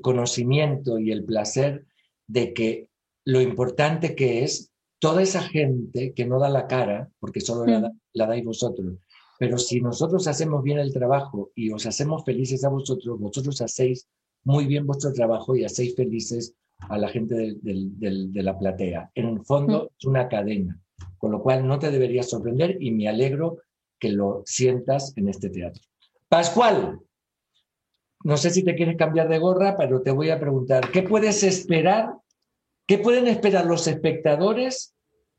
conocimiento 0.00 0.98
y 0.98 1.10
el 1.12 1.22
placer 1.24 1.84
de 2.26 2.54
que 2.54 2.88
lo 3.26 3.40
importante 3.40 4.14
que 4.14 4.42
es 4.42 4.72
toda 4.98 5.22
esa 5.22 5.42
gente 5.42 6.12
que 6.14 6.24
no 6.24 6.38
da 6.40 6.48
la 6.48 6.66
cara, 6.66 7.08
porque 7.20 7.40
solo 7.40 7.66
la, 7.66 7.80
da- 7.80 7.92
la 8.14 8.26
dais 8.26 8.44
vosotros, 8.44 8.94
pero 9.38 9.58
si 9.58 9.80
nosotros 9.80 10.26
hacemos 10.28 10.62
bien 10.62 10.78
el 10.78 10.92
trabajo 10.92 11.50
y 11.54 11.70
os 11.70 11.84
hacemos 11.86 12.24
felices 12.24 12.64
a 12.64 12.68
vosotros, 12.70 13.18
vosotros 13.20 13.60
hacéis 13.60 14.08
muy 14.44 14.66
bien 14.66 14.86
vuestro 14.86 15.12
trabajo 15.12 15.54
y 15.56 15.64
hacéis 15.64 15.94
felices 15.94 16.54
a 16.88 16.98
la 16.98 17.08
gente 17.08 17.56
de 17.62 18.42
la 18.42 18.58
platea. 18.58 19.10
En 19.14 19.28
el 19.28 19.44
fondo 19.44 19.90
es 19.98 20.04
una 20.04 20.28
cadena, 20.28 20.78
con 21.18 21.30
lo 21.30 21.42
cual 21.42 21.66
no 21.66 21.78
te 21.78 21.90
debería 21.90 22.22
sorprender 22.22 22.76
y 22.80 22.90
me 22.90 23.08
alegro 23.08 23.58
que 23.98 24.10
lo 24.10 24.42
sientas 24.44 25.16
en 25.16 25.28
este 25.28 25.48
teatro. 25.48 25.82
Pascual, 26.28 26.98
no 28.24 28.36
sé 28.36 28.50
si 28.50 28.64
te 28.64 28.74
quieres 28.74 28.96
cambiar 28.96 29.28
de 29.28 29.38
gorra, 29.38 29.76
pero 29.76 30.02
te 30.02 30.10
voy 30.10 30.30
a 30.30 30.40
preguntar, 30.40 30.90
¿qué 30.90 31.02
puedes 31.02 31.42
esperar? 31.42 32.14
¿Qué 32.86 32.98
pueden 32.98 33.28
esperar 33.28 33.66
los 33.66 33.86
espectadores 33.86 34.94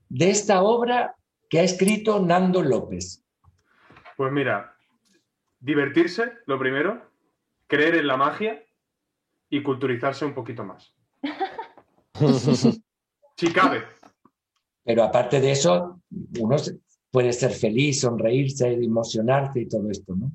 de 0.10 0.30
esta 0.30 0.64
obra 0.64 1.16
que 1.50 1.60
ha 1.60 1.64
escrito 1.64 2.20
Nando 2.20 2.62
López? 2.62 3.24
Pues 4.16 4.32
mira, 4.32 4.76
divertirse, 5.60 6.32
lo 6.46 6.58
primero, 6.58 7.02
creer 7.68 7.96
en 7.96 8.08
la 8.08 8.18
magia 8.18 8.64
y 9.54 9.62
culturizarse 9.62 10.26
un 10.26 10.34
poquito 10.34 10.64
más. 10.66 10.94
Si 13.36 13.52
cabe. 13.52 13.84
Pero 14.84 15.04
aparte 15.04 15.42
de 15.42 15.52
eso, 15.52 16.02
uno 16.40 16.56
puede 17.10 17.34
ser 17.34 17.52
feliz, 17.52 18.02
sonreírse, 18.02 18.72
emocionarse 18.72 19.62
y 19.62 19.68
todo 19.68 19.90
esto, 19.90 20.16
¿no? 20.16 20.32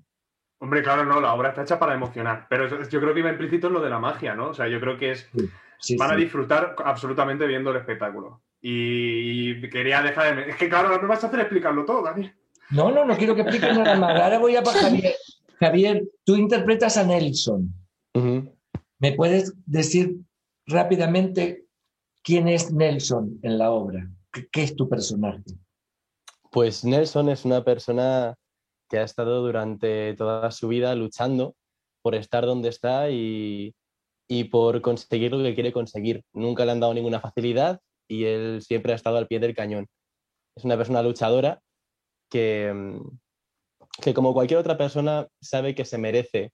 Hombre, 0.59 0.83
claro, 0.83 1.05
no, 1.05 1.21
la 1.21 1.33
obra 1.33 1.51
está 1.51 1.63
hecha 1.63 1.79
para 1.79 1.95
emocionar, 1.95 2.49
pero 2.51 2.69
yo 2.89 3.01
creo 3.01 3.15
que 3.15 3.21
iba 3.21 3.31
implícito 3.31 3.69
en 3.69 3.75
lo 3.75 3.81
de 3.81 3.89
la 3.89 4.01
magia, 4.01 4.35
¿no? 4.35 4.49
O 4.49 4.55
sea, 4.55 4.67
yo 4.67 4.81
creo 4.81 4.99
que 4.99 5.13
es... 5.13 5.31
Sí, 5.79 5.97
van 5.97 6.11
a 6.11 6.15
sí. 6.15 6.23
disfrutar 6.23 6.75
absolutamente 6.85 7.47
viendo 7.47 7.71
el 7.71 7.77
espectáculo. 7.77 8.43
Y 8.61 9.61
quería 9.71 10.03
dejar 10.03 10.35
de... 10.35 10.51
Es 10.51 10.57
que 10.57 10.69
claro, 10.69 10.89
no 10.89 11.01
me 11.01 11.07
vas 11.09 11.23
a 11.23 11.29
hacer 11.29 11.39
explicarlo 11.39 11.85
todo, 11.85 12.03
Daniel. 12.03 12.35
No, 12.71 12.91
no, 12.91 13.05
no 13.05 13.17
quiero 13.17 13.37
que 13.37 13.43
expliques 13.43 13.79
nada 13.79 13.95
más. 13.95 14.21
Ahora 14.21 14.41
voy 14.41 14.57
a 14.57 14.63
para 14.65 14.81
Javier. 14.81 15.15
Javier, 15.61 16.03
tú 16.25 16.35
interpretas 16.35 16.97
a 16.97 17.05
Nelson. 17.05 17.73
¿Me 19.01 19.13
puedes 19.13 19.55
decir 19.65 20.19
rápidamente 20.67 21.65
quién 22.23 22.49
es 22.49 22.73
Nelson 22.73 23.39
en 23.43 23.59
la 23.59 23.71
obra? 23.71 24.11
¿Qué, 24.53 24.63
es 24.63 24.75
tu 24.75 24.89
personaje? 24.89 25.43
Pues 26.51 26.85
Nelson 26.85 27.29
es 27.29 27.45
una 27.45 27.63
persona 27.65 28.35
que 28.89 28.99
ha 28.99 29.05
estado 29.05 29.41
durante 29.43 30.15
toda 30.15 30.51
su 30.51 30.69
vida 30.69 30.95
luchando 30.97 31.55
por 32.03 32.15
estar 32.17 32.45
donde 32.45 32.71
está 32.71 33.11
y, 33.11 33.75
y 34.27 34.45
por 34.45 34.81
conseguir 34.81 35.33
lo 35.33 35.45
que 35.45 35.55
quiere 35.55 35.73
conseguir. 35.73 36.25
Nunca 36.33 36.65
le 36.65 36.73
han 36.73 36.81
dado 36.81 36.95
ninguna 36.95 37.21
facilidad 37.21 37.81
y 38.09 38.25
él 38.25 38.63
siempre 38.63 38.93
ha 38.93 38.97
estado 38.97 39.17
al 39.17 39.29
pie 39.29 39.39
del 39.39 39.55
cañón. 39.55 39.87
Es 40.57 40.65
una 40.65 40.77
persona 40.77 41.03
luchadora 41.03 41.61
que, 42.29 42.99
que 44.03 44.13
como 44.13 44.35
cualquier 44.35 44.59
otra 44.59 44.77
persona 44.77 45.29
sabe 45.41 45.77
que 45.77 45.85
se 45.85 45.99
merece 45.99 46.51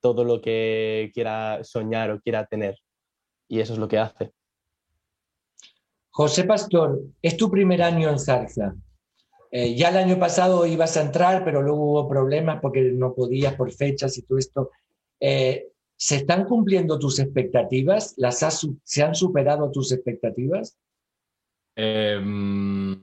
todo 0.00 0.24
lo 0.24 0.40
que 0.40 1.10
quiera 1.14 1.62
soñar 1.64 2.10
o 2.10 2.20
quiera 2.20 2.46
tener. 2.46 2.76
Y 3.48 3.60
eso 3.60 3.72
es 3.72 3.78
lo 3.78 3.88
que 3.88 3.98
hace. 3.98 4.32
José 6.10 6.44
Pastor, 6.44 7.00
es 7.20 7.36
tu 7.36 7.50
primer 7.50 7.82
año 7.82 8.08
en 8.08 8.18
Zarza. 8.18 8.74
Eh, 9.50 9.74
ya 9.74 9.90
el 9.90 9.96
año 9.96 10.18
pasado 10.18 10.66
ibas 10.66 10.96
a 10.96 11.02
entrar, 11.02 11.44
pero 11.44 11.62
luego 11.62 11.90
hubo 11.90 12.08
problemas 12.08 12.60
porque 12.60 12.82
no 12.82 13.14
podías 13.14 13.54
por 13.54 13.70
fechas 13.72 14.16
y 14.18 14.22
todo 14.22 14.38
esto. 14.38 14.70
Eh, 15.20 15.68
¿Se 15.96 16.16
están 16.16 16.44
cumpliendo 16.44 16.98
tus 16.98 17.18
expectativas? 17.18 18.14
¿Las 18.16 18.42
has 18.42 18.66
¿Se 18.82 19.02
han 19.02 19.14
superado 19.14 19.70
tus 19.70 19.92
expectativas? 19.92 20.78
Eh, 21.74 22.20
mm, 22.22 22.94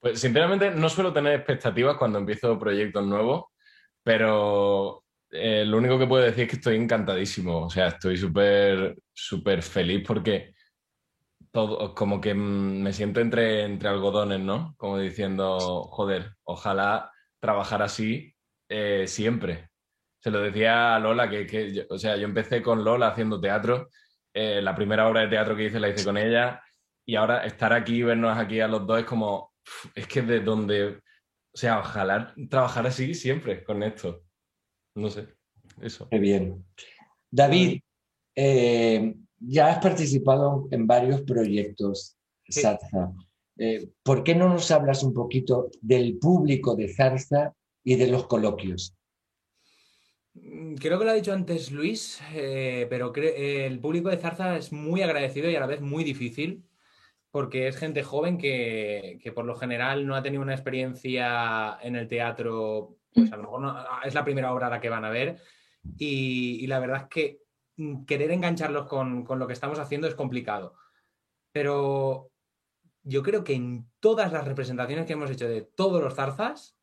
pues 0.00 0.20
sinceramente 0.20 0.70
no 0.70 0.88
suelo 0.88 1.12
tener 1.12 1.34
expectativas 1.34 1.96
cuando 1.96 2.18
empiezo 2.18 2.58
proyectos 2.58 3.06
nuevos, 3.06 3.44
pero 4.02 4.99
eh, 5.32 5.64
lo 5.64 5.78
único 5.78 5.98
que 5.98 6.06
puedo 6.06 6.24
decir 6.24 6.44
es 6.44 6.50
que 6.50 6.56
estoy 6.56 6.76
encantadísimo. 6.76 7.66
O 7.66 7.70
sea, 7.70 7.88
estoy 7.88 8.16
súper, 8.16 8.96
súper 9.12 9.62
feliz 9.62 10.04
porque 10.06 10.54
todo, 11.52 11.94
como 11.94 12.20
que 12.20 12.34
mm, 12.34 12.82
me 12.82 12.92
siento 12.92 13.20
entre, 13.20 13.64
entre 13.64 13.88
algodones, 13.88 14.40
¿no? 14.40 14.74
Como 14.76 14.98
diciendo, 14.98 15.84
joder, 15.90 16.32
ojalá 16.44 17.10
trabajar 17.40 17.82
así 17.82 18.34
eh, 18.68 19.06
siempre. 19.06 19.68
Se 20.20 20.30
lo 20.30 20.40
decía 20.40 20.96
a 20.96 21.00
Lola, 21.00 21.28
que, 21.30 21.46
que 21.46 21.72
yo- 21.74 21.82
o 21.90 21.98
sea, 21.98 22.16
yo 22.16 22.24
empecé 22.26 22.62
con 22.62 22.84
Lola 22.84 23.08
haciendo 23.08 23.40
teatro. 23.40 23.88
eh, 24.34 24.62
la 24.62 24.74
primera 24.76 25.08
obra 25.08 25.22
de 25.22 25.28
teatro 25.28 25.56
que 25.56 25.64
hice 25.66 25.80
la 25.80 25.88
hice 25.88 26.04
con 26.04 26.16
ella. 26.16 26.62
Y 27.06 27.16
ahora 27.16 27.44
estar 27.44 27.72
aquí, 27.72 28.02
vernos 28.02 28.36
aquí 28.38 28.60
a 28.60 28.68
los 28.68 28.86
dos 28.86 29.00
es 29.00 29.04
como, 29.06 29.52
es 29.94 30.06
que 30.06 30.22
de 30.22 30.40
donde, 30.40 30.88
o 30.98 31.56
sea, 31.58 31.80
ojalá 31.80 32.32
trabajar 32.50 32.86
así 32.86 33.14
siempre 33.14 33.64
con 33.64 33.82
esto. 33.82 34.22
No 34.94 35.10
sé, 35.10 35.28
eso. 35.80 36.08
Qué 36.08 36.18
bien. 36.18 36.64
David, 37.30 37.80
eh, 38.34 39.14
ya 39.38 39.68
has 39.68 39.78
participado 39.78 40.68
en 40.70 40.86
varios 40.86 41.22
proyectos, 41.22 42.16
Zarza. 42.50 43.12
Eh, 43.56 43.90
¿por 44.02 44.24
qué 44.24 44.34
no 44.34 44.48
nos 44.48 44.70
hablas 44.70 45.02
un 45.02 45.12
poquito 45.12 45.70
del 45.80 46.18
público 46.18 46.74
de 46.74 46.88
Zarza 46.88 47.54
y 47.84 47.96
de 47.96 48.08
los 48.08 48.26
coloquios? 48.26 48.96
Mm, 50.34 50.74
Creo 50.76 50.98
que 50.98 51.04
lo 51.04 51.10
ha 51.10 51.14
dicho 51.14 51.32
antes 51.32 51.70
Luis, 51.70 52.20
eh, 52.34 52.86
pero 52.88 53.12
el 53.14 53.78
público 53.78 54.08
de 54.08 54.16
Zarza 54.16 54.56
es 54.56 54.72
muy 54.72 55.02
agradecido 55.02 55.50
y 55.50 55.56
a 55.56 55.60
la 55.60 55.66
vez 55.66 55.80
muy 55.80 56.04
difícil, 56.04 56.64
porque 57.30 57.68
es 57.68 57.76
gente 57.76 58.02
joven 58.02 58.38
que, 58.38 59.18
que 59.22 59.32
por 59.32 59.44
lo 59.44 59.54
general 59.54 60.06
no 60.06 60.16
ha 60.16 60.22
tenido 60.22 60.42
una 60.42 60.54
experiencia 60.54 61.78
en 61.82 61.96
el 61.96 62.08
teatro, 62.08 62.96
pues 63.14 63.32
a 63.32 63.36
lo 63.36 63.42
mejor 63.42 63.60
no- 63.60 63.84
es 64.04 64.14
la 64.14 64.24
primera 64.24 64.52
obra 64.52 64.66
a 64.68 64.70
la 64.70 64.80
que 64.80 64.88
van 64.88 65.04
a 65.04 65.10
ver, 65.10 65.40
y, 65.96 66.58
y 66.62 66.66
la 66.66 66.78
verdad 66.78 67.02
es 67.02 67.08
que 67.08 67.42
mm, 67.76 68.04
querer 68.04 68.30
engancharlos 68.30 68.86
con, 68.86 69.24
con 69.24 69.38
lo 69.38 69.46
que 69.46 69.52
estamos 69.54 69.78
haciendo 69.78 70.06
es 70.06 70.14
complicado. 70.14 70.74
Pero 71.52 72.30
yo 73.02 73.22
creo 73.22 73.42
que 73.44 73.54
en 73.54 73.90
todas 74.00 74.32
las 74.32 74.44
representaciones 74.46 75.06
que 75.06 75.14
hemos 75.14 75.30
hecho 75.30 75.48
de 75.48 75.62
todos 75.62 76.02
los 76.02 76.14
zarzas, 76.14 76.76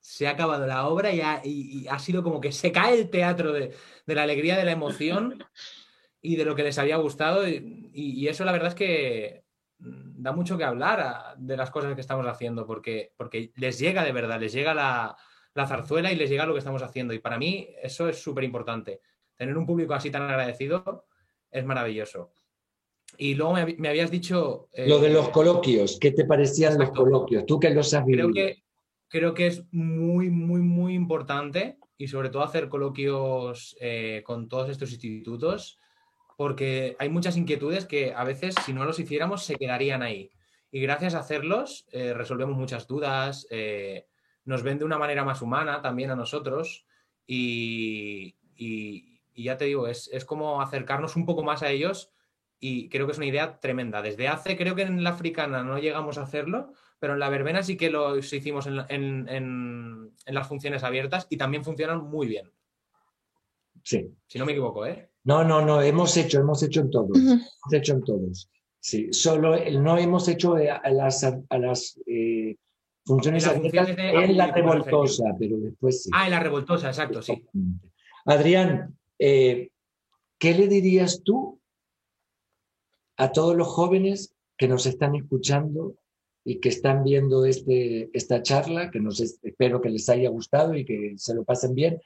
se 0.00 0.26
ha 0.26 0.30
acabado 0.30 0.66
la 0.66 0.88
obra 0.88 1.12
y 1.12 1.20
ha, 1.20 1.40
y- 1.44 1.82
y 1.84 1.88
ha 1.88 1.98
sido 2.00 2.24
como 2.24 2.40
que 2.40 2.50
se 2.50 2.72
cae 2.72 2.98
el 3.00 3.08
teatro 3.10 3.52
de, 3.52 3.72
de 4.04 4.14
la 4.14 4.24
alegría, 4.24 4.56
de 4.56 4.64
la 4.64 4.72
emoción 4.72 5.44
y 6.20 6.36
de 6.36 6.44
lo 6.44 6.56
que 6.56 6.64
les 6.64 6.78
había 6.78 6.96
gustado. 6.96 7.46
Y, 7.48 8.26
eso 8.26 8.44
la 8.44 8.50
verdad 8.52 8.68
es 8.70 8.74
que 8.74 9.41
mm, 9.41 9.41
da 9.84 10.32
mucho 10.32 10.56
que 10.56 10.64
hablar 10.64 11.00
a- 11.00 11.34
de 11.36 11.56
las 11.56 11.70
cosas 11.70 11.94
que 11.94 12.00
estamos 12.00 12.26
haciendo, 12.26 12.66
porque, 12.66 13.12
porque 13.16 13.52
les 13.56 13.78
llega 13.78 14.04
de 14.04 14.12
verdad, 14.12 14.40
les 14.40 14.52
llega 14.52 14.74
la, 14.74 15.16
la 15.54 15.66
zarzuela 15.66 16.12
y 16.12 16.16
les 16.16 16.30
llega 16.30 16.46
lo 16.46 16.52
que 16.52 16.58
estamos 16.60 16.82
haciendo. 16.82 17.12
Y 17.14 17.18
para 17.18 17.38
mí 17.38 17.68
eso 17.82 18.08
es 18.08 18.22
súper 18.22 18.44
importante. 18.44 19.00
Tener 19.36 19.56
un 19.58 19.66
público 19.66 19.94
así 19.94 20.10
tan 20.10 20.22
agradecido 20.22 21.06
es 21.50 21.64
maravilloso. 21.64 22.32
Y 23.18 23.34
luego 23.34 23.54
me, 23.54 23.66
me 23.78 23.88
habías 23.88 24.10
dicho... 24.10 24.68
eh, 24.72 24.88
Lo 24.88 24.98
de 24.98 25.10
los 25.10 25.28
coloquios, 25.30 25.98
¿qué 26.00 26.12
te 26.12 26.24
parecían 26.24 26.78
los 26.78 26.90
coloquios? 26.92 27.44
Tú 27.44 27.58
que 27.60 27.70
los 27.70 27.92
has 27.92 28.04
vivido. 28.06 28.30
creo 28.30 28.46
que, 28.46 28.62
creo 29.08 29.34
que 29.34 29.46
es 29.48 29.64
muy, 29.72 30.30
muy, 30.30 30.60
muy 30.60 30.94
importante 30.94 31.76
y 31.98 32.08
sobre 32.08 32.30
todo 32.30 32.42
hacer 32.42 32.68
coloquios 32.68 33.76
eh, 33.80 34.22
con 34.24 34.48
todos 34.48 34.70
estos 34.70 34.90
institutos 34.92 35.78
porque 36.36 36.96
hay 36.98 37.08
muchas 37.08 37.36
inquietudes 37.36 37.84
que 37.86 38.12
a 38.14 38.24
veces 38.24 38.54
si 38.64 38.72
no 38.72 38.84
los 38.84 38.98
hiciéramos 38.98 39.44
se 39.44 39.56
quedarían 39.56 40.02
ahí. 40.02 40.30
Y 40.70 40.80
gracias 40.80 41.14
a 41.14 41.20
hacerlos 41.20 41.86
eh, 41.92 42.14
resolvemos 42.14 42.56
muchas 42.56 42.86
dudas, 42.86 43.46
eh, 43.50 44.06
nos 44.44 44.62
ven 44.62 44.78
de 44.78 44.84
una 44.84 44.98
manera 44.98 45.24
más 45.24 45.42
humana 45.42 45.82
también 45.82 46.10
a 46.10 46.16
nosotros 46.16 46.86
y, 47.26 48.36
y- 48.56 49.20
y 49.34 49.44
ya 49.44 49.56
te 49.56 49.64
digo, 49.66 49.86
es, 49.88 50.08
es 50.12 50.24
como 50.24 50.60
acercarnos 50.60 51.16
un 51.16 51.24
poco 51.26 51.42
más 51.42 51.62
a 51.62 51.70
ellos 51.70 52.10
y 52.60 52.88
creo 52.90 53.06
que 53.06 53.12
es 53.12 53.18
una 53.18 53.26
idea 53.26 53.58
tremenda. 53.60 54.02
Desde 54.02 54.28
hace, 54.28 54.56
creo 54.56 54.74
que 54.74 54.82
en 54.82 55.02
la 55.02 55.10
africana 55.10 55.62
no 55.62 55.78
llegamos 55.78 56.18
a 56.18 56.22
hacerlo, 56.22 56.72
pero 56.98 57.14
en 57.14 57.18
la 57.18 57.28
verbena 57.30 57.62
sí 57.62 57.76
que 57.76 57.90
lo 57.90 58.16
hicimos 58.18 58.66
en, 58.66 58.80
en- 58.88 59.28
en- 59.28 60.12
en 60.26 60.34
las 60.34 60.46
funciones 60.48 60.84
abiertas 60.84 61.26
y 61.30 61.36
también 61.36 61.64
funcionan 61.64 62.02
muy 62.04 62.26
bien. 62.28 62.52
Sí. 63.82 64.14
Si 64.26 64.38
no 64.38 64.46
me 64.46 64.52
equivoco, 64.52 64.86
¿eh? 64.86 65.10
No, 65.24 65.44
no, 65.44 65.64
no, 65.64 65.80
hemos 65.82 66.16
hecho, 66.16 66.40
hemos 66.40 66.62
hecho 66.62 66.80
en 66.80 66.90
todos. 66.90 67.16
Hemos 67.16 67.72
hecho 67.72 67.92
en 67.94 68.02
todos. 68.04 68.48
Sí, 68.80 69.12
solo 69.12 69.56
no 69.80 69.96
hemos 69.98 70.26
hecho 70.28 70.58
eh, 70.58 70.68
a 70.70 70.90
las, 70.90 71.22
a 71.24 71.58
las 71.58 72.00
eh, 72.06 72.56
funciones 73.04 73.46
las 73.46 73.54
funciones 73.54 73.96
de 73.96 74.10
en 74.10 74.36
la 74.36 74.50
revoltosa, 74.50 75.24
pero 75.38 75.56
después 75.58 76.02
sí. 76.02 76.10
Ah, 76.12 76.24
en 76.24 76.30
la 76.32 76.40
revoltosa, 76.40 76.88
exacto, 76.88 77.22
sí. 77.22 77.44
Adrián, 78.24 78.98
eh, 79.20 79.70
¿qué 80.38 80.54
le 80.54 80.66
dirías 80.66 81.22
tú 81.22 81.60
a 83.16 83.30
todos 83.30 83.54
los 83.56 83.68
jóvenes 83.68 84.34
que 84.56 84.66
nos 84.68 84.86
están 84.86 85.14
escuchando 85.14 85.96
y 86.44 86.58
que 86.58 86.68
están 86.70 87.04
viendo 87.04 87.44
este, 87.44 88.10
esta 88.12 88.42
charla, 88.42 88.90
que 88.90 88.98
nos 89.00 89.20
es- 89.20 89.38
espero 89.42 89.80
que 89.80 89.90
les 89.90 90.08
haya 90.08 90.28
gustado 90.28 90.74
y 90.74 90.84
que 90.84 91.12
se 91.16 91.34
lo 91.34 91.44
pasen 91.44 91.74
bien, 91.74 92.00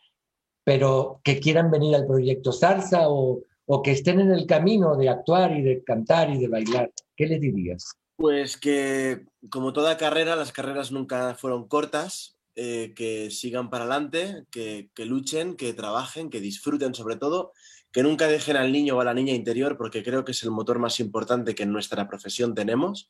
pero 0.66 1.20
que 1.22 1.38
quieran 1.38 1.70
venir 1.70 1.94
al 1.94 2.08
proyecto 2.08 2.52
Zarza 2.52 3.08
o, 3.08 3.44
que 3.84 3.92
estén 3.92 4.18
en 4.18 4.32
el 4.32 4.46
camino 4.46 4.96
de 4.96 5.08
actuar 5.08 5.56
y 5.56 5.62
de 5.62 5.84
cantar 5.84 6.28
y 6.28 6.38
de 6.38 6.48
bailar? 6.48 6.90
¿Qué 7.16 7.26
le 7.26 7.38
dirías? 7.38 7.92
Pues 8.16 8.56
que, 8.56 9.26
como 9.48 9.72
toda 9.72 9.96
carrera, 9.96 10.34
las 10.34 10.50
carreras 10.50 10.90
nunca 10.90 11.36
fueron 11.36 11.68
cortas, 11.68 12.36
eh, 12.56 12.94
que 12.96 13.30
sigan 13.30 13.70
para 13.70 13.84
adelante, 13.84 14.42
que, 14.50 14.90
que 14.92 15.04
luchen, 15.04 15.54
que 15.54 15.72
trabajen, 15.72 16.30
que 16.30 16.40
disfruten 16.40 16.94
sobre 16.94 17.14
todo, 17.14 17.52
que 17.92 18.02
nunca 18.02 18.26
dejen 18.26 18.56
al 18.56 18.72
niño 18.72 18.96
o 18.96 19.00
a 19.00 19.04
la 19.04 19.14
niña 19.14 19.34
interior, 19.34 19.76
porque 19.76 20.02
creo 20.02 20.24
que 20.24 20.32
es 20.32 20.42
el 20.42 20.50
motor 20.50 20.80
más 20.80 20.98
importante 20.98 21.54
que 21.54 21.62
en 21.62 21.72
nuestra 21.72 22.08
profesión 22.08 22.56
tenemos, 22.56 23.08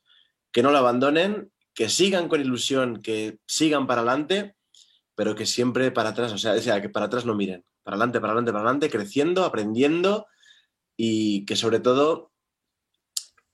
que 0.51 0.61
no 0.61 0.69
lo 0.69 0.77
abandonen, 0.77 1.51
que 1.73 1.89
sigan 1.89 2.27
con 2.27 2.39
ilusión, 2.39 3.01
que 3.01 3.39
sigan 3.47 3.87
para 3.87 4.01
adelante, 4.01 4.56
pero 5.17 5.33
que 5.33 5.47
siempre 5.47 5.89
para 5.89 6.09
atrás, 6.09 6.31
o 6.31 6.37
sea, 6.37 6.53
o 6.53 6.61
sea, 6.61 6.79
que 6.79 6.89
para 6.89 7.07
atrás 7.07 7.25
no 7.25 7.33
miren, 7.33 7.65
para 7.81 7.95
adelante, 7.95 8.19
para 8.21 8.33
adelante, 8.33 8.51
para 8.51 8.63
adelante, 8.65 8.89
creciendo, 8.91 9.45
aprendiendo 9.45 10.27
y 10.95 11.43
que 11.45 11.55
sobre 11.55 11.79
todo, 11.79 12.31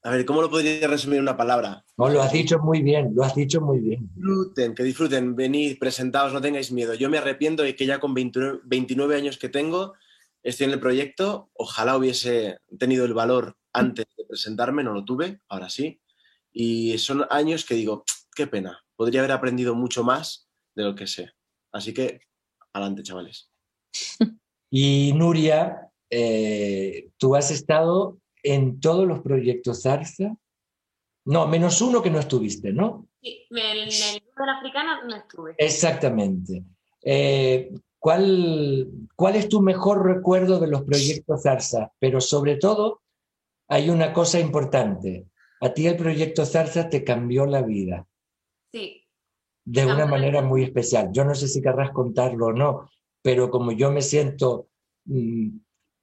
a 0.03 0.11
ver, 0.11 0.25
¿cómo 0.25 0.41
lo 0.41 0.49
podría 0.49 0.85
resumir 0.89 1.19
en 1.19 1.23
una 1.23 1.37
palabra? 1.37 1.85
No, 1.95 2.09
lo 2.09 2.21
has 2.21 2.33
dicho 2.33 2.59
muy 2.59 2.81
bien, 2.81 3.13
lo 3.15 3.23
has 3.23 3.33
dicho 3.33 3.61
muy 3.61 3.79
bien. 3.79 4.09
disfruten, 4.13 4.75
que 4.75 4.83
disfruten, 4.83 5.37
venid, 5.37 5.79
presentaos, 5.79 6.33
no 6.33 6.41
tengáis 6.41 6.69
miedo. 6.73 6.95
Yo 6.95 7.09
me 7.09 7.17
arrepiento 7.17 7.63
de 7.63 7.77
que 7.77 7.85
ya 7.85 8.01
con 8.01 8.13
29, 8.13 8.59
29 8.65 9.15
años 9.15 9.37
que 9.37 9.47
tengo 9.47 9.93
estoy 10.43 10.65
en 10.65 10.73
el 10.73 10.81
proyecto. 10.81 11.49
Ojalá 11.53 11.95
hubiese 11.95 12.57
tenido 12.77 13.05
el 13.05 13.13
valor 13.13 13.55
antes 13.71 14.05
de 14.17 14.25
presentarme, 14.25 14.83
no 14.83 14.91
lo 14.91 15.05
tuve, 15.05 15.39
ahora 15.47 15.69
sí. 15.69 16.01
Y 16.51 16.97
son 16.97 17.25
años 17.29 17.63
que 17.63 17.75
digo, 17.75 18.03
qué 18.35 18.47
pena, 18.47 18.83
podría 18.97 19.21
haber 19.21 19.31
aprendido 19.31 19.75
mucho 19.75 20.03
más 20.03 20.49
de 20.75 20.83
lo 20.83 20.95
que 20.95 21.07
sé. 21.07 21.31
Así 21.73 21.93
que, 21.93 22.21
adelante, 22.71 23.03
chavales. 23.03 23.49
Y 24.75 25.13
Nuria, 25.13 25.91
eh, 26.09 27.11
tú 27.17 27.35
has 27.35 27.51
estado 27.51 28.17
en 28.41 28.79
todos 28.79 29.07
los 29.07 29.19
proyectos 29.19 29.83
Zarza. 29.83 30.35
No, 31.25 31.47
menos 31.47 31.79
uno 31.79 32.01
que 32.01 32.09
no 32.09 32.17
estuviste, 32.17 32.73
¿no? 32.73 33.07
Sí, 33.21 33.45
en 33.51 33.57
el 33.59 33.89
la 34.35 34.57
africana 34.57 35.03
no 35.07 35.15
estuve. 35.15 35.53
Exactamente. 35.59 36.63
Eh, 37.03 37.71
¿cuál, 37.99 38.87
¿Cuál 39.15 39.35
es 39.35 39.47
tu 39.47 39.61
mejor 39.61 40.03
recuerdo 40.03 40.59
de 40.59 40.67
los 40.69 40.81
proyectos 40.81 41.43
Zarza? 41.43 41.91
Pero 41.99 42.19
sobre 42.19 42.55
todo, 42.55 43.03
hay 43.67 43.91
una 43.91 44.11
cosa 44.11 44.39
importante. 44.39 45.27
A 45.61 45.71
ti 45.71 45.85
el 45.85 45.97
proyecto 45.97 46.47
Zarza 46.47 46.89
te 46.89 47.03
cambió 47.03 47.45
la 47.45 47.61
vida 47.61 48.07
Sí. 48.73 49.02
De 49.65 49.85
una 49.85 50.05
manera 50.05 50.41
muy 50.41 50.63
especial. 50.63 51.09
Yo 51.11 51.23
no 51.23 51.35
sé 51.35 51.47
si 51.47 51.61
querrás 51.61 51.91
contarlo 51.91 52.47
o 52.47 52.53
no, 52.53 52.89
pero 53.21 53.49
como 53.49 53.71
yo 53.71 53.91
me 53.91 54.01
siento 54.01 54.67
mm, 55.05 55.49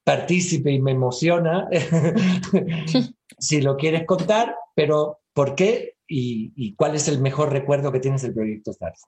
partícipe 0.05 0.70
y 0.70 0.81
me 0.81 0.93
emociona, 0.93 1.69
si 3.39 3.61
lo 3.61 3.77
quieres 3.77 4.07
contar, 4.07 4.57
pero 4.74 5.20
¿por 5.32 5.55
qué 5.55 5.97
y, 6.07 6.53
y 6.57 6.74
cuál 6.74 6.95
es 6.95 7.07
el 7.09 7.20
mejor 7.20 7.53
recuerdo 7.53 7.93
que 7.93 8.01
tienes 8.01 8.23
del 8.23 8.35
proyecto 8.35 8.73
Zarza? 8.73 9.07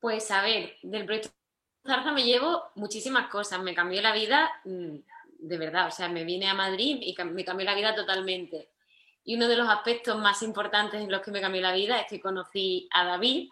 Pues 0.00 0.30
a 0.30 0.42
ver, 0.42 0.74
del 0.82 1.06
proyecto 1.06 1.30
Zarza 1.86 2.12
me 2.12 2.24
llevo 2.24 2.62
muchísimas 2.74 3.28
cosas. 3.28 3.62
Me 3.62 3.74
cambió 3.74 4.00
la 4.00 4.12
vida, 4.12 4.50
mm, 4.64 4.96
de 5.38 5.58
verdad. 5.58 5.88
O 5.88 5.90
sea, 5.90 6.08
me 6.08 6.24
vine 6.24 6.48
a 6.48 6.54
Madrid 6.54 6.98
y 7.00 7.14
me 7.24 7.44
cambió 7.44 7.66
la 7.66 7.74
vida 7.74 7.94
totalmente. 7.94 8.70
Y 9.24 9.36
uno 9.36 9.48
de 9.48 9.56
los 9.56 9.68
aspectos 9.68 10.18
más 10.18 10.42
importantes 10.42 11.00
en 11.00 11.10
los 11.10 11.22
que 11.22 11.30
me 11.30 11.40
cambió 11.40 11.60
la 11.62 11.72
vida 11.72 12.00
es 12.00 12.06
que 12.08 12.20
conocí 12.20 12.88
a 12.92 13.04
David, 13.04 13.48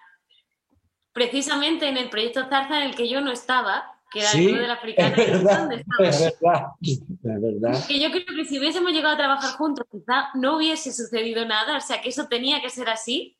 precisamente 1.13 1.89
en 1.89 1.97
el 1.97 2.09
proyecto 2.11 2.45
Zarza 2.49 2.79
en 2.79 2.91
el 2.91 2.95
que 2.97 3.09
yo 3.09 3.21
no 3.21 3.31
estaba, 3.33 3.89
que 4.11 4.21
era 4.21 4.31
el 4.33 4.37
Sí, 4.37 4.47
Club 4.49 4.59
de 4.61 4.67
la 4.67 4.75
Africana. 4.75 5.17
es 5.17 5.17
verdad, 5.17 5.59
¿Dónde 5.61 5.75
es 5.77 5.81
estabas? 5.81 6.21
verdad, 6.21 6.67
es 6.83 7.01
verdad. 7.61 7.87
Que 7.89 8.01
yo 8.01 8.11
creo 8.11 8.25
que 8.37 8.45
si 8.45 8.59
hubiésemos 8.59 8.93
llegado 8.93 9.15
a 9.15 9.19
trabajar 9.19 9.51
juntos, 9.57 9.87
quizá 9.91 10.29
no 10.35 10.57
hubiese 10.57 10.93
sucedido 10.93 11.45
nada, 11.47 11.77
o 11.77 11.81
sea 11.81 12.01
que 12.01 12.09
eso 12.11 12.27
tenía 12.29 12.61
que 12.61 12.69
ser 12.71 12.91
así. 12.91 13.39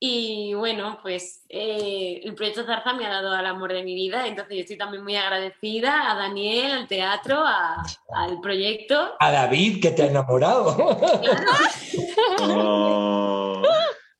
Y 0.00 0.52
bueno, 0.54 0.98
pues 1.00 1.44
eh, 1.48 2.20
el 2.24 2.34
proyecto 2.34 2.66
Zarza 2.66 2.92
me 2.92 3.06
ha 3.06 3.10
dado 3.10 3.32
al 3.32 3.46
amor 3.46 3.72
de 3.72 3.82
mi 3.82 3.94
vida, 3.94 4.26
entonces 4.26 4.54
yo 4.56 4.60
estoy 4.62 4.76
también 4.76 5.02
muy 5.02 5.16
agradecida 5.16 6.10
a 6.10 6.14
Daniel, 6.16 6.72
al 6.72 6.88
teatro, 6.88 7.38
a- 7.42 7.82
al 8.14 8.38
proyecto. 8.40 9.12
A 9.18 9.30
David, 9.30 9.80
que 9.80 9.92
te 9.92 10.02
ha 10.02 10.06
enamorado. 10.08 10.76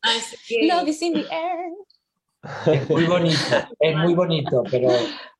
Así 0.02 0.36
que- 0.48 0.66
Love 0.68 0.88
is 0.88 1.02
in 1.02 1.14
the 1.14 1.26
air. 1.30 1.70
Es 2.66 2.90
muy 2.90 3.04
bonito, 3.04 3.36
es 3.78 3.96
muy 3.96 4.14
bonito, 4.14 4.62
pero 4.70 4.88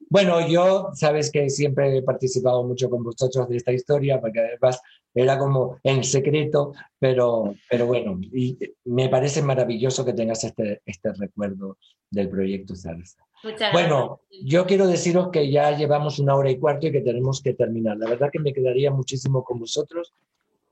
bueno, 0.09 0.47
yo 0.47 0.91
sabes 0.95 1.31
que 1.31 1.51
siempre 1.51 1.97
he 1.97 2.03
participado 2.03 2.63
mucho 2.63 2.89
con 2.89 3.03
vosotros 3.03 3.49
de 3.49 3.57
esta 3.57 3.73
historia, 3.73 4.21
porque 4.21 4.41
además 4.41 4.81
era 5.15 5.39
como 5.39 5.79
en 5.83 6.05
secreto, 6.05 6.73
pero, 6.99 7.55
pero 7.69 7.87
bueno, 7.87 8.19
y 8.21 8.59
me 8.85 9.09
parece 9.09 9.43
maravilloso 9.43 10.05
que 10.05 10.13
tengas 10.13 10.45
este, 10.45 10.83
este 10.87 11.13
recuerdo 11.15 11.79
del 12.11 12.29
proyecto 12.29 12.75
Salsa. 12.75 13.25
Muchas 13.43 13.73
Bueno, 13.73 14.21
yo 14.43 14.67
quiero 14.67 14.87
deciros 14.87 15.29
que 15.31 15.51
ya 15.51 15.77
llevamos 15.77 16.19
una 16.19 16.35
hora 16.35 16.51
y 16.51 16.59
cuarto 16.59 16.87
y 16.87 16.93
que 16.93 17.03
tenemos 17.03 17.43
que 17.43 17.53
terminar. 17.53 17.99
La 17.99 18.09
verdad 18.09 18.31
que 18.33 18.39
me 18.41 18.55
quedaría 18.55 18.91
muchísimo 18.91 19.45
con 19.45 19.59
vosotros. 19.59 20.15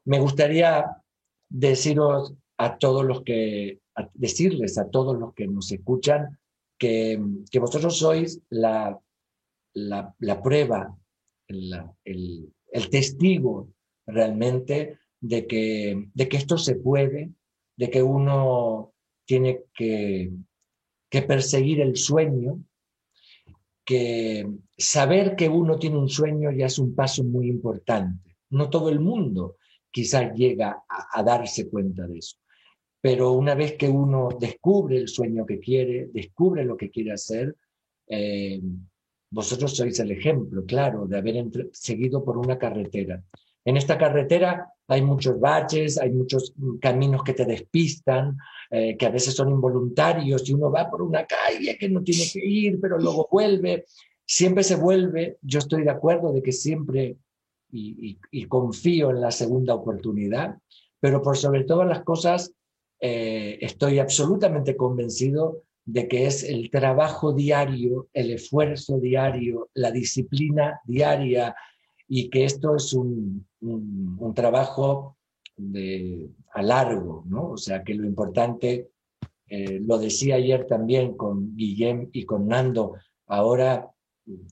Me 0.05 0.19
gustaría 0.19 0.97
deciros 1.51 2.33
a 2.57 2.79
todos 2.79 3.05
los 3.05 3.23
que, 3.23 3.82
decirles 4.15 4.79
a 4.79 4.89
todos 4.89 5.19
los 5.19 5.35
que 5.35 5.47
nos 5.47 5.71
escuchan 5.73 6.39
que, 6.79 7.21
que 7.51 7.59
vosotros 7.59 7.99
sois 7.99 8.41
la, 8.51 8.99
la, 9.75 10.43
prueba, 10.43 10.97
el, 11.47 12.53
el 12.73 12.91
testigo 12.91 13.69
realmente 14.07 14.99
de 15.21 15.47
que, 15.47 16.09
de 16.13 16.29
que 16.29 16.37
esto 16.37 16.59
se 16.59 16.75
puede, 16.75 17.31
de 17.77 17.91
que 17.91 18.03
uno 18.03 18.93
tiene 19.25 19.63
que, 19.75 20.33
que 21.09 21.23
perseguir 21.23 21.81
el 21.81 21.97
sueño, 21.97 22.65
que 23.85 24.47
saber 24.77 25.37
que 25.37 25.49
uno 25.49 25.79
tiene 25.79 25.99
un 25.99 26.09
sueño 26.09 26.51
ya 26.51 26.67
es 26.67 26.79
un 26.79 26.95
paso 26.95 27.23
muy 27.25 27.49
importante. 27.49 28.37
No 28.51 28.71
todo 28.71 28.89
el 28.89 29.01
mundo 29.01 29.57
quizás 29.91 30.35
llega 30.35 30.85
a 30.89 31.23
darse 31.23 31.69
cuenta 31.69 32.07
de 32.07 32.19
eso, 32.19 32.37
pero 33.03 33.33
una 33.33 33.55
vez 33.57 33.77
que 33.77 33.89
uno 33.89 34.29
descubre 34.41 34.97
el 34.97 35.09
sueño 35.09 35.45
que 35.45 35.59
quiere, 35.59 36.09
descubre 36.15 36.65
lo 36.65 36.77
que 36.77 36.91
quiere 36.91 37.13
hacer, 37.13 37.57
eh, 38.07 38.63
vosotros 39.29 39.77
sois 39.77 39.99
el 39.99 40.13
ejemplo, 40.13 40.65
claro, 40.65 41.07
de 41.07 41.19
haber 41.19 41.69
seguido 41.73 42.25
por 42.25 42.39
una 42.39 42.57
carretera. 42.59 43.21
En 43.65 43.77
esta 43.77 43.99
carretera 43.99 44.73
hay 44.87 45.03
muchos 45.03 45.41
baches, 45.41 45.99
hay 45.99 46.11
muchos 46.11 46.53
mm, 46.57 46.79
caminos 46.79 47.25
que 47.25 47.35
te 47.35 47.45
despistan, 47.45 48.37
eh, 48.71 48.97
que 48.97 49.07
a 49.07 49.11
veces 49.11 49.35
son 49.35 49.51
involuntarios 49.51 50.49
y 50.49 50.53
uno 50.53 50.71
va 50.71 50.89
por 50.89 51.03
una 51.03 51.27
calle 51.27 51.77
que 51.77 51.89
no 51.89 52.03
tiene 52.03 52.25
que 52.33 52.45
ir, 52.45 52.81
pero 52.81 52.99
luego 52.99 53.29
vuelve. 53.31 53.85
Siempre 54.25 54.63
se 54.63 54.77
vuelve, 54.77 55.39
yo 55.43 55.59
estoy 55.59 55.83
de 55.83 55.91
acuerdo 55.91 56.33
de 56.33 56.41
que 56.41 56.53
siempre 56.53 57.17
y, 57.73 58.47
confío 58.47 59.11
en 59.11 59.21
la 59.21 59.31
segunda 59.31 59.75
oportunidad, 59.75 60.59
pero 61.01 61.23
por 61.23 61.37
sobre 61.37 61.65
todas 61.65 61.89
las 61.89 62.05
cosas 62.05 62.53
eh, 63.05 63.59
estoy 63.61 63.99
absolutamente 63.99 64.77
convencido 64.77 65.65
de 65.85 66.07
que 66.07 66.27
es 66.27 66.45
el 66.45 66.71
trabajo 66.71 67.33
diario, 67.33 68.09
el 68.13 68.31
esfuerzo 68.31 69.01
diario, 69.01 69.71
la 69.75 69.91
disciplina 69.91 70.81
diaria 70.85 71.53
y 72.07 72.31
que 72.31 72.45
esto 72.45 72.77
es 72.77 72.93
un, 72.93 73.45
trabajo 74.37 75.17
de, 75.57 76.31
a 76.53 76.63
largo, 76.63 77.25
¿no? 77.27 77.51
O 77.51 77.57
sea, 77.57 77.83
que 77.83 77.95
lo 77.95 78.07
importante, 78.07 78.91
eh, 79.49 79.81
lo 79.81 79.99
decía 79.99 80.37
ayer 80.37 80.69
también 80.69 81.17
con 81.17 81.57
Guillem 81.57 82.09
y 82.13 82.25
con 82.25 82.47
Nando, 82.47 82.95
ahora 83.27 83.91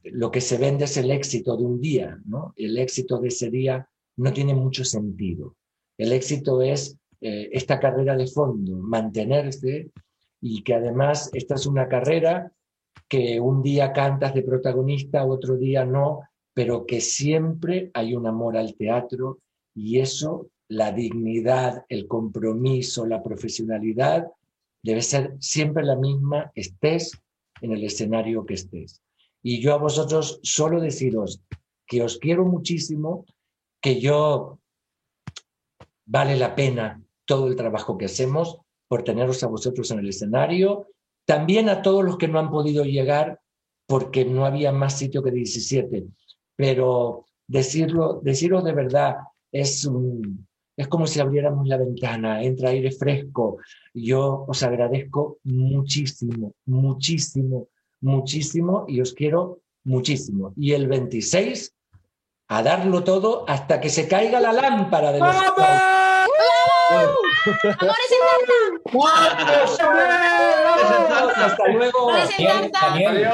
lo 0.03 0.33
que 0.33 0.41
se 0.41 0.59
vende 0.59 0.87
es 0.87 0.97
el 0.97 1.13
éxito 1.13 1.57
de 1.57 1.65
un 1.65 1.81
día, 1.81 2.21
¿no? 2.25 2.53
El 2.57 2.77
éxito 2.79 3.21
de 3.21 3.29
ese 3.29 3.49
día 3.49 3.89
no 4.17 4.33
tiene 4.33 4.55
mucho 4.55 4.85
sentido. 4.85 5.55
El 5.97 6.11
éxito 6.13 6.63
es 6.63 6.99
eh, 7.21 7.51
esta 7.53 7.79
carrera 7.79 8.17
de 8.17 8.27
fondo, 8.27 8.77
mantenerse 8.79 9.91
y 10.41 10.63
que 10.63 10.75
además 10.75 11.31
esta 11.35 11.57
es 11.57 11.67
una 11.67 11.87
carrera 11.87 12.53
que 13.09 13.41
un 13.41 13.63
día 13.63 13.93
cantas 13.93 14.35
de 14.35 14.43
protagonista, 14.43 15.27
otro 15.27 15.57
día 15.57 15.85
no, 15.85 16.21
pero 16.55 16.87
que 16.87 17.01
siempre 17.01 17.91
hay 17.95 18.15
un 18.15 18.27
amor 18.27 18.57
al 18.57 18.75
teatro 18.75 19.41
y 19.75 19.99
eso, 19.99 20.49
la 20.69 20.93
dignidad, 20.93 21.85
el 21.89 22.07
compromiso, 22.07 23.05
la 23.05 23.23
profesionalidad, 23.23 24.29
debe 24.83 25.03
ser 25.03 25.37
siempre 25.41 25.85
la 25.85 25.97
misma, 25.97 26.51
estés 26.55 27.21
en 27.61 27.73
el 27.73 27.85
escenario 27.85 28.47
que 28.47 28.55
estés. 28.55 29.03
Y 29.43 29.61
yo 29.61 29.75
a 29.75 29.79
vosotros 29.79 30.41
solo 30.43 30.81
deciros 30.81 31.43
que 31.87 32.03
os 32.03 32.19
quiero 32.19 32.45
muchísimo, 32.45 33.27
que 33.81 34.01
yo 34.01 34.59
vale 36.07 36.37
la 36.37 36.55
pena 36.55 37.03
todo 37.31 37.47
el 37.47 37.55
trabajo 37.55 37.97
que 37.97 38.07
hacemos 38.07 38.59
por 38.89 39.05
teneros 39.05 39.45
a 39.45 39.47
vosotros 39.47 39.89
en 39.93 40.01
el 40.01 40.09
escenario, 40.09 40.89
también 41.25 41.69
a 41.69 41.81
todos 41.81 42.05
los 42.05 42.19
que 42.19 42.27
no 42.27 42.41
han 42.41 42.51
podido 42.51 42.83
llegar 42.83 43.39
porque 43.87 44.25
no 44.25 44.45
había 44.45 44.73
más 44.73 44.99
sitio 44.99 45.23
que 45.23 45.31
17. 45.31 46.07
Pero 46.57 47.27
decirlo, 47.47 48.21
decirlo 48.25 48.63
de 48.63 48.73
verdad 48.73 49.19
es, 49.53 49.85
un, 49.85 50.45
es 50.77 50.89
como 50.89 51.07
si 51.07 51.21
abriéramos 51.21 51.69
la 51.69 51.77
ventana, 51.77 52.43
entra 52.43 52.71
aire 52.71 52.91
fresco. 52.91 53.59
Yo 53.95 54.45
os 54.49 54.65
agradezco 54.65 55.39
muchísimo, 55.45 56.55
muchísimo, 56.67 57.69
muchísimo 58.01 58.87
y 58.89 59.03
os 59.03 59.15
quiero 59.15 59.61
muchísimo. 59.85 60.53
Y 60.57 60.73
el 60.73 60.89
26, 60.89 61.77
a 62.49 62.63
darlo 62.65 63.05
todo 63.05 63.45
hasta 63.49 63.81
que 63.81 63.89
se 63.89 64.09
caiga 64.09 64.41
la 64.41 64.53
lámpara 64.53 65.13
de 65.13 65.21
los... 65.21 65.37
¡Amores 66.91 68.11
en 68.11 68.23
Hasta 71.43 71.69
luego. 71.69 72.13
Daniel. 72.73 73.27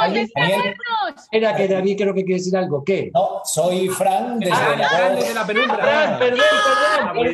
Adiós. 0.00 0.30
Era 1.30 1.56
que 1.56 1.68
David 1.68 1.96
creo 1.98 2.14
que 2.14 2.24
quiere 2.24 2.38
decir 2.38 2.56
algo. 2.56 2.84
¿Qué? 2.84 3.10
No, 3.14 3.40
soy 3.44 3.88
Fran 3.88 4.38
desde, 4.38 4.52
ah, 4.54 5.12
desde 5.14 5.34
la 5.34 5.46
penumbra. 5.46 5.76
Fran, 5.76 6.18
perdón, 6.18 6.44
perdón, 7.14 7.32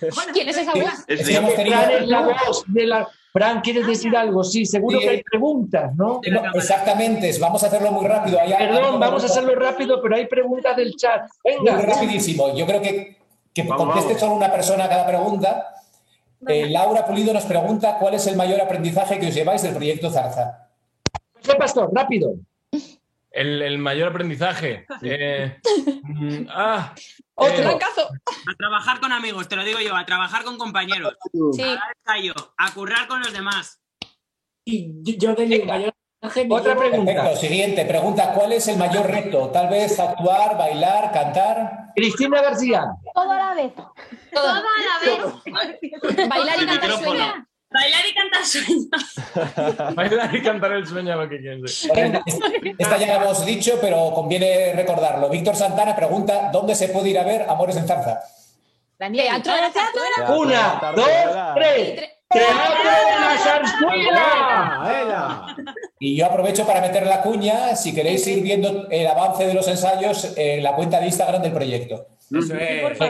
perdón. 0.00 0.24
¿Quién 0.32 0.48
es 0.48 0.56
esa 0.56 0.72
voz? 0.72 1.04
Fran 1.04 1.90
es 1.90 2.08
la 2.08 2.20
voz 2.22 2.64
de 2.66 2.86
la... 2.86 3.08
Fran, 3.34 3.62
¿quieres 3.62 3.84
decir 3.84 4.16
algo? 4.16 4.44
Sí, 4.44 4.64
seguro 4.64 5.00
que 5.00 5.08
hay 5.08 5.22
preguntas, 5.24 5.92
¿no? 5.96 6.20
exactamente, 6.54 7.36
vamos 7.40 7.64
a 7.64 7.66
hacerlo 7.66 7.90
muy 7.90 8.06
rápido. 8.06 8.38
Perdón, 8.38 9.00
vamos 9.00 9.24
a 9.24 9.26
hacerlo 9.26 9.56
rápido, 9.56 10.00
pero 10.00 10.14
hay 10.14 10.26
preguntas 10.26 10.76
del 10.76 10.94
chat. 10.94 11.28
Venga. 11.42 11.72
Muy 11.72 11.82
rapidísimo. 11.82 12.54
Yo 12.54 12.64
creo 12.64 12.80
que, 12.80 13.16
que 13.52 13.66
conteste 13.66 14.16
solo 14.20 14.36
una 14.36 14.52
persona 14.52 14.84
a 14.84 14.88
cada 14.88 15.04
pregunta. 15.08 15.66
Eh, 16.46 16.68
Laura 16.70 17.04
Pulido 17.04 17.32
nos 17.32 17.44
pregunta 17.44 17.98
cuál 17.98 18.14
es 18.14 18.24
el 18.28 18.36
mayor 18.36 18.60
aprendizaje 18.60 19.18
que 19.18 19.26
os 19.26 19.34
lleváis 19.34 19.62
del 19.62 19.74
proyecto 19.74 20.12
Zarza. 20.12 20.68
José 21.34 21.56
Pastor, 21.56 21.90
rápido. 21.92 22.36
El, 23.34 23.78
mayor 23.78 24.10
aprendizaje. 24.10 24.86
Eh, 25.02 25.58
mm, 26.02 26.46
ah, 26.50 26.94
Otro 27.34 27.70
eh, 27.70 27.78
A 27.78 28.54
trabajar 28.56 29.00
con 29.00 29.12
amigos, 29.12 29.48
te 29.48 29.56
lo 29.56 29.64
digo 29.64 29.80
yo, 29.80 29.96
a 29.96 30.06
trabajar 30.06 30.44
con 30.44 30.56
compañeros. 30.56 31.16
Sí. 31.52 31.76
A, 32.56 32.72
currar 32.72 33.08
con 33.08 33.20
los 33.20 33.32
demás. 33.32 33.80
Y 34.64 35.18
yo 35.18 35.34
de 35.34 35.46
mi 35.46 35.58
mayor 35.62 35.92
Otra 36.48 36.76
pregunta. 36.76 37.12
Perfecto, 37.12 37.40
siguiente 37.40 37.84
pregunta. 37.84 38.32
¿Cuál 38.32 38.52
es 38.52 38.68
el 38.68 38.78
mayor 38.78 39.06
reto? 39.06 39.50
Tal 39.50 39.68
vez 39.68 39.98
actuar, 39.98 40.56
bailar, 40.56 41.12
cantar. 41.12 41.92
Cristina 41.96 42.40
García. 42.40 42.86
Todo 43.14 43.32
a 43.32 43.36
la 43.36 43.54
vez. 43.54 43.72
Todo 44.32 44.48
a 44.48 44.62
la 44.62 44.98
vez. 45.02 46.28
Bailar 46.28 46.62
y 46.62 46.66
cantar 46.66 46.92
sueño. 46.92 47.46
Bailar 47.74 48.06
y 48.08 48.14
cantar 48.14 48.46
sueño. 48.46 48.86
Bailar 49.96 50.32
y 50.32 50.42
cantar 50.42 50.72
el 50.74 50.86
sueño, 50.86 51.16
lo 51.16 51.28
que 51.28 51.40
quieres. 51.40 51.88
Esta 52.78 52.96
ya 52.98 53.06
la 53.08 53.16
hemos 53.16 53.44
dicho, 53.44 53.78
pero 53.80 54.12
conviene 54.14 54.74
recordarlo. 54.74 55.28
Víctor 55.28 55.56
Santana 55.56 55.96
pregunta: 55.96 56.50
¿dónde 56.52 56.76
se 56.76 56.86
puede 56.88 57.08
ir 57.10 57.18
a 57.18 57.24
ver 57.24 57.46
Amores 57.48 57.76
en 57.76 57.88
Zarza? 57.88 58.20
Daniel, 58.96 59.26
Teatro 59.42 59.54
de 59.54 59.72
Zarzuela. 59.72 60.38
Una, 60.38 60.92
dos, 60.94 61.08
tres. 61.56 62.10
¡Teatro 62.28 62.90
de 62.90 63.20
la 63.20 63.38
zarzuela! 63.38 65.56
Y 65.98 66.16
yo 66.16 66.26
aprovecho 66.26 66.64
para 66.64 66.80
meter 66.80 67.04
la 67.06 67.22
cuña, 67.22 67.74
si 67.74 67.92
queréis 67.92 68.24
ir 68.28 68.40
viendo 68.42 68.86
el 68.88 69.04
avance 69.06 69.48
de 69.48 69.54
los 69.54 69.66
ensayos 69.66 70.32
en 70.36 70.62
la 70.62 70.76
cuenta 70.76 71.00
de 71.00 71.06
Instagram 71.06 71.42
del 71.42 71.52
proyecto. 71.52 72.06
Eso 72.30 72.54
es. 72.54 73.00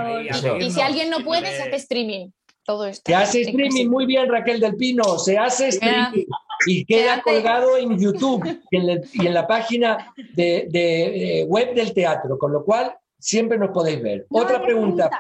Y 0.59 0.71
si 0.71 0.81
alguien 0.81 1.11
no 1.11 1.21
puede, 1.21 1.55
se 1.55 1.65
hace 1.65 1.77
streaming. 1.77 2.31
Todo 2.65 2.87
esto. 2.87 3.03
Se 3.07 3.15
hace 3.15 3.43
streaming 3.43 3.89
muy 3.89 4.07
bien, 4.07 4.29
Raquel 4.29 4.59
del 4.59 4.77
Pino. 4.77 5.19
Se 5.19 5.37
hace 5.37 5.69
streaming 5.69 6.25
y 6.67 6.85
queda 6.85 7.21
colgado 7.23 7.77
en 7.77 7.99
YouTube 7.99 8.61
y 8.71 9.27
en 9.27 9.35
la, 9.35 9.47
página 9.47 10.15
de, 10.35 11.45
web 11.49 11.75
del 11.75 11.93
teatro, 11.93 12.39
con 12.39 12.53
lo 12.53 12.65
cual 12.65 12.97
siempre 13.19 13.59
nos 13.59 13.71
podéis 13.71 14.03
ver. 14.03 14.27
Otra 14.31 14.63
pregunta. 14.63 15.11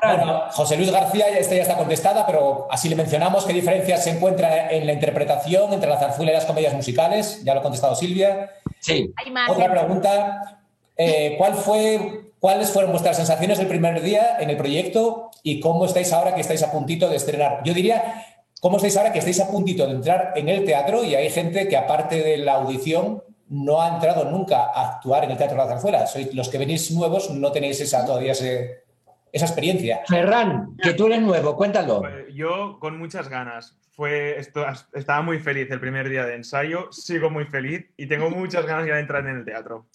José 0.52 0.76
Luis 0.76 0.90
García, 0.90 1.28
esta 1.38 1.54
ya 1.54 1.62
está 1.62 1.76
contestada, 1.76 2.24
pero 2.26 2.66
así 2.70 2.88
le 2.88 2.96
mencionamos 2.96 3.44
qué 3.44 3.52
diferencias 3.52 4.04
se 4.04 4.10
encuentra 4.10 4.70
en 4.70 4.86
la 4.86 4.94
interpretación 4.94 5.72
entre 5.72 5.90
la 5.90 5.98
zarzuela 5.98 6.32
y 6.32 6.34
las 6.34 6.46
comedias 6.46 6.74
musicales. 6.74 7.42
Ya 7.44 7.52
lo 7.52 7.60
ha 7.60 7.62
contestado 7.62 7.94
Silvia. 7.94 8.50
Sí. 8.80 9.12
Otra 9.48 9.70
pregunta. 9.70 10.60
Eh, 10.96 11.34
¿Cuál 11.36 11.54
fue 11.54 12.30
¿Cuáles 12.44 12.70
fueron 12.72 12.90
vuestras 12.90 13.16
sensaciones 13.16 13.56
del 13.56 13.68
primer 13.68 14.02
día 14.02 14.36
en 14.38 14.50
el 14.50 14.58
proyecto 14.58 15.30
y 15.42 15.60
cómo 15.60 15.86
estáis 15.86 16.12
ahora 16.12 16.34
que 16.34 16.42
estáis 16.42 16.62
a 16.62 16.70
puntito 16.70 17.08
de 17.08 17.16
estrenar? 17.16 17.62
Yo 17.64 17.72
diría, 17.72 18.22
¿cómo 18.60 18.76
estáis 18.76 18.98
ahora 18.98 19.14
que 19.14 19.20
estáis 19.20 19.40
a 19.40 19.48
puntito 19.48 19.86
de 19.86 19.94
entrar 19.94 20.34
en 20.36 20.50
el 20.50 20.62
teatro 20.66 21.02
y 21.02 21.14
hay 21.14 21.30
gente 21.30 21.66
que 21.68 21.76
aparte 21.78 22.22
de 22.22 22.36
la 22.36 22.56
audición 22.56 23.22
no 23.48 23.80
ha 23.80 23.94
entrado 23.94 24.30
nunca 24.30 24.66
a 24.66 24.96
actuar 24.96 25.24
en 25.24 25.30
el 25.30 25.38
Teatro 25.38 25.56
de 25.56 25.62
la 25.62 25.70
Zarzuela? 25.70 26.06
Sois 26.06 26.34
los 26.34 26.50
que 26.50 26.58
venís 26.58 26.90
nuevos, 26.90 27.30
no 27.30 27.50
tenéis 27.50 27.80
esa, 27.80 28.04
todavía 28.04 28.32
esa 28.32 29.46
experiencia. 29.46 30.02
Ferran, 30.06 30.76
que 30.82 30.92
tú 30.92 31.06
eres 31.06 31.22
nuevo, 31.22 31.56
cuéntalo. 31.56 32.02
Pues 32.02 32.26
yo 32.34 32.78
con 32.78 32.98
muchas 32.98 33.30
ganas. 33.30 33.74
Fue, 33.92 34.38
esto, 34.38 34.66
estaba 34.92 35.22
muy 35.22 35.38
feliz 35.38 35.70
el 35.70 35.80
primer 35.80 36.10
día 36.10 36.26
de 36.26 36.34
ensayo, 36.34 36.92
sigo 36.92 37.30
muy 37.30 37.46
feliz 37.46 37.86
y 37.96 38.06
tengo 38.06 38.28
muchas 38.28 38.66
ganas 38.66 38.86
ya 38.86 38.96
de 38.96 39.00
entrar 39.00 39.26
en 39.26 39.36
el 39.38 39.44
teatro. 39.46 39.86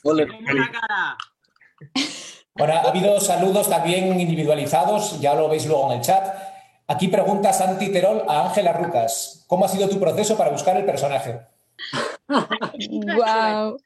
Bueno, 2.59 2.73
ha 2.73 2.89
habido 2.89 3.21
saludos 3.21 3.69
también 3.69 4.19
individualizados, 4.19 5.19
ya 5.21 5.33
lo 5.33 5.47
veis 5.47 5.65
luego 5.65 5.89
en 5.89 5.99
el 5.99 6.03
chat. 6.03 6.27
Aquí 6.87 7.07
pregunta 7.07 7.53
Santi 7.53 7.89
Terol 7.89 8.23
a 8.27 8.49
Ángela 8.49 8.73
Rucas, 8.73 9.45
¿cómo 9.47 9.63
ha 9.63 9.69
sido 9.69 9.87
tu 9.87 9.97
proceso 9.97 10.37
para 10.37 10.51
buscar 10.51 10.75
el 10.75 10.85
personaje? 10.85 11.39
wow. 12.27 13.81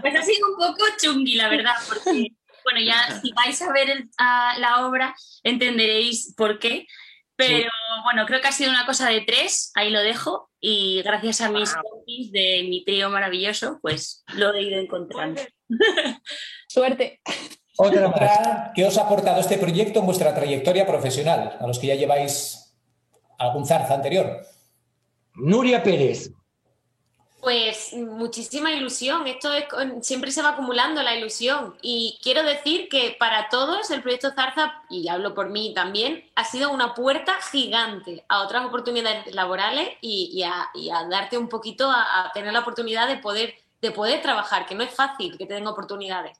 Pues 0.00 0.14
ha 0.14 0.22
sido 0.22 0.46
un 0.48 0.56
poco 0.56 0.84
chungui, 0.96 1.34
la 1.34 1.48
verdad, 1.48 1.74
porque, 1.88 2.28
bueno, 2.62 2.80
ya 2.86 3.20
si 3.20 3.32
vais 3.32 3.60
a 3.60 3.72
ver 3.72 4.06
la 4.16 4.86
obra 4.86 5.12
entenderéis 5.42 6.34
por 6.36 6.60
qué, 6.60 6.86
pero 7.34 7.68
bueno, 8.04 8.26
creo 8.26 8.40
que 8.40 8.46
ha 8.46 8.52
sido 8.52 8.70
una 8.70 8.86
cosa 8.86 9.08
de 9.08 9.22
tres, 9.22 9.72
ahí 9.74 9.90
lo 9.90 10.00
dejo, 10.00 10.52
y 10.60 11.02
gracias 11.02 11.40
a 11.40 11.50
mis 11.50 11.74
compis 11.74 12.30
de 12.30 12.64
mi 12.68 12.84
trío 12.84 13.10
maravilloso, 13.10 13.80
pues 13.82 14.22
lo 14.34 14.54
he 14.54 14.62
ido 14.62 14.78
encontrando. 14.78 15.42
Suerte. 16.68 17.20
Otra 17.76 18.72
¿qué 18.74 18.84
os 18.84 18.96
ha 18.98 19.02
aportado 19.02 19.40
este 19.40 19.58
proyecto 19.58 19.98
en 19.98 20.06
vuestra 20.06 20.34
trayectoria 20.34 20.86
profesional, 20.86 21.56
a 21.60 21.66
los 21.66 21.78
que 21.78 21.88
ya 21.88 21.96
lleváis 21.96 22.72
algún 23.38 23.66
zarza 23.66 23.94
anterior? 23.94 24.40
Nuria 25.34 25.82
Pérez. 25.82 26.30
Pues 27.40 27.92
muchísima 27.92 28.72
ilusión. 28.72 29.26
Esto 29.26 29.52
es, 29.52 29.64
siempre 30.00 30.30
se 30.30 30.40
va 30.40 30.50
acumulando 30.50 31.02
la 31.02 31.14
ilusión. 31.14 31.76
Y 31.82 32.18
quiero 32.22 32.42
decir 32.42 32.88
que 32.88 33.16
para 33.18 33.50
todos 33.50 33.90
el 33.90 34.00
proyecto 34.00 34.32
Zarza, 34.32 34.82
y 34.88 35.08
hablo 35.08 35.34
por 35.34 35.50
mí 35.50 35.74
también, 35.74 36.24
ha 36.36 36.44
sido 36.44 36.72
una 36.72 36.94
puerta 36.94 37.34
gigante 37.52 38.24
a 38.28 38.42
otras 38.42 38.64
oportunidades 38.64 39.34
laborales 39.34 39.90
y, 40.00 40.42
a, 40.42 40.70
darte 41.10 41.36
un 41.36 41.48
poquito 41.48 41.90
a, 41.90 42.30
tener 42.32 42.52
la 42.52 42.60
oportunidad 42.60 43.08
de 43.08 43.18
poder 43.18 43.54
de 43.82 43.90
poder 43.90 44.22
trabajar, 44.22 44.64
que 44.64 44.74
no 44.74 44.82
es 44.82 44.94
fácil 44.94 45.36
que 45.36 45.44
te 45.44 45.52
den 45.52 45.66
oportunidades. 45.66 46.38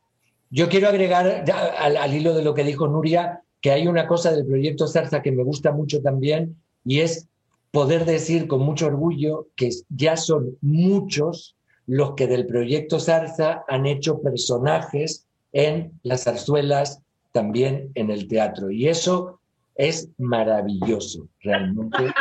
Yo 0.56 0.68
quiero 0.68 0.89
agregar 0.89 1.44
al 1.51 2.14
hilo 2.14 2.32
de 2.32 2.44
lo 2.44 2.55
que 2.55 2.62
dijo 2.62 2.86
Nuria, 2.86 3.43
que 3.60 3.72
hay 3.72 3.89
una 3.89 4.06
cosa 4.06 4.31
del 4.31 4.47
proyecto 4.47 4.86
Zarza 4.86 5.20
que 5.20 5.32
me 5.32 5.43
gusta 5.43 5.72
mucho 5.72 6.01
también, 6.01 6.55
y 6.85 7.01
es 7.01 7.26
poder 7.72 8.05
decir 8.05 8.47
con 8.47 8.60
mucho 8.60 8.86
orgullo 8.86 9.48
que 9.56 9.70
ya 9.89 10.16
son 10.16 10.56
muchos 10.60 11.56
los 11.89 12.14
que 12.14 12.28
del 12.28 12.47
proyecto 12.47 13.01
Zarza 13.01 13.64
han 13.66 13.85
hecho 13.85 14.20
personajes 14.20 15.26
en 15.52 15.98
las 16.05 16.22
zarzuelas, 16.22 17.01
también 17.32 17.90
en 17.97 18.12
el 18.12 18.28
teatro. 18.28 18.70
Y 18.70 18.86
eso 18.86 19.40
es 19.77 20.09
maravilloso, 20.19 21.27
realmente. 21.41 22.13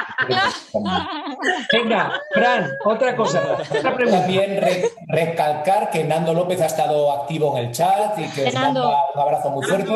Venga, 1.71 2.19
Fran, 2.33 2.71
otra 2.85 3.15
cosa. 3.15 3.57
Otra 3.59 3.95
pregunta. 3.95 4.21
También 4.21 4.61
re- 4.61 4.89
recalcar 5.07 5.89
que 5.91 6.03
Nando 6.03 6.33
López 6.33 6.61
ha 6.61 6.65
estado 6.67 7.11
activo 7.11 7.57
en 7.57 7.65
el 7.65 7.71
chat 7.71 8.17
y 8.19 8.27
que 8.29 8.47
os 8.47 8.53
manda 8.55 8.87
un 9.13 9.19
abrazo 9.21 9.49
muy 9.51 9.65
fuerte. 9.65 9.91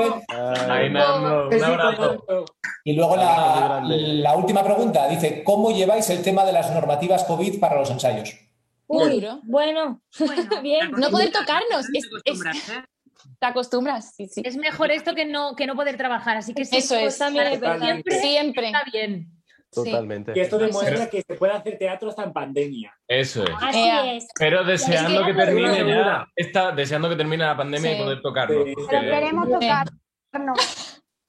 Ahí, 0.69 0.89
Nando, 0.89 1.47
un 1.47 1.63
abrazo. 1.63 2.23
Y 2.83 2.93
luego 2.93 3.15
la, 3.15 3.81
la 3.83 4.35
última 4.35 4.63
pregunta 4.63 5.07
dice, 5.07 5.43
¿cómo 5.43 5.71
lleváis 5.71 6.09
el 6.09 6.21
tema 6.23 6.45
de 6.45 6.53
las 6.53 6.71
normativas 6.71 7.23
COVID 7.25 7.59
para 7.59 7.77
los 7.79 7.89
ensayos? 7.91 8.33
Uy, 8.87 9.27
bueno, 9.45 10.01
bien. 10.63 10.91
No 10.91 11.09
poder 11.09 11.31
tocarnos. 11.31 11.85
Es, 11.93 12.07
es- 12.23 12.41
te 13.39 13.45
acostumbras, 13.45 14.13
sí, 14.15 14.27
sí. 14.27 14.41
Es 14.45 14.57
mejor 14.57 14.91
esto 14.91 15.13
que 15.15 15.25
no, 15.25 15.55
que 15.55 15.67
no 15.67 15.75
poder 15.75 15.97
trabajar, 15.97 16.37
así 16.37 16.53
que 16.53 16.65
sí, 16.65 16.77
Eso 16.77 16.95
pues 16.95 17.13
es. 17.13 17.19
también 17.19 17.47
es 17.47 17.59
verdad. 17.59 17.79
Siempre. 17.85 18.19
Siempre. 18.19 18.65
Está 18.67 18.83
bien. 18.91 19.31
Totalmente. 19.69 20.33
Que 20.33 20.41
esto 20.41 20.57
demuestra 20.57 21.09
que 21.09 21.21
se 21.21 21.35
puede 21.35 21.51
hacer 21.53 21.77
teatro 21.77 22.09
hasta 22.09 22.23
en 22.23 22.31
pandemia. 22.33 22.93
Eso 23.07 23.43
es. 23.43 23.49
Así 23.61 23.89
es. 24.05 24.27
Pero 24.39 24.63
deseando 24.63 25.21
Es 25.21 25.27
que 25.27 25.33
termine 25.33 25.85
ya. 25.87 26.25
Está 26.35 26.71
deseando 26.71 27.09
que 27.09 27.15
termine 27.17 27.43
la 27.45 27.57
pandemia 27.57 27.91
y 27.91 27.95
Sí. 27.97 28.01
poder 28.01 28.21
tocarlo. 28.21 28.65
Sí. 28.65 28.73
Pero 28.89 29.01
queremos 29.01 29.49
tocarnos. 29.49 30.86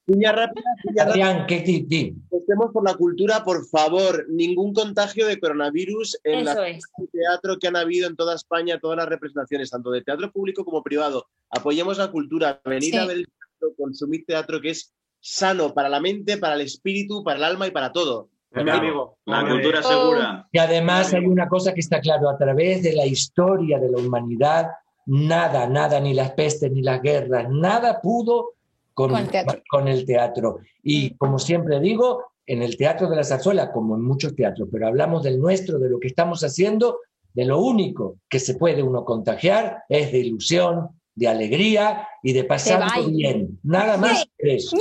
Cuña 0.09 0.31
rápida. 0.31 0.65
Adrián, 1.03 1.45
¿qué 1.45 1.59
di? 1.59 2.15
Apostemos 2.27 2.71
por 2.73 2.83
la 2.83 2.95
cultura, 2.95 3.43
por 3.43 3.63
favor. 3.67 4.25
Ningún 4.27 4.73
contagio 4.73 5.27
de 5.27 5.39
coronavirus 5.39 6.19
en 6.23 6.47
Eso 6.47 6.55
la 6.61 6.69
es. 6.69 6.83
teatro 7.11 7.59
que 7.59 7.67
han 7.67 7.75
habido 7.75 8.07
en 8.07 8.15
toda 8.15 8.33
España, 8.33 8.79
todas 8.79 8.97
las 8.97 9.07
representaciones, 9.07 9.69
tanto 9.69 9.91
de 9.91 10.01
teatro 10.01 10.31
público 10.31 10.65
como 10.65 10.81
privado. 10.81 11.27
Apoyemos 11.51 11.99
la 11.99 12.09
cultura, 12.09 12.59
venid 12.65 12.89
Sí. 12.91 12.97
a 12.97 13.05
ver 13.05 13.17
el 13.17 13.27
teatro, 13.27 13.75
consumid 13.77 14.23
teatro 14.25 14.59
que 14.59 14.71
es 14.71 14.91
sano 15.19 15.75
para 15.75 15.89
la 15.89 15.99
mente, 15.99 16.37
para 16.37 16.55
el 16.55 16.61
espíritu, 16.61 17.23
para 17.23 17.37
el 17.37 17.43
alma 17.43 17.67
y 17.67 17.71
para 17.71 17.91
todo. 17.91 18.29
Es 18.51 18.63
mi 18.63 18.71
amigo. 18.71 19.19
La 19.25 19.47
cultura 19.47 19.83
segura. 19.83 20.47
Y 20.51 20.57
además 20.57 21.13
hay 21.13 21.23
una 21.27 21.47
cosa 21.47 21.71
que 21.71 21.81
está 21.81 21.99
claro, 22.01 22.29
a 22.29 22.37
través 22.37 22.81
de 22.81 22.93
la 22.93 23.05
historia 23.05 23.77
de 23.77 23.91
la 23.91 23.97
humanidad, 23.99 24.71
nada, 25.05 25.67
nada, 25.67 25.99
ni 25.99 26.15
las 26.15 26.31
pestes, 26.31 26.71
ni 26.71 26.81
las 26.81 26.99
guerras, 26.99 27.47
nada 27.51 28.01
pudo 28.01 28.53
con, 28.99 29.11
Con 29.11 29.19
el 29.21 29.29
teatro. 29.29 29.61
con 29.69 29.87
el 29.87 30.05
teatro. 30.05 30.59
Y 30.83 31.15
como 31.15 31.39
siempre 31.39 31.79
digo, 31.79 32.25
en 32.45 32.61
el 32.63 32.75
Teatro 32.75 33.09
de 33.09 33.15
la 33.15 33.23
Zarzuela, 33.23 33.71
como 33.71 33.95
en 33.95 34.01
muchos 34.03 34.35
teatros, 34.35 34.67
pero 34.71 34.87
hablamos 34.87 35.23
del 35.23 35.39
nuestro, 35.39 35.79
de 35.79 35.89
lo 35.89 35.99
que 35.99 36.07
estamos 36.09 36.43
haciendo, 36.43 36.99
de 37.33 37.45
lo 37.45 37.59
único 37.59 38.17
que 38.27 38.39
se 38.39 38.55
puede 38.55 38.83
uno 38.83 39.05
contagiar 39.05 39.83
es 39.87 40.11
de 40.11 40.17
ilusión, 40.17 40.89
de 41.15 41.27
alegría 41.29 42.07
y 42.23 42.33
de 42.33 42.43
pasarlo 42.43 42.87
baile. 42.87 43.11
bien. 43.15 43.59
Nada 43.63 43.95
más 43.97 44.25
que 44.37 44.55
eso. 44.55 44.75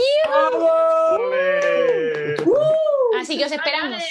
Así 3.21 3.39
que 3.39 3.45
os 3.45 3.53
esperamos. 3.53 4.03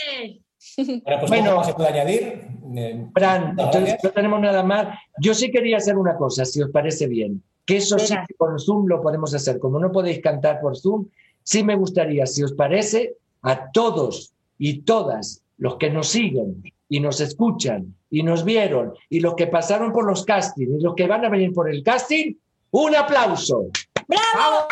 Bueno, 0.78 1.02
pues 1.20 1.30
Bueno. 1.30 1.52
¿cómo 1.52 1.64
se 1.64 1.74
puede 1.74 1.90
añadir? 1.90 2.48
Eh, 2.76 3.06
Fran, 3.14 3.56
entonces 3.58 3.98
no 4.04 4.10
tenemos 4.12 4.40
nada 4.40 4.64
más. 4.64 4.98
Yo 5.20 5.34
sí 5.34 5.50
quería 5.52 5.78
hacer 5.78 5.98
una 5.98 6.16
cosa, 6.16 6.46
si 6.46 6.62
os 6.62 6.70
parece 6.70 7.08
bien, 7.08 7.42
que 7.68 7.78
eso 7.78 8.00
sí 8.00 8.14
Venga. 8.14 8.26
que 8.28 8.34
con 8.34 8.58
Zoom 8.58 8.88
lo 8.88 9.02
podemos 9.02 9.36
hacer. 9.36 9.60
Como 9.60 9.78
no 9.78 9.92
podéis 9.92 10.22
cantar 10.22 10.60
por 10.62 10.78
Zoom, 10.78 11.06
sí 11.44 11.64
me 11.64 11.76
gustaría, 11.76 12.26
si 12.26 12.42
os 12.42 12.54
parece, 12.54 13.18
a 13.44 13.70
todos 13.72 14.32
y 14.58 14.80
todas 14.80 15.44
los 15.58 15.76
que 15.76 15.90
nos 15.90 16.08
siguen 16.08 16.64
y 16.90 17.00
nos 17.02 17.20
escuchan 17.20 17.94
y 18.10 18.24
nos 18.24 18.46
vieron 18.46 18.94
y 19.10 19.20
los 19.20 19.36
que 19.36 19.48
pasaron 19.48 19.92
por 19.92 20.06
los 20.06 20.24
castings 20.24 20.80
y 20.80 20.82
los 20.82 20.96
que 20.96 21.08
van 21.08 21.26
a 21.26 21.30
venir 21.30 21.54
por 21.54 21.70
el 21.70 21.84
casting, 21.84 22.36
un 22.72 22.96
aplauso. 22.96 23.68
¡Bravo! 24.08 24.68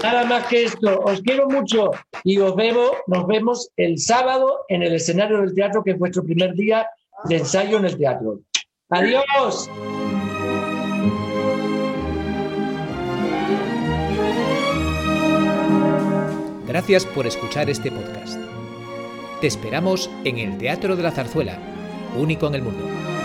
Nada 0.00 0.24
más 0.26 0.46
que 0.46 0.64
esto, 0.64 1.00
os 1.00 1.20
quiero 1.22 1.48
mucho 1.48 1.90
y 2.22 2.38
os 2.38 2.54
vemos, 2.54 2.92
nos 3.08 3.26
vemos 3.26 3.70
el 3.76 3.98
sábado 3.98 4.60
en 4.68 4.84
el 4.84 4.94
escenario 4.94 5.40
del 5.40 5.54
teatro, 5.54 5.82
que 5.82 5.90
es 5.90 5.98
vuestro 5.98 6.22
primer 6.22 6.54
día 6.54 6.86
de 7.24 7.36
ensayo 7.36 7.78
en 7.78 7.86
el 7.86 7.96
teatro. 7.96 8.40
Adiós. 8.90 9.70
Gracias 16.66 17.06
por 17.06 17.26
escuchar 17.26 17.70
este 17.70 17.90
podcast. 17.90 18.38
Te 19.40 19.46
esperamos 19.46 20.10
en 20.24 20.38
el 20.38 20.58
Teatro 20.58 20.96
de 20.96 21.02
la 21.02 21.10
Zarzuela, 21.10 21.58
único 22.16 22.46
en 22.46 22.54
el 22.54 22.62
mundo. 22.62 23.15